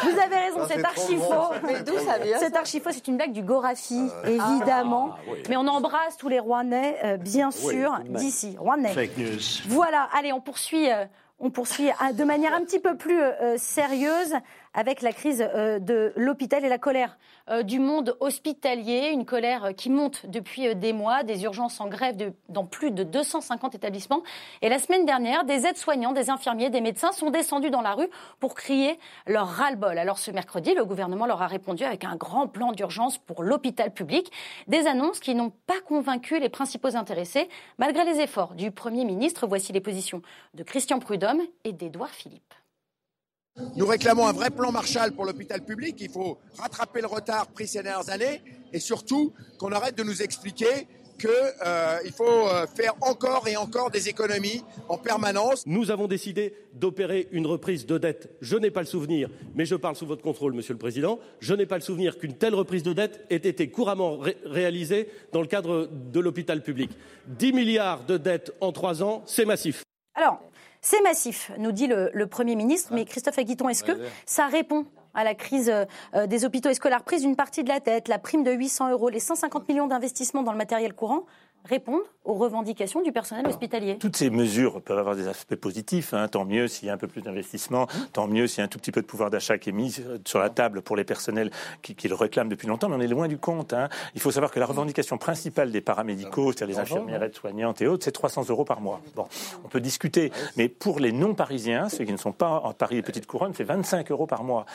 Vous 0.04 0.20
avez 0.20 0.36
raison, 0.36 0.60
c'est 0.68 0.76
c'est 0.76 0.86
archi 0.86 1.18
faux. 1.18 1.54
Mais 1.66 1.82
d'où 1.84 1.97
ça 1.99 2.18
vient 2.20 2.38
C'est 2.39 2.56
archi 2.56 2.80
faux, 2.80 2.91
c'est 2.91 3.08
une 3.08 3.18
blague 3.18 3.32
du 3.34 3.43
Gorafi, 3.43 4.10
évidemment. 4.26 5.16
Mais 5.49 5.58
on 5.58 5.68
embrasse 5.68 6.18
tous 6.18 6.30
les 6.30 6.39
Rouennais, 6.39 6.97
euh, 7.04 7.18
bien 7.18 7.49
Oui, 7.64 7.74
sûr, 7.74 7.91
même. 7.99 8.14
d'ici. 8.14 8.56
Rouennais. 8.58 8.93
Fake 8.93 9.18
news. 9.18 9.39
Voilà, 9.68 10.08
allez, 10.18 10.34
on 10.34 10.41
poursuit, 10.41 10.91
euh, 10.91 11.06
on 11.39 11.49
poursuit 11.49 11.89
euh, 11.89 12.14
de 12.14 12.24
manière 12.24 12.54
un 12.54 12.62
petit 12.62 12.80
peu 12.80 12.95
plus 12.95 13.20
euh, 13.22 13.56
sérieuse 13.58 14.34
avec 14.74 15.01
la 15.01 15.11
crise 15.11 15.41
euh, 15.53 15.80
de 15.80 16.13
l'hôpital 16.15 16.63
et 16.63 16.69
la 16.69 16.78
colère 16.78 17.17
euh, 17.49 17.63
du 17.63 17.80
monde 17.80 18.15
hospitalier, 18.19 19.09
une 19.11 19.26
colère 19.26 19.72
qui 19.76 19.89
monte 19.89 20.26
depuis 20.28 20.67
euh, 20.67 20.74
des 20.74 20.93
mois, 20.93 21.24
des 21.24 21.43
urgences 21.43 21.80
en 21.82 21.88
grève 21.88 22.15
dans 22.49 22.65
plus 22.65 22.91
de 22.91 23.03
250 23.03 23.76
établissements. 23.76 24.24
Et 24.61 24.69
la 24.69 24.80
semaine 24.80 25.05
dernière, 25.05 25.43
des 25.43 25.65
aides-soignants, 25.65 26.13
des 26.13 26.30
infirmiers, 26.30 26.69
des 26.69 26.82
médecins 26.82 27.11
sont 27.11 27.30
descendus 27.30 27.69
dans 27.69 27.82
la 27.82 27.93
rue 27.93 28.09
pour 28.39 28.55
crier 28.55 28.97
leur 29.28 29.47
ras-le-bol. 29.47 29.97
Alors 29.97 30.19
ce 30.19 30.32
mercredi, 30.32 30.74
le 30.74 30.86
gouvernement 30.86 31.26
leur 31.26 31.41
a 31.41 31.47
répondu 31.47 31.84
avec 31.84 32.03
un 32.03 32.15
grand 32.15 32.47
plan 32.47 32.72
d'urgence 32.72 33.17
pour 33.17 33.43
l'hôpital 33.43 33.91
public, 33.93 34.32
des 34.67 34.88
annonces 34.88 35.19
qui 35.19 35.36
n'ont 35.36 35.51
pas 35.67 35.82
convaincu 35.86 36.39
les 36.39 36.49
principaux 36.49 36.95
intéressés, 36.95 37.49
malgré 37.78 38.05
les 38.05 38.22
efforts 38.22 38.53
du 38.53 38.72
Premier 38.72 39.05
ministre. 39.05 39.47
Voici 39.47 39.74
les 39.74 39.82
positions 39.82 40.22
de 40.53 40.63
Christian 40.63 40.99
Prudhomme 40.99 41.41
et 41.63 41.74
d'Édouard 41.74 42.09
Philippe. 42.09 42.53
Nous 43.76 43.86
réclamons 43.86 44.28
un 44.28 44.32
vrai 44.32 44.49
plan 44.49 44.72
Marshall 44.72 45.12
pour 45.12 45.26
l'hôpital 45.26 45.64
public. 45.64 45.95
Il 45.99 46.10
faut 46.10 46.39
rattraper 46.58 47.02
le 47.02 47.08
retard 47.08 47.47
pris 47.47 47.68
ces 47.68 47.84
dernières 47.84 48.10
années 48.10 48.41
et 48.72 48.80
surtout 48.80 49.34
qu'on 49.58 49.72
arrête 49.72 49.97
de 49.97 50.04
nous 50.04 50.22
expliquer 50.22 50.88
qu'il 51.20 51.30
euh, 51.30 51.97
faut 52.16 52.47
euh, 52.47 52.66
faire 52.66 52.95
encore 53.02 53.47
et 53.47 53.56
encore 53.56 53.91
des 53.91 54.10
économies 54.10 54.64
en 54.89 54.97
permanence. 54.97 55.64
Nous 55.68 55.91
avons 55.91 56.08
décidé 56.08 56.56
d'opérer 56.74 57.28
une 57.32 57.45
reprise 57.45 57.86
de 57.86 57.97
dette. 57.97 58.36
Je 58.41 58.58
n'ai 58.58 58.72
pas 58.72 58.80
le 58.80 58.88
souvenir, 58.88 59.30
mais 59.54 59.66
je 59.66 59.76
parle 59.76 59.95
sous 59.95 60.08
votre 60.08 60.24
contrôle, 60.24 60.54
Monsieur 60.54 60.74
le 60.74 60.80
Président, 60.80 61.20
je 61.39 61.54
n'ai 61.54 61.68
pas 61.68 61.76
le 61.76 61.82
souvenir 61.82 62.18
qu'une 62.18 62.34
telle 62.34 62.56
reprise 62.56 62.82
de 62.82 62.93
dette 62.93 63.26
ait 63.30 63.36
été 63.36 63.70
couramment 63.70 64.20
réalisée 64.45 65.10
dans 65.32 65.41
le 65.41 65.47
cadre 65.47 65.88
de 65.91 66.20
l'hôpital 66.20 66.64
public. 66.64 66.89
10 67.28 67.54
milliards 67.54 68.04
de 68.06 68.18
dettes 68.18 68.54
en 68.60 68.72
trois 68.72 69.04
ans, 69.04 69.22
c'est 69.28 69.45
massif. 69.45 69.84
Alors, 70.16 70.41
c'est 70.82 71.01
massif, 71.01 71.51
nous 71.57 71.71
dit 71.71 71.88
le, 71.88 72.25
Premier 72.25 72.55
ministre. 72.55 72.91
Mais 72.93 73.05
Christophe 73.05 73.38
Aguiton, 73.38 73.69
est-ce 73.69 73.84
que 73.84 73.91
ça 74.25 74.47
répond 74.47 74.86
à 75.13 75.23
la 75.23 75.36
crise 75.36 75.71
euh, 76.15 76.27
des 76.27 76.45
hôpitaux 76.45 76.69
Est-ce 76.69 76.79
que 76.79 76.88
la 76.88 76.97
reprise 76.97 77.21
d'une 77.21 77.36
partie 77.36 77.63
de 77.63 77.69
la 77.69 77.79
tête, 77.79 78.07
la 78.07 78.17
prime 78.17 78.43
de 78.43 78.51
800 78.51 78.91
euros, 78.91 79.09
les 79.09 79.19
150 79.19 79.67
millions 79.69 79.88
d'investissements 79.88 80.43
dans 80.43 80.51
le 80.51 80.57
matériel 80.57 80.93
courant 80.93 81.25
répondent 81.66 82.01
aux 82.24 82.36
revendications 82.36 83.01
du 83.01 83.12
personnel 83.12 83.47
hospitalier. 83.47 83.97
Toutes 83.97 84.16
ces 84.16 84.30
mesures 84.30 84.82
peuvent 84.82 84.99
avoir 84.99 85.16
des 85.16 85.28
aspects 85.28 85.55
positifs. 85.55 86.14
Hein. 86.14 86.28
Tant 86.28 86.45
mieux 86.45 86.68
s'il 86.68 86.88
y 86.88 86.91
a 86.91 86.93
un 86.93 86.97
peu 86.97 87.07
plus 87.07 87.22
d'investissement, 87.22 87.88
tant 88.14 88.28
mieux 88.28 88.45
s'il 88.45 88.59
y 88.59 88.62
a 88.62 88.66
un 88.66 88.68
tout 88.68 88.78
petit 88.78 88.91
peu 88.91 89.01
de 89.01 89.07
pouvoir 89.07 89.32
d'achat 89.32 89.57
qui 89.57 89.70
est 89.70 89.74
mis 89.74 89.97
sur 90.26 90.39
la 90.39 90.49
table 90.49 90.82
pour 90.82 90.95
les 90.95 91.03
personnels 91.03 91.49
qui, 91.82 91.95
le 92.07 92.16
réclament 92.16 92.49
depuis 92.49 92.68
longtemps, 92.68 92.89
mais 92.89 92.95
on 92.95 93.01
est 93.01 93.07
loin 93.07 93.28
du 93.28 93.38
compte. 93.38 93.74
Hein. 93.74 93.89
Il 94.14 94.22
faut 94.22 94.32
savoir 94.32 94.51
que 94.51 94.59
la 94.59 94.66
revendication 94.66 95.18
principale 95.18 95.72
des 95.72 95.82
paramédicaux, 95.82 96.51
c'est-à-dire 96.51 96.76
les 96.76 96.82
infirmières, 96.82 97.24
aides-soignantes 97.24 97.82
et 97.82 97.88
autres, 97.88 98.03
c'est 98.03 98.12
300 98.12 98.45
euros 98.49 98.66
par 98.66 98.82
mois. 98.82 99.01
Bon, 99.16 99.28
on 99.64 99.68
peut 99.68 99.82
discuter, 99.82 100.32
mais 100.57 100.70
pour 100.70 100.99
les 100.99 101.12
non-parisiens, 101.12 101.89
ceux 101.89 102.05
qui 102.05 102.12
ne 102.12 102.18
sont 102.18 102.34
pas 102.34 102.62
en 102.64 102.74
Paris 102.74 102.97
et 102.97 103.01
Petite 103.01 103.26
Couronne, 103.26 103.53
c'est 103.55 103.64
25 103.64 104.12
euros 104.12 104.28
par 104.28 104.43
mois. 104.43 104.66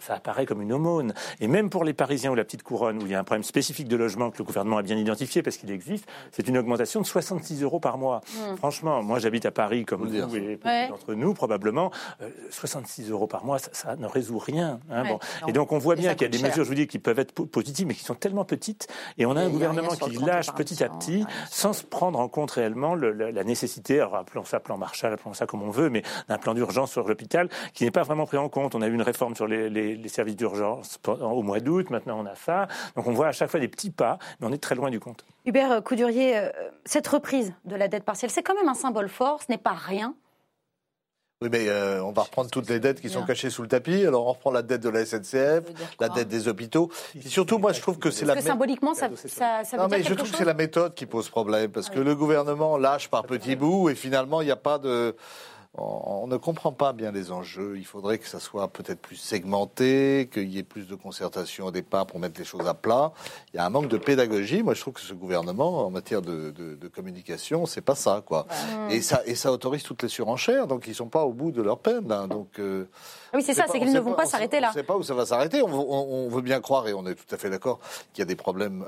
Ça 0.00 0.14
apparaît 0.14 0.46
comme 0.46 0.62
une 0.62 0.72
aumône. 0.72 1.12
Et 1.40 1.48
même 1.48 1.68
pour 1.68 1.84
les 1.84 1.92
Parisiens 1.92 2.30
ou 2.30 2.34
la 2.34 2.44
Petite 2.44 2.62
Couronne, 2.62 3.02
où 3.02 3.06
il 3.06 3.12
y 3.12 3.14
a 3.14 3.18
un 3.18 3.24
problème 3.24 3.44
spécifique 3.44 3.88
de 3.88 3.96
logement 3.96 4.30
que 4.30 4.38
le 4.38 4.44
gouvernement 4.44 4.78
a 4.78 4.82
bien 4.82 4.96
identifié 4.96 5.42
parce 5.42 5.56
qu'il 5.56 5.70
existe, 5.70 6.06
c'est 6.32 6.48
une 6.48 6.58
augmentation 6.58 7.00
de 7.00 7.06
66 7.06 7.62
euros 7.62 7.80
par 7.80 7.98
mois. 7.98 8.20
Hmm. 8.28 8.56
Franchement, 8.56 9.02
moi 9.02 9.18
j'habite 9.18 9.46
à 9.46 9.50
Paris 9.50 9.84
comme 9.84 10.06
vous, 10.06 10.36
et 10.36 10.56
beaucoup 10.56 10.68
d'entre 10.90 11.14
nous 11.14 11.34
probablement. 11.34 11.90
66 12.50 13.08
euh, 13.08 13.12
euros 13.12 13.26
par 13.26 13.44
mois, 13.44 13.58
ça, 13.58 13.96
ne 13.96 14.06
résout 14.06 14.38
rien. 14.38 14.80
Hein, 14.90 15.04
bon. 15.04 15.18
Et 15.46 15.52
donc 15.52 15.72
on 15.72 15.78
voit 15.78 15.96
bien 15.96 16.14
qu'il 16.14 16.22
y 16.22 16.24
a 16.26 16.28
des 16.28 16.42
mesures, 16.42 16.64
je 16.64 16.68
vous 16.68 16.74
dis, 16.74 16.86
qui 16.86 16.98
peuvent 16.98 17.18
être 17.18 17.32
positives, 17.32 17.86
mais 17.86 17.94
qui 17.94 18.04
sont 18.04 18.14
tellement 18.14 18.44
petites. 18.44 18.88
Et 19.18 19.26
on 19.26 19.36
a 19.36 19.40
un 19.40 19.48
gouvernement 19.48 19.94
qui 19.94 20.16
lâche 20.16 20.52
petit 20.52 20.82
à 20.82 20.88
petit, 20.88 21.24
sans 21.50 21.72
se 21.72 21.84
prendre 21.84 22.18
en 22.18 22.28
compte 22.28 22.50
réellement 22.50 22.94
la 22.94 23.44
nécessité, 23.44 24.00
alors 24.00 24.16
appelons 24.16 24.44
ça 24.44 24.60
plan 24.60 24.78
Marshall, 24.78 25.12
appelons 25.12 25.34
ça 25.34 25.46
comme 25.46 25.62
on 25.62 25.70
veut, 25.70 25.90
mais 25.90 26.02
d'un 26.28 26.38
plan 26.38 26.54
d'urgence 26.54 26.92
sur 26.92 27.06
l'hôpital 27.06 27.48
qui 27.74 27.84
n'est 27.84 27.90
pas 27.90 28.02
vraiment 28.02 28.26
pris 28.26 28.38
en 28.38 28.48
compte. 28.48 28.74
On 28.74 28.82
a 28.82 28.88
eu 28.88 28.94
une 28.94 29.02
réforme 29.02 29.34
sur 29.34 29.46
les, 29.46 29.68
les 29.70 30.08
services 30.08 30.36
d'urgence 30.36 30.98
au 31.06 31.42
mois 31.42 31.60
d'août, 31.60 31.90
maintenant 31.90 32.18
on 32.20 32.26
a 32.26 32.34
ça. 32.34 32.68
Donc 32.94 33.06
on 33.06 33.12
voit 33.12 33.28
à 33.28 33.32
chaque 33.32 33.50
fois 33.50 33.60
des 33.60 33.68
petits 33.68 33.90
pas, 33.90 34.18
mais 34.40 34.46
on 34.46 34.52
est 34.52 34.62
très 34.62 34.74
loin 34.74 34.90
du 34.90 35.00
compte. 35.00 35.24
Hubert 35.46 35.82
Coudurier, 35.82 36.36
euh, 36.36 36.50
cette 36.84 37.06
reprise 37.06 37.54
de 37.64 37.76
la 37.76 37.88
dette 37.88 38.04
partielle, 38.04 38.30
c'est 38.30 38.42
quand 38.42 38.54
même 38.54 38.68
un 38.68 38.74
symbole 38.74 39.08
fort, 39.08 39.40
ce 39.42 39.50
n'est 39.50 39.58
pas 39.58 39.74
rien. 39.74 40.14
Oui, 41.42 41.50
mais 41.52 41.68
euh, 41.68 42.02
on 42.02 42.12
va 42.12 42.22
reprendre 42.22 42.50
toutes 42.50 42.70
les 42.70 42.80
dettes 42.80 43.00
qui 43.00 43.10
sont 43.10 43.22
cachées 43.22 43.50
sous 43.50 43.60
le 43.60 43.68
tapis. 43.68 44.06
Alors 44.06 44.26
on 44.26 44.30
reprend 44.30 44.50
la 44.50 44.62
dette 44.62 44.80
de 44.80 44.88
la 44.88 45.04
SNCF, 45.04 45.64
la 46.00 46.08
dette 46.08 46.28
des 46.28 46.48
hôpitaux. 46.48 46.90
Et 47.14 47.28
surtout, 47.28 47.58
moi, 47.58 47.74
je 47.74 47.82
trouve 47.82 47.98
que 47.98 48.10
c'est 48.10 48.24
la. 48.24 48.32
Parce 48.32 48.46
que 48.46 48.50
symboliquement, 48.50 48.94
ça, 48.94 49.10
ça, 49.14 49.62
ça 49.62 49.76
veut 49.76 49.82
non, 49.82 49.88
mais 49.90 50.02
je 50.02 50.14
trouve 50.14 50.30
que 50.30 50.36
c'est 50.36 50.46
la 50.46 50.54
méthode 50.54 50.94
qui 50.94 51.04
pose 51.04 51.28
problème, 51.28 51.70
parce 51.70 51.90
que 51.90 52.00
le 52.00 52.14
gouvernement 52.14 52.78
lâche 52.78 53.08
par 53.08 53.24
petits 53.24 53.54
bouts 53.54 53.90
et 53.90 53.94
finalement, 53.94 54.40
il 54.40 54.46
n'y 54.46 54.50
a 54.50 54.56
pas 54.56 54.78
de 54.78 55.14
on 55.78 56.26
ne 56.26 56.36
comprend 56.36 56.72
pas 56.72 56.92
bien 56.92 57.12
les 57.12 57.32
enjeux. 57.32 57.76
Il 57.76 57.84
faudrait 57.84 58.18
que 58.18 58.26
ça 58.26 58.40
soit 58.40 58.68
peut-être 58.68 59.00
plus 59.00 59.16
segmenté, 59.16 60.28
qu'il 60.32 60.48
y 60.48 60.58
ait 60.58 60.62
plus 60.62 60.86
de 60.86 60.94
concertation 60.94 61.66
au 61.66 61.70
départ 61.70 62.06
pour 62.06 62.18
mettre 62.18 62.38
les 62.38 62.46
choses 62.46 62.66
à 62.66 62.72
plat. 62.72 63.12
Il 63.52 63.56
y 63.56 63.60
a 63.60 63.66
un 63.66 63.70
manque 63.70 63.88
de 63.88 63.98
pédagogie. 63.98 64.62
Moi, 64.62 64.74
je 64.74 64.80
trouve 64.80 64.94
que 64.94 65.00
ce 65.00 65.12
gouvernement, 65.12 65.86
en 65.86 65.90
matière 65.90 66.22
de, 66.22 66.52
communication, 66.94 67.66
c'est 67.66 67.82
pas 67.82 67.94
ça, 67.94 68.22
quoi. 68.24 68.46
Et 68.90 69.02
ça, 69.02 69.20
et 69.26 69.34
ça 69.34 69.52
autorise 69.52 69.82
toutes 69.82 70.02
les 70.02 70.08
surenchères. 70.08 70.66
Donc, 70.66 70.86
ils 70.86 70.94
sont 70.94 71.08
pas 71.08 71.24
au 71.24 71.32
bout 71.32 71.50
de 71.50 71.60
leur 71.60 71.78
peine. 71.78 72.06
Donc, 72.28 72.58
euh, 72.58 72.88
ah 73.32 73.36
oui, 73.36 73.42
c'est 73.42 73.54
ça, 73.54 73.66
c'est 73.70 73.78
qu'ils 73.78 73.92
ne 73.92 74.00
vont 74.00 74.14
pas 74.14 74.26
s'arrêter 74.26 74.60
là. 74.60 74.68
On 74.68 74.70
ne 74.70 74.74
sait 74.74 74.82
pas 74.82 74.96
où 74.96 75.02
ça 75.02 75.14
va 75.14 75.26
s'arrêter. 75.26 75.60
On, 75.62 76.28
veut 76.28 76.42
bien 76.42 76.60
croire, 76.60 76.88
et 76.88 76.94
on 76.94 77.06
est 77.06 77.14
tout 77.14 77.34
à 77.34 77.38
fait 77.38 77.50
d'accord, 77.50 77.80
qu'il 78.12 78.20
y 78.20 78.22
a 78.22 78.26
des 78.26 78.36
problèmes 78.36 78.84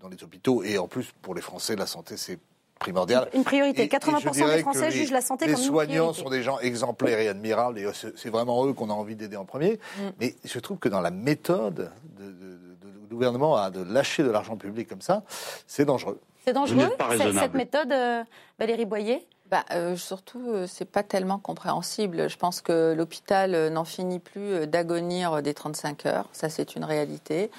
dans 0.00 0.08
les 0.08 0.22
hôpitaux. 0.22 0.62
Et 0.62 0.78
en 0.78 0.86
plus, 0.86 1.12
pour 1.20 1.34
les 1.34 1.42
Français, 1.42 1.74
la 1.74 1.86
santé, 1.86 2.16
c'est 2.16 2.38
primordial. 2.78 3.28
Une 3.34 3.44
priorité. 3.44 3.86
80% 3.86 4.56
des 4.56 4.62
Français 4.62 4.90
jugent 4.90 5.10
la 5.10 5.20
santé 5.20 5.46
comme 5.46 5.54
une 5.54 5.60
priorité. 5.60 5.92
Les 5.92 5.98
soignants 5.98 6.12
sont 6.12 6.30
des 6.30 6.42
gens 6.42 6.58
exemplaires 6.60 7.18
et 7.18 7.28
admirables, 7.28 7.78
et 7.78 7.86
c'est 7.92 8.30
vraiment 8.30 8.66
eux 8.66 8.72
qu'on 8.72 8.90
a 8.90 8.94
envie 8.94 9.16
d'aider 9.16 9.36
en 9.36 9.44
premier. 9.44 9.72
Mm. 9.98 10.02
Mais 10.20 10.34
je 10.44 10.58
trouve 10.58 10.78
que 10.78 10.88
dans 10.88 11.00
la 11.00 11.10
méthode 11.10 11.90
du 12.18 13.14
gouvernement 13.14 13.56
à 13.56 13.70
de 13.70 13.82
lâcher 13.82 14.22
de 14.22 14.30
l'argent 14.30 14.56
public 14.56 14.88
comme 14.88 15.00
ça, 15.00 15.22
c'est 15.66 15.84
dangereux. 15.84 16.20
C'est 16.44 16.52
dangereux, 16.52 16.90
cette 17.18 17.54
méthode, 17.54 17.90
euh, 17.90 18.22
Valérie 18.58 18.84
Boyer? 18.84 19.26
Bah, 19.50 19.64
euh, 19.72 19.96
surtout, 19.96 20.50
euh, 20.50 20.66
c'est 20.66 20.84
pas 20.84 21.04
tellement 21.04 21.38
compréhensible. 21.38 22.28
Je 22.28 22.36
pense 22.36 22.60
que 22.60 22.94
l'hôpital 22.96 23.54
euh, 23.54 23.70
n'en 23.70 23.84
finit 23.84 24.18
plus 24.18 24.66
d'agonir 24.66 25.40
des 25.40 25.54
35 25.54 26.06
heures. 26.06 26.28
Ça, 26.32 26.48
c'est 26.48 26.74
une 26.74 26.84
réalité. 26.84 27.50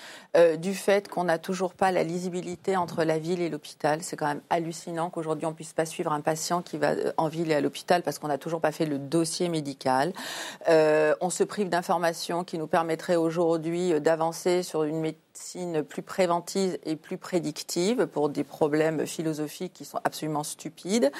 du 0.59 0.75
fait 0.75 1.07
qu'on 1.07 1.23
n'a 1.23 1.39
toujours 1.39 1.73
pas 1.73 1.91
la 1.91 2.03
lisibilité 2.03 2.77
entre 2.77 3.03
la 3.03 3.17
ville 3.17 3.41
et 3.41 3.49
l'hôpital. 3.49 4.03
C'est 4.03 4.15
quand 4.15 4.27
même 4.27 4.41
hallucinant 4.51 5.09
qu'aujourd'hui, 5.09 5.47
on 5.47 5.53
puisse 5.53 5.73
pas 5.73 5.85
suivre 5.85 6.11
un 6.11 6.21
patient 6.21 6.61
qui 6.61 6.77
va 6.77 6.91
en 7.17 7.27
ville 7.27 7.49
et 7.49 7.55
à 7.55 7.61
l'hôpital 7.61 8.03
parce 8.03 8.19
qu'on 8.19 8.27
n'a 8.27 8.37
toujours 8.37 8.61
pas 8.61 8.71
fait 8.71 8.85
le 8.85 8.99
dossier 8.99 9.49
médical. 9.49 10.13
on 10.67 11.29
se 11.31 11.43
prive 11.43 11.69
d'informations 11.69 12.43
qui 12.43 12.59
nous 12.59 12.67
permettraient 12.67 13.15
aujourd'hui 13.15 13.99
d'avancer 13.99 14.61
sur 14.61 14.83
une 14.83 14.99
plus 15.87 16.01
préventive 16.01 16.77
et 16.83 16.95
plus 16.95 17.17
prédictive 17.17 18.07
pour 18.07 18.29
des 18.29 18.43
problèmes 18.43 19.05
philosophiques 19.05 19.73
qui 19.73 19.85
sont 19.85 19.99
absolument 20.03 20.43
stupides. 20.43 21.11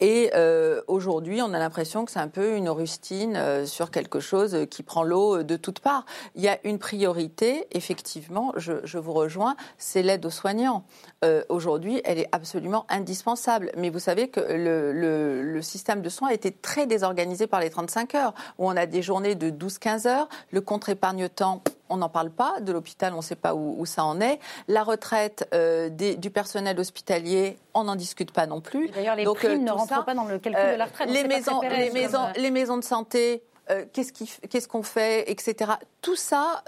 Et 0.00 0.30
euh, 0.34 0.82
aujourd'hui, 0.86 1.42
on 1.42 1.52
a 1.52 1.58
l'impression 1.58 2.04
que 2.04 2.10
c'est 2.10 2.18
un 2.18 2.28
peu 2.28 2.56
une 2.56 2.68
rustine 2.68 3.36
euh, 3.36 3.66
sur 3.66 3.90
quelque 3.90 4.20
chose 4.20 4.66
qui 4.70 4.82
prend 4.82 5.02
l'eau 5.02 5.42
de 5.42 5.56
toutes 5.56 5.80
parts. 5.80 6.04
Il 6.34 6.42
y 6.42 6.48
a 6.48 6.58
une 6.64 6.78
priorité, 6.78 7.66
effectivement, 7.72 8.52
je, 8.56 8.98
vous 8.98 9.12
rejoins, 9.12 9.56
c'est 9.78 10.02
l'aide 10.02 10.24
aux 10.26 10.30
soignants. 10.30 10.84
Euh, 11.24 11.42
aujourd'hui, 11.48 12.00
elle 12.04 12.18
est 12.18 12.28
absolument 12.32 12.86
indispensable. 12.88 13.70
Mais 13.76 13.90
vous 13.90 13.98
savez 13.98 14.28
que 14.28 14.40
le, 14.40 14.92
le, 14.92 15.42
le, 15.42 15.62
système 15.62 16.02
de 16.02 16.08
soins 16.08 16.28
a 16.28 16.34
été 16.34 16.52
très 16.52 16.86
désorganisé 16.86 17.46
par 17.46 17.60
les 17.60 17.70
35 17.70 18.14
heures, 18.14 18.34
où 18.58 18.68
on 18.68 18.76
a 18.76 18.86
des 18.86 19.02
journées 19.02 19.34
de 19.34 19.50
12-15 19.50 20.08
heures, 20.08 20.28
le 20.50 20.60
contre-épargne-temps 20.60 21.62
on 21.92 21.98
n'en 21.98 22.08
parle 22.08 22.30
pas. 22.30 22.60
De 22.60 22.72
l'hôpital, 22.72 23.12
on 23.12 23.18
ne 23.18 23.22
sait 23.22 23.36
pas 23.36 23.54
où, 23.54 23.84
ça 23.86 24.04
en 24.04 24.20
est. 24.20 24.40
La 24.66 24.82
retraite 24.82 25.48
euh, 25.54 25.88
du 25.90 26.30
personnel 26.30 26.80
hospitalier, 26.80 27.58
on 27.74 27.84
n'en 27.84 27.96
discute 27.96 28.32
pas 28.32 28.46
non 28.46 28.60
plus. 28.60 28.88
D'ailleurs, 28.88 29.16
les 29.16 29.24
primes 29.24 29.52
euh, 29.52 29.58
ne 29.58 29.70
rentrent 29.70 30.04
pas 30.04 30.14
dans 30.14 30.24
le 30.24 30.38
calcul 30.38 30.72
de 30.72 30.76
la 30.76 30.86
retraite. 30.86 31.10
Les 31.10 31.24
maisons, 31.24 31.60
les, 31.60 31.90
maisons, 31.90 32.26
les 32.36 32.50
maisons 32.50 32.78
de 32.78 32.84
santé, 32.84 33.42
qu'est-ce 33.92 34.68
qu'on 34.68 34.82
fait, 34.82 35.30
etc. 35.30 35.72
Tout 36.00 36.16
ça 36.16 36.62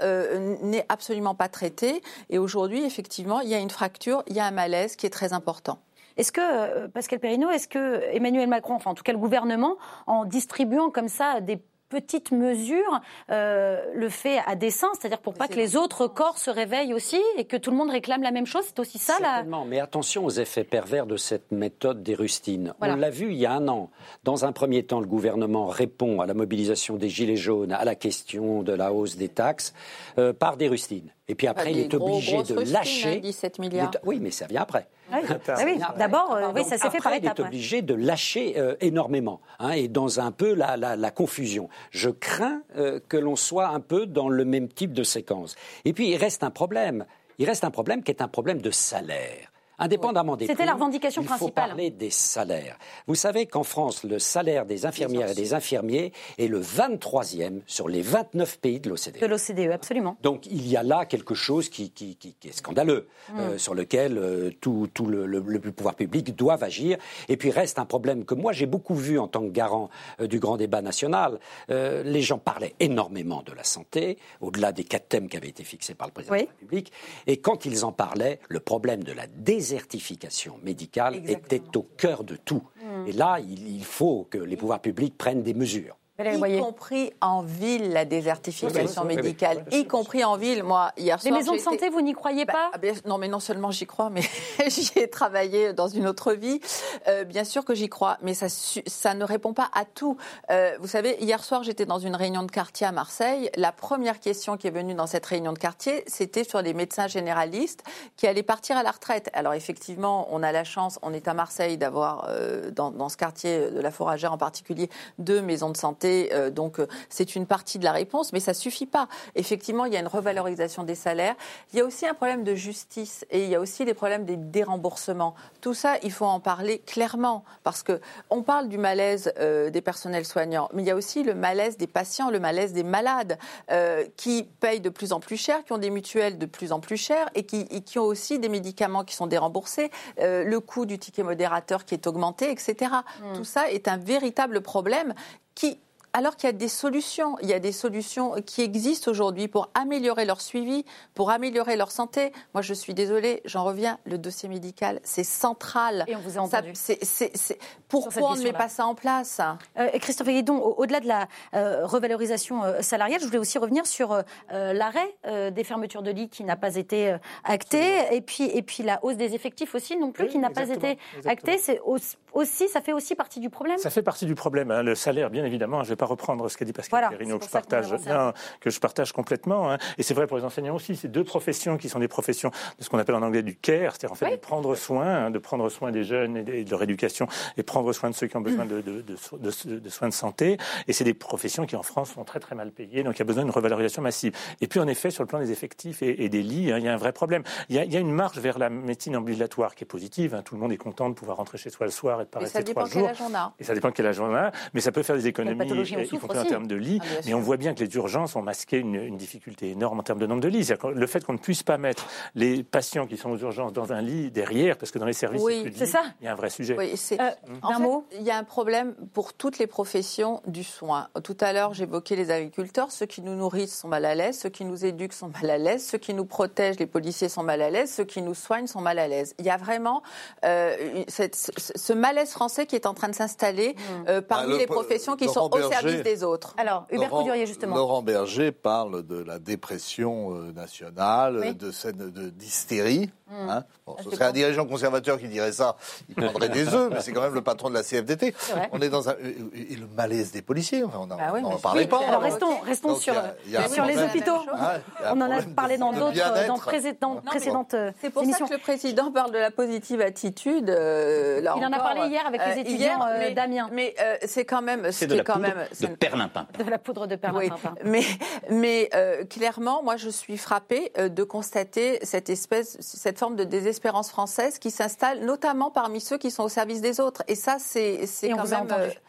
n'est 0.63 0.87
absolument 0.89 1.35
pas 1.35 1.49
traité. 1.49 2.03
Et 2.29 2.39
aujourd'hui, 2.39 2.85
effectivement, 2.85 3.41
il 3.41 3.49
y 3.49 3.55
a 3.55 3.59
une 3.59 3.71
fracture, 3.71 4.23
il 4.27 4.37
y 4.37 4.41
a 4.41 4.45
un 4.45 4.51
malaise 4.51 4.97
qui 4.97 5.07
est 5.07 5.11
très 5.11 5.33
important. 5.33 5.79
Est-ce 6.17 6.31
que, 6.31 6.87
Pascal 6.89 7.19
Perrineau, 7.19 7.51
est-ce 7.51 7.67
que 7.67 8.03
Emmanuel 8.13 8.49
Macron, 8.49 8.75
enfin 8.75 8.91
en 8.91 8.95
tout 8.95 9.03
cas 9.03 9.13
le 9.13 9.19
gouvernement, 9.19 9.77
en 10.07 10.25
distribuant 10.25 10.91
comme 10.91 11.09
ça 11.09 11.41
des 11.41 11.61
petite 12.01 12.33
mesure 12.33 13.01
euh, 13.31 13.81
le 13.95 14.09
fait 14.09 14.39
à 14.47 14.55
dessein, 14.57 14.89
c'est-à-dire 14.99 15.19
pour 15.21 15.35
pas 15.35 15.49
que 15.49 15.55
les 15.55 15.77
autres 15.77 16.07
corps 16.07 16.39
se 16.39 16.51
réveillent 16.51 16.95
aussi 16.95 17.21
et 17.37 17.45
que 17.45 17.57
tout 17.57 17.71
le 17.71 17.77
monde 17.77 17.91
réclame 17.91 18.23
la 18.23 18.31
même 18.31 18.47
chose. 18.47 18.65
C'est 18.67 18.79
aussi 18.79 18.99
ça 18.99 19.15
Certainement, 19.19 19.65
mais 19.65 19.81
attention 19.81 20.25
aux 20.25 20.31
effets 20.31 20.65
pervers 20.65 21.07
de 21.07 21.17
cette 21.17 21.53
méthode 21.53 22.03
des 22.03 22.15
rustines. 22.15 22.75
On 22.81 22.97
l'a 22.97 23.11
vu 23.11 23.31
il 23.33 23.39
y 23.39 23.47
a 23.47 23.53
un 23.53 23.69
an. 23.69 23.91
Dans 24.25 24.45
un 24.45 24.53
premier 24.53 24.83
temps, 24.83 25.01
le 25.01 25.07
gouvernement 25.07 25.67
répond 25.67 26.21
à 26.21 26.27
la 26.27 26.35
mobilisation 26.35 26.97
des 26.97 27.09
Gilets 27.09 27.37
jaunes, 27.37 27.73
à 27.73 27.85
la 27.85 27.95
question 27.95 28.63
de 28.63 28.73
la 28.73 28.93
hausse 28.93 29.17
des 29.17 29.29
taxes, 29.29 29.73
euh, 30.19 30.33
par 30.33 30.57
des 30.57 30.69
rustines. 30.69 31.11
Et 31.29 31.35
puis 31.35 31.47
après, 31.47 31.71
il 31.73 31.79
est 31.79 31.89
gros- 31.89 32.17
obligé 32.17 32.43
de 32.43 32.55
rustines, 32.55 32.73
lâcher. 32.75 33.17
hein, 33.17 33.21
17 33.23 33.57
il 33.59 33.65
est- 33.65 33.69
milliards. 33.69 33.91
Oui, 34.05 34.19
mais 34.21 34.31
ça 34.31 34.47
vient 34.47 34.61
après. 34.63 34.89
Oui. 35.23 35.29
Ah 35.49 35.55
oui, 35.65 35.79
après. 35.83 35.99
D'abord, 35.99 36.33
euh, 36.35 36.49
oui, 36.55 36.65
ça 36.65 36.77
s'est 36.79 36.91
fait 36.91 36.99
par 36.99 37.13
étapes. 37.15 37.39
Il 37.39 37.43
est 37.43 37.47
obligé 37.47 37.83
de 37.83 37.95
lâcher 37.95 38.55
euh, 38.59 38.75
énormément 38.81 39.41
hein, 39.59 39.71
et 39.71 39.89
dans 39.89 40.21
un 40.21 40.33
peu 40.33 40.55
la, 40.55 40.77
la- 40.77 40.97
la 40.97 41.11
confusion. 41.11 41.69
Je 41.91 42.11
crains 42.11 42.63
euh, 42.77 43.01
que 43.09 43.17
l'on 43.17 43.37
soit 43.37 43.69
un 43.69 43.81
peu 43.81 44.07
dans 44.07 44.29
le 44.29 44.45
même 44.45 44.69
type 44.69 44.93
de 44.93 45.03
séquence. 45.03 45.57
Et 45.85 45.93
puis 45.93 46.09
il 46.11 46.17
reste 46.17 46.43
un 46.45 46.51
problème. 46.51 47.05
Il 47.39 47.47
reste 47.47 47.65
un 47.65 47.71
problème 47.71 48.03
qui 48.03 48.11
est 48.13 48.23
un 48.23 48.29
problème 48.29 48.61
de 48.61 48.71
salaire. 48.71 49.51
Indépendamment 49.79 50.37
des 50.37 50.47
C'était 50.47 50.65
la 50.67 50.75
revendication 50.75 51.23
il 51.23 51.29
faut 51.29 51.35
principale. 51.37 51.69
parler 51.69 51.91
des 51.91 52.11
salaires. 52.11 52.79
Vous 53.07 53.15
savez 53.15 53.47
qu'en 53.47 53.65
France, 53.65 54.05
le 54.05 54.19
salaire 54.19 54.67
des 54.67 54.87
infirmières 54.87 55.31
et 55.31 55.35
des 55.35 55.53
infirmiers 55.55 56.13
est 56.39 56.47
le 56.49 56.61
23e 56.61 57.61
sur 57.67 57.89
les 57.89 58.03
29 58.03 58.59
pays 58.61 58.81
de 58.81 58.89
l'OCDE. 58.91 59.21
De 59.21 59.27
l'OCDE, 59.27 59.73
absolument. 59.73 60.17
Donc 60.23 60.47
il 60.47 60.67
y 60.69 60.77
a 60.77 60.83
là 60.83 61.07
quelque 61.07 61.35
chose 61.35 61.69
qui, 61.69 61.91
qui- 61.91 62.17
qui- 62.17 62.35
qui 62.35 62.49
est 62.49 62.53
scandaleux, 62.53 63.09
Mm. 63.33 63.39
euh, 63.41 63.59
sur 63.59 63.75
lequel 63.75 64.19
euh, 64.19 64.51
tout, 64.61 64.89
tout 64.93 65.07
le, 65.07 65.27
le- 65.27 65.41
le 65.41 65.61
pouvoir 65.73 65.95
public 65.97 66.35
doit 66.37 66.63
agir. 66.63 66.99
Et 67.29 67.37
puis 67.37 67.51
reste 67.51 67.79
un 67.79 67.85
problème 67.87 68.25
que 68.25 68.35
moi 68.35 68.53
j'ai 68.53 68.67
beaucoup 68.67 68.95
vu 68.95 69.19
en 69.19 69.29
tant 69.29 69.41
que 69.43 69.51
garant 69.51 69.91
euh, 70.21 70.27
du 70.27 70.39
grand 70.39 70.57
débat 70.57 70.83
national. 70.83 71.39
Les 71.69 72.23
gens 72.23 72.39
parlaient 72.39 72.75
énormément 72.81 73.43
de 73.43 73.53
la 73.53 73.65
santé, 73.65 74.19
au-delà 74.41 74.73
des 74.73 74.85
quatre 74.85 75.09
thèmes 75.09 75.29
qui 75.29 75.37
avaient 75.37 75.49
été 75.49 75.65
fixés 75.65 75.95
par 75.95 76.07
le 76.09 76.13
président 76.13 76.35
Oui. 76.35 76.43
de 76.43 76.47
la 76.47 76.51
République. 76.53 76.93
Et 77.27 77.39
quand 77.39 77.65
ils 77.65 77.85
en 77.85 77.93
parlaient, 77.93 78.39
le 78.49 78.61
problème 78.61 79.03
de 79.03 79.13
la 79.13 79.27
désertification 79.65 80.59
médicale 80.63 81.23
était 81.27 81.77
au 81.77 81.83
cœur 81.83 82.23
de 82.23 82.37
tout. 82.37 82.63
Mm. 82.77 83.09
Et 83.09 83.13
là, 83.13 83.39
il, 83.41 83.67
il 83.69 83.85
faut 83.85 84.27
que 84.31 84.39
les 84.39 84.57
pouvoirs 84.57 84.81
publics 84.81 85.17
prennent 85.17 85.43
des 85.43 85.55
mesures. 85.55 85.97
Y 86.17 86.61
compris 86.61 87.13
en 87.21 87.43
ville, 87.43 87.91
la 87.93 88.05
désertification 88.05 89.03
Oui, 89.03 89.09
oui, 89.09 89.15
oui, 89.17 89.17
médicale, 89.17 89.65
oui, 89.73 89.79
y 89.81 89.87
compris 89.87 90.23
en 90.25 90.37
ville. 90.37 90.63
Moi, 90.63 90.93
hier 90.97 91.17
Les 91.17 91.23
soir, 91.31 91.35
maisons 91.41 91.53
de 91.53 91.57
été- 91.57 91.65
santé, 91.65 91.89
vous 91.89 92.03
n'y 92.03 92.13
croyez 92.13 92.45
Bah, 92.45 92.53
pas? 92.73 92.79
bien- 92.79 92.93
non, 93.05 93.19
mais 93.19 93.27
non 93.27 93.41
seulement 93.41 93.73
j'y 93.73 93.85
crois, 93.85 94.11
mais 94.11 94.21
j'y 94.69 94.97
ai 94.97 95.11
travaillé 95.11 95.73
dans 95.73 95.89
une 95.89 96.07
autre 96.07 96.33
vie. 96.33 96.61
Euh, 97.09 97.25
bien 97.25 97.43
sûr 97.43 97.65
que 97.65 97.75
j'y 97.75 97.89
crois, 97.89 98.19
mais 98.23 98.33
ça 98.35 99.15
ne 99.15 99.25
répond 99.25 99.55
pas 99.55 99.69
à 99.75 99.85
tout. 99.85 100.17
Euh, 100.53 100.77
vous 100.79 100.87
savez, 100.87 101.17
hier 101.21 101.43
soir, 101.43 101.65
j'étais 101.65 101.85
dans 101.85 101.99
une 101.99 102.15
réunion 102.15 102.45
de 102.45 102.51
quartier 102.53 102.87
à 102.87 102.93
Marseille. 102.93 103.51
La 103.57 103.73
première 103.73 104.21
question 104.21 104.57
qui 104.57 104.69
est 104.69 104.71
venue 104.71 104.95
dans 104.95 105.09
cette 105.09 105.27
réunion 105.27 105.53
de 105.53 105.59
quartier, 105.59 106.05
c'était 106.07 106.45
sur 106.45 106.63
les 106.63 106.75
médecins 106.75 107.09
généralistes 107.09 107.83
qui 108.17 108.29
allaient 108.29 108.45
partir 108.45 108.77
à 108.77 108.85
la 108.85 108.93
retraite. 108.93 109.31
Alors 109.33 109.55
effectivement, 109.55 110.29
on 110.31 110.45
a 110.45 110.53
la 110.53 110.63
chance, 110.63 111.01
on 111.03 111.13
est 111.13 111.27
à 111.27 111.35
Marseille, 111.35 111.77
d'avoir 111.77 112.27
euh, 112.29 112.71
dans, 112.71 112.93
dans 112.93 113.09
ce 113.09 113.17
quartier 113.17 113.73
de 113.73 113.81
la 113.81 113.91
Foragère 113.91 114.33
en 114.33 114.39
particulier 114.39 114.89
deux 115.19 115.43
maisons 115.43 115.71
de 115.71 115.77
santé. 115.77 116.04
Euh, 116.05 116.51
donc 116.51 116.79
euh, 116.79 116.87
c'est 117.09 117.37
une 117.37 117.47
partie 117.47 117.79
de 117.79 117.85
la 117.85 117.93
réponse, 117.93 118.33
mais 118.33 118.41
ça 118.41 118.55
suffit 118.55 118.87
pas. 118.87 119.09
Effectivement, 119.35 119.85
il 119.85 119.93
y 119.93 119.97
a 119.97 120.01
une 120.01 120.07
revalorisation 120.07 120.85
des 120.85 120.95
salaires. 120.95 121.35
Il 121.73 121.79
y 121.79 121.83
a 121.83 121.85
aussi 121.85 122.07
un 122.07 122.15
problème 122.15 122.45
de 122.45 122.55
justice 122.55 123.25
et 123.31 123.45
il 123.45 123.51
y 123.51 123.55
a 123.55 123.61
aussi 123.61 123.85
des 123.85 123.95
problèmes 123.95 124.25
des 124.25 124.37
déremboursements. 124.37 125.35
Tout 125.61 125.75
ça, 125.75 125.97
il 126.03 126.13
faut 126.13 126.27
en 126.27 126.41
parler 126.41 126.79
clairement 126.81 127.45
parce 127.63 127.83
que 127.83 128.01
on 128.31 128.43
parle 128.43 128.69
du 128.69 128.79
malaise 128.79 129.33
euh, 129.39 129.71
des 129.71 129.81
personnels 129.81 130.25
soignants, 130.25 130.69
mais 130.73 130.83
il 130.83 130.87
y 130.87 130.91
a 130.91 130.97
aussi 130.97 131.23
le 131.23 131.35
malaise 131.35 131.77
des 131.77 131.87
patients, 131.87 132.31
le 132.31 132.41
malaise 132.41 132.73
des 132.73 132.83
malades 132.83 133.39
euh, 133.71 134.05
qui 134.17 134.45
payent 134.61 134.81
de 134.81 134.89
plus 134.89 135.13
en 135.13 135.21
plus 135.21 135.37
cher, 135.37 135.65
qui 135.65 135.73
ont 135.73 135.79
des 135.79 135.91
mutuelles 135.91 136.39
de 136.39 136.47
plus 136.47 136.73
en 136.73 136.81
plus 136.81 136.97
chères 136.97 137.29
et 137.35 137.45
qui, 137.45 137.67
et 137.71 137.81
qui 137.83 137.99
ont 137.99 138.05
aussi 138.05 138.39
des 138.39 138.49
médicaments 138.49 139.05
qui 139.05 139.15
sont 139.15 139.27
déremboursés, 139.27 139.91
euh, 140.21 140.45
le 140.45 140.61
coût 140.61 140.87
du 140.87 140.99
ticket 140.99 141.23
modérateur 141.23 141.85
qui 141.85 141.95
est 141.95 142.07
augmenté, 142.07 142.51
etc. 142.51 142.93
Tout 143.35 143.45
ça 143.45 143.71
est 143.71 143.89
un 143.89 143.97
véritable 143.97 144.61
problème 144.61 145.15
qui 145.55 145.79
alors 146.15 146.37
qu'il 146.37 146.47
y 146.47 146.51
a 146.51 146.53
des 146.53 146.69
solutions, 146.69 147.37
il 147.43 147.49
y 147.49 147.53
a 147.53 147.59
des 147.59 147.73
solutions 147.73 148.37
qui 148.47 148.63
existent 148.63 149.11
aujourd'hui 149.11 149.49
pour 149.49 149.69
améliorer 149.75 150.25
leur 150.25 150.41
suivi, 150.41 150.85
pour 151.13 151.31
améliorer 151.31 151.77
leur 151.77 151.91
santé. 151.91 152.33
Moi, 152.55 152.63
je 152.63 152.73
suis 152.73 152.95
désolée, 152.95 153.43
j'en 153.45 153.65
reviens, 153.65 153.99
le 154.07 154.17
dossier 154.17 154.49
médical, 154.49 155.01
c'est 155.03 155.25
central. 155.25 156.05
Et 156.07 156.15
on 156.17 156.21
vous 156.21 156.31
a 156.39 156.47
Ça- 156.49 156.59
entendu. 156.59 156.71
c'est- 156.75 157.05
c'est- 157.05 157.31
c'est- 157.37 157.59
cette 157.59 157.59
Pourquoi 157.89 158.31
on 158.31 158.37
ne 158.37 158.43
met 158.45 158.53
pas 158.53 158.69
ça 158.69 158.87
en 158.87 158.95
place 158.95 159.41
Euh, 159.79 159.89
et 159.93 159.99
Christophe 159.99 160.29
Guédon, 160.29 160.57
au- 160.59 160.75
au-delà 160.83 161.01
de 161.01 161.09
la 161.09 161.27
euh, 161.55 161.85
revalorisation 161.85 162.63
euh, 162.65 162.81
salariale, 162.81 163.21
je 163.21 163.27
voulais 163.27 163.39
aussi 163.39 163.59
revenir 163.59 163.85
sur 163.87 164.13
euh, 164.13 164.73
l'arrêt 164.73 165.15
euh, 165.27 165.51
des 165.51 165.65
fermetures 165.65 166.03
de 166.03 166.11
lits 166.13 166.29
qui 166.29 166.45
n'a 166.45 166.57
pas 166.57 166.77
été 166.77 167.11
euh, 167.13 167.19
acté, 167.45 168.03
et 168.13 168.21
puis, 168.21 168.45
et 168.45 168.63
puis 168.63 168.83
la 168.85 168.99
hausse 169.05 169.17
des 169.17 169.35
effectifs 169.35 169.75
aussi 169.75 169.97
non 169.97 170.13
plus 170.13 170.25
Oui, 170.25 170.31
qui 170.31 170.39
n'a 170.39 170.51
pas 170.51 170.69
été 170.69 170.97
actée. 171.27 171.59
C'est 171.59 171.81
aussi, 171.85 172.17
aussi- 172.33 172.69
ça 172.69 172.81
fait 172.81 172.93
aussi 172.93 173.15
partie 173.17 173.41
du 173.41 173.51
problème. 173.51 173.79
Ça 173.79 173.91
fait 173.91 174.03
partie 174.03 174.27
du 174.27 174.35
problème. 174.37 174.71
hein. 174.71 174.83
Le 174.83 174.95
salaire, 174.95 175.29
bien 175.31 175.45
évidemment, 175.45 175.79
je 175.83 175.89
ne 175.89 175.91
vais 175.91 175.97
pas 175.97 176.04
reprendre 176.05 176.49
ce 176.51 176.57
qu'a 176.57 176.65
dit 176.65 176.73
Pascal 176.73 177.01
Voilà, 177.09 177.17
que 177.17 177.25
je 177.25 177.51
partage, 177.51 177.93
un 177.93 178.27
non, 178.27 178.33
que 178.61 178.71
je 178.71 178.81
partage 178.81 179.13
complètement. 179.13 179.71
hein. 179.73 179.79
Et 179.99 180.03
c'est 180.03 180.15
vrai 180.15 180.27
pour 180.27 180.37
les 180.37 180.45
enseignants 180.45 180.75
aussi. 180.75 180.97
C'est 180.97 181.09
deux 181.09 181.25
professions 181.25 181.77
qui 181.77 181.89
sont 181.89 181.99
des 181.99 182.09
professions 182.09 182.51
de 182.79 182.85
ce 182.85 182.91
qu'on 182.91 182.99
appelle 182.99 183.15
en 183.15 183.23
anglais 183.23 183.43
du 183.43 183.55
care, 183.57 183.93
c'est-à-dire 183.93 184.13
en 184.13 184.15
fait 184.17 184.27
Oui. 184.27 184.33
de 184.33 184.37
prendre 184.37 184.75
soin, 184.75 185.07
hein, 185.27 185.31
de 185.31 185.39
prendre 185.39 185.69
soin 185.69 185.91
des 185.93 186.05
jeunes 186.05 186.37
et 186.37 186.43
de, 186.43 186.53
et 186.53 186.65
de 186.65 186.71
leur 186.71 186.83
éducation, 186.83 187.27
et 187.57 187.63
prendre 187.63 187.93
soin 187.93 188.11
de 188.11 188.15
ceux 188.15 188.27
qui 188.27 188.37
ont 188.37 188.41
besoin 188.41 188.65
de, 188.67 188.81
de- 188.81 189.01
de 189.03 189.17
so- 189.17 189.39
de- 189.39 189.79
de 189.79 189.89
soins 189.89 190.09
de 190.09 190.15
santé. 190.15 190.57
Et 190.89 190.93
c'est 190.93 191.05
des 191.05 191.15
professions 191.15 191.67
qui 191.67 191.77
en 191.77 191.83
France 191.83 192.13
sont 192.13 192.25
très 192.25 192.41
très 192.41 192.55
mal 192.55 192.71
payées, 192.71 193.03
donc 193.03 193.17
il 193.17 193.19
y 193.21 193.23
a 193.23 193.25
besoin 193.27 193.43
d'une 193.45 193.53
revalorisation 193.53 194.03
massive. 194.03 194.33
Et 194.61 194.67
puis 194.69 194.81
en 194.81 194.87
effet, 194.89 195.11
sur 195.11 195.23
le 195.23 195.27
plan 195.29 195.39
des 195.39 195.51
effectifs 195.53 196.03
et, 196.03 196.25
et 196.25 196.29
des 196.29 196.43
lits, 196.43 196.73
hein, 196.73 196.79
il 196.79 196.85
y 196.85 196.89
a 196.89 196.93
un 196.95 196.97
vrai 196.97 197.13
problème. 197.13 197.43
Il 197.69 197.77
y 197.77 197.79
a, 197.79 197.85
il 197.85 197.93
y 197.93 197.97
a 197.97 198.01
une 198.01 198.13
marche 198.13 198.39
vers 198.39 198.59
la 198.59 198.71
médecine 198.71 199.17
ambulatoire 199.17 199.75
qui 199.75 199.85
est 199.85 199.87
positive. 199.87 200.35
hein. 200.35 200.43
Tout 200.43 200.55
le 200.55 200.61
monde 200.61 200.73
est 200.73 200.77
content 200.77 201.09
de 201.09 201.15
pouvoir 201.15 201.37
rentrer 201.39 201.59
chez 201.59 201.71
soi 201.71 201.87
le 201.87 201.93
soir 201.93 202.21
et 202.21 202.25
de 202.25 202.29
pas 202.31 202.41
rester 202.41 202.59
ça 202.59 202.63
dépend 202.63 202.81
trois 202.85 202.91
quel 202.93 203.17
jours. 203.17 203.53
Et 203.59 203.65
ça 203.65 203.75
dépend 203.75 203.91
quel 203.93 204.07
âge 204.07 204.21
on 204.21 204.35
a, 204.35 204.51
mais 204.75 204.81
ça 204.81 204.93
peut 204.93 205.03
faire 205.03 205.17
des 205.17 205.27
économies, 205.27 205.59
on 205.97 206.01
euh, 206.01 206.03
y 206.03 206.07
souffre 206.07 206.23
compris 206.23 206.39
en 206.39 206.41
aussi. 206.43 206.51
termes 206.51 206.67
de 206.67 206.75
lits. 206.77 207.01
Ah, 207.03 207.07
mais 207.27 207.35
on 207.35 207.41
voit 207.41 207.57
bien 207.57 207.75
que 207.75 207.83
les 207.85 207.95
urgences 207.97 208.37
ont 208.37 208.43
masqué 208.43 208.79
une, 208.79 208.95
une 208.95 209.17
difficulté 209.17 209.71
énorme 209.71 210.01
en 210.01 210.03
termes 210.03 210.19
de 210.19 210.27
nombre 210.27 210.41
de 210.41 210.49
lits. 210.49 210.65
C'est-à-dire 210.65 210.93
que 210.95 210.99
Le 210.99 211.07
fait 211.07 211.25
qu'on 211.25 211.33
ne 211.35 211.39
puisse 211.39 211.63
pas 211.63 211.79
mettre 211.79 212.07
les 212.35 212.63
patients 212.63 213.07
qui 213.07 213.17
sont 213.17 213.31
aux 213.31 213.39
urgences 213.39 213.73
dans 213.73 213.93
un 213.93 214.01
lit 214.03 214.31
derrière, 214.31 214.77
parce 214.79 214.91
que 214.91 214.99
dans 214.99 215.07
les 215.07 215.13
services, 215.13 215.43
Oui, 215.43 215.55
il 215.55 215.57
y 215.57 215.61
a 215.61 215.63
plus 215.65 215.71
de 215.73 215.77
c'est 215.79 215.85
lits, 215.87 215.91
ça. 215.91 216.03
il 216.21 216.25
y 216.25 216.29
a 216.29 216.33
un 216.33 216.37
vrai 216.37 216.51
sujet. 216.51 216.77
Oui, 216.79 216.93
c'est. 216.97 217.21
Euh, 217.21 217.31
En 217.63 218.01
fait, 218.03 218.17
il 218.19 218.23
y 218.23 218.31
a 218.31 218.37
un 218.39 218.45
problème 218.45 218.95
pour 219.13 219.33
toutes 219.35 219.59
les 219.59 219.67
professions 219.67 220.41
du 220.47 220.65
soin. 220.65 221.09
Tout 221.23 221.37
à 221.41 221.53
l'heure, 221.53 221.75
j'évoquais 221.75 222.17
les 222.17 222.31
agriculteurs. 222.31 222.91
Ceux 222.91 223.07
qui 223.07 223.23
nous 223.23 223.35
nourrissent 223.35 223.79
sont 223.79 223.89
mal 223.89 224.05
à 224.05 224.15
l'aise, 224.15 224.39
ceux 224.39 224.49
qui 224.51 224.65
nous 224.65 224.85
éduquent 224.85 225.13
sont 225.13 225.31
mal 225.41 225.51
à 225.51 225.59
l'aise, 225.59 225.87
ceux 225.87 225.99
qui 225.99 226.15
nous 226.15 226.25
protègent, 226.25 226.79
les 226.79 226.87
policiers 226.87 227.29
sont 227.29 227.43
mal 227.43 227.61
à 227.63 227.71
l'aise, 227.71 227.93
ceux 227.93 228.05
qui 228.05 228.23
nous 228.23 228.35
soignent 228.35 228.67
sont 228.67 228.81
mal 228.81 228.99
à 228.99 229.09
l'aise. 229.09 229.35
Il 229.39 229.45
y 229.47 229.51
a 229.51 229.57
vraiment 229.57 230.03
euh, 230.45 231.03
cette- 231.09 231.35
ce, 231.37 231.51
ce 231.75 231.93
malaise 231.93 232.31
français 232.31 232.67
qui 232.67 232.75
est 232.77 232.87
en 232.87 232.95
train 232.95 233.09
de 233.09 233.15
s'installer 233.15 233.75
euh, 234.09 234.21
parmi 234.21 234.45
Ah, 234.45 234.53
le 234.53 234.59
les 234.59 234.67
pro- 234.67 234.75
professions 234.77 235.17
qui 235.17 235.25
Laurent 235.27 235.35
sont 235.35 235.47
au 235.47 235.69
Berger. 235.69 235.84
Service 235.91 236.03
des 236.05 236.25
autres. 236.25 236.55
Alors, 236.59 236.87
Hubert 236.91 237.09
Laurent- 237.09 237.19
Coudurier, 237.23 237.47
justement. 237.47 237.77
Laurent 237.77 238.03
Berger 238.03 238.53
parle 238.53 239.03
de 239.07 239.23
la 239.23 239.39
dépression 239.39 240.35
euh, 240.37 240.53
nationale, 240.53 241.39
Oui. 241.41 241.55
de 241.55 241.71
de- 242.11 242.31
d'hystérie. 242.31 243.11
Hmm. 243.27 243.49
hein? 243.49 243.65
Bon, 243.87 243.97
ce 244.05 244.11
serait 244.11 244.27
un 244.27 244.33
dirigeant 244.33 244.67
conservateur 244.67 245.19
qui 245.19 245.29
dirait 245.29 245.51
ça, 245.53 245.77
il 246.11 246.15
prendrait 246.15 246.51
des 246.51 246.69
œufs, 246.75 246.91
mais 246.93 247.01
c'est 247.01 247.11
quand 247.13 247.23
même 247.23 247.33
le 247.35 247.41
patron 247.41 247.71
de 247.71 247.75
la 247.75 247.83
CFDT. 247.83 248.35
On 248.73 248.81
est 248.81 248.91
dans 248.91 249.09
un 249.09 249.15
et 249.55 249.77
le 249.77 249.87
malaise 249.87 250.31
des 250.31 250.43
policiers. 250.43 250.85
Enfin, 250.85 250.99
on 251.01 251.07
n'en 251.07 251.17
Bah 251.17 251.31
oui, 251.33 251.41
parlait 251.63 251.83
oui, 251.83 251.87
pas. 251.89 252.01
Alors 252.07 252.21
Ah, 252.23 252.25
restons, 252.27 252.59
restons 252.61 252.89
Donc, 252.89 253.01
sur, 253.01 253.15
il 253.15 253.17
y 253.17 253.19
a- 253.21 253.35
il 253.47 253.53
y 253.53 253.57
a 253.57 253.65
un 253.65 253.69
sur 253.69 253.85
les 253.87 253.97
hôpitaux. 254.03 254.37
chose. 254.45 254.47
Ouais, 254.53 254.81
il 255.01 255.03
y 255.03 255.07
a 255.07 255.11
un 255.11 255.17
On 255.17 255.21
en 255.23 255.31
a 255.31 255.41
de- 255.41 255.55
parlé 255.55 255.79
dans 255.79 255.93
d'autres, 255.93 256.47
dans 256.49 256.59
précédentes, 256.59 257.25
précédentes 257.25 257.75
C'est 258.03 258.11
pour 258.11 258.23
émissions. 258.25 258.47
ça 258.47 258.51
que 258.55 258.59
le 258.59 258.63
président 258.63 259.11
parle 259.11 259.33
de 259.33 259.39
la 259.39 259.51
positive 259.51 260.03
attitude. 260.03 260.69
euh, 260.69 261.41
là 261.41 261.55
Il 261.57 261.65
en 261.65 261.73
a 261.73 261.79
parlé 261.79 262.09
hier 262.11 262.27
avec 262.27 262.43
les 262.45 262.53
euh, 262.53 262.57
étudiants, 262.61 263.07
euh, 263.07 263.17
mais, 263.21 263.31
d'Amiens. 263.33 263.71
Mais 263.73 263.95
euh, 264.01 264.17
c'est 264.27 264.45
quand 264.45 264.61
même, 264.63 264.85
ce 264.87 264.91
C'est 264.93 265.07
qui 265.07 265.11
de 265.11 265.15
est 265.15 265.19
la 265.19 265.25
quand 265.25 265.35
poudre 265.35 265.49
même, 265.49 265.57
de 265.71 265.75
c'est- 265.75 265.97
perlimpin. 265.97 266.47
De 266.59 266.71
la 266.71 266.79
poudre 266.79 267.07
de 267.07 267.17
perlimpin. 267.17 267.75
mais, 267.85 268.03
mais 268.51 268.91
euh, 268.95 269.25
clairement, 269.25 269.83
moi, 269.83 269.97
je 269.97 270.11
suis 270.11 270.37
frappée 270.37 270.93
de 270.99 271.25
constater 271.25 271.99
cette 272.03 272.29
espèce, 272.29 272.77
cette 272.81 273.14
forme 273.19 273.37
de 273.37 273.45
désespérance 273.45 274.11
française 274.11 274.59
qui 274.59 274.71
s'installe, 274.71 275.25
notamment 275.25 275.71
parmi 275.71 276.01
ceux 276.01 276.19
qui 276.19 276.31
sont 276.31 276.45
au 276.45 276.49
service 276.49 276.81
des 276.81 277.01
autres. 277.01 277.23
Et 277.29 277.35
ça, 277.35 277.57
c'est 277.59 278.01
quand 278.31 278.43
vous 278.43 278.55
a 278.55 278.57
même. 278.59 278.65
entendu. 278.73 278.83
euh, 278.89 279.01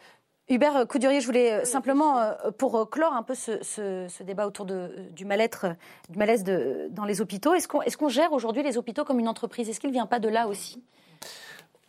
Hubert 0.48 0.86
Coudurier, 0.86 1.20
je 1.20 1.26
voulais 1.26 1.52
euh, 1.52 1.64
simplement, 1.64 2.18
euh, 2.18 2.32
pour 2.56 2.88
clore 2.88 3.12
un 3.14 3.24
peu 3.24 3.34
ce, 3.34 3.62
ce- 3.64 4.06
ce 4.08 4.22
débat 4.22 4.46
autour 4.46 4.64
de, 4.64 4.90
du 5.10 5.24
mal-être, 5.24 5.66
du 6.08 6.18
malaise 6.18 6.44
de, 6.44 6.86
dans 6.92 7.04
les 7.04 7.20
hôpitaux, 7.20 7.52
est-ce 7.54 7.66
qu'on 7.66 7.82
est 7.82 8.08
gère 8.08 8.32
aujourd'hui 8.32 8.62
les 8.62 8.78
hôpitaux 8.78 9.04
comme 9.04 9.18
une 9.18 9.26
entreprise? 9.28 9.68
Est-ce 9.68 9.80
qu'il 9.80 9.90
ne 9.90 9.94
vient 9.94 10.06
pas 10.06 10.20
de 10.20 10.28
là 10.28 10.46
aussi 10.46 10.84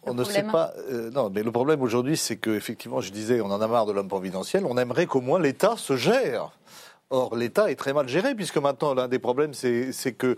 On 0.03 0.15
ne 0.15 0.24
sait 0.24 0.41
pas. 0.43 0.74
euh, 0.89 1.11
non, 1.11 1.30
mais 1.30 1.43
le 1.43 1.51
problème 1.51 1.82
aujourd'hui, 1.84 2.18
c'est 2.18 2.38
que 2.38 2.49
effectivement, 2.49 2.99
je 2.99 3.11
disais, 3.11 3.41
on 3.41 3.51
en 3.51 3.61
a 3.61 3.68
marre 3.68 3.86
de 3.86 3.91
l'homme 3.91 4.07
providentiel. 4.07 4.65
On 4.65 4.78
aimerait 4.78 5.05
qu'au 5.05 5.22
moins 5.22 5.39
l'État 5.39 5.76
se 5.78 5.95
gère. 5.95 6.51
Or, 7.10 7.36
l'État 7.38 7.72
est 7.72 7.76
très 7.76 7.93
mal 7.93 8.08
géré, 8.10 8.36
puisque 8.36 8.58
maintenant, 8.58 8.93
l'un 8.93 9.08
des 9.08 9.20
problèmes, 9.20 9.53
c'est 9.53 10.14
que 10.18 10.38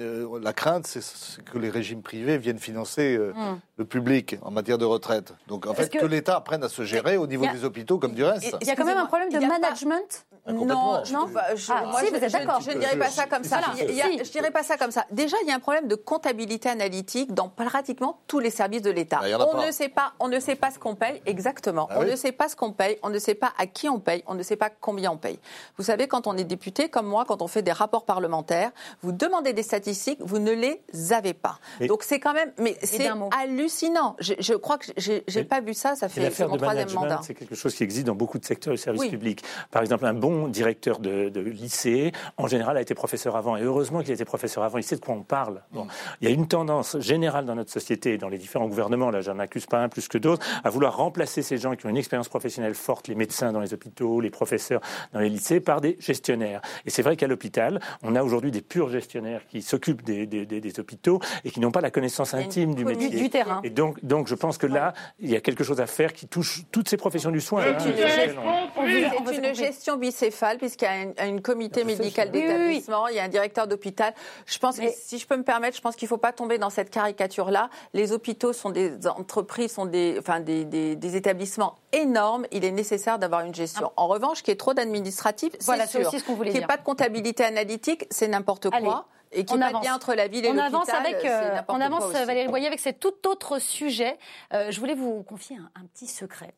euh, 0.00 0.40
la 0.40 0.52
crainte, 0.54 0.86
c'est- 0.86 1.42
que 1.44 1.58
les 1.58 1.68
régimes 1.68 2.02
privés 2.02 2.38
viennent 2.38 2.58
financer 2.58 3.16
euh, 3.16 3.32
Hmm. 3.34 3.58
Le 3.78 3.84
public 3.84 4.36
en 4.42 4.50
matière 4.50 4.78
de 4.78 4.84
retraite. 4.86 5.34
Donc, 5.48 5.66
en 5.66 5.74
fait, 5.74 5.88
que- 5.90 5.98
que, 5.98 6.06
l'État 6.06 6.36
apprenne 6.36 6.64
à 6.64 6.68
se 6.68 6.82
gérer 6.84 7.16
au 7.18 7.26
niveau 7.26 7.44
a- 7.44 7.52
des 7.52 7.64
hôpitaux 7.64 7.98
comme 7.98 8.14
du 8.14 8.24
reste. 8.24 8.56
Il 8.62 8.66
y 8.66 8.70
a 8.70 8.76
quand 8.76 8.86
même 8.86 8.96
un 8.96 9.04
problème 9.06 9.28
de 9.30 9.38
pas- 9.38 9.46
management 9.46 10.26
Ah. 10.48 10.52
Non, 10.52 11.02
je, 11.04 11.12
Non 11.12 11.26
je- 11.56 11.72
Ah, 11.72 11.84
moi, 11.86 12.00
si, 12.00 12.06
je, 12.06 12.10
vous 12.14 12.24
êtes 12.24 12.30
d'accord. 12.32 12.60
je 12.60 12.70
ne 12.70 12.78
dirais 12.78 12.96
pas 12.96 13.10
ça 13.10 13.26
comme 13.26 13.42
ça. 13.42 13.58
Voilà. 13.58 13.90
Il 13.90 13.96
y 13.96 14.00
a- 14.00 14.04
Si. 14.06 14.18
Je 14.24 14.30
dirais 14.30 14.52
pas 14.52 14.62
ça 14.62 14.76
comme 14.78 14.92
ça. 14.92 15.04
Déjà, 15.10 15.36
il 15.42 15.48
y 15.48 15.50
a 15.50 15.56
un 15.56 15.58
problème 15.58 15.88
de 15.88 15.96
comptabilité 15.96 16.68
analytique 16.68 17.34
dans 17.34 17.48
pratiquement 17.48 18.20
tous 18.28 18.38
les 18.38 18.50
services 18.50 18.82
de 18.82 18.90
l'État. 18.92 19.18
Ah, 19.22 19.26
on 19.44 19.56
pas. 19.56 19.66
ne 19.66 19.72
sait 19.72 19.88
pas, 19.88 20.12
on 20.20 20.28
ne 20.28 20.38
sait 20.38 20.54
pas 20.54 20.70
ce 20.70 20.78
qu'on 20.78 20.94
paye 20.94 21.20
exactement. 21.26 21.88
Ah 21.90 21.96
on 21.98 22.02
oui. 22.04 22.10
ne 22.12 22.16
sait 22.16 22.30
pas 22.30 22.48
ce 22.48 22.54
qu'on 22.54 22.70
paye, 22.70 22.96
on 23.02 23.10
ne 23.10 23.18
sait 23.18 23.34
pas 23.34 23.52
à 23.58 23.66
qui 23.66 23.88
on 23.88 23.98
paye, 23.98 24.22
on 24.28 24.34
ne 24.34 24.42
sait 24.44 24.54
pas 24.54 24.70
combien 24.70 25.10
on 25.10 25.16
paye. 25.16 25.40
Vous 25.78 25.84
savez 25.84 26.06
quand 26.06 26.28
on 26.28 26.36
est 26.36 26.44
député, 26.44 26.88
comme 26.88 27.06
moi, 27.06 27.24
quand 27.26 27.42
on 27.42 27.48
fait 27.48 27.62
des 27.62 27.72
rapports 27.72 28.04
parlementaires, 28.04 28.70
vous 29.02 29.10
demandez 29.12 29.52
des 29.52 29.64
statistiques, 29.64 30.20
vous 30.22 30.38
ne 30.38 30.52
les 30.52 30.80
avez 31.12 31.34
pas. 31.34 31.58
Et- 31.80 31.88
Donc 31.88 32.04
c'est 32.04 32.20
quand 32.20 32.34
même, 32.34 32.52
mais 32.58 32.76
c'est 32.84 33.12
mot. 33.14 33.30
Hallucinant. 33.66 34.16
Je, 34.20 34.34
je 34.38 34.54
crois 34.54 34.78
que 34.78 34.86
j'ai 34.96 35.44
pas 35.44 35.60
vu 35.60 35.74
ça. 35.74 35.94
Ça 35.96 36.08
fait 36.08 36.30
mon 36.46 36.56
troisième 36.56 36.90
mandat. 36.92 37.20
c'est 37.22 37.34
quelque 37.34 37.54
chose 37.54 37.74
qui 37.74 37.82
existe 37.82 38.06
dans 38.06 38.14
beaucoup 38.14 38.38
de 38.38 38.44
secteurs 38.44 38.72
du 38.72 38.78
service 38.78 39.00
Oui. 39.02 39.10
public. 39.10 39.42
Par 39.70 39.82
exemple, 39.82 40.06
un 40.06 40.14
bon 40.14 40.48
directeur 40.48 40.98
de, 40.98 41.28
de 41.28 41.40
lycée, 41.40 42.12
en 42.36 42.46
général, 42.46 42.76
a 42.76 42.80
été 42.80 42.94
professeur 42.94 43.36
avant. 43.36 43.56
Et 43.56 43.62
heureusement 43.62 44.00
qu'il 44.00 44.10
a 44.10 44.14
été 44.14 44.24
professeur 44.24 44.62
avant. 44.64 44.78
Il 44.78 44.84
sait 44.84 44.96
de 44.96 45.00
quoi 45.00 45.14
on 45.14 45.22
parle. 45.22 45.62
Bon. 45.72 45.84
Mm. 45.84 45.88
Il 46.20 46.28
y 46.28 46.30
a 46.30 46.34
une 46.34 46.46
tendance 46.48 46.98
générale 47.00 47.44
dans 47.44 47.54
notre 47.54 47.72
société, 47.72 48.14
et 48.14 48.18
dans 48.18 48.28
les 48.28 48.38
différents 48.38 48.68
gouvernements, 48.68 49.10
là, 49.10 49.20
j'en 49.20 49.38
accuse 49.38 49.66
pas 49.66 49.78
un 49.82 49.88
plus 49.88 50.08
que 50.08 50.18
d'autres, 50.18 50.46
à 50.64 50.70
vouloir 50.70 50.96
remplacer 50.96 51.42
ces 51.42 51.58
gens 51.58 51.74
qui 51.74 51.86
ont 51.86 51.90
une 51.90 51.96
expérience 51.96 52.28
professionnelle 52.28 52.74
forte, 52.74 53.08
les 53.08 53.14
médecins 53.14 53.52
dans 53.52 53.60
les 53.60 53.74
hôpitaux, 53.74 54.20
les 54.20 54.30
professeurs 54.30 54.80
dans 55.12 55.20
les 55.20 55.28
lycées, 55.28 55.60
par 55.60 55.80
des 55.80 55.96
gestionnaires. 56.00 56.60
Et 56.84 56.90
c'est 56.90 57.02
vrai 57.02 57.16
qu'à 57.16 57.26
l'hôpital, 57.26 57.80
on 58.02 58.14
a 58.14 58.22
aujourd'hui 58.22 58.50
des 58.50 58.62
purs 58.62 58.88
gestionnaires 58.90 59.42
qui 59.48 59.62
s'occupent 59.62 60.02
des, 60.02 60.26
des- 60.26 60.46
des- 60.46 60.60
des 60.60 60.80
hôpitaux 60.80 61.20
et 61.44 61.50
qui 61.50 61.60
n'ont 61.60 61.70
pas 61.70 61.80
la 61.80 61.90
connaissance 61.90 62.34
intime 62.34 62.74
du 62.74 62.84
métier. 62.84 63.08
Du 63.10 63.30
terrain. 63.30 63.55
Et 63.64 63.70
donc, 63.70 64.02
donc, 64.04 64.28
je 64.28 64.34
pense 64.34 64.58
que 64.58 64.66
là, 64.66 64.92
il 65.18 65.30
y 65.30 65.36
a 65.36 65.40
quelque 65.40 65.64
chose 65.64 65.80
à 65.80 65.86
faire 65.86 66.12
qui 66.12 66.26
touche 66.28 66.62
toutes 66.72 66.88
ces 66.88 66.96
professions 66.96 67.30
du 67.30 67.40
soin. 67.40 67.62
hein, 67.62 67.76
une 67.84 69.26
C'est 69.26 69.48
une 69.48 69.54
gestion 69.54 69.96
bicéphale 69.96 70.58
puisqu'il 70.58 70.84
y 70.84 70.88
a 70.88 71.02
une, 71.02 71.14
une 71.26 71.40
comité 71.42 71.84
médical. 71.84 72.30
Oui, 72.32 72.40
oui, 72.40 72.46
d'établissement, 72.46 73.08
il 73.08 73.16
y 73.16 73.18
a 73.18 73.24
un 73.24 73.28
directeur 73.28 73.66
d'hôpital. 73.66 74.14
Je 74.46 74.58
pense 74.58 74.78
Mais- 74.78 74.86
que 74.88 74.92
si 74.96 75.18
je 75.18 75.26
peux 75.26 75.36
me 75.36 75.42
permettre, 75.44 75.76
je 75.76 75.82
pense 75.82 75.96
qu'il 75.96 76.06
ne 76.06 76.10
faut 76.10 76.16
pas 76.18 76.32
tomber 76.32 76.58
dans 76.58 76.70
cette 76.70 76.90
caricature-là. 76.90 77.70
Les 77.94 78.12
hôpitaux 78.12 78.52
sont 78.52 78.70
des 78.70 79.06
entreprises, 79.06 79.72
sont 79.72 79.86
des, 79.86 80.16
enfin 80.18 80.40
des, 80.40 80.64
des- 80.64 80.96
des 80.96 81.16
établissements 81.16 81.76
énormes. 81.92 82.46
Il 82.52 82.64
est 82.64 82.70
nécessaire 82.72 83.18
d'avoir 83.18 83.42
une 83.42 83.54
gestion. 83.54 83.90
En 83.96 84.06
revanche, 84.08 84.42
qu'il 84.42 84.52
y 84.52 84.54
ait 84.54 84.56
trop 84.56 84.74
d'administratifs, 84.74 85.52
c'est 85.54 85.58
Ah. 85.62 85.64
Voilà, 85.66 85.86
c'est 85.86 85.98
sûr. 86.00 86.08
aussi 86.08 86.20
ce 86.20 86.24
qu'on 86.24 86.34
voulait 86.34 86.50
Qu'il 86.50 86.58
n'y 86.60 86.64
ait 86.64 86.68
pas 86.68 86.76
de 86.76 86.82
comptabilité 86.82 87.44
analytique, 87.44 88.06
c'est 88.10 88.28
n'importe 88.28 88.66
Allez, 88.72 88.84
quoi. 88.84 89.06
Et 89.32 89.44
qu'il 89.44 89.58
on 89.58 89.60
avance. 89.62 89.84
lien 89.84 89.94
entre 89.94 90.14
la 90.14 90.28
ville 90.28 90.44
et 90.44 90.50
On 90.50 90.58
avance 90.58 90.88
avec, 90.88 91.24
euh, 91.24 91.54
n'importe 91.54 91.78
on 91.78 91.80
avance 91.80 92.04
aussi. 92.04 92.24
Valérie 92.24 92.48
Boyer 92.48 92.66
avec 92.66 92.80
cet 92.80 93.00
tout 93.00 93.26
autre 93.28 93.58
sujet. 93.58 94.18
Euh, 94.52 94.70
je 94.70 94.80
voulais 94.80 94.94
vous 94.94 95.22
confier 95.22 95.56
un, 95.56 95.70
un 95.80 95.86
petit 95.86 96.06
secret. 96.06 96.54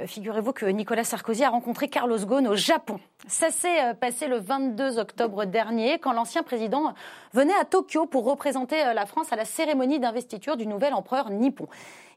Euh, 0.00 0.06
Figurez-vous 0.06 0.52
que 0.52 0.66
Nicolas 0.66 1.04
Sarkozy 1.04 1.44
a 1.44 1.50
rencontré 1.50 1.88
Carlos 1.88 2.18
Ghosn 2.18 2.46
au 2.48 2.56
Japon. 2.56 3.00
Ça 3.26 3.50
s'est 3.50 3.82
euh, 3.82 3.94
passé 3.94 4.28
le 4.28 4.38
22 4.38 4.98
octobre 4.98 5.44
dernier, 5.44 5.98
quand 5.98 6.12
l'ancien 6.12 6.42
président 6.42 6.94
venait 7.32 7.56
à 7.60 7.64
Tokyo 7.64 8.06
pour 8.06 8.24
représenter 8.24 8.84
euh, 8.84 8.94
la 8.94 9.06
France 9.06 9.32
à 9.32 9.36
la 9.36 9.44
cérémonie 9.44 9.98
d'investiture 9.98 10.56
du 10.56 10.66
nouvel 10.66 10.94
empereur 10.94 11.30
nippon. 11.30 11.66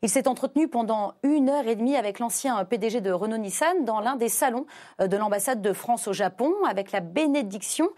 Il 0.01 0.09
s'est 0.09 0.27
entretenu 0.27 0.67
pendant 0.67 1.13
une 1.23 1.49
heure 1.49 1.67
et 1.67 1.75
demie 1.75 1.95
avec 1.95 2.19
l'ancien 2.19 2.63
PDG 2.63 3.01
de 3.01 3.11
Renault-Nissan 3.11 3.85
dans 3.85 3.99
l'un 3.99 4.15
des 4.15 4.29
salons 4.29 4.65
de 4.99 5.17
l'ambassade 5.17 5.61
de 5.61 5.73
France 5.73 6.07
au 6.07 6.13
Japon, 6.13 6.53
avec 6.65 6.93
la 6.93 7.01
bénédiction 7.01 7.89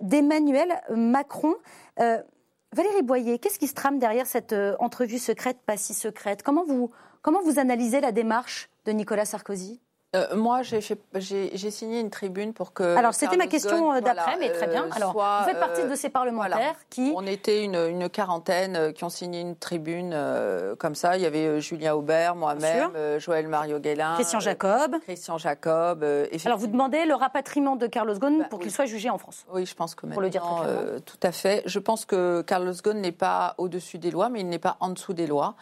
d'Emmanuel 0.00 0.80
Macron. 0.88 1.52
Valérie 1.98 3.02
Boyer, 3.02 3.38
qu'est-ce 3.38 3.58
qui 3.58 3.66
se 3.66 3.74
trame 3.74 3.98
derrière 3.98 4.26
cette 4.26 4.54
entrevue 4.78 5.18
secrète, 5.18 5.58
pas 5.66 5.76
si 5.76 5.92
secrète? 5.92 6.42
Comment 6.42 6.64
vous, 6.64 6.90
comment 7.20 7.42
vous 7.42 7.58
analysez 7.58 8.00
la 8.00 8.12
démarche? 8.12 8.70
De 8.86 8.92
Nicolas 8.92 9.24
Sarkozy 9.24 9.80
Euh, 10.14 10.36
moi, 10.36 10.60
j'ai 10.60 11.70
signé 11.70 11.98
une 12.00 12.10
tribune 12.10 12.52
pour 12.52 12.74
que. 12.74 12.96
Alors, 12.98 13.14
c'était 13.14 13.38
ma 13.38 13.46
question 13.46 13.92
euh, 13.94 14.00
d'après, 14.02 14.34
voilà, 14.34 14.38
mais 14.38 14.52
très 14.52 14.66
bien. 14.66 14.84
euh, 14.84 14.90
Alors, 14.94 15.12
soit, 15.12 15.38
vous 15.40 15.48
faites 15.48 15.58
partie 15.58 15.84
de 15.88 15.94
ces 15.94 16.10
parlementaires 16.10 16.58
voilà. 16.58 16.74
qui... 16.90 17.14
On 17.16 17.26
était 17.26 17.64
une, 17.64 17.76
une 17.76 18.10
quarantaine 18.10 18.92
qui 18.92 19.04
ont 19.04 19.08
signé 19.08 19.40
une 19.40 19.56
tribune 19.56 20.10
euh, 20.12 20.76
comme 20.76 20.94
ça. 20.94 21.16
Il 21.16 21.22
y 21.22 21.26
avait 21.26 21.62
Julien 21.62 21.94
Aubert, 21.94 22.36
moi-même, 22.36 22.90
euh, 22.94 23.18
Joël 23.18 23.48
Mario 23.48 23.78
Guélin. 23.78 24.12
Christian 24.16 24.38
Jacob. 24.40 24.96
Christian 25.00 25.38
Jacob. 25.38 26.04
Alors, 26.44 26.58
vous 26.58 26.66
demandez 26.66 27.06
le 27.06 27.14
rapatriement 27.14 27.76
de 27.76 27.86
Carlos 27.86 28.18
Ghosn 28.18 28.40
Bah, 28.40 28.44
pour 28.50 28.58
oui. 28.58 28.64
qu'il 28.66 28.72
soit 28.74 28.84
jugé 28.84 29.08
en 29.08 29.16
France. 29.16 29.46
Oui, 29.50 29.64
je 29.64 29.74
pense 29.74 29.94
que 29.94 30.04
Pour 30.04 30.20
le 30.20 30.28
dire 30.28 30.42
très 30.42 30.62
clairement. 30.62 31.00
tout 31.06 31.20
à 31.22 31.32
fait. 31.32 31.62
Je 31.64 31.78
pense 31.78 32.04
que 32.04 32.42
Carlos 32.42 32.74
Ghosn 32.84 33.00
n'est 33.00 33.12
pas 33.12 33.54
au-dessus 33.56 33.96
des 33.98 34.10
lois, 34.10 34.28
mais 34.28 34.40
il 34.40 34.48
n'est 34.50 34.58
pas 34.58 34.76
en 34.80 34.90
dessous 34.90 35.14
des 35.14 35.26
lois, 35.26 35.54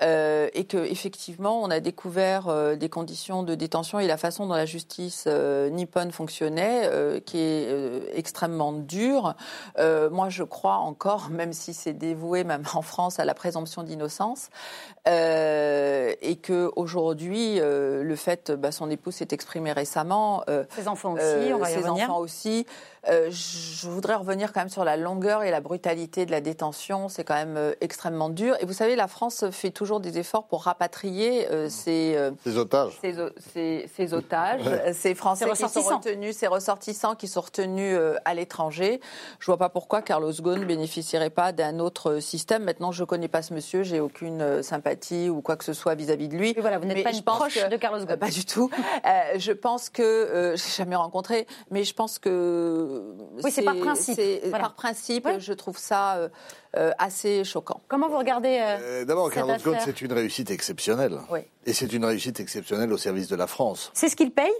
Euh, 0.00 0.48
et 0.54 0.64
que 0.64 0.76
effectivement, 0.76 1.60
on 1.60 1.70
a 1.70 1.80
découvert 1.80 2.46
euh, 2.48 2.76
des 2.76 2.88
conditions 2.88 3.42
de 3.42 3.56
détention 3.56 3.98
et 3.98 4.06
la 4.06 4.16
façon 4.16 4.46
dont 4.46 4.54
la 4.54 4.64
justice 4.64 5.24
euh, 5.26 5.70
nippone 5.70 6.12
fonctionnait, 6.12 6.82
euh, 6.84 7.18
qui 7.18 7.38
est 7.38 7.66
euh, 7.68 8.00
extrêmement 8.14 8.72
dure. 8.72 9.34
Euh, 9.78 10.08
moi, 10.08 10.28
je 10.28 10.44
crois 10.44 10.76
encore, 10.76 11.28
même 11.32 11.52
si 11.52 11.74
c'est 11.74 11.94
dévoué, 11.94 12.44
même 12.44 12.62
en 12.74 12.82
France, 12.82 13.18
à 13.18 13.24
la 13.24 13.34
présomption 13.34 13.82
d'innocence, 13.82 14.50
euh, 15.08 16.12
et 16.22 16.36
que 16.36 16.70
aujourd'hui, 16.76 17.58
euh, 17.60 18.02
le 18.02 18.16
fait, 18.16 18.50
bah, 18.52 18.70
son 18.72 18.90
épouse 18.90 19.14
s'est 19.16 19.28
exprimé 19.32 19.72
récemment. 19.72 20.44
euh, 20.48 20.64
Ses 20.76 20.86
enfants 20.88 21.14
aussi, 21.14 21.52
on 21.52 21.58
va 21.58 21.70
y 21.70 21.74
ses 21.74 21.80
revenir. 21.80 22.04
enfants 22.04 22.18
aussi. 22.18 22.66
Euh, 23.08 23.28
je 23.30 23.86
voudrais 23.88 24.14
revenir 24.16 24.52
quand 24.52 24.60
même 24.60 24.68
sur 24.68 24.84
la 24.84 24.96
longueur 24.96 25.42
et 25.42 25.50
la 25.50 25.60
brutalité 25.60 26.26
de 26.26 26.30
la 26.30 26.40
détention. 26.40 27.08
C'est 27.08 27.24
quand 27.24 27.34
même 27.34 27.56
euh, 27.56 27.72
extrêmement 27.80 28.28
dur. 28.28 28.56
Et 28.60 28.66
vous 28.66 28.72
savez, 28.72 28.96
la 28.96 29.06
France 29.08 29.44
fait 29.50 29.70
toujours 29.70 30.00
des 30.00 30.18
efforts 30.18 30.46
pour 30.46 30.64
rapatrier 30.64 31.48
euh, 31.50 31.68
ses, 31.68 32.14
euh, 32.16 32.30
Les 32.44 32.56
otages. 32.58 32.98
ses, 33.00 33.20
o- 33.20 33.30
ses- 33.54 33.88
ses 33.96 34.14
otages, 34.14 34.62
ces 34.94 35.14
Français 35.14 35.44
Ses 35.44 35.50
qui 35.50 35.56
sont 35.58 35.66
ressortissants. 35.66 35.96
retenus, 35.98 36.36
ces 36.36 36.46
ressortissants 36.46 37.14
qui 37.14 37.28
sont 37.28 37.40
retenus 37.40 37.96
euh, 37.98 38.16
à 38.24 38.34
l'étranger. 38.34 39.00
Je 39.38 39.46
vois 39.46 39.58
pas 39.58 39.68
pourquoi 39.68 40.02
Carlos 40.02 40.32
Ghosn 40.32 40.64
bénéficierait 40.64 41.30
pas 41.30 41.52
d'un 41.52 41.78
autre 41.78 42.18
système. 42.20 42.64
Maintenant, 42.64 42.92
je 42.92 43.04
connais 43.04 43.28
pas 43.28 43.42
ce 43.42 43.54
monsieur, 43.54 43.82
j'ai 43.82 44.00
aucune 44.00 44.42
euh, 44.42 44.62
sympathie 44.62 45.28
ou 45.30 45.40
quoi 45.42 45.56
que 45.56 45.64
ce 45.64 45.72
soit 45.72 45.94
vis-à-vis 45.94 46.28
de 46.28 46.36
lui. 46.36 46.50
Et 46.56 46.60
voilà, 46.60 46.78
vous 46.78 46.86
n'êtes 46.86 47.04
pas 47.04 47.12
une 47.12 47.22
proche 47.22 47.54
que- 47.54 47.68
de 47.70 47.76
Carlos 47.76 48.00
euh, 48.00 48.06
Ghosn. 48.06 48.16
pas 48.18 48.30
du 48.30 48.44
tout. 48.44 48.70
Euh, 49.06 49.38
je 49.38 49.52
pense 49.52 49.88
que 49.90 50.02
euh, 50.02 50.56
j'ai 50.56 50.70
jamais 50.82 50.96
rencontré, 50.96 51.46
mais 51.70 51.84
je 51.84 51.94
pense 51.94 52.18
que 52.18 52.87
Oui, 53.44 53.50
c'est 53.50 53.62
par 53.62 53.76
principe. 53.76 54.18
Voilà. 54.44 54.58
Par 54.64 54.74
principe, 54.74 55.26
Ouais. 55.26 55.40
je 55.40 55.52
trouve 55.52 55.78
ça 55.78 56.16
euh, 56.16 56.28
euh, 56.76 56.92
assez 56.98 57.44
choquant. 57.44 57.80
Comment 57.88 58.08
vous 58.08 58.18
regardez 58.18 58.58
euh, 58.60 58.78
Euh, 58.80 59.04
D'abord, 59.04 59.30
Carlos 59.30 59.54
Ghosn, 59.62 59.78
c'est 59.84 60.00
une 60.00 60.12
réussite 60.12 60.50
exceptionnelle. 60.50 61.18
Oui. 61.30 61.40
Et 61.66 61.72
c'est 61.72 61.92
une 61.92 62.04
réussite 62.04 62.40
exceptionnelle 62.40 62.92
au 62.92 62.98
service 62.98 63.28
de 63.28 63.36
la 63.36 63.46
France. 63.46 63.90
C'est 63.94 64.08
ce 64.08 64.16
qu'il 64.16 64.30
paye 64.32 64.52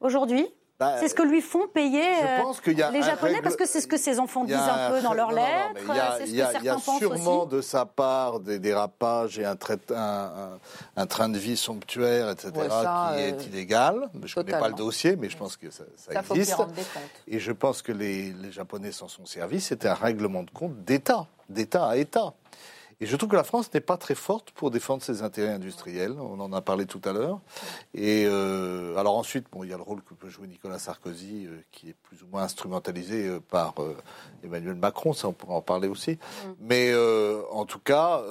aujourd'hui? 0.00 0.46
Bah, 0.80 0.96
C'est 0.98 1.08
ce 1.08 1.14
que 1.14 1.22
lui 1.22 1.40
font 1.40 1.68
payer 1.68 2.02
je 2.02 2.70
euh, 2.70 2.90
les 2.90 3.02
Japonais 3.02 3.34
règle- 3.34 3.42
Parce 3.44 3.56
que 3.56 3.66
c'est 3.66 3.80
ce 3.80 3.86
que 3.86 3.96
ses 3.96 4.18
enfants 4.18 4.44
disent 4.44 4.56
un 4.56 4.90
peu 4.90 5.00
dans 5.02 5.12
leurs 5.14 5.30
lettres, 5.30 5.80
il 5.80 6.34
y 6.34 6.40
a- 6.42 6.52
il 6.58 6.64
y 6.64 6.68
pensent 6.68 6.98
sûrement 6.98 7.42
aussi. 7.42 7.54
de 7.54 7.60
sa 7.60 7.84
part 7.86 8.40
des 8.40 8.58
dérapages 8.58 9.38
et 9.38 9.44
un, 9.44 9.54
trait- 9.54 9.78
un- 9.90 9.94
un- 9.96 10.58
un 10.96 11.06
train 11.06 11.28
de 11.28 11.38
vie 11.38 11.56
somptuaire, 11.56 12.30
etc., 12.30 12.50
Ouais, 12.56 12.68
ça, 12.68 13.12
qui 13.14 13.20
euh, 13.22 13.28
est 13.28 13.46
illégal. 13.46 14.10
Je 14.14 14.18
ne 14.18 14.44
connais 14.44 14.58
pas 14.58 14.68
le 14.68 14.74
dossier, 14.74 15.14
mais 15.16 15.28
je 15.30 15.36
pense 15.36 15.56
que 15.56 15.70
ça, 15.70 15.84
ça 15.96 16.12
Ça, 16.12 16.20
existe. 16.20 16.56
Et 17.28 17.38
je 17.38 17.52
pense 17.52 17.80
que 17.82 17.92
les, 17.92 18.32
les 18.32 18.50
Japonais 18.50 18.90
s'en 18.92 19.08
sont 19.08 19.26
servis. 19.26 19.60
C'était 19.60 19.88
un 19.88 19.94
règlement 19.94 20.42
de 20.42 20.50
compte 20.50 20.76
d'État, 20.84 21.26
d'État 21.48 21.86
à 21.86 21.96
État. 21.96 22.32
Et 23.02 23.06
je 23.06 23.16
trouve 23.16 23.30
que 23.30 23.36
la 23.36 23.42
France 23.42 23.68
n'est 23.74 23.80
pas 23.80 23.96
très 23.96 24.14
forte 24.14 24.52
pour 24.52 24.70
défendre 24.70 25.02
ses 25.02 25.22
intérêts 25.22 25.52
industriels. 25.52 26.12
On 26.20 26.38
en 26.38 26.52
a 26.52 26.60
parlé 26.60 26.86
tout 26.86 27.00
à 27.04 27.12
l'heure. 27.12 27.40
Et 27.94 28.26
euh, 28.28 28.96
alors 28.96 29.16
ensuite, 29.16 29.46
bon, 29.50 29.64
il 29.64 29.70
y 29.70 29.72
a 29.72 29.76
le 29.76 29.82
rôle 29.82 30.02
que 30.02 30.14
peut 30.14 30.28
jouer 30.28 30.46
Nicolas 30.46 30.78
Sarkozy, 30.78 31.46
euh, 31.46 31.60
qui 31.72 31.88
est 31.88 31.96
plus 32.04 32.22
ou 32.22 32.26
moins 32.30 32.44
instrumentalisé 32.44 33.26
euh, 33.26 33.40
par 33.40 33.74
Emmanuel 34.44 34.76
Macron. 34.76 35.12
Ça, 35.14 35.26
on 35.26 35.32
pourra 35.32 35.54
en 35.56 35.62
parler 35.62 35.88
aussi. 35.88 36.16
Mais 36.60 36.92
euh, 36.92 37.42
en 37.50 37.64
tout 37.66 37.80
cas, 37.80 38.22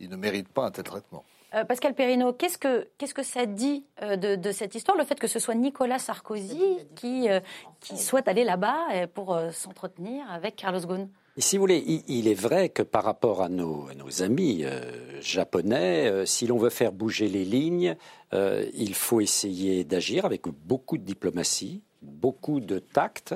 il 0.00 0.08
ne 0.08 0.16
mérite 0.16 0.48
pas 0.48 0.64
un 0.64 0.70
tel 0.70 0.84
traitement. 0.84 1.24
Euh, 1.54 1.64
Pascal 1.64 1.94
Perrineau, 1.94 2.32
qu'est-ce 2.32 2.56
que, 2.56 2.88
qu'est-ce 2.96 3.14
que 3.14 3.22
ça 3.22 3.44
dit 3.44 3.84
euh, 4.02 4.16
de, 4.16 4.36
de 4.36 4.52
cette 4.52 4.74
histoire, 4.74 4.96
le 4.96 5.04
fait 5.04 5.18
que 5.18 5.26
ce 5.26 5.38
soit 5.38 5.54
Nicolas 5.54 5.98
Sarkozy 5.98 6.78
qui, 6.94 7.28
euh, 7.28 7.40
qui 7.80 7.98
souhaite 7.98 8.28
aller 8.28 8.44
là-bas 8.44 9.06
pour 9.14 9.38
s'entretenir 9.52 10.24
avec 10.30 10.56
Carlos 10.56 10.80
Ghosn? 10.80 11.08
Si 11.40 11.56
vous 11.56 11.62
voulez, 11.62 12.02
il, 12.08 12.26
est 12.26 12.34
vrai 12.34 12.68
que 12.68 12.82
par 12.82 13.04
rapport 13.04 13.42
à 13.42 13.48
nos, 13.48 13.86
amis 14.22 14.64
euh, 14.64 15.20
japonais, 15.20 16.08
euh, 16.08 16.26
si 16.26 16.48
l'on 16.48 16.58
veut 16.58 16.68
faire 16.68 16.90
bouger 16.90 17.28
les 17.28 17.44
lignes, 17.44 17.96
euh, 18.32 18.66
il 18.74 18.92
faut 18.92 19.20
essayer 19.20 19.84
d'agir 19.84 20.24
avec 20.24 20.48
beaucoup 20.48 20.98
de 20.98 21.04
diplomatie, 21.04 21.82
beaucoup 22.02 22.58
de 22.58 22.80
tact. 22.80 23.34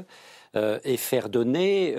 et 0.85 0.99
faire 0.99 1.31
donner 1.31 1.97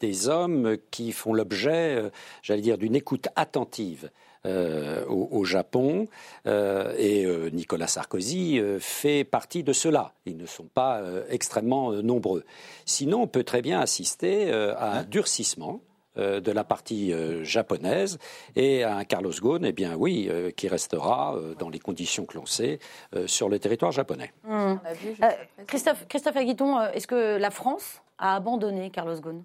des 0.00 0.28
hommes 0.28 0.76
qui 0.90 1.10
font 1.10 1.32
l'objet, 1.32 2.10
j'allais 2.42 2.60
dire, 2.60 2.76
d'une 2.76 2.94
écoute 2.94 3.28
attentive 3.34 4.10
euh, 4.46 5.04
au, 5.06 5.28
au 5.30 5.44
Japon. 5.44 6.06
Euh, 6.46 6.94
et 6.96 7.24
euh, 7.24 7.50
Nicolas 7.50 7.86
Sarkozy 7.86 8.58
euh, 8.58 8.78
fait 8.78 9.24
partie 9.24 9.62
de 9.62 9.72
cela. 9.72 10.12
Ils 10.26 10.36
ne 10.36 10.46
sont 10.46 10.68
pas 10.72 10.98
euh, 10.98 11.24
extrêmement 11.28 11.92
euh, 11.92 12.02
nombreux. 12.02 12.44
Sinon, 12.84 13.22
on 13.22 13.26
peut 13.26 13.44
très 13.44 13.62
bien 13.62 13.80
assister 13.80 14.50
euh, 14.50 14.74
à 14.76 14.98
un 14.98 15.02
durcissement 15.02 15.80
euh, 16.16 16.40
de 16.40 16.52
la 16.52 16.64
partie 16.64 17.12
japonaise 17.42 18.18
et 18.56 18.82
à 18.82 18.96
un 18.96 19.04
Carlos 19.04 19.32
Ghosn, 19.40 19.64
eh 19.64 19.72
bien 19.72 19.94
oui, 19.96 20.30
qui 20.56 20.68
restera 20.68 21.36
dans 21.58 21.68
les 21.68 21.78
conditions 21.78 22.24
que 22.24 22.36
l'on 22.36 22.46
sait 22.46 22.78
sur 23.26 23.48
le 23.48 23.58
territoire 23.58 23.92
japonais. 23.92 24.32
Euh, 24.48 24.74
Christophe, 25.66 26.06
Christophe 26.08 26.36
Aguiton, 26.36 26.80
est-ce 26.94 27.06
que 27.06 27.36
la 27.36 27.50
France 27.50 28.00
a 28.18 28.34
abandonné 28.36 28.90
Carlos 28.90 29.20
Ghosn? 29.20 29.42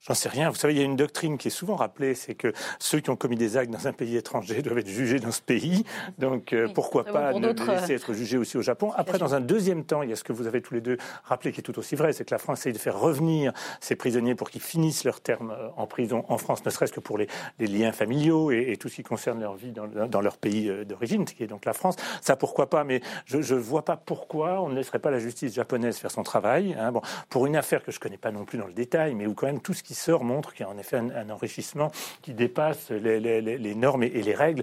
J'en 0.00 0.14
sais 0.14 0.28
rien. 0.28 0.50
Vous 0.50 0.56
savez, 0.56 0.74
il 0.74 0.78
y 0.78 0.82
a 0.82 0.84
une 0.84 0.94
doctrine 0.94 1.36
qui 1.36 1.48
est 1.48 1.50
souvent 1.50 1.74
rappelée, 1.74 2.14
c'est 2.14 2.34
que 2.34 2.52
ceux 2.78 3.00
qui 3.00 3.10
ont 3.10 3.16
commis 3.16 3.36
des 3.36 3.56
actes 3.56 3.72
dans 3.72 3.88
un 3.88 3.92
pays 3.92 4.16
étranger 4.16 4.62
doivent 4.62 4.78
être 4.78 4.88
jugés 4.88 5.18
dans 5.18 5.32
ce 5.32 5.42
pays. 5.42 5.84
Donc 6.18 6.52
euh, 6.52 6.68
pourquoi 6.72 7.04
pas 7.04 7.32
ne 7.32 7.48
laisser 7.48 7.94
être 7.94 8.12
jugés 8.12 8.36
aussi 8.36 8.56
au 8.56 8.62
Japon? 8.62 8.92
Après, 8.96 9.18
dans 9.18 9.34
un 9.34 9.40
deuxième 9.40 9.84
temps, 9.84 10.02
il 10.02 10.10
y 10.10 10.12
a 10.12 10.16
ce 10.16 10.22
que 10.22 10.32
vous 10.32 10.46
avez 10.46 10.62
tous 10.62 10.74
les 10.74 10.80
deux 10.80 10.96
rappelé 11.24 11.50
qui 11.50 11.60
est 11.60 11.62
tout 11.62 11.76
aussi 11.78 11.96
vrai, 11.96 12.12
c'est 12.12 12.24
que 12.24 12.32
la 12.32 12.38
France 12.38 12.60
essaye 12.60 12.72
de 12.72 12.78
faire 12.78 12.98
revenir 12.98 13.52
ces 13.80 13.96
prisonniers 13.96 14.34
pour 14.34 14.50
qu'ils 14.50 14.62
finissent 14.62 15.04
leur 15.04 15.20
terme 15.20 15.50
euh, 15.50 15.68
en 15.76 15.86
prison 15.86 16.24
en 16.28 16.38
France, 16.38 16.64
ne 16.64 16.70
serait-ce 16.70 16.92
que 16.92 17.00
pour 17.00 17.18
les, 17.18 17.26
liens 17.58 17.92
familiaux 17.92 18.50
et, 18.52 18.76
tout 18.78 18.88
ce 18.88 18.96
qui 18.96 19.02
concerne 19.02 19.40
leur 19.40 19.56
vie 19.56 19.72
dans, 19.72 20.20
leur 20.20 20.36
pays 20.36 20.68
euh, 20.68 20.84
d'origine, 20.84 21.24
qui 21.24 21.42
est 21.42 21.46
donc 21.48 21.64
la 21.64 21.72
France. 21.72 21.96
Ça, 22.20 22.36
pourquoi 22.36 22.70
pas? 22.70 22.84
Mais 22.84 23.00
je 23.24 23.38
ne 23.38 23.58
vois 23.58 23.84
pas 23.84 23.96
pourquoi 23.96 24.60
on 24.60 24.68
ne 24.68 24.74
laisserait 24.74 24.98
pas 24.98 25.10
la 25.10 25.18
justice 25.18 25.54
japonaise 25.54 25.96
faire 25.96 26.10
son 26.10 26.22
travail. 26.22 26.76
Hein. 26.78 26.92
Bon, 26.92 27.00
pour 27.28 27.46
une 27.46 27.56
affaire 27.56 27.82
que 27.82 27.90
je 27.90 27.96
ne 27.96 28.00
connais 28.00 28.18
pas 28.18 28.30
non 28.30 28.44
plus 28.44 28.58
dans 28.58 28.66
le 28.66 28.72
détail, 28.72 29.14
mais 29.14 29.26
où 29.26 29.34
quand 29.34 29.46
même 29.46 29.60
tout 29.60 29.72
ce 29.72 29.82
qui 29.86 29.94
sort 29.94 30.24
montre 30.24 30.52
qu'il 30.52 30.66
y 30.66 30.68
a 30.68 30.72
en 30.72 30.78
effet 30.78 30.96
un, 30.96 31.30
enrichissement 31.30 31.92
qui 32.22 32.34
dépasse 32.34 32.90
les, 32.90 33.74
normes 33.74 34.02
et, 34.02 34.08
les 34.08 34.34
règles 34.34 34.62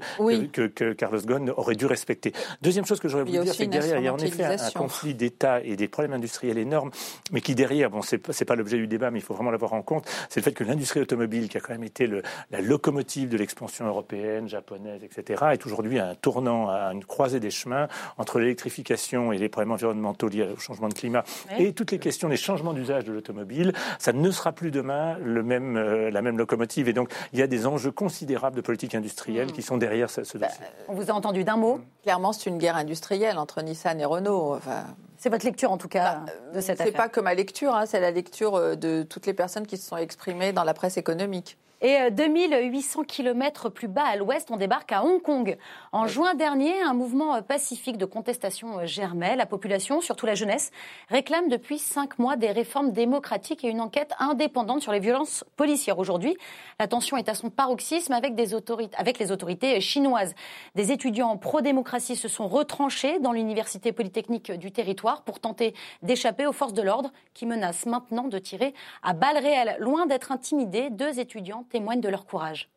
que, 0.51 0.93
Carlos 0.93 1.21
Ghosn 1.21 1.49
aurait 1.55 1.75
dû 1.75 1.85
respecter. 1.85 2.33
Deuxième 2.61 2.85
chose 2.85 2.99
que 2.99 3.07
j'aurais 3.07 3.23
voulu 3.23 3.39
dire, 3.39 3.53
c'est 3.53 3.65
que 3.65 3.71
derrière, 3.71 3.99
il 3.99 4.05
y 4.05 4.07
a 4.07 4.13
en 4.13 4.17
effet 4.17 4.43
un, 4.43 4.71
conflit 4.71 5.13
d'État 5.13 5.61
et 5.61 5.75
des 5.75 5.87
problèmes 5.87 6.13
industriels 6.13 6.57
énormes, 6.57 6.91
mais 7.31 7.41
qui 7.41 7.55
derrière, 7.55 7.89
bon, 7.89 8.01
c'est 8.01 8.17
pas, 8.17 8.33
pas 8.45 8.55
l'objet 8.55 8.77
du 8.77 8.87
débat, 8.87 9.11
mais 9.11 9.19
il 9.19 9.21
faut 9.21 9.33
vraiment 9.33 9.51
l'avoir 9.51 9.73
en 9.73 9.81
compte, 9.81 10.05
c'est 10.29 10.41
le 10.41 10.43
fait 10.43 10.51
que 10.51 10.63
l'industrie 10.63 10.99
automobile, 10.99 11.47
qui 11.47 11.57
a 11.57 11.61
quand 11.61 11.73
même 11.73 11.83
été 11.83 12.05
le, 12.05 12.21
la 12.51 12.59
locomotive 12.59 13.29
de 13.29 13.37
l'expansion 13.37 13.85
européenne, 13.85 14.49
japonaise, 14.49 15.03
etc., 15.03 15.43
est 15.53 15.65
aujourd'hui 15.65 15.99
à 15.99 16.09
un 16.09 16.15
tournant, 16.15 16.69
à 16.69 16.91
une 16.93 17.05
croisée 17.05 17.39
des 17.39 17.51
chemins 17.51 17.87
entre 18.17 18.39
l'électrification 18.39 19.31
et 19.31 19.37
les 19.37 19.47
problèmes 19.47 19.71
environnementaux 19.71 20.27
liés 20.27 20.49
au 20.53 20.59
changement 20.59 20.89
de 20.89 20.93
climat 20.93 21.23
et 21.57 21.73
toutes 21.73 21.91
les 21.91 21.99
questions 21.99 22.27
des 22.27 22.37
changements 22.37 22.73
d'usage 22.73 23.05
de 23.05 23.13
l'automobile. 23.13 23.73
Ça 23.99 24.11
ne 24.11 24.31
sera 24.31 24.51
plus 24.51 24.71
demain 24.71 25.12
le 25.21 25.43
même 25.43 25.77
euh, 25.77 26.09
la 26.11 26.21
même 26.21 26.37
locomotive. 26.37 26.87
Et 26.87 26.93
donc, 26.93 27.11
il 27.33 27.39
y 27.39 27.41
a 27.41 27.47
des 27.47 27.65
enjeux 27.65 27.91
considérables 27.91 28.55
de 28.55 28.61
politique 28.61 28.95
industrielle 28.95 29.51
qui 29.51 29.61
sont 29.61 29.77
derrière 29.77 30.09
ce, 30.09 30.21
dossier. 30.21 30.39
Bah, 30.39 30.47
on 30.87 30.93
vous 30.93 31.09
a 31.11 31.13
entendu 31.13 31.43
d'un 31.43 31.57
mot 31.57 31.79
Clairement, 32.03 32.33
c'est 32.33 32.49
une 32.49 32.57
guerre 32.57 32.75
industrielle 32.75 33.37
entre 33.37 33.61
Nissan 33.61 33.99
et 33.99 34.05
Renault. 34.05 34.55
Enfin... 34.55 34.83
C'est 35.17 35.29
votre 35.29 35.45
lecture, 35.45 35.71
en 35.71 35.77
tout 35.77 35.87
cas, 35.87 36.15
bah, 36.25 36.31
de 36.55 36.59
cette 36.59 36.81
affaire. 36.81 36.87
C'est 36.87 36.97
pas 36.97 37.07
que 37.07 37.21
ma 37.21 37.33
lecture, 37.33 37.73
hein, 37.73 37.85
c'est 37.85 38.01
la 38.01 38.11
lecture 38.11 38.55
euh, 38.55 38.75
de 38.75 39.03
toutes 39.03 39.25
les 39.25 39.33
personnes 39.33 39.65
qui 39.65 39.77
se 39.77 39.87
sont 39.87 39.95
exprimées 39.95 40.51
dans 40.51 40.65
la 40.65 40.73
presse 40.73 40.97
économique. 40.97 41.57
Et 41.85 42.11
2800 42.11 43.01
euh, 43.01 43.03
km 43.03 43.67
plus 43.67 43.89
bas 43.89 44.05
à 44.05 44.15
l'ouest, 44.15 44.49
on 44.51 44.55
débarque 44.55 44.93
à 44.93 45.03
Hong 45.03 45.21
Kong. 45.21 45.57
En 45.91 46.07
juin 46.07 46.33
dernier, 46.33 46.81
un 46.81 46.93
mouvement 46.93 47.35
euh, 47.35 47.41
pacifique 47.41 47.97
de 47.97 48.05
contestation 48.05 48.79
euh, 48.79 48.85
germait. 48.85 49.35
La 49.35 49.45
population, 49.45 49.99
surtout 49.99 50.25
la 50.25 50.33
jeunesse, 50.33 50.71
réclame 51.09 51.49
depuis 51.49 51.79
cinq 51.79 52.19
mois 52.19 52.37
des 52.37 52.51
réformes 52.51 52.93
démocratiques 52.93 53.65
et 53.65 53.67
une 53.67 53.81
enquête 53.81 54.13
indépendante 54.19 54.81
sur 54.81 54.93
les 54.93 55.01
violences 55.01 55.43
policières. 55.57 55.99
Aujourd'hui, 55.99 56.37
la 56.79 56.87
tension 56.87 57.17
est 57.17 57.27
à 57.27 57.35
son 57.35 57.49
paroxysme 57.49 58.13
avec, 58.13 58.33
des 58.33 58.53
autorités, 58.53 58.95
avec 58.97 59.19
les 59.19 59.33
autorités 59.33 59.81
chinoises. 59.81 60.35
Des 60.75 60.93
étudiants 60.93 61.35
pro-démocratie 61.35 62.15
se 62.15 62.29
sont 62.29 62.47
retranchés 62.47 63.19
dans 63.19 63.33
l'université 63.33 63.91
polytechnique 63.91 64.53
du 64.53 64.71
territoire 64.71 65.23
pour 65.23 65.41
tenter 65.41 65.73
d'échapper 66.01 66.47
aux 66.47 66.53
forces 66.53 66.73
de 66.73 66.81
l'ordre 66.81 67.11
qui 67.33 67.45
menacent 67.45 67.87
maintenant 67.87 68.29
de 68.29 68.39
tirer 68.39 68.73
à 69.01 69.11
balles 69.11 69.39
réelles. 69.39 69.75
Loin 69.79 70.05
d'être 70.05 70.31
intimidés, 70.31 70.89
deux 70.89 71.19
étudiants 71.19 71.65
témoignent 71.73 72.01
de 72.01 72.09
leur 72.09 72.25
courage. 72.25 72.69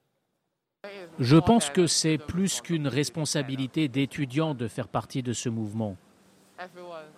Je 1.18 1.36
pense 1.36 1.68
que 1.70 1.86
c'est 1.86 2.18
plus 2.18 2.60
qu'une 2.60 2.88
responsabilité 2.88 3.88
d'étudiants 3.88 4.54
de 4.54 4.68
faire 4.68 4.88
partie 4.88 5.22
de 5.22 5.32
ce 5.32 5.48
mouvement. 5.48 5.96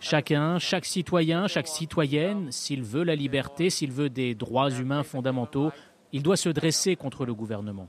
Chacun, 0.00 0.58
chaque 0.58 0.84
citoyen, 0.84 1.46
chaque 1.46 1.68
citoyenne, 1.68 2.50
s'il 2.50 2.82
veut 2.82 3.04
la 3.04 3.14
liberté, 3.14 3.70
s'il 3.70 3.92
veut 3.92 4.10
des 4.10 4.34
droits 4.34 4.70
humains 4.70 5.04
fondamentaux, 5.04 5.70
il 6.12 6.22
doit 6.22 6.36
se 6.36 6.48
dresser 6.48 6.96
contre 6.96 7.24
le 7.24 7.34
gouvernement. 7.34 7.86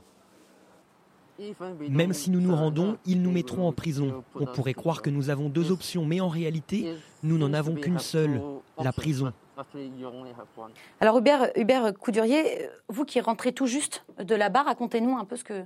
Même 1.88 2.12
si 2.12 2.30
nous 2.30 2.40
nous 2.40 2.54
rendons, 2.54 2.98
ils 3.06 3.22
nous 3.22 3.32
mettront 3.32 3.66
en 3.66 3.72
prison. 3.72 4.22
On 4.34 4.46
pourrait 4.46 4.74
croire 4.74 5.02
que 5.02 5.10
nous 5.10 5.30
avons 5.30 5.48
deux 5.48 5.72
options, 5.72 6.04
mais 6.04 6.20
en 6.20 6.28
réalité, 6.28 6.94
nous 7.22 7.38
n'en 7.38 7.54
avons 7.54 7.74
qu'une 7.74 7.98
seule, 7.98 8.40
la 8.78 8.92
prison. 8.92 9.32
Alors 11.00 11.18
Hubert, 11.18 11.50
Hubert 11.56 11.94
Coudurier, 11.94 12.68
vous 12.88 13.04
qui 13.04 13.20
rentrez 13.20 13.52
tout 13.52 13.66
juste 13.66 14.04
de 14.18 14.34
là-bas, 14.34 14.62
racontez-nous 14.62 15.16
un 15.16 15.24
peu 15.24 15.36
ce 15.36 15.44
que, 15.44 15.64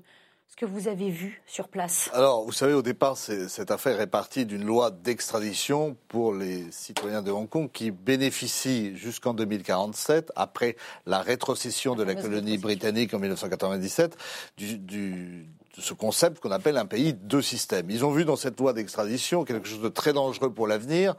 ce 0.48 0.56
que 0.56 0.66
vous 0.66 0.88
avez 0.88 1.10
vu 1.10 1.42
sur 1.46 1.68
place. 1.68 2.10
Alors, 2.12 2.44
vous 2.44 2.52
savez, 2.52 2.74
au 2.74 2.82
départ, 2.82 3.16
cette 3.16 3.70
affaire 3.70 4.00
est 4.00 4.06
partie 4.06 4.46
d'une 4.46 4.64
loi 4.64 4.90
d'extradition 4.90 5.96
pour 6.08 6.34
les 6.34 6.70
citoyens 6.70 7.22
de 7.22 7.30
Hong 7.30 7.48
Kong 7.48 7.70
qui 7.72 7.90
bénéficient 7.90 8.96
jusqu'en 8.96 9.34
2047, 9.34 10.32
après 10.36 10.76
la 11.06 11.20
rétrocession 11.20 11.94
de 11.94 12.02
la 12.02 12.14
colonie 12.14 12.58
britannique 12.58 13.14
en 13.14 13.18
1997, 13.18 14.16
du 14.56 15.46
ce 15.78 15.94
concept 15.94 16.40
qu'on 16.40 16.50
appelle 16.50 16.76
un 16.76 16.86
pays 16.86 17.14
de 17.14 17.40
système. 17.40 17.90
Ils 17.90 18.04
ont 18.04 18.10
vu 18.10 18.24
dans 18.24 18.36
cette 18.36 18.58
loi 18.60 18.72
d'extradition 18.72 19.44
quelque 19.44 19.68
chose 19.68 19.80
de 19.80 19.88
très 19.88 20.12
dangereux 20.12 20.50
pour 20.50 20.66
l'avenir, 20.66 21.14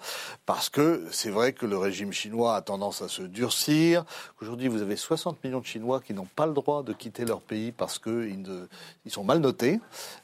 parce 0.46 0.70
que 0.70 1.06
c'est 1.12 1.30
vrai 1.30 1.54
que 1.54 1.66
le 1.66 1.78
régime 1.78 2.12
chinois 2.12 2.56
a 2.56 2.62
tendance 2.62 3.02
à 3.02 3.08
se 3.08 3.22
durcir. 3.22 4.06
Aujourd'hui, 4.42 4.68
vous 4.68 4.82
avez 4.82 4.96
60 4.96 5.44
millions 5.44 5.60
de 5.60 5.66
Chinois 5.66 6.02
qui 6.02 6.14
n'ont 6.14 6.28
pas 6.36 6.46
le 6.46 6.54
droit 6.54 6.84
de 6.84 6.94
quitter 6.94 7.26
leur 7.26 7.42
pays 7.42 7.72
parce 7.72 8.00
qu'ils 8.00 8.46
ils 9.06 9.12
sont 9.12 9.24
mal 9.24 9.40
notés. 9.40 9.80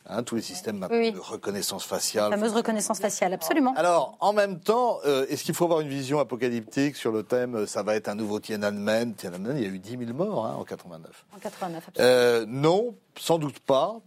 Hein, 0.07 0.23
tous 0.23 0.35
les 0.35 0.41
systèmes 0.41 0.79
de 0.79 1.19
reconnaissance 1.19 1.85
faciale. 1.85 2.31
La 2.31 2.37
fameuse 2.37 2.53
reconnaissance 2.53 2.99
faciale, 2.99 3.33
absolument. 3.33 3.73
Alors, 3.75 4.17
en 4.19 4.33
même 4.33 4.59
temps, 4.59 4.99
euh, 5.05 5.25
est-ce 5.29 5.43
qu'il 5.43 5.55
faut 5.55 5.65
avoir 5.65 5.79
une 5.79 5.89
vision 5.89 6.19
apocalyptique 6.19 6.95
sur 6.95 7.11
le 7.11 7.23
thème 7.23 7.55
euh, 7.55 7.65
ça 7.65 7.83
va 7.83 7.95
être 7.95 8.09
un 8.09 8.15
nouveau 8.15 8.39
Tiananmen? 8.39 9.13
Tiananmen, 9.15 9.57
il 9.57 9.63
y 9.63 9.65
a 9.65 9.69
eu 9.69 9.79
10 9.79 9.97
000 10.05 10.13
morts 10.13 10.45
hein, 10.45 10.55
en 10.57 10.63
89. 10.63 11.25
En 11.35 11.39
89, 11.39 11.87
absolument. 11.87 12.13
Euh, 12.13 12.45
non, 12.47 12.95
sans 13.17 13.37
doute 13.37 13.59
pas, 13.59 13.99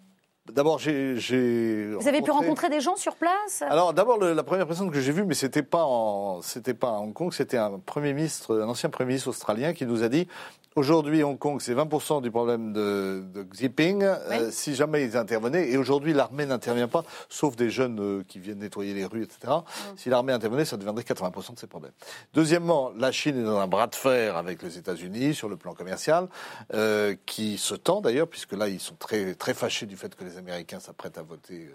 D'abord, 0.53 0.79
j'ai. 0.79 1.89
Vous 1.99 2.07
avez 2.07 2.21
pu 2.21 2.31
rencontrer 2.31 2.69
des 2.69 2.81
gens 2.81 2.97
sur 2.97 3.17
place? 3.17 3.63
Alors, 3.63 3.95
d'abord, 3.95 4.19
la 4.19 4.43
première 4.43 4.67
personne 4.67 4.91
que 4.91 5.01
j'ai 5.01 5.13
vue, 5.13 5.25
mais 5.25 5.35
c'était 5.35 5.63
pas 5.63 5.85
en, 5.85 6.43
c'était 6.43 6.75
pas 6.75 6.89
à 6.89 6.99
Hong 6.99 7.15
Kong, 7.15 7.33
c'était 7.33 7.57
un 7.57 7.79
premier 7.79 8.13
ministre, 8.13 8.61
un 8.61 8.69
ancien 8.69 8.91
premier 8.91 9.09
ministre 9.09 9.29
australien 9.29 9.73
qui 9.73 9.87
nous 9.87 10.03
a 10.03 10.09
dit 10.09 10.29
Aujourd'hui, 10.77 11.23
Hong 11.23 11.39
Kong, 11.39 11.61
c'est 11.61 11.73
20% 11.73 12.21
du 12.21 12.33
problème 12.33 12.73
de, 12.73 13.23
de 13.33 13.45
Xiping. 13.45 14.03
Euh, 14.03 14.51
si 14.51 14.75
jamais 14.75 15.05
ils 15.05 15.17
intervenaient, 15.17 15.71
et 15.71 15.77
aujourd'hui, 15.77 16.13
l'armée 16.13 16.47
n'intervient 16.47 16.89
pas, 16.89 17.05
sauf 17.29 17.55
des 17.55 17.71
jeunes 17.71 18.01
euh, 18.01 18.25
qui 18.27 18.41
viennent 18.41 18.59
nettoyer 18.59 18.93
les 18.93 19.05
rues, 19.05 19.23
etc. 19.23 19.53
Si 19.97 20.09
l'armée 20.09 20.33
intervenait, 20.33 20.65
ça 20.65 20.77
deviendrait 20.77 21.05
80% 21.05 21.55
de 21.55 21.61
ces 21.61 21.69
problèmes. 21.69 21.93
Deuxièmement, 22.33 22.91
la 22.99 23.13
Chine 23.13 23.39
est 23.39 23.45
dans 23.45 23.59
un 23.59 23.69
bras 23.69 23.87
de 23.87 23.95
fer 23.95 24.37
avec 24.37 24.65
les 24.65 24.77
États-Unis 24.77 25.37
sur 25.37 25.49
le 25.49 25.57
plan 25.57 25.75
commercial, 25.75 26.27
euh, 26.73 27.15
qui 27.25 27.57
se 27.57 27.77
tend 27.77 28.01
d'ailleurs, 28.01 28.27
puisque 28.27 28.55
là, 28.55 28.69
ils 28.69 28.81
sont 28.81 28.97
très, 28.97 29.37
très 29.37 29.55
fâchés 29.55 29.87
du 29.87 29.97
fait 29.97 30.17
que 30.17 30.25
les 30.25 30.39
Américains 30.39 30.81
s'apprêtent 30.81 31.19
à 31.19 31.23
voter 31.23 31.71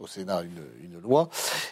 au 0.00 0.08
Sénat 0.08 0.42
une, 0.42 0.64
une 0.82 1.00
loi. 1.00 1.28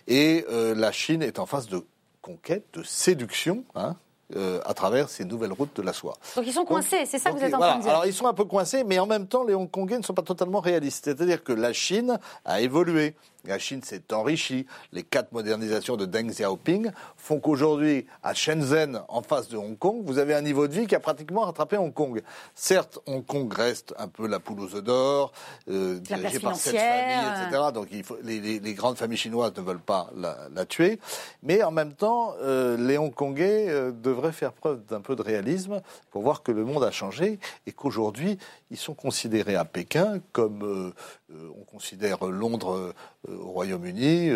Et 0.06 0.46
la 0.48 0.92
Chine 0.92 1.22
est 1.22 1.40
en 1.40 1.46
phase 1.46 1.66
de 1.66 1.84
conquête, 2.22 2.64
de 2.74 2.84
séduction, 2.84 3.64
hein, 3.74 3.96
euh, 4.36 4.60
à 4.64 4.74
travers 4.74 5.08
ces 5.08 5.24
nouvelles 5.24 5.52
routes 5.52 5.74
de 5.76 5.82
la 5.82 5.92
soie. 5.92 6.16
Donc 6.36 6.46
ils 6.46 6.52
sont 6.52 6.64
coincés, 6.64 7.04
c'est 7.06 7.18
ça 7.18 7.30
que 7.30 7.38
vous 7.38 7.44
êtes 7.44 7.54
en 7.54 7.58
train 7.58 7.78
de 7.78 7.82
dire 7.82 7.90
Alors 7.90 8.06
ils 8.06 8.14
sont 8.14 8.26
un 8.26 8.34
peu 8.34 8.44
coincés, 8.44 8.84
mais 8.84 8.98
en 8.98 9.06
même 9.06 9.26
temps, 9.26 9.44
les 9.44 9.54
Hongkongais 9.54 9.98
ne 9.98 10.02
sont 10.02 10.14
pas 10.14 10.22
totalement 10.22 10.60
réalistes. 10.60 11.04
C'est-à-dire 11.04 11.42
que 11.42 11.52
la 11.52 11.72
Chine 11.72 12.18
a 12.44 12.60
évolué. 12.60 13.14
La 13.46 13.58
Chine 13.58 13.82
s'est 13.82 14.12
enrichie. 14.12 14.66
Les 14.92 15.02
quatre 15.02 15.32
modernisations 15.32 15.96
de 15.96 16.04
Deng 16.04 16.28
Xiaoping 16.28 16.90
font 17.16 17.40
qu'aujourd'hui, 17.40 18.06
à 18.22 18.34
Shenzhen, 18.34 19.00
en 19.08 19.22
face 19.22 19.48
de 19.48 19.56
Hong 19.56 19.78
Kong, 19.78 20.02
vous 20.04 20.18
avez 20.18 20.34
un 20.34 20.42
niveau 20.42 20.68
de 20.68 20.74
vie 20.74 20.86
qui 20.86 20.94
a 20.94 21.00
pratiquement 21.00 21.42
rattrapé 21.42 21.78
Hong 21.78 21.92
Kong. 21.92 22.22
Certes, 22.54 22.98
Hong 23.06 23.24
Kong 23.24 23.50
reste 23.52 23.94
un 23.98 24.08
peu 24.08 24.26
la 24.26 24.40
poule 24.40 24.60
aux 24.60 24.74
œufs 24.74 24.84
d'or, 24.84 25.32
euh, 25.70 25.98
dirigée 26.00 26.38
par 26.38 26.54
cette 26.54 26.76
famille, 26.76 27.46
etc. 27.46 27.62
Donc 27.72 27.88
il 27.92 28.04
faut, 28.04 28.18
les, 28.22 28.60
les, 28.60 28.74
grandes 28.74 28.98
familles 28.98 29.16
chinoises 29.16 29.52
ne 29.56 29.62
veulent 29.62 29.80
pas 29.80 30.10
la, 30.14 30.36
la 30.54 30.66
tuer. 30.66 31.00
Mais 31.42 31.62
en 31.62 31.70
même 31.70 31.94
temps, 31.94 32.34
euh, 32.42 32.76
les 32.76 32.98
Hongkongais 32.98 33.66
euh, 33.68 33.90
devraient 33.90 34.19
faire 34.28 34.52
preuve 34.52 34.84
d'un 34.86 35.00
peu 35.00 35.16
de 35.16 35.22
réalisme 35.22 35.82
pour 36.10 36.22
voir 36.22 36.42
que 36.42 36.52
le 36.52 36.64
monde 36.64 36.84
a 36.84 36.90
changé 36.90 37.38
et 37.66 37.72
qu'aujourd'hui, 37.72 38.38
ils 38.70 38.76
sont 38.76 38.94
considérés 38.94 39.56
à 39.56 39.64
Pékin 39.64 40.20
comme 40.32 40.62
euh, 40.62 40.94
euh, 41.32 41.50
on 41.58 41.64
considère 41.64 42.26
Londres 42.26 42.74
euh, 42.74 42.94
au 43.28 43.50
Royaume-Uni, 43.50 44.30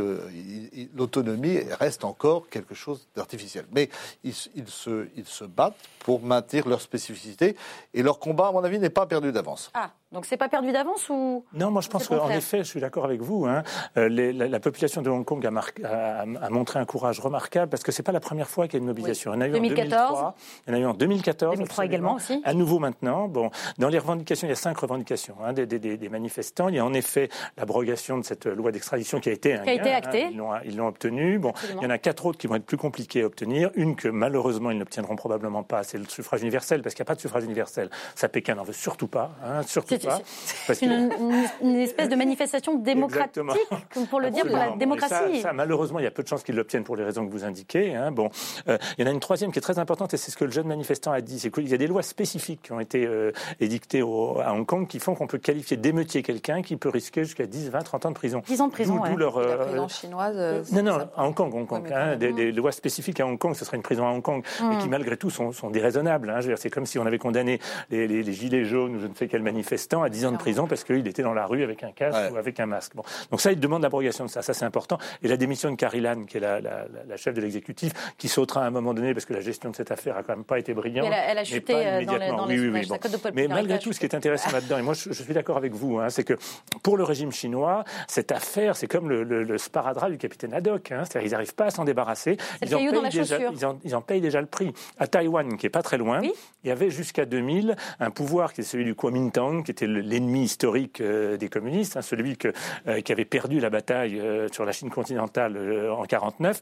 l'autonomie 0.95 1.59
reste 1.79 2.05
encore 2.05 2.49
quelque 2.49 2.75
chose 2.75 3.09
d'artificiel. 3.17 3.65
Mais 3.73 3.89
ils, 4.23 4.35
se, 4.35 5.09
ils 5.17 5.27
se 5.27 5.45
battent 5.45 5.77
pour 6.01 6.23
maintenir 6.23 6.69
leur 6.69 6.81
spécificité 6.81 7.57
et 7.95 8.03
leur 8.03 8.19
combat, 8.19 8.49
à 8.49 8.53
mon 8.53 8.63
avis, 8.63 8.79
n'est 8.79 8.91
pas 8.91 9.07
perdu 9.07 9.33
d'avance. 9.33 9.71
Ah. 9.75 9.91
Donc 10.15 10.27
c'est 10.27 10.37
pas 10.37 10.49
perdu 10.49 10.71
d'avance 10.71 11.09
ou 11.11 11.45
Non, 11.53 11.73
moi 11.73 11.83
je 11.83 11.89
pense 11.89 12.07
qu'en 12.07 12.31
effet, 12.31 12.59
je 12.59 12.69
suis 12.69 12.81
d'accord 12.81 13.05
avec 13.05 13.21
vous. 13.21 13.47
Hein, 13.47 13.65
la, 13.97 14.61
population 14.61 15.03
de 15.03 15.11
Hong 15.11 15.25
Kong 15.25 15.45
a, 15.45 15.51
a, 15.51 16.51
montré 16.51 16.79
un 16.79 16.85
courage 16.85 17.19
remarquable 17.19 17.69
parce 17.69 17.83
que 17.83 17.91
c'est 17.91 18.05
pas 18.05 18.13
la 18.13 18.21
première 18.21 18.49
fois 18.49 18.69
qu'il 18.69 18.75
y 18.75 18.77
a 18.77 18.83
une 18.83 18.87
mobilisation. 18.87 19.33
Il 19.33 19.35
y 19.35 19.39
en 19.39 19.41
a 19.41 19.49
eu 19.49 19.51
2014. 19.51 20.21
en 20.21 20.25
2003, 20.25 20.35
il 20.67 20.71
y 20.71 20.73
en 20.73 20.77
a 20.77 20.81
eu 20.81 20.87
en 20.87 20.95
2014. 20.95 21.57
2003 21.57 21.85
également 21.85 22.15
aussi. 22.15 22.41
À 22.45 22.55
nouveau 22.55 22.79
maintenant. 22.79 23.27
Bon, 23.27 23.51
dans 23.79 23.89
les 23.89 23.99
revendications, 23.99 24.47
il 24.47 24.51
y 24.51 24.53
a 24.53 24.57
cinq 24.57 24.79
revendications 24.79 25.35
hein, 25.45 25.53
des, 25.53 25.67
des, 25.67 25.81
des, 25.81 26.09
manifestants. 26.09 26.69
Il 26.69 26.77
y 26.77 26.79
a 26.79 26.85
en 26.85 26.95
effet 26.95 27.29
l'abrogation 27.57 28.17
de 28.17 28.25
cette 28.25 28.47
loi 28.47 28.71
d'extradition 28.75 29.21
qui 29.21 29.31
a 29.31 29.33
été 29.33 29.55
un 29.55 29.63
Qui 29.63 29.71
a 29.71 29.73
été 29.73 29.85
gain, 29.85 29.91
hein. 29.93 29.97
acté. 29.97 30.27
Ils 30.31 30.37
l'ont- 30.37 30.51
Ils 30.65 30.77
l'ont 30.77 30.89
obtenu. 30.89 31.39
Bon, 31.39 31.51
Absolument. 31.51 31.81
il 31.81 31.85
y 31.85 31.87
en 31.87 31.91
a 31.91 31.99
quatre 31.99 32.27
autres 32.27 32.39
qui 32.39 32.47
vont 32.47 32.57
être 32.57 32.67
plus 32.67 32.77
compliqués 32.77 33.23
à 33.23 33.27
obtenir. 33.27 33.71
Une 33.75 33.97
que 33.97 34.09
malheureusement 34.09 34.71
ils 34.71 34.79
n'obtiendront 34.79 35.17
probablement 35.17 35.63
pas, 35.63 35.83
c'est 35.83 35.97
le 35.99 36.05
suffrage 36.07 36.43
universel, 36.43 36.83
parce 36.83 36.95
qu'il 36.95 37.03
n'y 37.03 37.07
a 37.07 37.11
pas 37.11 37.15
de 37.15 37.21
suffrage 37.21 37.45
universel. 37.45 37.89
Ça, 38.15 38.29
Pékin 38.29 38.55
n'en 38.57 38.63
veut 38.65 38.73
surtout 38.75 39.07
pas, 39.09 39.33
hein, 39.45 39.63
surtout 39.63 39.95
C'est 40.01 40.07
pas. 40.07 40.21
parce 40.67 40.79
c'est 40.79 40.87
une, 40.87 41.77
espèce 41.77 42.09
de 42.09 42.17
manifestation 42.17 42.75
démocratique, 42.79 43.39
Exactement. 43.39 43.81
comme 43.95 44.07
pour 44.07 44.21
le 44.21 44.31
dire, 44.31 44.45
pour 44.47 44.57
la 44.57 44.71
démocratie. 44.77 45.37
Ça, 45.37 45.43
ça, 45.49 45.53
malheureusement, 45.53 45.99
il 46.01 46.05
y 46.05 46.09
a 46.09 46.11
peu 46.11 46.23
de 46.23 46.29
chances 46.29 46.43
qu'ils 46.43 46.57
l'obtiennent 46.57 46.85
pour 46.85 46.97
les 46.97 47.05
raisons 47.05 47.27
que 47.27 47.31
vous 47.33 47.45
indiquez. 47.45 47.95
hein. 47.95 48.11
Bon, 48.11 48.31
Euh, 48.69 48.79
il 48.99 49.05
y 49.05 49.09
en 49.09 49.11
a 49.11 49.15
une 49.15 49.21
troisième 49.21 49.53
qui 49.53 49.59
est 49.59 49.63
très 49.63 49.79
importante 49.79 50.15
et 50.15 50.17
c'est 50.17 50.31
ce 50.31 50.37
que 50.37 50.45
le 50.45 50.51
jeune 50.51 50.67
manifestant 50.67 51.13
a 51.13 51.21
dit. 51.21 51.39
C'est 51.39 51.51
qu'il 51.51 51.69
y 51.69 51.75
a 51.75 51.77
des 51.79 51.87
lois 51.87 52.03
spécifiques 52.03 52.63
qui 52.63 52.73
ont 52.73 52.81
été 52.81 53.07
euh, 53.07 53.33
édictées 53.61 54.03
au- 54.03 54.41
à 54.41 54.53
Hong 54.53 54.67
Kong 54.67 54.87
qui 54.89 54.99
font 54.99 55.15
qu'on 55.15 55.27
peut 55.27 55.39
qualifier 55.39 55.77
d'émeutier 55.77 56.23
quelqu'un 56.23 56.63
qui 56.63 56.77
peut 56.77 56.89
risquer 56.89 57.25
jusqu'à 57.25 57.47
10, 57.47 57.69
20, 57.71 57.81
30 57.83 58.07
ans 58.07 58.11
de 58.11 58.15
prison. 58.15 58.43
10 58.47 58.61
ans 58.65 58.69
de 58.69 58.73
prison, 58.73 58.97
D'où- 58.97 59.03
ouais. 59.03 59.17
leur, 59.17 59.39
La 59.41 59.47
euh, 59.47 59.65
prison 59.67 59.89
chinoise. 59.89 60.35
euh, 60.37 60.63
non, 60.73 60.83
non, 60.83 60.99
ça- 60.99 61.11
à 61.17 61.25
Hong 61.25 61.35
Kong, 61.35 61.55
Hong 61.55 61.67
Kong. 61.67 61.83
mais 61.89 61.95
hein, 61.95 62.17
des, 62.17 62.53
lois 62.53 62.73
spécifiques 62.73 63.21
à 63.21 63.27
Hong 63.27 63.39
Kong, 63.39 63.55
ce 63.55 63.65
serait 63.65 63.77
une 63.77 63.83
prison 63.83 64.07
à 64.07 64.11
Hong 64.11 64.23
Kong, 64.23 64.45
et 64.73 64.79
qui 64.79 64.89
malgré 64.89 65.17
tout 65.17 65.31
sont, 65.31 65.53
sont 65.53 65.71
déraisonnables. 65.71 66.31
hein. 66.31 66.41
C'est 66.57 66.71
comme 66.71 66.87
si 66.87 66.99
on 66.99 67.07
avait 67.07 67.19
condamné 67.19 67.61
les, 67.91 68.07
les- 68.09 68.23
les 68.23 68.33
gilets 68.33 68.65
jaunes 68.65 68.97
ou 68.97 69.01
je 69.01 69.07
ne 69.07 69.15
sais 69.15 69.29
quel 69.29 69.43
manifestant 69.43 70.03
à 70.03 70.09
10 70.09 70.27
ans 70.27 70.33
de 70.33 70.37
prison 70.37 70.67
parce 70.67 70.85
qu'il 70.85 71.07
était 71.07 71.23
dans 71.23 71.35
la 71.35 71.47
rue 71.47 71.63
avec 71.63 71.83
un 71.85 71.93
casque 71.93 72.19
Ouais. 72.19 72.31
ou 72.33 72.37
avec 72.37 72.59
un 72.61 72.67
masque. 72.67 72.93
Bon. 72.95 73.03
Donc 73.31 73.41
ça, 73.41 73.53
il 73.53 73.61
demande 73.61 73.83
l'abrogation 73.83 74.25
de 74.25 74.31
ça. 74.31 74.43
Ça, 74.43 74.55
c'est 74.55 74.65
important. 74.65 74.99
Et 75.23 75.29
la 75.29 75.37
démission 75.37 75.71
de 75.71 75.77
Carrie 75.77 76.01
Lam, 76.01 76.27
qui 76.27 76.37
est 76.37 76.41
la, 76.41 76.61
la- 76.61 76.71
la- 76.93 77.05
la 77.09 77.17
chef 77.17 77.35
de 77.35 77.41
l'exécutif, 77.41 77.93
qui 78.19 78.29
sautera 78.29 78.63
à 78.63 78.67
un 78.67 78.71
moment 78.71 78.95
donné 78.95 79.13
parce 79.15 79.25
que 79.27 79.35
la 79.35 79.41
gestion 79.41 79.71
de 79.71 79.77
cette 79.77 79.91
affaire 79.91 80.17
a 80.17 80.23
quand 80.23 80.35
même 80.35 80.45
pas 80.45 80.59
été 80.59 80.75
brillante. 80.75 81.09
Mais 81.09 81.15
elle 81.17 81.21
a- 81.21 81.31
elle 81.33 81.39
a 81.39 81.41
mais 81.41 81.45
chuté, 81.45 81.73
pas 81.73 81.79
euh, 81.79 81.83
dans 81.83 81.99
les- 81.99 82.05
immédiatement. 82.05 82.37
dans 82.39 82.47
les 82.47 82.59
Oui, 82.61 82.69
oui, 82.69 82.87
bon. 82.87 82.99
Mais 83.35 83.49
malgré 83.49 83.79
tout, 83.79 83.93
ce 83.93 83.99
qui 84.01 84.07
est 84.07 84.15
intéressant 84.15 84.51
là-dedans, 84.53 84.79
et 84.79 84.83
moi 84.83 84.95
je, 84.95 85.13
je 85.13 85.23
suis 85.23 85.35
d'accord 85.35 85.57
avec 85.57 85.73
vous, 85.75 85.99
hein, 85.99 86.09
c'est 86.11 86.25
que 86.25 86.35
pour 86.83 86.97
le 86.97 87.05
régime 87.05 87.33
chinois, 87.33 87.85
cette 88.09 88.31
affaire, 88.33 88.45
c'est 88.75 88.87
comme 88.87 89.09
le, 89.09 89.23
le- 89.25 89.43
le 89.43 89.59
sparadrap 89.59 90.11
du 90.11 90.19
capitaine 90.19 90.55
Haddock. 90.55 90.93
Hein, 90.93 91.03
C'est-à-dire, 91.05 91.29
ils 91.29 91.33
n'arrivent 91.33 91.55
pas 91.55 91.67
à 91.67 91.71
s'en 91.71 91.85
débarrasser. 91.85 92.37
Ils 92.63 92.75
en, 92.75 92.79
payent 92.79 92.93
déjà, 93.11 93.11
chaussure. 93.37 93.51
ils, 93.53 93.67
en, 93.67 93.79
ils 93.85 93.95
en 93.97 94.01
payent 94.01 94.21
déjà 94.21 94.41
le 94.41 94.47
prix. 94.47 94.73
À 94.99 95.07
Taïwan, 95.07 95.57
qui 95.57 95.67
est 95.67 95.71
pas 95.71 95.83
très 95.83 95.99
loin, 95.99 96.21
Oui. 96.21 96.33
il 96.65 96.69
y 96.69 96.71
avait 96.71 96.91
jusqu'à 96.91 97.25
2000 97.25 97.77
un 98.01 98.11
pouvoir 98.11 98.53
qui 98.53 98.61
est 98.61 98.65
celui 98.65 98.85
du 98.85 98.95
Kuomintang, 98.95 99.63
qui 99.65 99.71
était 99.71 99.87
le- 99.87 100.01
l'ennemi 100.01 100.45
historique 100.45 101.01
euh, 101.01 101.37
des 101.37 101.49
communistes, 101.49 101.97
hein, 101.97 102.03
celui 102.03 102.37
que, 102.37 102.53
euh, 102.87 103.01
qui 103.01 103.13
avait 103.13 103.25
perdu 103.25 103.61
la 103.61 103.71
bataille 103.71 104.19
euh, 104.21 104.49
sur 104.53 104.65
la 104.65 104.73
Chine 104.73 104.91
continentale 104.91 105.57
en 105.91 106.05
49, 106.05 106.61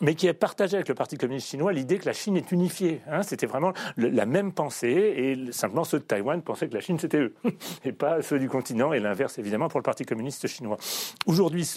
mais 0.00 0.14
qui 0.14 0.28
a 0.28 0.34
partagé 0.34 0.76
avec 0.76 0.88
le 0.88 0.94
Parti 0.94 1.16
communiste 1.18 1.48
chinois 1.48 1.72
l'idée 1.72 1.98
que 1.98 2.06
la 2.06 2.12
Chine 2.12 2.36
est 2.36 2.50
unifiée. 2.52 3.00
hein. 3.10 3.22
C'était 3.22 3.46
vraiment 3.46 3.72
le- 3.96 4.08
la 4.08 4.26
même 4.26 4.52
pensée, 4.52 5.14
et 5.16 5.34
le- 5.34 5.52
simplement 5.52 5.84
ceux 5.84 5.98
de 5.98 6.04
Taïwan 6.04 6.40
pensaient 6.42 6.68
que 6.68 6.74
la 6.74 6.80
Chine 6.80 6.98
c'était 6.98 7.18
eux, 7.18 7.34
et 7.84 7.92
pas 7.92 8.22
ceux 8.22 8.38
du 8.38 8.48
continent, 8.48 8.92
et 8.92 9.00
l'inverse 9.00 9.38
évidemment 9.38 9.68
pour 9.68 9.78
le 9.80 9.84
Parti 9.84 10.04
communiste 10.04 10.46
chinois. 10.46 10.76
Aujourd'hui, 11.34 11.68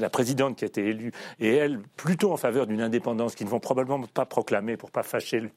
la 0.00 0.10
présidente 0.10 0.56
qui 0.56 0.64
a 0.64 0.66
été 0.66 0.88
élue, 0.88 1.12
et 1.38 1.54
elle, 1.54 1.78
plutôt 1.96 2.32
en 2.32 2.36
faveur 2.36 2.66
d'une 2.66 2.80
indépendance 2.80 3.36
qu'ils 3.36 3.46
ne 3.46 3.50
vont 3.52 3.60
probablement 3.60 4.02
pas 4.12 4.26
proclamer 4.26 4.76
pour 4.76 4.90
pas 4.90 5.04
fâcher 5.04 5.52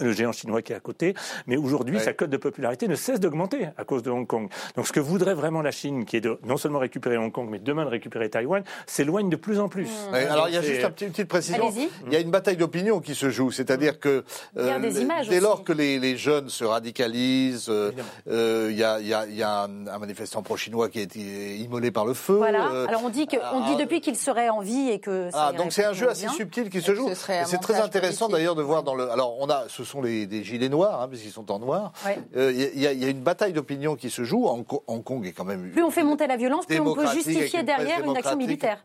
le 0.00 0.12
géant 0.12 0.32
chinois 0.32 0.60
qui 0.60 0.72
est 0.72 0.76
à 0.76 0.80
côté, 0.80 1.14
mais 1.46 1.56
aujourd'hui, 1.56 1.96
Ouais. 1.96 2.02
sa 2.02 2.12
cote 2.12 2.28
de 2.30 2.36
popularité 2.36 2.88
ne 2.88 2.94
cesse 2.94 3.20
d'augmenter 3.20 3.68
à 3.78 3.84
cause 3.84 4.02
de 4.02 4.10
Hong 4.10 4.26
Kong. 4.26 4.48
Donc 4.76 4.86
ce 4.86 4.92
que 4.92 5.00
voudrait 5.00 5.32
vraiment 5.34 5.62
la 5.62 5.70
Chine, 5.70 6.04
qui 6.04 6.16
est 6.16 6.20
de 6.20 6.38
non 6.44 6.58
seulement 6.58 6.78
récupérer 6.78 7.16
Hong 7.16 7.32
Kong, 7.32 7.48
mais 7.50 7.58
demain 7.58 7.84
de 7.84 7.90
récupérer 7.90 8.28
Taïwan, 8.28 8.62
s'éloigne 8.86 9.30
de 9.30 9.36
plus 9.36 9.58
en 9.60 9.68
plus. 9.68 9.88
Ouais, 10.12 10.26
alors 10.26 10.48
il 10.48 10.54
y 10.54 10.58
a 10.58 10.62
juste 10.62 10.82
une 11.00 11.10
petite 11.10 11.28
précision. 11.28 11.66
Allez-y. 11.68 11.88
Il 12.06 12.12
y 12.12 12.16
a 12.16 12.20
une 12.20 12.30
bataille 12.30 12.56
d'opinion 12.58 13.00
qui 13.00 13.14
se 13.14 13.30
joue, 13.30 13.50
c'est-à-dire 13.50 13.98
que 13.98 14.24
euh, 14.58 14.78
dès 14.78 14.88
aussi. 14.88 15.40
lors 15.40 15.64
que 15.64 15.72
les, 15.72 15.98
les 15.98 16.16
jeunes 16.18 16.50
se 16.50 16.64
radicalisent, 16.64 17.68
euh, 17.70 17.92
euh, 18.30 18.68
il 18.70 18.76
y, 18.76 18.84
a, 18.84 19.00
il 19.00 19.06
y 19.06 19.14
a- 19.14 19.26
il 19.26 19.36
y 19.36 19.42
a 19.42 19.62
un, 19.64 19.86
un 19.86 19.98
manifestant 19.98 20.42
pro-chinois 20.42 20.88
qui 20.88 20.98
a 20.98 21.02
été 21.02 21.56
immolé 21.56 21.90
par 21.90 22.04
le 22.04 22.14
feu. 22.14 22.34
Voilà. 22.36 22.70
euh, 22.72 22.86
Alors 22.88 23.02
on 23.04 23.08
dit, 23.08 23.26
que, 23.26 23.36
on 23.54 23.60
dit 23.66 23.72
ah, 23.74 23.80
depuis 23.80 24.00
qu'il 24.00 24.16
serait 24.16 24.48
en 24.48 24.60
vie 24.60 24.90
et 24.90 25.00
que. 25.00 25.30
ça 25.30 25.48
Ah, 25.48 25.52
donc 25.52 25.72
c'est 25.72 25.84
un 25.84 25.92
jeu 25.92 26.08
assez 26.10 26.26
bien. 26.26 26.32
subtil 26.34 26.70
qui 26.70 26.80
se 26.82 26.94
joue. 26.94 27.08
ce 27.08 27.14
serait 27.14 27.36
Et 27.36 27.40
un 27.40 27.44
C'est 27.46 27.58
très 27.58 27.80
intéressant 27.80 28.28
d'ailleurs 28.28 28.54
de 28.54 28.62
voir 28.62 28.82
dans 28.82 28.94
le. 28.94 29.10
Alors 29.10 29.36
on 29.40 29.48
a, 29.48 29.64
ce 29.78 29.84
sont 29.84 30.02
les 30.02 30.26
des 30.26 30.42
gilets 30.44 30.68
noirs, 30.68 31.00
hein, 31.02 31.08
puisqu'ils 31.08 31.30
sont 31.30 31.50
en 31.52 31.58
noir. 31.58 31.92
Ouais. 32.04 32.18
Euh, 32.36 32.52
Il 32.52 32.80
y, 32.80 32.86
a- 32.86 32.92
il 32.92 32.98
y 32.98 33.04
a 33.04 33.08
une 33.08 33.22
bataille 33.22 33.52
d'opinion 33.52 33.94
qui 33.96 34.10
se 34.10 34.24
joue. 34.24 34.46
Hong 34.46 34.64
Kong- 34.66 34.82
Hong 34.86 35.02
Kong 35.04 35.24
est 35.26 35.32
quand 35.32 35.44
même. 35.44 35.70
Plus 35.70 35.82
on 35.82 35.90
fait 35.90 36.02
monter 36.02 36.26
la 36.26 36.36
violence, 36.36 36.66
plus 36.66 36.80
on 36.80 36.94
peut 36.94 37.06
justifier 37.12 37.60
une 37.60 37.66
derrière 37.66 38.04
une 38.04 38.16
action 38.16 38.36
militaire. 38.36 38.84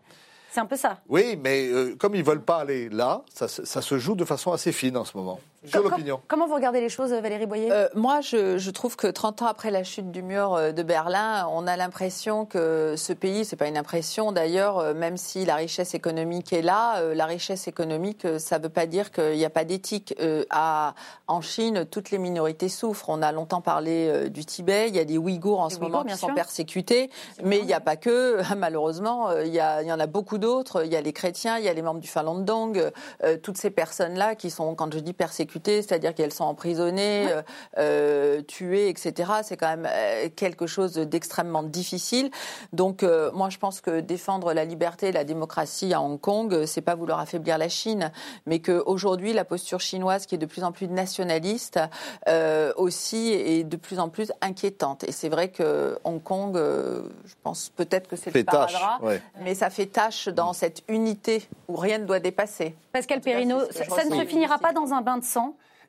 C'est 0.51 0.59
un 0.59 0.65
peu 0.67 0.75
ça. 0.75 0.99
Oui, 1.09 1.35
mais 1.43 1.67
euh, 1.69 1.95
comme 1.97 2.13
ils 2.13 2.23
veulent 2.23 2.43
pas 2.43 2.57
aller 2.57 2.87
là, 2.89 3.23
ça 3.33 3.47
se 3.81 3.97
joue 3.97 4.13
de 4.15 4.23
façon 4.25 4.51
assez 4.51 4.71
fine 4.71 4.95
en 4.97 5.03
ce 5.05 5.17
moment 5.17 5.39
sur 5.65 5.81
Com- 5.81 5.91
l'opinion. 5.91 6.21
Comment 6.27 6.47
vous 6.47 6.55
regardez 6.55 6.81
les 6.81 6.89
choses, 6.89 7.11
Valérie 7.11 7.45
Boyer? 7.45 7.71
Euh, 7.71 7.87
moi, 7.95 8.21
je, 8.21 8.57
je 8.57 8.71
trouve 8.71 8.95
que 8.95 9.07
30 9.07 9.41
ans 9.43 9.47
après 9.47 9.71
la 9.71 9.83
chute 9.83 10.11
du 10.11 10.21
mur 10.23 10.53
euh, 10.53 10.71
de 10.71 10.83
Berlin, 10.83 11.47
on 11.51 11.67
a 11.67 11.77
l'impression 11.77 12.45
que 12.45 12.95
ce 12.97 13.13
pays, 13.13 13.45
c'est 13.45 13.55
pas 13.55 13.67
une 13.67 13.77
impression 13.77 14.31
d'ailleurs, 14.31 14.79
euh, 14.79 14.93
même 14.93 15.17
si 15.17 15.45
la 15.45 15.55
richesse 15.55 15.93
économique 15.93 16.51
est 16.53 16.61
là, 16.61 16.97
euh, 16.97 17.15
la 17.15 17.25
richesse 17.25 17.67
économique, 17.67 18.27
ça 18.39 18.57
veut 18.59 18.69
pas 18.69 18.85
dire 18.85 19.11
qu'il 19.11 19.37
n'y 19.37 19.45
a 19.45 19.49
pas 19.49 19.63
d'éthique. 19.65 20.15
Euh, 20.19 20.43
à, 20.49 20.95
en 21.27 21.41
Chine, 21.41 21.85
toutes 21.89 22.11
les 22.11 22.17
minorités 22.17 22.69
souffrent. 22.69 23.09
On 23.09 23.21
a 23.21 23.31
longtemps 23.31 23.61
parlé 23.61 24.07
euh, 24.09 24.29
du 24.29 24.45
Tibet, 24.45 24.89
il 24.89 24.95
y 24.95 24.99
a 24.99 25.05
des 25.05 25.17
Ouïghours 25.17 25.59
en 25.61 25.67
Les 25.67 25.73
ce 25.75 25.79
Ouïghours, 25.79 25.89
moment 25.99 26.03
qui 26.03 26.17
sont 26.17 26.33
persécutés, 26.33 27.09
mais 27.43 27.59
il 27.59 27.65
n'y 27.65 27.73
a 27.73 27.79
pas 27.79 27.95
que, 27.95 28.41
malheureusement, 28.55 29.29
euh, 29.29 29.45
il 29.45 29.53
y, 29.53 29.59
a, 29.59 29.81
il 29.81 29.87
y 29.87 29.93
en 29.93 29.99
a 29.99 30.07
beaucoup 30.07 30.37
d'autres. 30.37 30.85
Il 30.85 30.91
y 30.91 30.95
a 30.95 31.01
les 31.01 31.13
chrétiens, 31.13 31.57
il 31.57 31.63
y 31.63 31.69
a 31.69 31.73
les 31.73 31.81
membres 31.81 31.99
du 32.01 32.07
Falun 32.07 32.41
Gong, 32.41 32.91
euh, 33.23 33.37
toutes 33.37 33.57
ces 33.57 33.69
personnes-là 33.69 34.35
qui 34.35 34.49
sont, 34.49 34.75
quand 34.75 34.91
je 34.93 34.99
dis 34.99 35.13
persécutées, 35.13 35.52
c'est-à-dire 35.65 36.13
qu'elles 36.13 36.33
sont 36.33 36.43
emprisonnées, 36.43 37.27
euh, 37.31 37.41
euh, 37.77 38.41
tuées, 38.41 38.89
etc. 38.89 39.31
C'est 39.43 39.57
quand 39.57 39.69
même 39.69 39.87
euh, 39.89 40.29
quelque 40.35 40.67
chose 40.67 40.93
d'extrêmement 40.93 41.63
difficile. 41.63 42.29
Donc, 42.71 43.03
euh, 43.03 43.31
moi, 43.33 43.49
je 43.49 43.57
pense 43.57 43.81
que 43.81 43.99
défendre 43.99 44.53
la 44.53 44.65
liberté 44.65 45.07
et 45.07 45.11
la 45.11 45.23
démocratie 45.23 45.93
à 45.93 46.01
Hong 46.01 46.19
Kong, 46.19 46.65
c'est 46.65 46.81
pas 46.81 46.95
vouloir 46.95 47.19
affaiblir 47.19 47.57
la 47.57 47.69
Chine, 47.69 48.11
mais 48.45 48.59
qu'aujourd'hui, 48.59 49.33
la 49.33 49.45
posture 49.45 49.79
chinoise, 49.79 50.25
qui 50.25 50.35
est 50.35 50.39
de 50.39 50.45
plus 50.45 50.63
en 50.63 50.71
plus 50.71 50.87
nationaliste, 50.87 51.79
euh, 52.27 52.73
aussi 52.75 53.31
est 53.33 53.63
de 53.63 53.77
plus 53.77 53.99
en 53.99 54.09
plus 54.09 54.31
inquiétante. 54.41 55.03
Et 55.03 55.11
c'est 55.11 55.29
vrai 55.29 55.49
que 55.49 55.97
Hong 56.03 56.21
Kong, 56.21 56.55
euh, 56.55 57.03
je 57.25 57.33
pense 57.43 57.69
peut-être 57.75 58.07
que 58.07 58.15
c'est 58.15 58.33
le 58.33 58.41
sparadrap, 58.41 59.01
ouais. 59.01 59.21
mais 59.41 59.55
ça 59.55 59.69
fait 59.69 59.87
tâche 59.87 60.27
dans 60.27 60.53
cette 60.53 60.83
unité 60.87 61.47
où 61.67 61.75
rien 61.75 61.97
ne 61.97 62.05
doit 62.05 62.19
dépasser. 62.19 62.75
Pascal 62.91 63.21
que 63.21 63.31
ça, 63.31 64.05
ne 64.05 64.15
se 64.15 64.25
finira 64.27 64.59
pas 64.59 64.71
dans 64.71 64.93
un 64.93 65.01
bain 65.01 65.17
de 65.17 65.23
sang. 65.23 65.42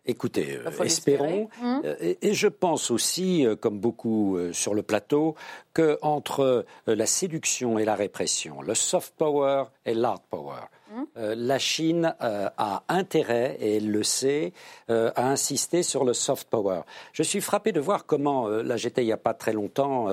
Écoutez, 0.06 0.58
euh, 0.58 0.84
espérons. 0.84 1.48
Hum. 1.62 1.80
Euh, 1.84 1.96
Et, 2.00 2.18
et 2.28 2.34
je 2.34 2.48
pense 2.48 2.90
aussi, 2.90 3.46
euh, 3.46 3.56
comme 3.56 3.78
beaucoup 3.80 4.36
euh, 4.36 4.52
sur 4.52 4.74
le 4.74 4.82
plateau, 4.82 5.34
que 5.72 5.98
entre 6.02 6.66
la 6.86 7.06
séduction 7.06 7.78
et 7.78 7.84
la 7.84 7.94
répression, 7.94 8.60
le 8.62 8.74
soft 8.74 9.14
power 9.16 9.64
et 9.86 9.94
l'hard 9.94 10.20
power, 10.20 10.68
Hum. 10.94 11.06
la 11.16 11.58
Chine 11.58 12.14
a 12.20 12.84
intérêt, 12.88 13.56
et 13.58 13.78
elle 13.78 13.90
le 13.90 14.04
sait, 14.04 14.52
à 14.88 15.28
insister 15.28 15.82
sur 15.82 16.04
le 16.04 16.12
soft 16.14 16.48
power. 16.48 16.82
Je 17.12 17.24
suis 17.24 17.40
frappé 17.40 17.72
de 17.72 17.80
voir 17.80 18.06
comment, 18.06 18.46
là 18.46 18.76
j'étais 18.76 19.02
il 19.02 19.06
n'y 19.06 19.12
a 19.12 19.16
pas 19.16 19.34
très 19.34 19.52
longtemps 19.52 20.06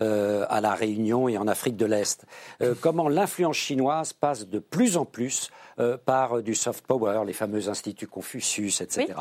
à 0.00 0.60
La 0.62 0.74
Réunion 0.74 1.28
et 1.28 1.36
en 1.36 1.46
Afrique 1.48 1.76
de 1.76 1.84
l'Est, 1.84 2.24
comment 2.80 3.10
l'influence 3.10 3.56
chinoise 3.56 4.14
passe 4.14 4.48
de 4.48 4.58
plus 4.58 4.96
en 4.96 5.04
plus 5.04 5.50
euh, 5.78 5.96
par 6.04 6.42
du 6.42 6.54
soft 6.54 6.86
power, 6.86 7.22
les 7.26 7.32
fameux 7.32 7.68
instituts 7.68 8.06
Confucius, 8.06 8.80
etc. 8.80 9.14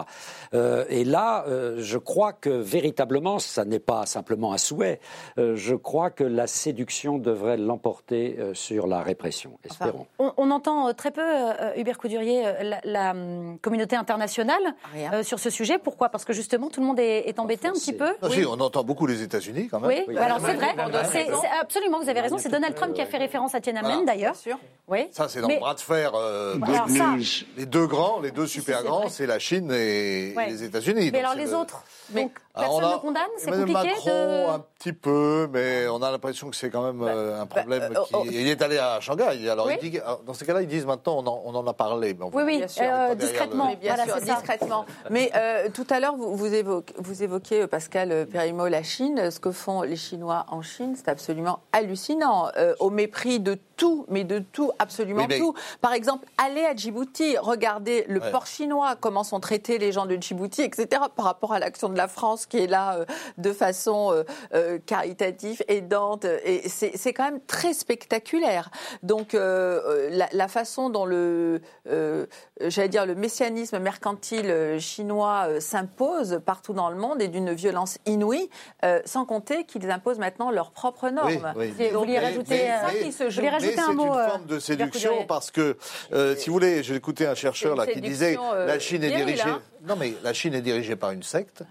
Euh, 0.54 0.86
et 0.90 1.04
là, 1.04 1.46
euh, 1.48 1.78
je 1.80 1.98
crois 1.98 2.34
que 2.34 2.50
véritablement, 2.50 3.40
ça 3.40 3.66
n'est 3.66 3.80
pas 3.80 4.06
simplement 4.06 4.54
un 4.54 4.58
souhait, 4.58 5.00
euh, 5.38 5.56
je 5.56 5.76
crois 5.76 6.10
que 6.10 6.24
la 6.24 6.48
séduction 6.48 7.18
devrait 7.18 7.58
l'emporter 7.58 8.36
euh, 8.40 8.54
sur 8.54 8.88
la 8.88 9.02
répression. 9.02 9.58
Espérons. 9.64 10.08
On, 10.20 10.34
on 10.38 10.52
entend 10.52 10.94
très 10.94 11.12
peu, 11.12 11.22
euh, 11.24 11.74
Hubert 11.78 11.98
Coudurier, 11.98 12.44
la, 12.62 12.80
la, 12.84 13.12
hum, 13.12 13.58
communauté 13.62 13.96
internationale 13.96 14.62
euh, 14.96 15.24
sur 15.24 15.40
ce 15.40 15.50
sujet. 15.50 15.78
Pourquoi? 15.78 16.10
Parce 16.10 16.26
que 16.26 16.34
justement, 16.34 16.70
tout 16.70 16.82
le 16.82 16.86
monde 16.88 17.00
est, 17.00 17.28
est 17.30 17.40
embêté 17.40 17.68
un 17.68 17.74
petit 17.74 17.94
peu. 17.94 18.14
Ah, 18.22 18.30
si, 18.30 18.46
on 18.46 18.54
entend 18.60 18.84
beaucoup 18.84 19.08
les 19.08 19.22
États-Unis 19.22 19.68
quand 19.70 19.80
même. 19.80 19.90
Oui, 19.90 20.04
Oui. 20.08 20.16
bah 20.16 20.26
alors 20.26 20.40
c'est 20.46 20.54
vrai. 20.54 20.76
C'est- 21.12 21.28
absolument, 21.60 22.00
vous 22.00 22.10
avez 22.10 22.22
raison. 22.22 22.38
C'est 22.38 22.50
Donald 22.50 22.76
Trump 22.76 22.94
qui 22.94 23.02
a 23.02 23.06
fait 23.06 23.18
référence 23.18 23.56
à 23.56 23.62
Tiananmen 23.62 23.92
Voilà. 23.92 24.06
d'ailleurs. 24.06 24.34
Bien 24.34 24.42
sûr. 24.42 24.58
Oui. 24.88 25.08
Ça, 25.12 25.28
c'est 25.30 25.42
dans 25.42 25.48
Mais- 25.48 25.56
le 25.56 25.60
bras 25.60 25.74
de 25.76 25.80
fer. 25.80 26.12
euh, 26.16 26.41
Ça, 26.88 27.16
les 27.58 27.66
deux 27.66 27.88
grands, 27.88 28.20
les 28.22 28.32
deux 28.32 28.48
super 28.48 28.84
grands, 28.84 29.10
c'est 29.10 29.26
la 29.28 29.40
Chine 29.40 29.72
et, 29.72 30.34
Ouais. 30.36 30.48
les 30.50 30.64
États-Unis. 30.64 31.10
mais 31.12 31.20
alors 31.20 31.36
les 31.36 31.46
le- 31.46 31.56
autres 31.56 31.84
Donc 32.10 32.32
personne 32.54 32.84
on 32.84 32.88
a 32.88 32.94
ne 32.96 33.00
condamne 33.00 33.24
C'est 33.38 33.52
compliqué 33.52 33.74
Macron, 33.74 34.10
de... 34.10 34.50
un 34.56 34.60
petit 34.80 34.94
peu, 34.94 35.48
mais 35.52 35.88
on 35.88 36.02
a 36.02 36.12
l'impression 36.12 36.50
que 36.50 36.56
c'est 36.56 36.70
quand 36.70 36.84
même 36.84 37.02
euh, 37.02 37.42
un 37.42 37.46
problème. 37.46 37.92
bah, 37.94 38.02
qui... 38.06 38.14
oh, 38.16 38.24
oh. 38.24 38.28
Il 38.30 38.48
est 38.48 38.62
allé 38.62 38.78
à 38.78 39.00
Shanghai. 39.00 39.50
Alors, 39.50 39.68
Oui. 39.68 39.76
il 39.82 39.92
dit, 39.92 40.00
alors, 40.00 40.22
dans 40.26 40.34
ces 40.34 40.46
cas-là, 40.46 40.62
ils 40.62 40.68
disent 40.68 40.86
maintenant, 40.86 41.18
on 41.20 41.28
en, 41.28 41.42
on 41.46 41.56
en 41.56 41.66
a 41.68 41.74
parlé. 41.74 42.14
Mais 42.14 42.26
on 42.26 42.30
Oui, 42.36 42.44
oui, 42.44 42.58
Bien 42.58 42.68
sûr. 42.68 42.84
euh, 42.86 43.10
le- 43.10 43.16
discrètement. 43.16 43.76
Bien 43.80 43.96
Voilà, 43.96 44.12
sûr, 44.14 44.22
discrètement. 44.22 44.86
Mais 45.10 45.32
euh, 45.36 45.70
tout 45.74 45.88
à 45.90 46.00
l'heure, 46.00 46.16
vous, 46.16 46.36
vous, 46.36 46.54
évoquez, 46.54 46.94
vous 46.98 47.68
Pascal 47.68 48.28
Perimo, 48.32 48.68
la 48.68 48.84
Chine. 48.84 49.32
Ce 49.32 49.40
que 49.40 49.52
font 49.52 49.82
les 49.84 49.96
Chinois 49.96 50.46
en 50.50 50.62
Chine, 50.62 50.96
c'est 50.96 51.10
absolument 51.10 51.60
hallucinant. 51.72 52.50
Euh, 52.58 52.74
au 52.80 52.90
mépris 52.90 53.40
de 53.40 53.58
tout, 53.78 54.06
mais 54.10 54.24
de 54.24 54.40
tout, 54.40 54.72
absolument 54.80 55.22
Oui, 55.22 55.28
mais- 55.30 55.40
tout. 55.40 55.54
Par 55.82 55.94
exemple, 55.94 56.26
allez 56.38 56.66
à 56.66 56.76
Djibouti, 56.76 57.38
regardez 57.38 58.06
le 58.08 58.20
Ouais. 58.20 58.32
port 58.32 58.46
chinois, 58.46 58.96
comment 59.00 59.24
sont 59.24 59.40
traités 59.40 59.78
les 59.80 59.92
gens 59.92 60.06
de 60.06 60.16
Djibouti, 60.16 60.62
etc., 60.62 61.02
par 61.16 61.26
rapport 61.26 61.54
à 61.54 61.60
l'action 61.60 61.90
de 61.90 61.98
la 61.98 62.08
France 62.08 62.41
France 62.42 62.46
qui 62.48 62.58
est 62.60 62.68
là 62.68 62.96
euh, 62.98 63.06
de 63.38 63.54
façon 63.54 64.12
euh, 64.12 64.24
euh, 64.54 64.80
caritative, 64.86 65.62
aidante, 65.68 66.26
et 66.26 66.68
c'est 66.70 66.92
c'est 66.96 67.14
quand 67.14 67.24
même 67.26 67.42
très 67.46 67.74
spectaculaire. 67.74 68.70
Donc 69.04 69.34
euh, 69.34 70.10
la, 70.12 70.28
la 70.32 70.48
façon 70.48 70.90
dont 70.90 71.06
le, 71.06 71.62
euh, 71.90 72.26
j'allais 72.62 72.90
dire, 72.90 73.06
le 73.06 73.16
messianisme 73.16 73.80
mercantile 73.80 74.78
chinois 74.80 75.46
euh, 75.48 75.60
s'impose 75.60 76.42
partout 76.46 76.74
dans 76.74 76.90
le 76.90 76.96
monde 76.96 77.22
est 77.22 77.28
d'une 77.28 77.52
violence 77.54 77.98
inouïe, 78.06 78.50
euh, 78.86 79.00
sans 79.06 79.26
compter 79.26 79.66
qu'ils 79.66 79.90
imposent 79.92 80.20
maintenant 80.20 80.52
leurs 80.52 80.72
propres 80.72 81.10
normes. 81.10 81.54
Oui, 81.56 81.74
oui. 81.80 81.92
Mais- 82.08 82.20
rajouter, 82.20 82.56
mais- 82.56 82.94
mais- 82.94 83.00
qui 83.00 83.12
se 83.12 83.30
joue. 83.30 83.42
Vous 83.42 83.48
voulez 83.48 83.50
mais 83.50 83.50
rajouter 83.50 83.80
un 83.80 83.86
c'est 83.88 83.94
mot, 83.94 84.14
une 84.14 84.20
euh, 84.20 84.28
forme 84.30 84.46
de 84.46 84.60
séduction 84.60 85.26
parce 85.28 85.52
que, 85.52 85.78
euh, 86.14 86.36
si 86.36 86.50
vous 86.50 86.54
voulez, 86.54 86.84
j'ai 86.84 86.96
écouté 86.96 87.26
un 87.28 87.36
chercheur 87.36 87.76
là 87.76 87.86
C'est 87.86 87.94
qui 87.94 88.00
une 88.00 88.06
disait 88.06 88.38
euh, 88.54 88.66
la 88.66 88.80
Chine 88.80 89.04
est 89.04 89.12
dirigée. 89.16 89.42
hein. 89.44 89.62
Non, 89.84 89.96
mais 89.96 90.14
la 90.24 90.34
Chine 90.34 90.54
est 90.54 90.62
dirigée 90.62 90.96
par 90.96 91.12
une 91.12 91.24
secte, 91.24 91.64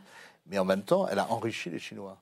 mais 0.47 0.59
en 0.59 0.65
même 0.65 0.83
temps, 0.83 1.07
elle 1.09 1.19
a 1.19 1.31
enrichi 1.31 1.71
les 1.71 1.79
Chinois. 1.79 2.17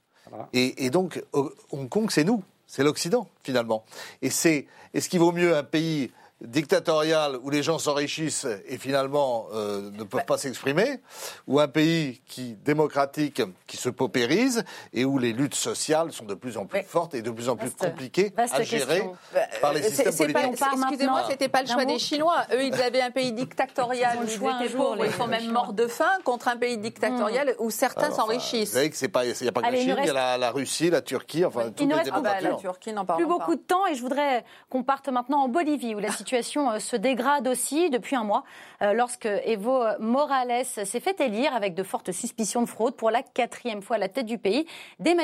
Et, 0.53 0.85
et 0.85 0.90
donc, 0.90 1.23
Ho- 1.32 1.53
Hong 1.70 1.89
Kong, 1.89 2.11
c'est 2.11 2.24
nous, 2.24 2.43
c'est 2.66 2.82
l'Occident 2.82 3.28
finalement. 3.43 3.85
Et 4.23 4.31
c'est, 4.31 4.66
est-ce 4.95 5.09
qu'il 5.09 5.20
vaut 5.20 5.32
mieux 5.32 5.57
un 5.57 5.62
pays 5.62 6.11
dictatorial 6.40 7.36
où 7.43 7.51
les 7.51 7.62
gens 7.62 7.78
s'enrichissent 7.78 8.47
et 8.66 8.78
finalement 8.78 9.47
euh, 9.55 9.90
ne 9.90 10.05
peuvent 10.05 10.24
pas 10.24 10.39
s'exprimer, 10.39 11.01
ou 11.47 11.60
un 11.60 11.69
pays 11.69 12.20
qui 12.27 12.55
démocratique 12.65 13.43
qui 13.66 13.77
se 13.77 13.89
paupérise 13.89 14.65
et 14.93 15.05
où 15.05 15.19
les 15.19 15.32
luttes 15.32 15.55
sociales 15.55 16.12
sont 16.12 16.24
de 16.24 16.35
plus 16.35 16.56
en 16.56 16.66
plus 16.66 16.82
fortes 16.82 17.15
et 17.15 17.23
de 17.23 17.31
plus 17.31 17.48
en 17.48 17.56
plus 17.56 17.69
Vaste- 17.69 17.78
compliquées 17.78 18.32
vaste 18.36 18.55
à 18.55 18.62
gérer 18.62 19.01
question. 19.01 19.16
par 19.60 19.73
les 19.73 19.82
C'est- 19.82 20.05
systèmes 20.05 20.16
politiques. 20.35 20.62
Excusez-moi, 20.73 21.23
c'était 21.28 21.48
pas 21.48 21.62
le 21.62 21.69
choix 21.69 21.85
des 21.85 21.98
Chinois. 21.98 22.44
Eux, 22.52 22.65
ils 22.65 22.81
avaient 22.82 23.01
un 23.02 23.10
pays 23.10 23.32
dictatorial 23.44 24.12
Ils 24.15 24.19
ont 24.19 24.20
où 24.23 24.24
le 24.27 24.31
ils 24.32 24.39
choix 24.39 24.52
un 24.55 24.60
étaient 24.60 24.73
jour, 24.73 24.85
pauvres, 24.90 25.02
les- 25.02 25.09
ils 25.10 25.15
sont 25.15 25.24
les 25.24 25.31
même 25.31 25.40
Chinois. 25.40 25.52
morts 25.65 25.73
de 25.73 25.86
faim 25.86 26.10
contre 26.24 26.48
un 26.48 26.56
pays 26.56 26.78
dictatorial 26.78 27.55
où 27.59 27.70
certains 27.70 28.02
Alors, 28.06 28.12
enfin, 28.15 28.23
s'enrichissent. 28.23 28.69
Vous 28.70 28.74
savez 28.77 28.90
que 28.90 28.97
c'est 28.97 29.09
pas, 29.09 29.24
il 29.24 29.35
n'y 29.43 29.48
a 29.48 29.52
pas 29.52 29.62
que 29.62 29.66
Allez, 29.66 29.82
il 29.82 29.89
la 29.89 29.94
Chine, 29.97 30.05
il 30.05 30.06
y 30.06 30.10
a 30.10 30.12
reste- 30.12 30.15
la, 30.15 30.39
la 30.39 30.51
Russie, 30.51 30.90
la 30.90 31.02
Turquie, 31.02 31.44
enfin 31.44 31.70
toutes 31.70 31.81
nous 31.81 31.89
les 31.89 31.94
reste- 31.94 32.10
Ah 32.12 32.20
bah, 32.20 32.35
la 32.35 32.40
démocratures. 32.40 32.73
Turquie, 32.73 32.93
n'en 32.93 33.05
plus 33.05 33.27
beaucoup 33.27 33.52
pas. 33.52 33.56
de 33.56 33.60
temps 33.62 33.86
et 33.86 33.94
je 33.94 34.01
voudrais 34.02 34.44
qu'on 34.70 34.82
parte 34.82 35.09
maintenant 35.09 35.43
en 35.43 35.48
Bolivie 35.48 35.94
où 35.94 35.98
la 35.98 36.09
situation 36.12 36.27
euh, 36.34 36.78
se 36.78 36.96
dégrade 36.96 37.48
aussi 37.48 37.90
depuis 37.90 38.16
un 38.16 38.24
mois 38.24 38.44
euh, 38.82 38.92
lorsque 38.92 39.26
Evo 39.26 39.84
Morales 39.98 40.64
s'est 40.64 41.00
fait 41.00 41.20
élire 41.20 41.55
avec 41.55 41.74
de 41.74 41.82
fortes 41.82 42.12
suspicions 42.12 42.62
de 42.62 42.68
fraude 42.68 42.96
pour 42.96 43.10
la 43.10 43.22
quatrième 43.22 43.82
fois 43.82 43.96
à 43.96 43.98
la 43.98 44.09
tête 44.09 44.26
du 44.26 44.38
pays. 44.38 44.66
Des, 44.98 45.16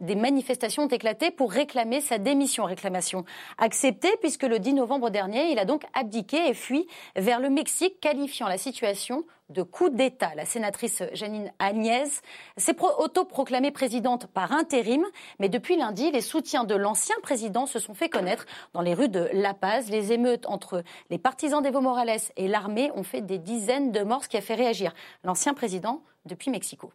des 0.00 0.14
manifestations 0.14 0.84
ont 0.84 0.88
éclaté 0.88 1.30
pour 1.30 1.52
réclamer 1.52 2.00
sa 2.00 2.18
démission. 2.18 2.64
Réclamation 2.64 3.24
acceptée 3.58 4.14
puisque 4.20 4.44
le 4.44 4.58
10 4.58 4.74
novembre 4.74 5.10
dernier, 5.10 5.50
il 5.50 5.58
a 5.58 5.64
donc 5.64 5.84
abdiqué 5.94 6.48
et 6.48 6.54
fui 6.54 6.86
vers 7.16 7.40
le 7.40 7.50
Mexique 7.50 8.00
qualifiant 8.00 8.48
la 8.48 8.58
situation 8.58 9.24
de 9.50 9.62
coup 9.62 9.90
d'État. 9.90 10.34
La 10.34 10.44
sénatrice 10.44 11.02
Janine 11.12 11.52
Agnès 11.58 12.22
s'est 12.56 12.74
pro- 12.74 12.92
autoproclamée 12.98 13.70
présidente 13.70 14.26
par 14.26 14.52
intérim, 14.52 15.04
mais 15.38 15.48
depuis 15.48 15.76
lundi, 15.76 16.10
les 16.10 16.20
soutiens 16.22 16.64
de 16.64 16.74
l'ancien 16.74 17.16
président 17.22 17.66
se 17.66 17.78
sont 17.78 17.94
fait 17.94 18.08
connaître 18.08 18.46
dans 18.72 18.80
les 18.80 18.94
rues 18.94 19.08
de 19.08 19.28
La 19.32 19.52
Paz. 19.54 19.90
Les 19.90 20.12
émeutes 20.12 20.46
entre 20.46 20.82
les 21.10 21.18
partisans 21.18 21.62
d'Evo 21.62 21.80
Morales 21.80 22.18
et 22.36 22.48
l'armée 22.48 22.90
ont 22.94 23.02
fait 23.02 23.20
des 23.20 23.38
dizaines 23.38 23.92
de 23.92 24.02
morts, 24.02 24.24
ce 24.24 24.28
qui 24.28 24.36
a 24.36 24.40
fait 24.40 24.54
réagir 24.54 24.94
l'ancien 25.24 25.52
président 25.54 26.02
depuis 26.24 26.50
Mexico. 26.50 26.92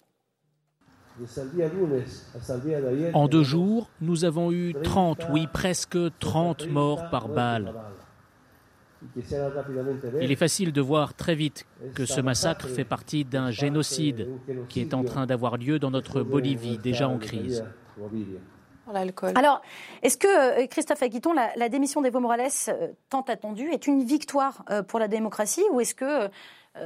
En 3.13 3.27
deux 3.27 3.43
jours, 3.43 3.89
nous 4.01 4.23
avons 4.25 4.51
eu 4.51 4.73
30, 4.83 5.27
oui 5.31 5.47
presque 5.51 5.97
30 6.19 6.67
morts 6.69 7.09
par 7.09 7.27
balle. 7.27 7.73
Il 10.21 10.31
est 10.31 10.35
facile 10.35 10.73
de 10.73 10.81
voir 10.81 11.13
très 11.13 11.35
vite 11.35 11.65
que 11.95 12.05
ce 12.05 12.21
massacre 12.21 12.67
fait 12.67 12.83
partie 12.83 13.25
d'un 13.25 13.51
génocide 13.51 14.27
qui 14.67 14.81
est 14.81 14.93
en 14.93 15.03
train 15.03 15.25
d'avoir 15.25 15.57
lieu 15.57 15.79
dans 15.79 15.91
notre 15.91 16.21
Bolivie, 16.21 16.77
déjà 16.77 17.07
en 17.07 17.17
crise. 17.17 17.63
Alors, 19.35 19.61
est-ce 20.01 20.17
que, 20.17 20.63
euh, 20.63 20.67
Christophe 20.67 21.03
Aguiton, 21.03 21.33
la, 21.33 21.51
la 21.55 21.69
démission 21.69 22.01
d'Evo 22.01 22.19
Morales, 22.19 22.49
euh, 22.69 22.87
tant 23.09 23.21
attendue, 23.21 23.69
est 23.69 23.85
une 23.85 24.03
victoire 24.03 24.65
euh, 24.71 24.81
pour 24.81 24.97
la 24.97 25.07
démocratie 25.07 25.63
ou 25.71 25.79
est-ce 25.79 25.93
que 25.93 26.25
euh, 26.25 26.27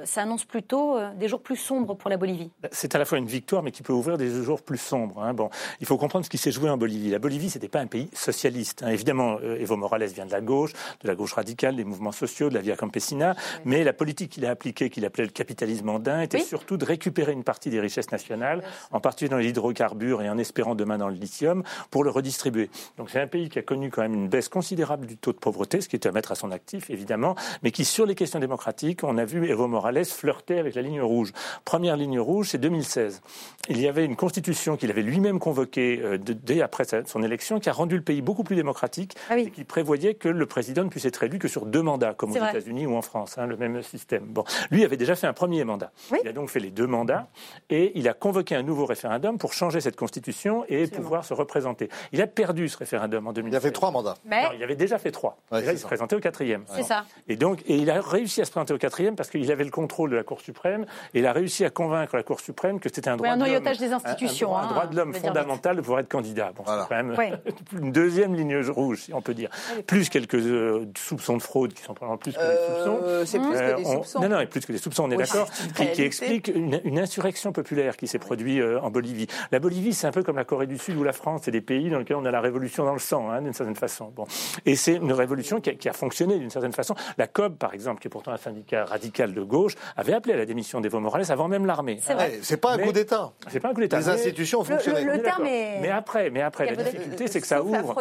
ça 0.05 0.21
annonce 0.23 0.45
plutôt 0.45 0.97
euh, 0.97 1.13
des 1.15 1.27
jours 1.27 1.41
plus 1.41 1.55
sombres 1.55 1.95
pour 1.95 2.09
la 2.09 2.17
Bolivie 2.17 2.51
C'est 2.71 2.95
à 2.95 2.99
la 2.99 3.05
fois 3.05 3.17
une 3.17 3.25
victoire, 3.25 3.63
mais 3.63 3.71
qui 3.71 3.83
peut 3.83 3.93
ouvrir 3.93 4.17
des 4.17 4.29
jours 4.43 4.61
plus 4.61 4.77
sombres. 4.77 5.21
hein. 5.23 5.33
Bon, 5.33 5.49
il 5.79 5.85
faut 5.87 5.97
comprendre 5.97 6.25
ce 6.25 6.29
qui 6.29 6.37
s'est 6.37 6.51
joué 6.51 6.69
en 6.69 6.77
Bolivie. 6.77 7.09
La 7.09 7.19
Bolivie, 7.19 7.49
c'était 7.49 7.67
pas 7.67 7.79
un 7.79 7.87
pays 7.87 8.09
socialiste. 8.13 8.83
hein. 8.83 8.89
Évidemment, 8.89 9.37
euh, 9.43 9.59
Evo 9.59 9.75
Morales 9.77 10.05
vient 10.05 10.25
de 10.25 10.31
la 10.31 10.41
gauche, 10.41 10.73
de 11.01 11.07
la 11.07 11.15
gauche 11.15 11.33
radicale, 11.33 11.75
des 11.75 11.83
mouvements 11.83 12.11
sociaux, 12.11 12.49
de 12.49 12.53
la 12.55 12.61
Via 12.61 12.75
Campesina. 12.75 13.35
Mais 13.65 13.83
la 13.83 13.93
politique 13.93 14.31
qu'il 14.31 14.45
a 14.45 14.49
appliquée, 14.51 14.89
qu'il 14.89 15.05
appelait 15.05 15.25
le 15.25 15.31
capitalisme 15.31 15.89
andin, 15.89 16.21
était 16.21 16.37
Oui. 16.39 16.43
surtout 16.43 16.77
de 16.77 16.85
récupérer 16.85 17.31
une 17.31 17.43
partie 17.43 17.69
des 17.69 17.79
richesses 17.79 18.11
nationales, 18.11 18.63
en 18.91 18.99
particulier 18.99 19.29
dans 19.29 19.37
les 19.37 19.49
hydrocarbures 19.49 20.21
et 20.21 20.29
en 20.29 20.37
espérant 20.37 20.75
demain 20.75 20.97
dans 20.97 21.09
le 21.09 21.15
lithium, 21.15 21.63
pour 21.91 22.03
le 22.03 22.09
redistribuer. 22.09 22.69
Donc 22.97 23.09
c'est 23.09 23.19
un 23.21 23.27
pays 23.27 23.49
qui 23.49 23.59
a 23.59 23.61
connu 23.61 23.89
quand 23.89 24.01
même 24.01 24.13
une 24.13 24.27
baisse 24.29 24.49
considérable 24.49 25.05
du 25.05 25.17
taux 25.17 25.33
de 25.33 25.37
pauvreté, 25.37 25.81
ce 25.81 25.89
qui 25.89 25.95
est 25.95 26.05
à 26.05 26.11
mettre 26.11 26.31
à 26.31 26.35
son 26.35 26.51
actif, 26.51 26.89
évidemment, 26.89 27.35
mais 27.63 27.71
qui, 27.71 27.85
sur 27.85 28.05
les 28.05 28.15
questions 28.15 28.39
démocratiques, 28.39 29.03
on 29.03 29.17
a 29.17 29.25
vu 29.25 29.45
Evo 29.49 29.67
Morales 29.67 29.82
flirter 30.03 30.59
avec 30.59 30.75
la 30.75 30.81
ligne 30.81 31.01
rouge. 31.01 31.31
Première 31.65 31.97
ligne 31.97 32.19
rouge, 32.19 32.49
c'est 32.51 32.57
2016. 32.57 33.21
Il 33.69 33.79
y 33.79 33.87
avait 33.87 34.05
une 34.05 34.15
constitution 34.15 34.75
qu'il 34.77 34.89
avait 34.91 35.01
lui-même 35.01 35.39
convoquée 35.39 35.99
euh, 36.03 36.17
dès 36.17 36.61
après 36.61 36.83
sa- 36.83 37.05
son 37.05 37.23
élection, 37.23 37.59
qui 37.59 37.69
a 37.69 37.73
rendu 37.73 37.95
le 37.95 38.01
pays 38.03 38.21
beaucoup 38.21 38.43
plus 38.43 38.55
démocratique 38.55 39.15
Ah 39.29 39.33
oui. 39.35 39.43
et 39.47 39.51
qui 39.51 39.63
prévoyait 39.63 40.13
que 40.15 40.27
le 40.29 40.45
président 40.45 40.83
ne 40.83 40.89
puisse 40.89 41.05
être 41.05 41.23
élu 41.23 41.39
que 41.39 41.47
sur 41.47 41.65
deux 41.65 41.81
mandats, 41.81 42.13
comme 42.13 42.31
aux. 42.31 42.35
États-Unis 42.35 42.85
ou 42.85 42.95
en 42.95 43.01
France, 43.01 43.37
hein, 43.37 43.45
le 43.47 43.55
même 43.57 43.81
système. 43.81 44.23
Bon, 44.25 44.43
lui 44.69 44.83
avait 44.83 44.97
déjà 44.97 45.15
fait 45.15 45.27
un 45.27 45.33
premier 45.33 45.63
mandat. 45.63 45.91
Oui. 46.11 46.19
Il 46.23 46.27
a 46.27 46.33
donc 46.33 46.49
fait 46.49 46.59
les 46.59 46.71
deux 46.71 46.87
mandats 46.87 47.27
et 47.69 47.91
il 47.97 48.07
a 48.09 48.13
convoqué 48.13 48.53
un 48.55 48.63
nouveau 48.63 48.85
référendum 48.85 49.37
pour 49.37 49.53
changer 49.53 49.79
cette 49.81 49.95
constitution 49.95 50.65
et 50.67 50.87
pouvoir 50.87 51.23
se 51.25 51.33
représenter. 51.33 51.89
Il 52.11 52.21
a 52.21 52.27
perdu 52.27 52.67
ce 52.67 52.77
référendum 52.77 53.27
en 53.27 53.33
2016. 53.33 53.53
Il 53.53 53.57
a 53.57 53.61
fait 53.61 53.71
trois 53.71 53.91
mandats. 53.91 54.15
Mais 54.25 54.43
Non, 54.43 54.49
il 54.55 54.63
avait 54.63 54.75
déjà 54.75 54.97
fait 54.97 55.11
trois. 55.11 55.37
Ouais, 55.51 55.59
Déjà, 55.59 55.71
c'est 55.71 55.75
il 55.75 55.77
se 55.77 55.81
ça. 55.83 55.87
présentait 55.87 56.15
au 56.15 56.19
quatrième. 56.19 56.63
c'est 56.75 56.83
ça. 56.83 57.05
Et 57.27 57.35
donc, 57.37 57.61
et 57.67 57.75
il 57.77 57.89
a 57.89 58.01
réussi 58.01 58.41
à 58.41 58.45
se 58.45 58.51
présenter 58.51 58.73
au 58.73 58.77
quatrième 58.77 59.15
parce 59.15 59.29
qu'il 59.29 59.49
avait 59.51 59.63
le 59.63 59.71
contrôle 59.73 60.11
de 60.11 60.15
la 60.15 60.23
Cour 60.23 60.39
suprême 60.39 60.85
et 61.13 61.19
il 61.19 61.25
a 61.25 61.33
réussi 61.33 61.65
à 61.65 61.69
convaincre 61.69 62.15
la 62.15 62.23
Cour 62.23 62.39
suprême 62.39 62.79
que 62.79 62.87
c'était 62.93 63.09
un 63.09 63.17
droit 63.17 63.27
un 63.29 63.35
de 63.35 63.41
l'homme- 63.41 63.49
noyautage 63.49 63.79
des 63.79 63.91
institutions, 63.91 64.55
un, 64.55 64.59
un 64.61 64.63
hein, 64.63 64.67
droit 64.69 64.85
de 64.85 64.95
l'homme 64.95 65.13
fondamental 65.13 65.75
de 65.75 65.81
pouvoir 65.81 65.99
être 65.99 66.09
candidat. 66.09 66.51
Bon, 66.55 66.63
Voilà. 66.65 66.83
c'est 66.83 66.89
quand 66.95 67.03
même 67.03 67.17
Ouais. 67.17 67.33
une 67.81 67.91
deuxième 67.91 68.35
ligne 68.35 68.55
rouge, 68.69 69.01
si 69.03 69.13
on 69.13 69.21
peut 69.21 69.33
dire. 69.33 69.49
Plus 69.87 70.09
quelques 70.09 70.35
euh, 70.35 70.85
soupçons 70.97 71.35
de 71.37 71.41
fraude 71.41 71.73
qui 71.73 71.81
sont 71.81 71.93
probablement 71.93 72.17
plus 72.17 72.33
que 72.33 72.39
des 72.39 72.67
soupçons. 72.67 72.99
Euh, 73.03 73.25
c'est 73.25 73.39
plus 73.39 73.55
Euh, 73.55 73.73
que 73.73 73.77
des 73.81 73.87
on- 73.87 73.91
soupçons. 73.95 74.19
Non, 74.21 74.29
non, 74.29 74.39
et 74.39 74.45
plus 74.45 74.65
que 74.65 74.71
des 74.71 74.77
soupçons, 74.77 75.03
on 75.05 75.11
est 75.11 75.17
Oui, 75.17 75.23
d'accord, 75.23 75.49
qui, 75.75 75.91
qui 75.91 76.03
explique 76.03 76.47
une, 76.49 76.79
une 76.83 76.99
insurrection 76.99 77.51
populaire 77.51 77.97
qui 77.97 78.07
s'est 78.07 78.19
produite 78.19 78.59
euh, 78.61 78.79
en 78.81 78.91
Bolivie. 78.91 79.27
La 79.51 79.59
Bolivie, 79.59 79.93
c'est 79.93 80.05
un 80.07 80.11
peu 80.11 80.21
comme 80.23 80.35
la 80.35 80.43
Corée 80.45 80.67
du 80.67 80.77
Sud 80.77 80.95
ou 80.97 81.03
la 81.03 81.13
France, 81.13 81.41
c'est 81.45 81.51
des 81.51 81.61
pays 81.61 81.89
dans 81.89 81.97
lesquels 81.99 82.17
on 82.17 82.25
a 82.25 82.31
la 82.31 82.41
révolution 82.41 82.83
dans 82.85 82.93
le 82.93 82.99
sang, 82.99 83.29
hein, 83.31 83.41
d'une 83.41 83.53
certaine 83.53 83.75
façon. 83.75 84.11
Bon. 84.15 84.25
Et 84.65 84.75
c'est 84.75 84.95
une 84.95 85.13
révolution 85.13 85.59
qui 85.61 85.69
a, 85.71 85.73
qui 85.73 85.89
a 85.89 85.93
fonctionné 85.93 86.37
d'une 86.37 86.49
certaine 86.49 86.73
façon. 86.73 86.93
La 87.17 87.27
COB, 87.27 87.55
par 87.57 87.73
exemple, 87.73 88.01
qui 88.01 88.07
est 88.07 88.11
pourtant 88.11 88.31
un 88.31 88.37
syndicat 88.37 88.85
radical 88.85 89.33
de 89.33 89.41
gauche, 89.53 89.75
avait 89.95 90.13
appelé 90.13 90.33
à 90.33 90.37
la 90.37 90.45
démission 90.45 90.81
d'Evo 90.81 90.99
Morales 90.99 91.31
avant 91.31 91.47
même 91.47 91.65
l'armée. 91.65 91.99
C'est 92.01 92.13
vrai. 92.13 92.29
Ouais, 92.31 92.39
C'est 92.41 92.57
pas 92.57 92.73
un 92.73 92.77
Mais- 92.77 92.83
coup 92.85 92.91
d'État. 92.91 93.31
C'est 93.49 93.59
pas 93.59 93.69
un 93.69 93.73
coup 93.73 93.81
d'État. 93.81 93.99
Les 93.99 94.09
institutions 94.09 94.59
ont 94.59 94.63
Le- 94.63 94.69
fonctionné. 94.69 95.03
le- 95.03 95.13
est 95.15 95.19
terme 95.21 95.45
est- 95.45 95.79
Mais 95.81 95.89
après, 95.89 96.29
mais 96.29 96.41
après, 96.41 96.65
la 96.65 96.75
difficulté, 96.75 97.27
c'est 97.27 97.39
que 97.41 97.47
ça 97.47 97.61
ouvre 97.63 97.93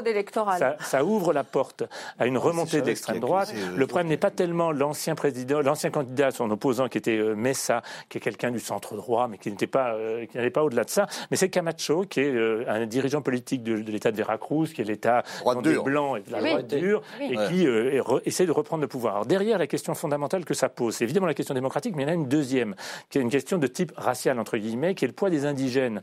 ça, 0.59 0.77
ça 0.81 1.05
ouvre 1.05 1.33
la 1.33 1.45
porte 1.45 1.85
à 2.19 2.27
une 2.27 2.39
remontée 2.39 2.81
d'extrême 2.83 3.21
droite. 3.21 3.53
Le 3.77 3.87
problème 3.87 4.09
n'est 4.09 4.17
pas 4.17 4.31
tellement 4.31 4.73
l'ancien 4.73 5.15
président, 5.15 5.61
l'ancien 5.61 5.91
candidat, 5.91 6.31
son 6.31 6.51
opposant 6.51 6.89
qui 6.89 6.99
était 6.99 7.19
euh, 7.19 7.35
Messa, 7.35 7.83
qui 8.09 8.19
est 8.19 8.21
quelqu'un 8.21 8.51
du 8.51 8.61
centre 8.61 8.95
droit, 8.97 9.29
mais 9.29 9.39
qui 9.39 9.51
n'était 9.51 9.67
pas, 9.67 9.95
euh, 9.95 10.27
qui 10.27 10.37
n'allait 10.37 10.51
pas 10.51 10.63
au-delà 10.65 10.85
de 10.85 10.91
ça. 10.91 11.07
Mais 11.31 11.37
c'est 11.37 11.49
Camacho, 11.51 12.05
qui 12.09 12.21
est 12.21 12.33
euh, 12.35 12.65
un 12.69 12.87
dirigeant 12.87 13.21
politique 13.23 13.63
de, 13.63 13.77
de 13.83 13.91
l'État 13.93 14.11
de 14.11 14.17
Veracruz, 14.17 14.69
qui 14.75 14.81
est 14.81 14.85
l'État 14.85 15.23
des 15.63 15.79
blancs 15.79 16.19
et 16.19 16.23
de 16.29 16.33
la 16.33 16.41
Oui. 16.43 16.49
droite 16.51 16.67
dure, 16.69 17.03
Oui. 17.21 17.33
et 17.33 17.49
qui 17.49 17.67
euh, 17.67 18.01
essaie 18.25 18.47
de 18.47 18.53
reprendre 18.53 18.81
le 18.83 18.89
pouvoir. 18.89 19.15
Alors 19.15 19.27
derrière 19.27 19.59
la 19.59 19.67
question 19.67 19.95
fondamentale 19.95 20.45
que 20.45 20.55
ça 20.55 20.69
pose, 20.69 20.97
c'est 20.97 21.05
évidemment 21.05 21.27
la 21.27 21.35
question 21.35 21.42
démocratique, 21.55 21.95
mais 21.97 22.03
il 22.05 22.07
y 22.07 22.09
en 22.11 22.13
a 22.13 22.17
une 22.17 22.29
deuxième, 22.29 22.75
qui 23.11 23.19
est 23.19 23.21
une 23.21 23.31
question 23.31 23.59
de 23.59 23.67
type 23.67 23.93
racial 23.97 24.39
entre 24.39 24.57
guillemets, 24.57 24.95
qui 24.95 25.05
est 25.05 25.09
le 25.09 25.15
poids 25.15 25.31
des 25.31 25.45
indigènes. 25.47 26.01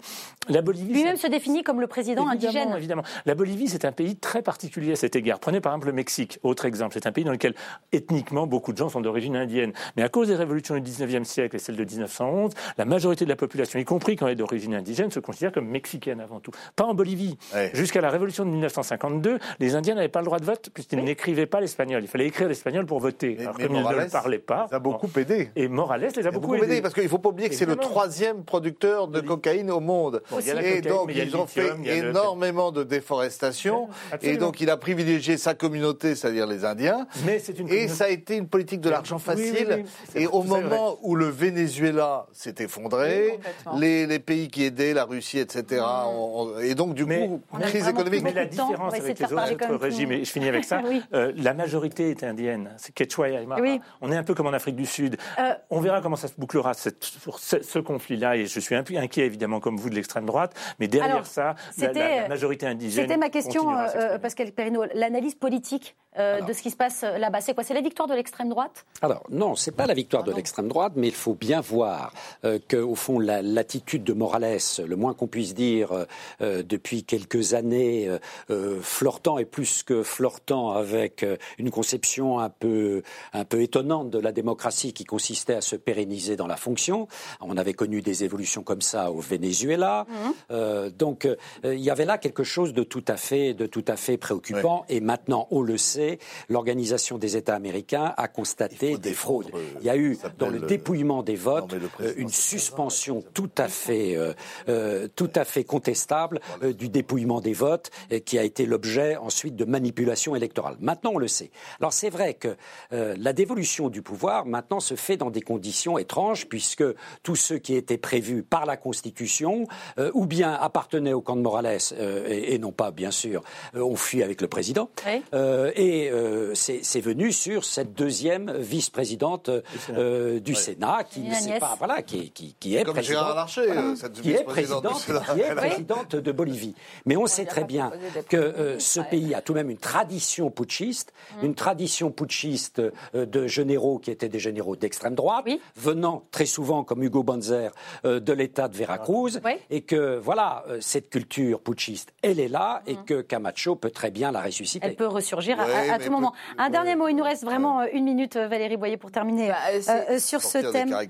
La 0.50 0.62
Bolivie, 0.62 0.94
Lui-même 0.94 1.18
se 1.18 1.28
définit 1.28 1.64
comme 1.64 1.80
le 1.82 1.88
président 1.88 2.30
Évidemment, 2.32 2.50
indigène. 2.62 2.78
Évidemment. 2.78 3.04
La 3.26 3.36
Bolivie, 3.36 3.68
c'est 3.68 3.86
un 3.86 3.92
pays 3.92 4.16
très 4.16 4.42
particulier 4.42 4.94
à 4.94 4.96
cet 4.96 5.16
égard. 5.16 5.40
Prenez 5.40 5.62
par 5.62 5.72
exemple 5.74 5.88
le 5.88 5.94
Mexique, 5.94 6.40
autre 6.44 6.66
exemple. 6.66 6.94
C'est 6.94 7.08
un 7.08 7.12
pays 7.12 7.24
dans 7.24 7.32
lequel, 7.32 7.54
ethniquement, 7.92 8.48
beaucoup 8.48 8.72
de 8.74 8.78
gens 8.78 8.90
sont 8.90 9.02
d'origine 9.02 9.36
indienne. 9.36 9.74
Mais 9.96 10.04
à 10.04 10.10
cause 10.10 10.28
des 10.28 10.36
révolutions 10.36 10.76
du 10.76 10.82
19e 10.82 11.24
siècle 11.24 11.56
et 11.56 11.60
celle 11.60 11.76
de 11.76 11.84
1911, 11.86 12.52
la 12.78 12.86
majorité 12.86 13.26
de 13.26 13.30
la 13.30 13.36
population, 13.36 13.80
y 13.80 13.86
compris 13.86 14.16
quand 14.16 14.26
elle 14.28 14.34
est 14.34 14.36
d'origine 14.36 14.74
indigène, 14.76 15.12
se 15.12 15.20
considère 15.20 15.52
comme 15.52 15.68
mexicaine 15.68 16.20
avant 16.20 16.40
tout. 16.40 16.52
Pas 16.76 16.86
en 16.86 16.94
Bolivie. 16.94 17.38
Ouais. 17.54 17.72
Jusqu'à 17.74 18.02
la 18.02 18.10
révolution 18.10 18.46
de 18.46 18.50
1952, 18.52 19.40
les 19.60 19.76
Indiens 19.76 19.96
n'avaient 19.96 20.08
pas 20.10 20.20
le 20.22 20.26
droit 20.26 20.40
de 20.40 20.46
vote 20.46 20.70
puisqu'ils 20.74 21.04
n'écrivaient 21.04 21.46
pas 21.46 21.62
l'espagnol. 21.62 22.02
Il 22.04 22.08
fallait 22.08 22.28
écrire 22.28 22.48
l'espagnol 22.48 22.86
pour 22.86 23.00
voter. 23.00 23.36
Mais- 23.38 23.44
Alors 23.44 23.56
mais 23.58 23.68
comme 23.68 23.76
ils 23.76 23.84
ne 23.84 24.04
le 24.04 24.08
parlaient 24.08 24.40
pas. 24.40 24.68
Ça 24.70 24.78
a 24.78 24.80
beaucoup 24.80 25.10
aidé 25.18 25.29
aidés. 25.30 25.52
Et 25.56 25.68
Morales 25.68 26.10
les 26.16 26.28
a 26.28 26.32
beaucoup, 26.32 26.56
aidés. 26.56 26.82
Parce 26.82 26.94
qu'il 26.94 27.04
ne 27.04 27.08
faut 27.10 27.18
pas 27.20 27.30
oublier 27.30 27.50
que 27.50 27.56
c'est 27.56 27.66
le 27.66 27.76
troisième 27.76 28.44
producteur 28.44 29.08
de 29.08 29.20
cocaïne 29.22 29.72
au 29.72 29.80
monde. 29.80 30.22
Bon, 30.30 30.40
et 30.40 30.44
cocaïne, 30.46 30.82
donc, 30.82 31.12
ils 31.16 31.36
ont 31.36 31.46
fait 31.48 31.76
lithium, 31.76 31.84
le- 31.84 32.10
énormément 32.10 32.72
de 32.72 32.84
déforestation. 32.84 33.88
Et 34.22 34.38
donc, 34.38 34.62
il 34.62 34.70
a 34.70 34.78
privilégié 34.78 35.38
sa 35.38 35.54
communauté, 35.54 36.16
c'est-à-dire 36.16 36.48
les 36.48 36.66
Indiens. 36.66 37.08
Mais 37.26 37.40
c'est 37.40 37.58
une 37.60 37.70
Et 37.70 37.88
ça 37.88 38.06
a 38.06 38.10
été 38.10 38.36
une 38.36 38.48
politique 38.48 38.82
de 38.82 38.90
l'argent 38.90 39.18
Oui, 39.28 39.34
oui, 39.38 39.48
facile. 39.50 39.84
oui, 40.16 40.22
Et 40.22 40.28
au 40.28 40.44
moment 40.44 40.98
où 41.02 41.16
le 41.16 41.26
Venezuela 41.30 42.26
s'est 42.32 42.56
effondré, 42.60 43.40
les, 43.78 44.06
les 44.08 44.20
pays 44.20 44.48
qui 44.50 44.64
aidaient, 44.64 44.94
la 44.94 45.06
Russie, 45.06 45.40
etc. 45.40 45.82
ont- 46.08 46.42
ont- 46.56 46.60
et 46.60 46.76
donc, 46.76 46.94
du 46.94 47.06
Mais- 47.06 47.28
coup, 47.28 47.42
crise 47.62 47.88
économique. 47.88 48.24
Mais 48.24 48.34
la 48.34 48.46
différence 48.46 48.94
avec 48.94 49.20
les 49.20 49.26
autres 49.34 49.76
régimes, 49.76 50.12
et 50.12 50.24
je 50.26 50.32
finis 50.32 50.48
avec 50.48 50.64
ça, 50.66 50.82
euh, 51.14 51.32
la 51.36 51.54
majorité 51.54 52.10
est 52.12 52.24
indienne. 52.24 52.72
C'est 52.78 52.94
Quechua 52.94 53.30
et 53.30 53.34
Aymara. 53.36 53.62
On 54.02 54.12
est 54.12 54.16
un 54.18 54.24
peu 54.24 54.34
comme 54.34 54.48
en 54.48 54.54
Afrique 54.54 54.76
du 54.76 54.86
Sud. 54.86 55.18
Euh, 55.40 55.54
On 55.70 55.80
verra 55.80 56.02
comment 56.02 56.16
ça 56.16 56.28
se 56.28 56.34
bouclera 56.38 56.74
cette- 56.74 57.04
ce, 57.38 57.62
ce 57.62 57.80
conflit-là. 57.80 58.38
Et 58.38 58.46
je 58.46 58.60
suis 58.60 58.76
un 58.76 58.84
peu 58.84 58.96
inquiet, 58.98 59.26
évidemment, 59.26 59.60
comme 59.60 59.78
vous, 59.78 59.90
de 59.90 59.96
l'extrême 59.96 60.26
droite. 60.26 60.54
Mais 60.80 60.88
derrière 60.88 61.16
Alors, 61.16 61.26
ça, 61.26 61.56
la, 61.78 61.92
la- 61.94 62.22
la 62.24 62.28
majorité 62.28 62.66
indigène. 62.68 63.04
C'était 63.06 63.18
ma 63.18 63.30
question, 63.30 63.70
euh. 63.78 64.18
Pascal 64.20 64.52
Perrino. 64.52 64.84
L'analyse 64.94 65.36
politique 65.36 65.96
euh, 66.18 66.42
de 66.42 66.54
ce 66.54 66.62
qui 66.62 66.72
se 66.72 66.76
passe 66.76 67.04
euh, 67.04 67.18
là-bas, 67.18 67.40
c'est 67.42 67.54
quoi? 67.54 67.64
C'est 67.64 67.74
la 67.76 67.82
victoire 67.82 68.08
de 68.08 68.14
l'extrême 68.16 68.50
droite? 68.50 68.86
Alors 69.02 69.24
non, 69.30 69.56
c'est 69.56 69.72
pas 69.72 69.86
la 69.86 69.94
victoire 69.94 70.24
de 70.24 70.34
l'extrême 70.34 70.68
droite, 70.68 70.94
mais 70.96 71.08
il 71.08 71.14
faut 71.14 71.36
bien 71.36 71.62
voir 71.62 72.14
euh, 72.46 72.58
que 72.68 72.78
au 72.78 72.96
fond 72.96 73.20
la- 73.20 73.42
l'attitude 73.44 74.04
de 74.04 74.14
Morales, 74.14 74.58
le 74.86 74.96
moins 74.96 75.14
qu'on 75.14 75.28
puisse 75.28 75.54
dire 75.54 75.92
euh, 75.92 76.06
euh, 76.42 76.64
depuis 76.64 77.04
quelques 77.04 77.54
années, 77.54 78.08
euh, 78.08 78.18
euh, 78.50 78.80
flirtant 78.82 79.38
et 79.38 79.46
plus 79.46 79.84
que 79.84 80.02
flirtant 80.04 80.72
avec 80.72 81.24
euh, 81.24 81.38
une 81.60 81.70
conception 81.70 82.40
un 82.40 82.50
peu 82.50 83.04
un 83.34 83.46
peu 83.46 83.62
étonnante 83.62 84.10
de 84.10 84.20
la 84.20 84.32
démocratie 84.32 84.94
qui 84.94 85.04
consistait 85.10 85.58
à 85.62 85.62
se 85.72 85.76
pérenniser 85.88 86.36
dans 86.42 86.48
la 86.48 86.60
fonction. 86.66 87.08
On 87.42 87.58
avait 87.58 87.74
connu 87.82 88.02
des 88.10 88.18
évolutions 88.28 88.64
comme 88.70 88.84
ça 88.92 89.02
au 89.12 89.22
Venezuela, 89.34 90.06
Euh, 90.52 90.90
donc 91.06 91.26
euh, 91.26 91.36
il 91.80 91.84
y 91.90 91.92
avait 91.96 92.06
là 92.12 92.18
quelque 92.26 92.44
chose 92.44 92.72
de 92.74 92.84
tout 92.94 93.06
à 93.08 93.18
fait 93.18 93.54
de 93.54 93.66
tout 93.76 93.86
à 93.88 93.96
fait 94.06 94.18
préoccupant. 94.18 94.86
Et 94.90 95.00
maintenant, 95.12 95.48
on 95.52 95.62
le 95.72 95.78
sait, 95.78 96.20
l'Organisation 96.54 97.18
des 97.18 97.34
États 97.40 97.56
américains 97.56 98.14
a 98.18 98.28
constaté 98.28 98.98
des 98.98 99.14
fraudes. 99.14 99.50
Il 99.82 99.86
y 99.86 99.90
a 99.90 99.98
eu 99.98 100.18
dans 100.38 100.50
le 100.50 100.60
dépouillement 100.74 101.24
des 101.24 101.36
votes 101.36 101.74
non, 101.74 101.90
euh, 102.02 102.14
une 102.24 102.30
suspension 102.30 103.24
tout 103.34 103.54
à 103.58 103.68
fait 103.68 104.16
euh, 104.16 104.34
euh, 104.68 105.08
tout 105.16 105.32
à 105.36 105.46
fait 105.46 105.64
contestable 105.64 106.40
euh, 106.64 106.74
du 106.74 106.88
dépouillement 106.90 107.42
des 107.42 107.54
votes 107.54 107.90
euh, 108.12 108.20
qui 108.28 108.38
a 108.38 108.44
été 108.44 108.66
l'objet 108.66 109.16
ensuite 109.18 109.56
de 109.56 109.66
manipulations 109.66 110.36
électorales. 110.36 110.78
Maintenant, 110.80 111.12
on 111.16 111.20
le 111.20 111.28
sait. 111.28 111.52
Alors 111.80 111.94
c'est 111.94 112.12
vrai 112.18 112.34
que 112.44 112.52
euh, 112.94 113.16
la 113.18 113.34
dévolution 113.34 113.90
du 113.90 114.02
pouvoir 114.02 114.46
maintenant 114.46 114.80
se 114.80 114.96
fait 115.00 115.18
dans 115.18 115.32
des 115.32 115.42
conditions 115.42 115.98
étranges 115.98 116.48
puisque 116.48 116.84
tous 117.24 117.36
ceux 117.36 117.58
qui 117.58 117.76
étaient 117.76 117.98
prévus 117.98 118.44
par 118.44 118.66
la 118.66 118.78
Constitution 118.78 119.68
euh, 119.98 120.12
ou 120.14 120.26
bien 120.26 120.54
appartenaient 120.54 121.14
au 121.14 121.22
camp 121.22 121.36
de 121.36 121.42
Morales 121.42 121.78
euh, 121.94 122.28
et, 122.30 122.54
et 122.54 122.60
non 122.60 122.72
pas 122.72 122.92
bien 122.92 123.12
sûr 123.12 123.42
euh, 123.76 123.82
ont 123.82 123.96
fui 123.96 124.22
avec 124.24 124.42
le 124.42 124.48
président 124.48 124.90
Oui. 125.06 125.22
Euh, 125.34 125.72
et 125.76 126.10
euh, 126.12 126.54
c'est 126.56 127.02
venu 127.02 127.32
sur 127.32 127.64
cette 127.66 127.94
deuxième 127.94 128.52
vice-présidente 128.58 129.50
euh, 129.90 130.40
du 130.40 130.56
Sénat 130.56 131.04
qui 131.10 131.22
ne 131.22 131.34
sait 131.34 131.60
pas 131.60 131.76
voilà 131.78 132.02
qui, 132.02 132.20
est- 132.20 132.30
qui, 132.30 132.56
qui 132.60 132.76
est 132.76 132.84
Comme 132.84 132.94
présidente 132.96 133.20
Gérard 133.24 133.36
Larcher, 133.36 133.72
euh, 133.72 133.96
cette 133.96 134.14
qui 134.22 134.32
est 134.32 134.44
présidente, 134.44 134.86
qui 135.34 135.42
est 135.42 135.56
présidente 135.56 136.16
de 136.16 136.32
Bolivie. 136.32 136.76
Mais 137.06 137.16
on 137.16 137.26
sait 137.28 137.46
très 137.46 137.64
bien 137.64 137.92
que 138.30 138.38
euh, 138.38 138.80
ce 138.80 139.00
ouais. 139.00 139.06
pays 139.10 139.34
a 139.34 139.42
tout 139.42 139.54
de 139.54 139.58
même 139.60 139.70
une 139.70 139.78
tradition 139.78 140.50
putschiste, 140.52 141.14
une 141.44 141.56
tradition 141.56 142.12
putschiste 142.12 142.80
euh, 143.16 143.26
de 143.26 143.48
généraux 143.48 144.00
qui 144.00 144.12
étaient 144.12 144.30
des 144.30 144.40
généraux 144.40 144.76
d'extrême 144.90 145.14
droite, 145.14 145.44
Oui. 145.46 145.62
venant 145.76 146.24
très 146.32 146.48
souvent 146.48 146.84
comme 146.84 147.04
Hugo 147.04 147.22
Banzer 147.22 147.72
euh, 148.06 148.20
de 148.20 148.34
l'État 148.34 148.68
de 148.68 148.76
Veracruz, 148.76 149.40
Oui. 149.46 149.52
et 149.70 149.82
que 149.82 150.18
voilà 150.18 150.64
euh, 150.68 150.80
cette 150.82 151.10
culture 151.12 151.60
putschiste, 151.62 152.12
elle 152.24 152.40
est 152.40 152.48
là, 152.48 152.82
et 152.88 152.96
que 153.06 153.22
Camacho 153.22 153.76
peut 153.76 153.92
très 153.92 154.10
bien 154.10 154.32
la 154.32 154.42
ressusciter. 154.42 154.88
Elle 154.88 154.96
peut 154.96 155.06
ressurgir 155.08 155.60
à- 155.60 155.66
Ouais, 155.66 155.90
à, 155.92 155.94
à 155.94 155.98
mais 156.00 156.06
tout 156.06 156.12
moment. 156.12 156.32
peut- 156.32 156.64
Un 156.64 156.70
dernier 156.72 156.96
mot, 156.96 157.08
il 157.08 157.16
nous 157.16 157.24
reste 157.24 157.44
vraiment 157.44 157.82
euh, 157.82 157.86
une 157.94 158.04
minute, 158.06 158.36
Valérie 158.36 158.78
Boyer, 158.78 158.98
pour 158.98 159.12
terminer 159.12 159.50
Bah, 159.50 159.56
euh, 159.74 159.80
c'est- 159.82 160.20
sur 160.20 160.42
ce 160.42 160.58
thème. 160.72 160.90
Bah, 160.90 161.02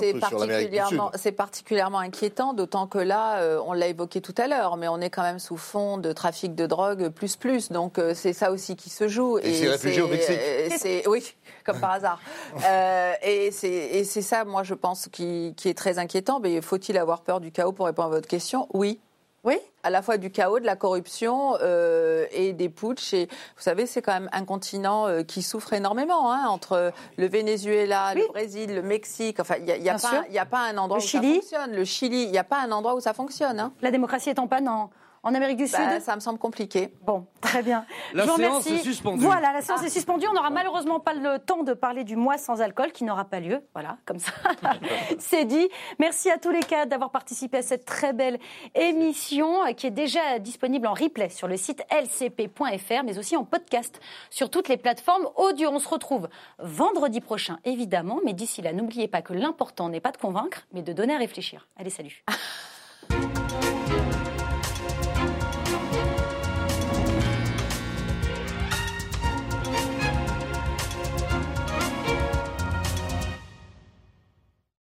c'est 0.00 0.14
particulièrement, 0.18 1.10
c'est 1.14 1.32
particulièrement 1.32 1.98
inquiétant, 2.00 2.54
d'autant 2.54 2.88
que 2.88 2.98
là, 2.98 3.38
euh, 3.38 3.60
on 3.64 3.72
l'a 3.72 3.86
évoqué 3.86 4.20
tout 4.20 4.34
à 4.36 4.48
l'heure, 4.48 4.76
mais 4.76 4.88
on 4.88 5.00
est 5.00 5.10
quand 5.10 5.22
même 5.22 5.38
sous 5.38 5.56
fond 5.56 5.96
de 5.98 6.12
trafic 6.12 6.56
de 6.56 6.66
drogue 6.66 7.10
plus 7.10 7.36
plus, 7.36 7.70
donc 7.70 7.98
euh, 7.98 8.14
c'est 8.14 8.32
ça 8.32 8.50
aussi 8.50 8.74
qui 8.74 8.90
se 8.90 9.06
joue. 9.06 9.38
Et 9.38 9.52
ces 9.54 9.68
réfugiés 9.68 10.02
au 10.02 10.08
Mexique. 10.08 10.36
euh, 10.40 10.68
c'est- 10.76 11.06
oui, 11.06 11.22
comme 11.64 11.80
par 11.80 11.92
hasard. 11.92 12.20
Euh, 12.66 13.12
et 13.22 13.50
c'est 13.50 13.68
et 13.68 14.04
c'est 14.04 14.22
ça, 14.22 14.44
moi, 14.44 14.62
je 14.62 14.74
pense, 14.74 15.08
qui, 15.12 15.54
qui 15.56 15.68
est 15.68 15.74
très 15.76 15.98
inquiétant. 15.98 16.40
Mais 16.40 16.60
faut-il 16.60 16.96
avoir 16.98 17.20
peur 17.22 17.40
du 17.40 17.52
chaos 17.52 17.72
pour 17.72 17.86
répondre 17.86 18.08
à 18.08 18.10
votre 18.16 18.28
question? 18.28 18.66
Oui. 18.72 18.98
Oui 19.44 19.56
à 19.84 19.90
la 19.90 20.02
fois 20.02 20.16
du 20.18 20.30
chaos, 20.30 20.58
de 20.58 20.66
la 20.66 20.74
corruption 20.76 21.56
euh, 21.62 22.26
et 22.32 22.52
des 22.52 22.68
putschs. 22.68 23.14
Et 23.14 23.26
vous 23.26 23.62
savez, 23.62 23.86
c'est 23.86 24.02
quand 24.02 24.12
même 24.12 24.28
un 24.32 24.44
continent 24.44 25.06
euh, 25.06 25.22
qui 25.22 25.40
souffre 25.42 25.72
énormément, 25.72 26.32
hein, 26.32 26.46
entre 26.48 26.92
le 27.16 27.26
Venezuela, 27.28 28.12
Oui. 28.14 28.22
le 28.22 28.28
Brésil, 28.28 28.74
le 28.74 28.82
Mexique. 28.82 29.38
Enfin, 29.40 29.54
il 29.58 29.64
n'y 29.64 29.70
a, 29.72 29.76
y 29.76 29.88
a 29.88 29.94
pas- 29.98 30.24
il 30.28 30.34
y 30.34 30.38
a 30.38 30.44
pas 30.44 30.58
un 30.68 30.76
endroit 30.76 30.98
Le 30.98 31.04
où 31.04 31.06
Chili. 31.06 31.34
ça 31.36 31.40
fonctionne. 31.40 31.72
Le 31.76 31.84
Chili, 31.84 32.24
il 32.24 32.30
n'y 32.32 32.38
a 32.38 32.44
pas 32.44 32.58
un 32.60 32.72
endroit 32.72 32.94
où 32.96 33.00
ça 33.00 33.14
fonctionne. 33.14 33.60
hein. 33.60 33.72
La 33.80 33.90
démocratie 33.92 34.28
est 34.30 34.38
en 34.40 34.48
panne 34.48 34.68
en, 34.68 34.90
en 35.28 35.34
Amérique 35.34 35.58
du 35.58 35.66
Bah, 35.70 35.92
Sud 35.94 36.00
ça 36.02 36.14
me 36.16 36.20
semble 36.20 36.38
compliqué. 36.38 36.92
Bon, 37.02 37.26
très 37.40 37.62
bien. 37.62 37.84
La 38.14 38.24
Je 38.24 38.30
vous 38.30 38.36
séance 38.36 38.64
remercie. 38.64 38.74
est 38.80 38.90
suspendue. 38.90 39.24
Voilà, 39.24 39.52
la 39.52 39.60
séance 39.62 39.82
est 39.82 39.88
suspendue. 39.90 40.26
On 40.28 40.32
n'aura 40.32 40.50
malheureusement 40.50 41.00
pas 41.00 41.12
le 41.14 41.38
temps 41.38 41.62
de 41.62 41.74
parler 41.74 42.04
du 42.04 42.16
mois 42.16 42.38
sans 42.38 42.60
alcool 42.60 42.92
qui 42.92 43.04
n'aura 43.04 43.24
pas 43.24 43.40
lieu. 43.40 43.62
Voilà, 43.74 43.98
comme 44.06 44.18
ça, 44.18 44.32
c'est 45.18 45.44
dit. 45.44 45.68
Merci 45.98 46.30
à 46.30 46.38
tous 46.38 46.50
les 46.50 46.62
cas 46.62 46.86
d'avoir 46.86 47.10
participé 47.10 47.58
à 47.58 47.62
cette 47.62 47.84
très 47.84 48.12
belle 48.12 48.38
émission 48.74 49.72
qui 49.76 49.86
est 49.86 49.90
déjà 49.92 50.38
disponible 50.38 50.86
en 50.86 50.94
replay 50.94 51.28
sur 51.28 51.48
le 51.48 51.56
site 51.56 51.82
lcp.fr, 51.90 53.04
mais 53.04 53.18
aussi 53.18 53.36
en 53.36 53.44
podcast 53.44 54.00
sur 54.30 54.50
toutes 54.50 54.68
les 54.68 54.76
plateformes 54.76 55.28
audio. 55.36 55.70
On 55.70 55.78
se 55.78 55.88
retrouve 55.88 56.28
vendredi 56.58 57.20
prochain, 57.20 57.58
évidemment, 57.64 58.20
mais 58.24 58.32
d'ici 58.32 58.62
là, 58.62 58.72
n'oubliez 58.72 59.08
pas 59.08 59.22
que 59.22 59.32
l'important 59.34 59.88
n'est 59.88 60.00
pas 60.00 60.12
de 60.12 60.16
convaincre, 60.16 60.66
mais 60.72 60.82
de 60.82 60.92
donner 60.92 61.14
à 61.14 61.18
réfléchir. 61.18 61.68
Allez, 61.76 61.90
salut. 61.90 62.24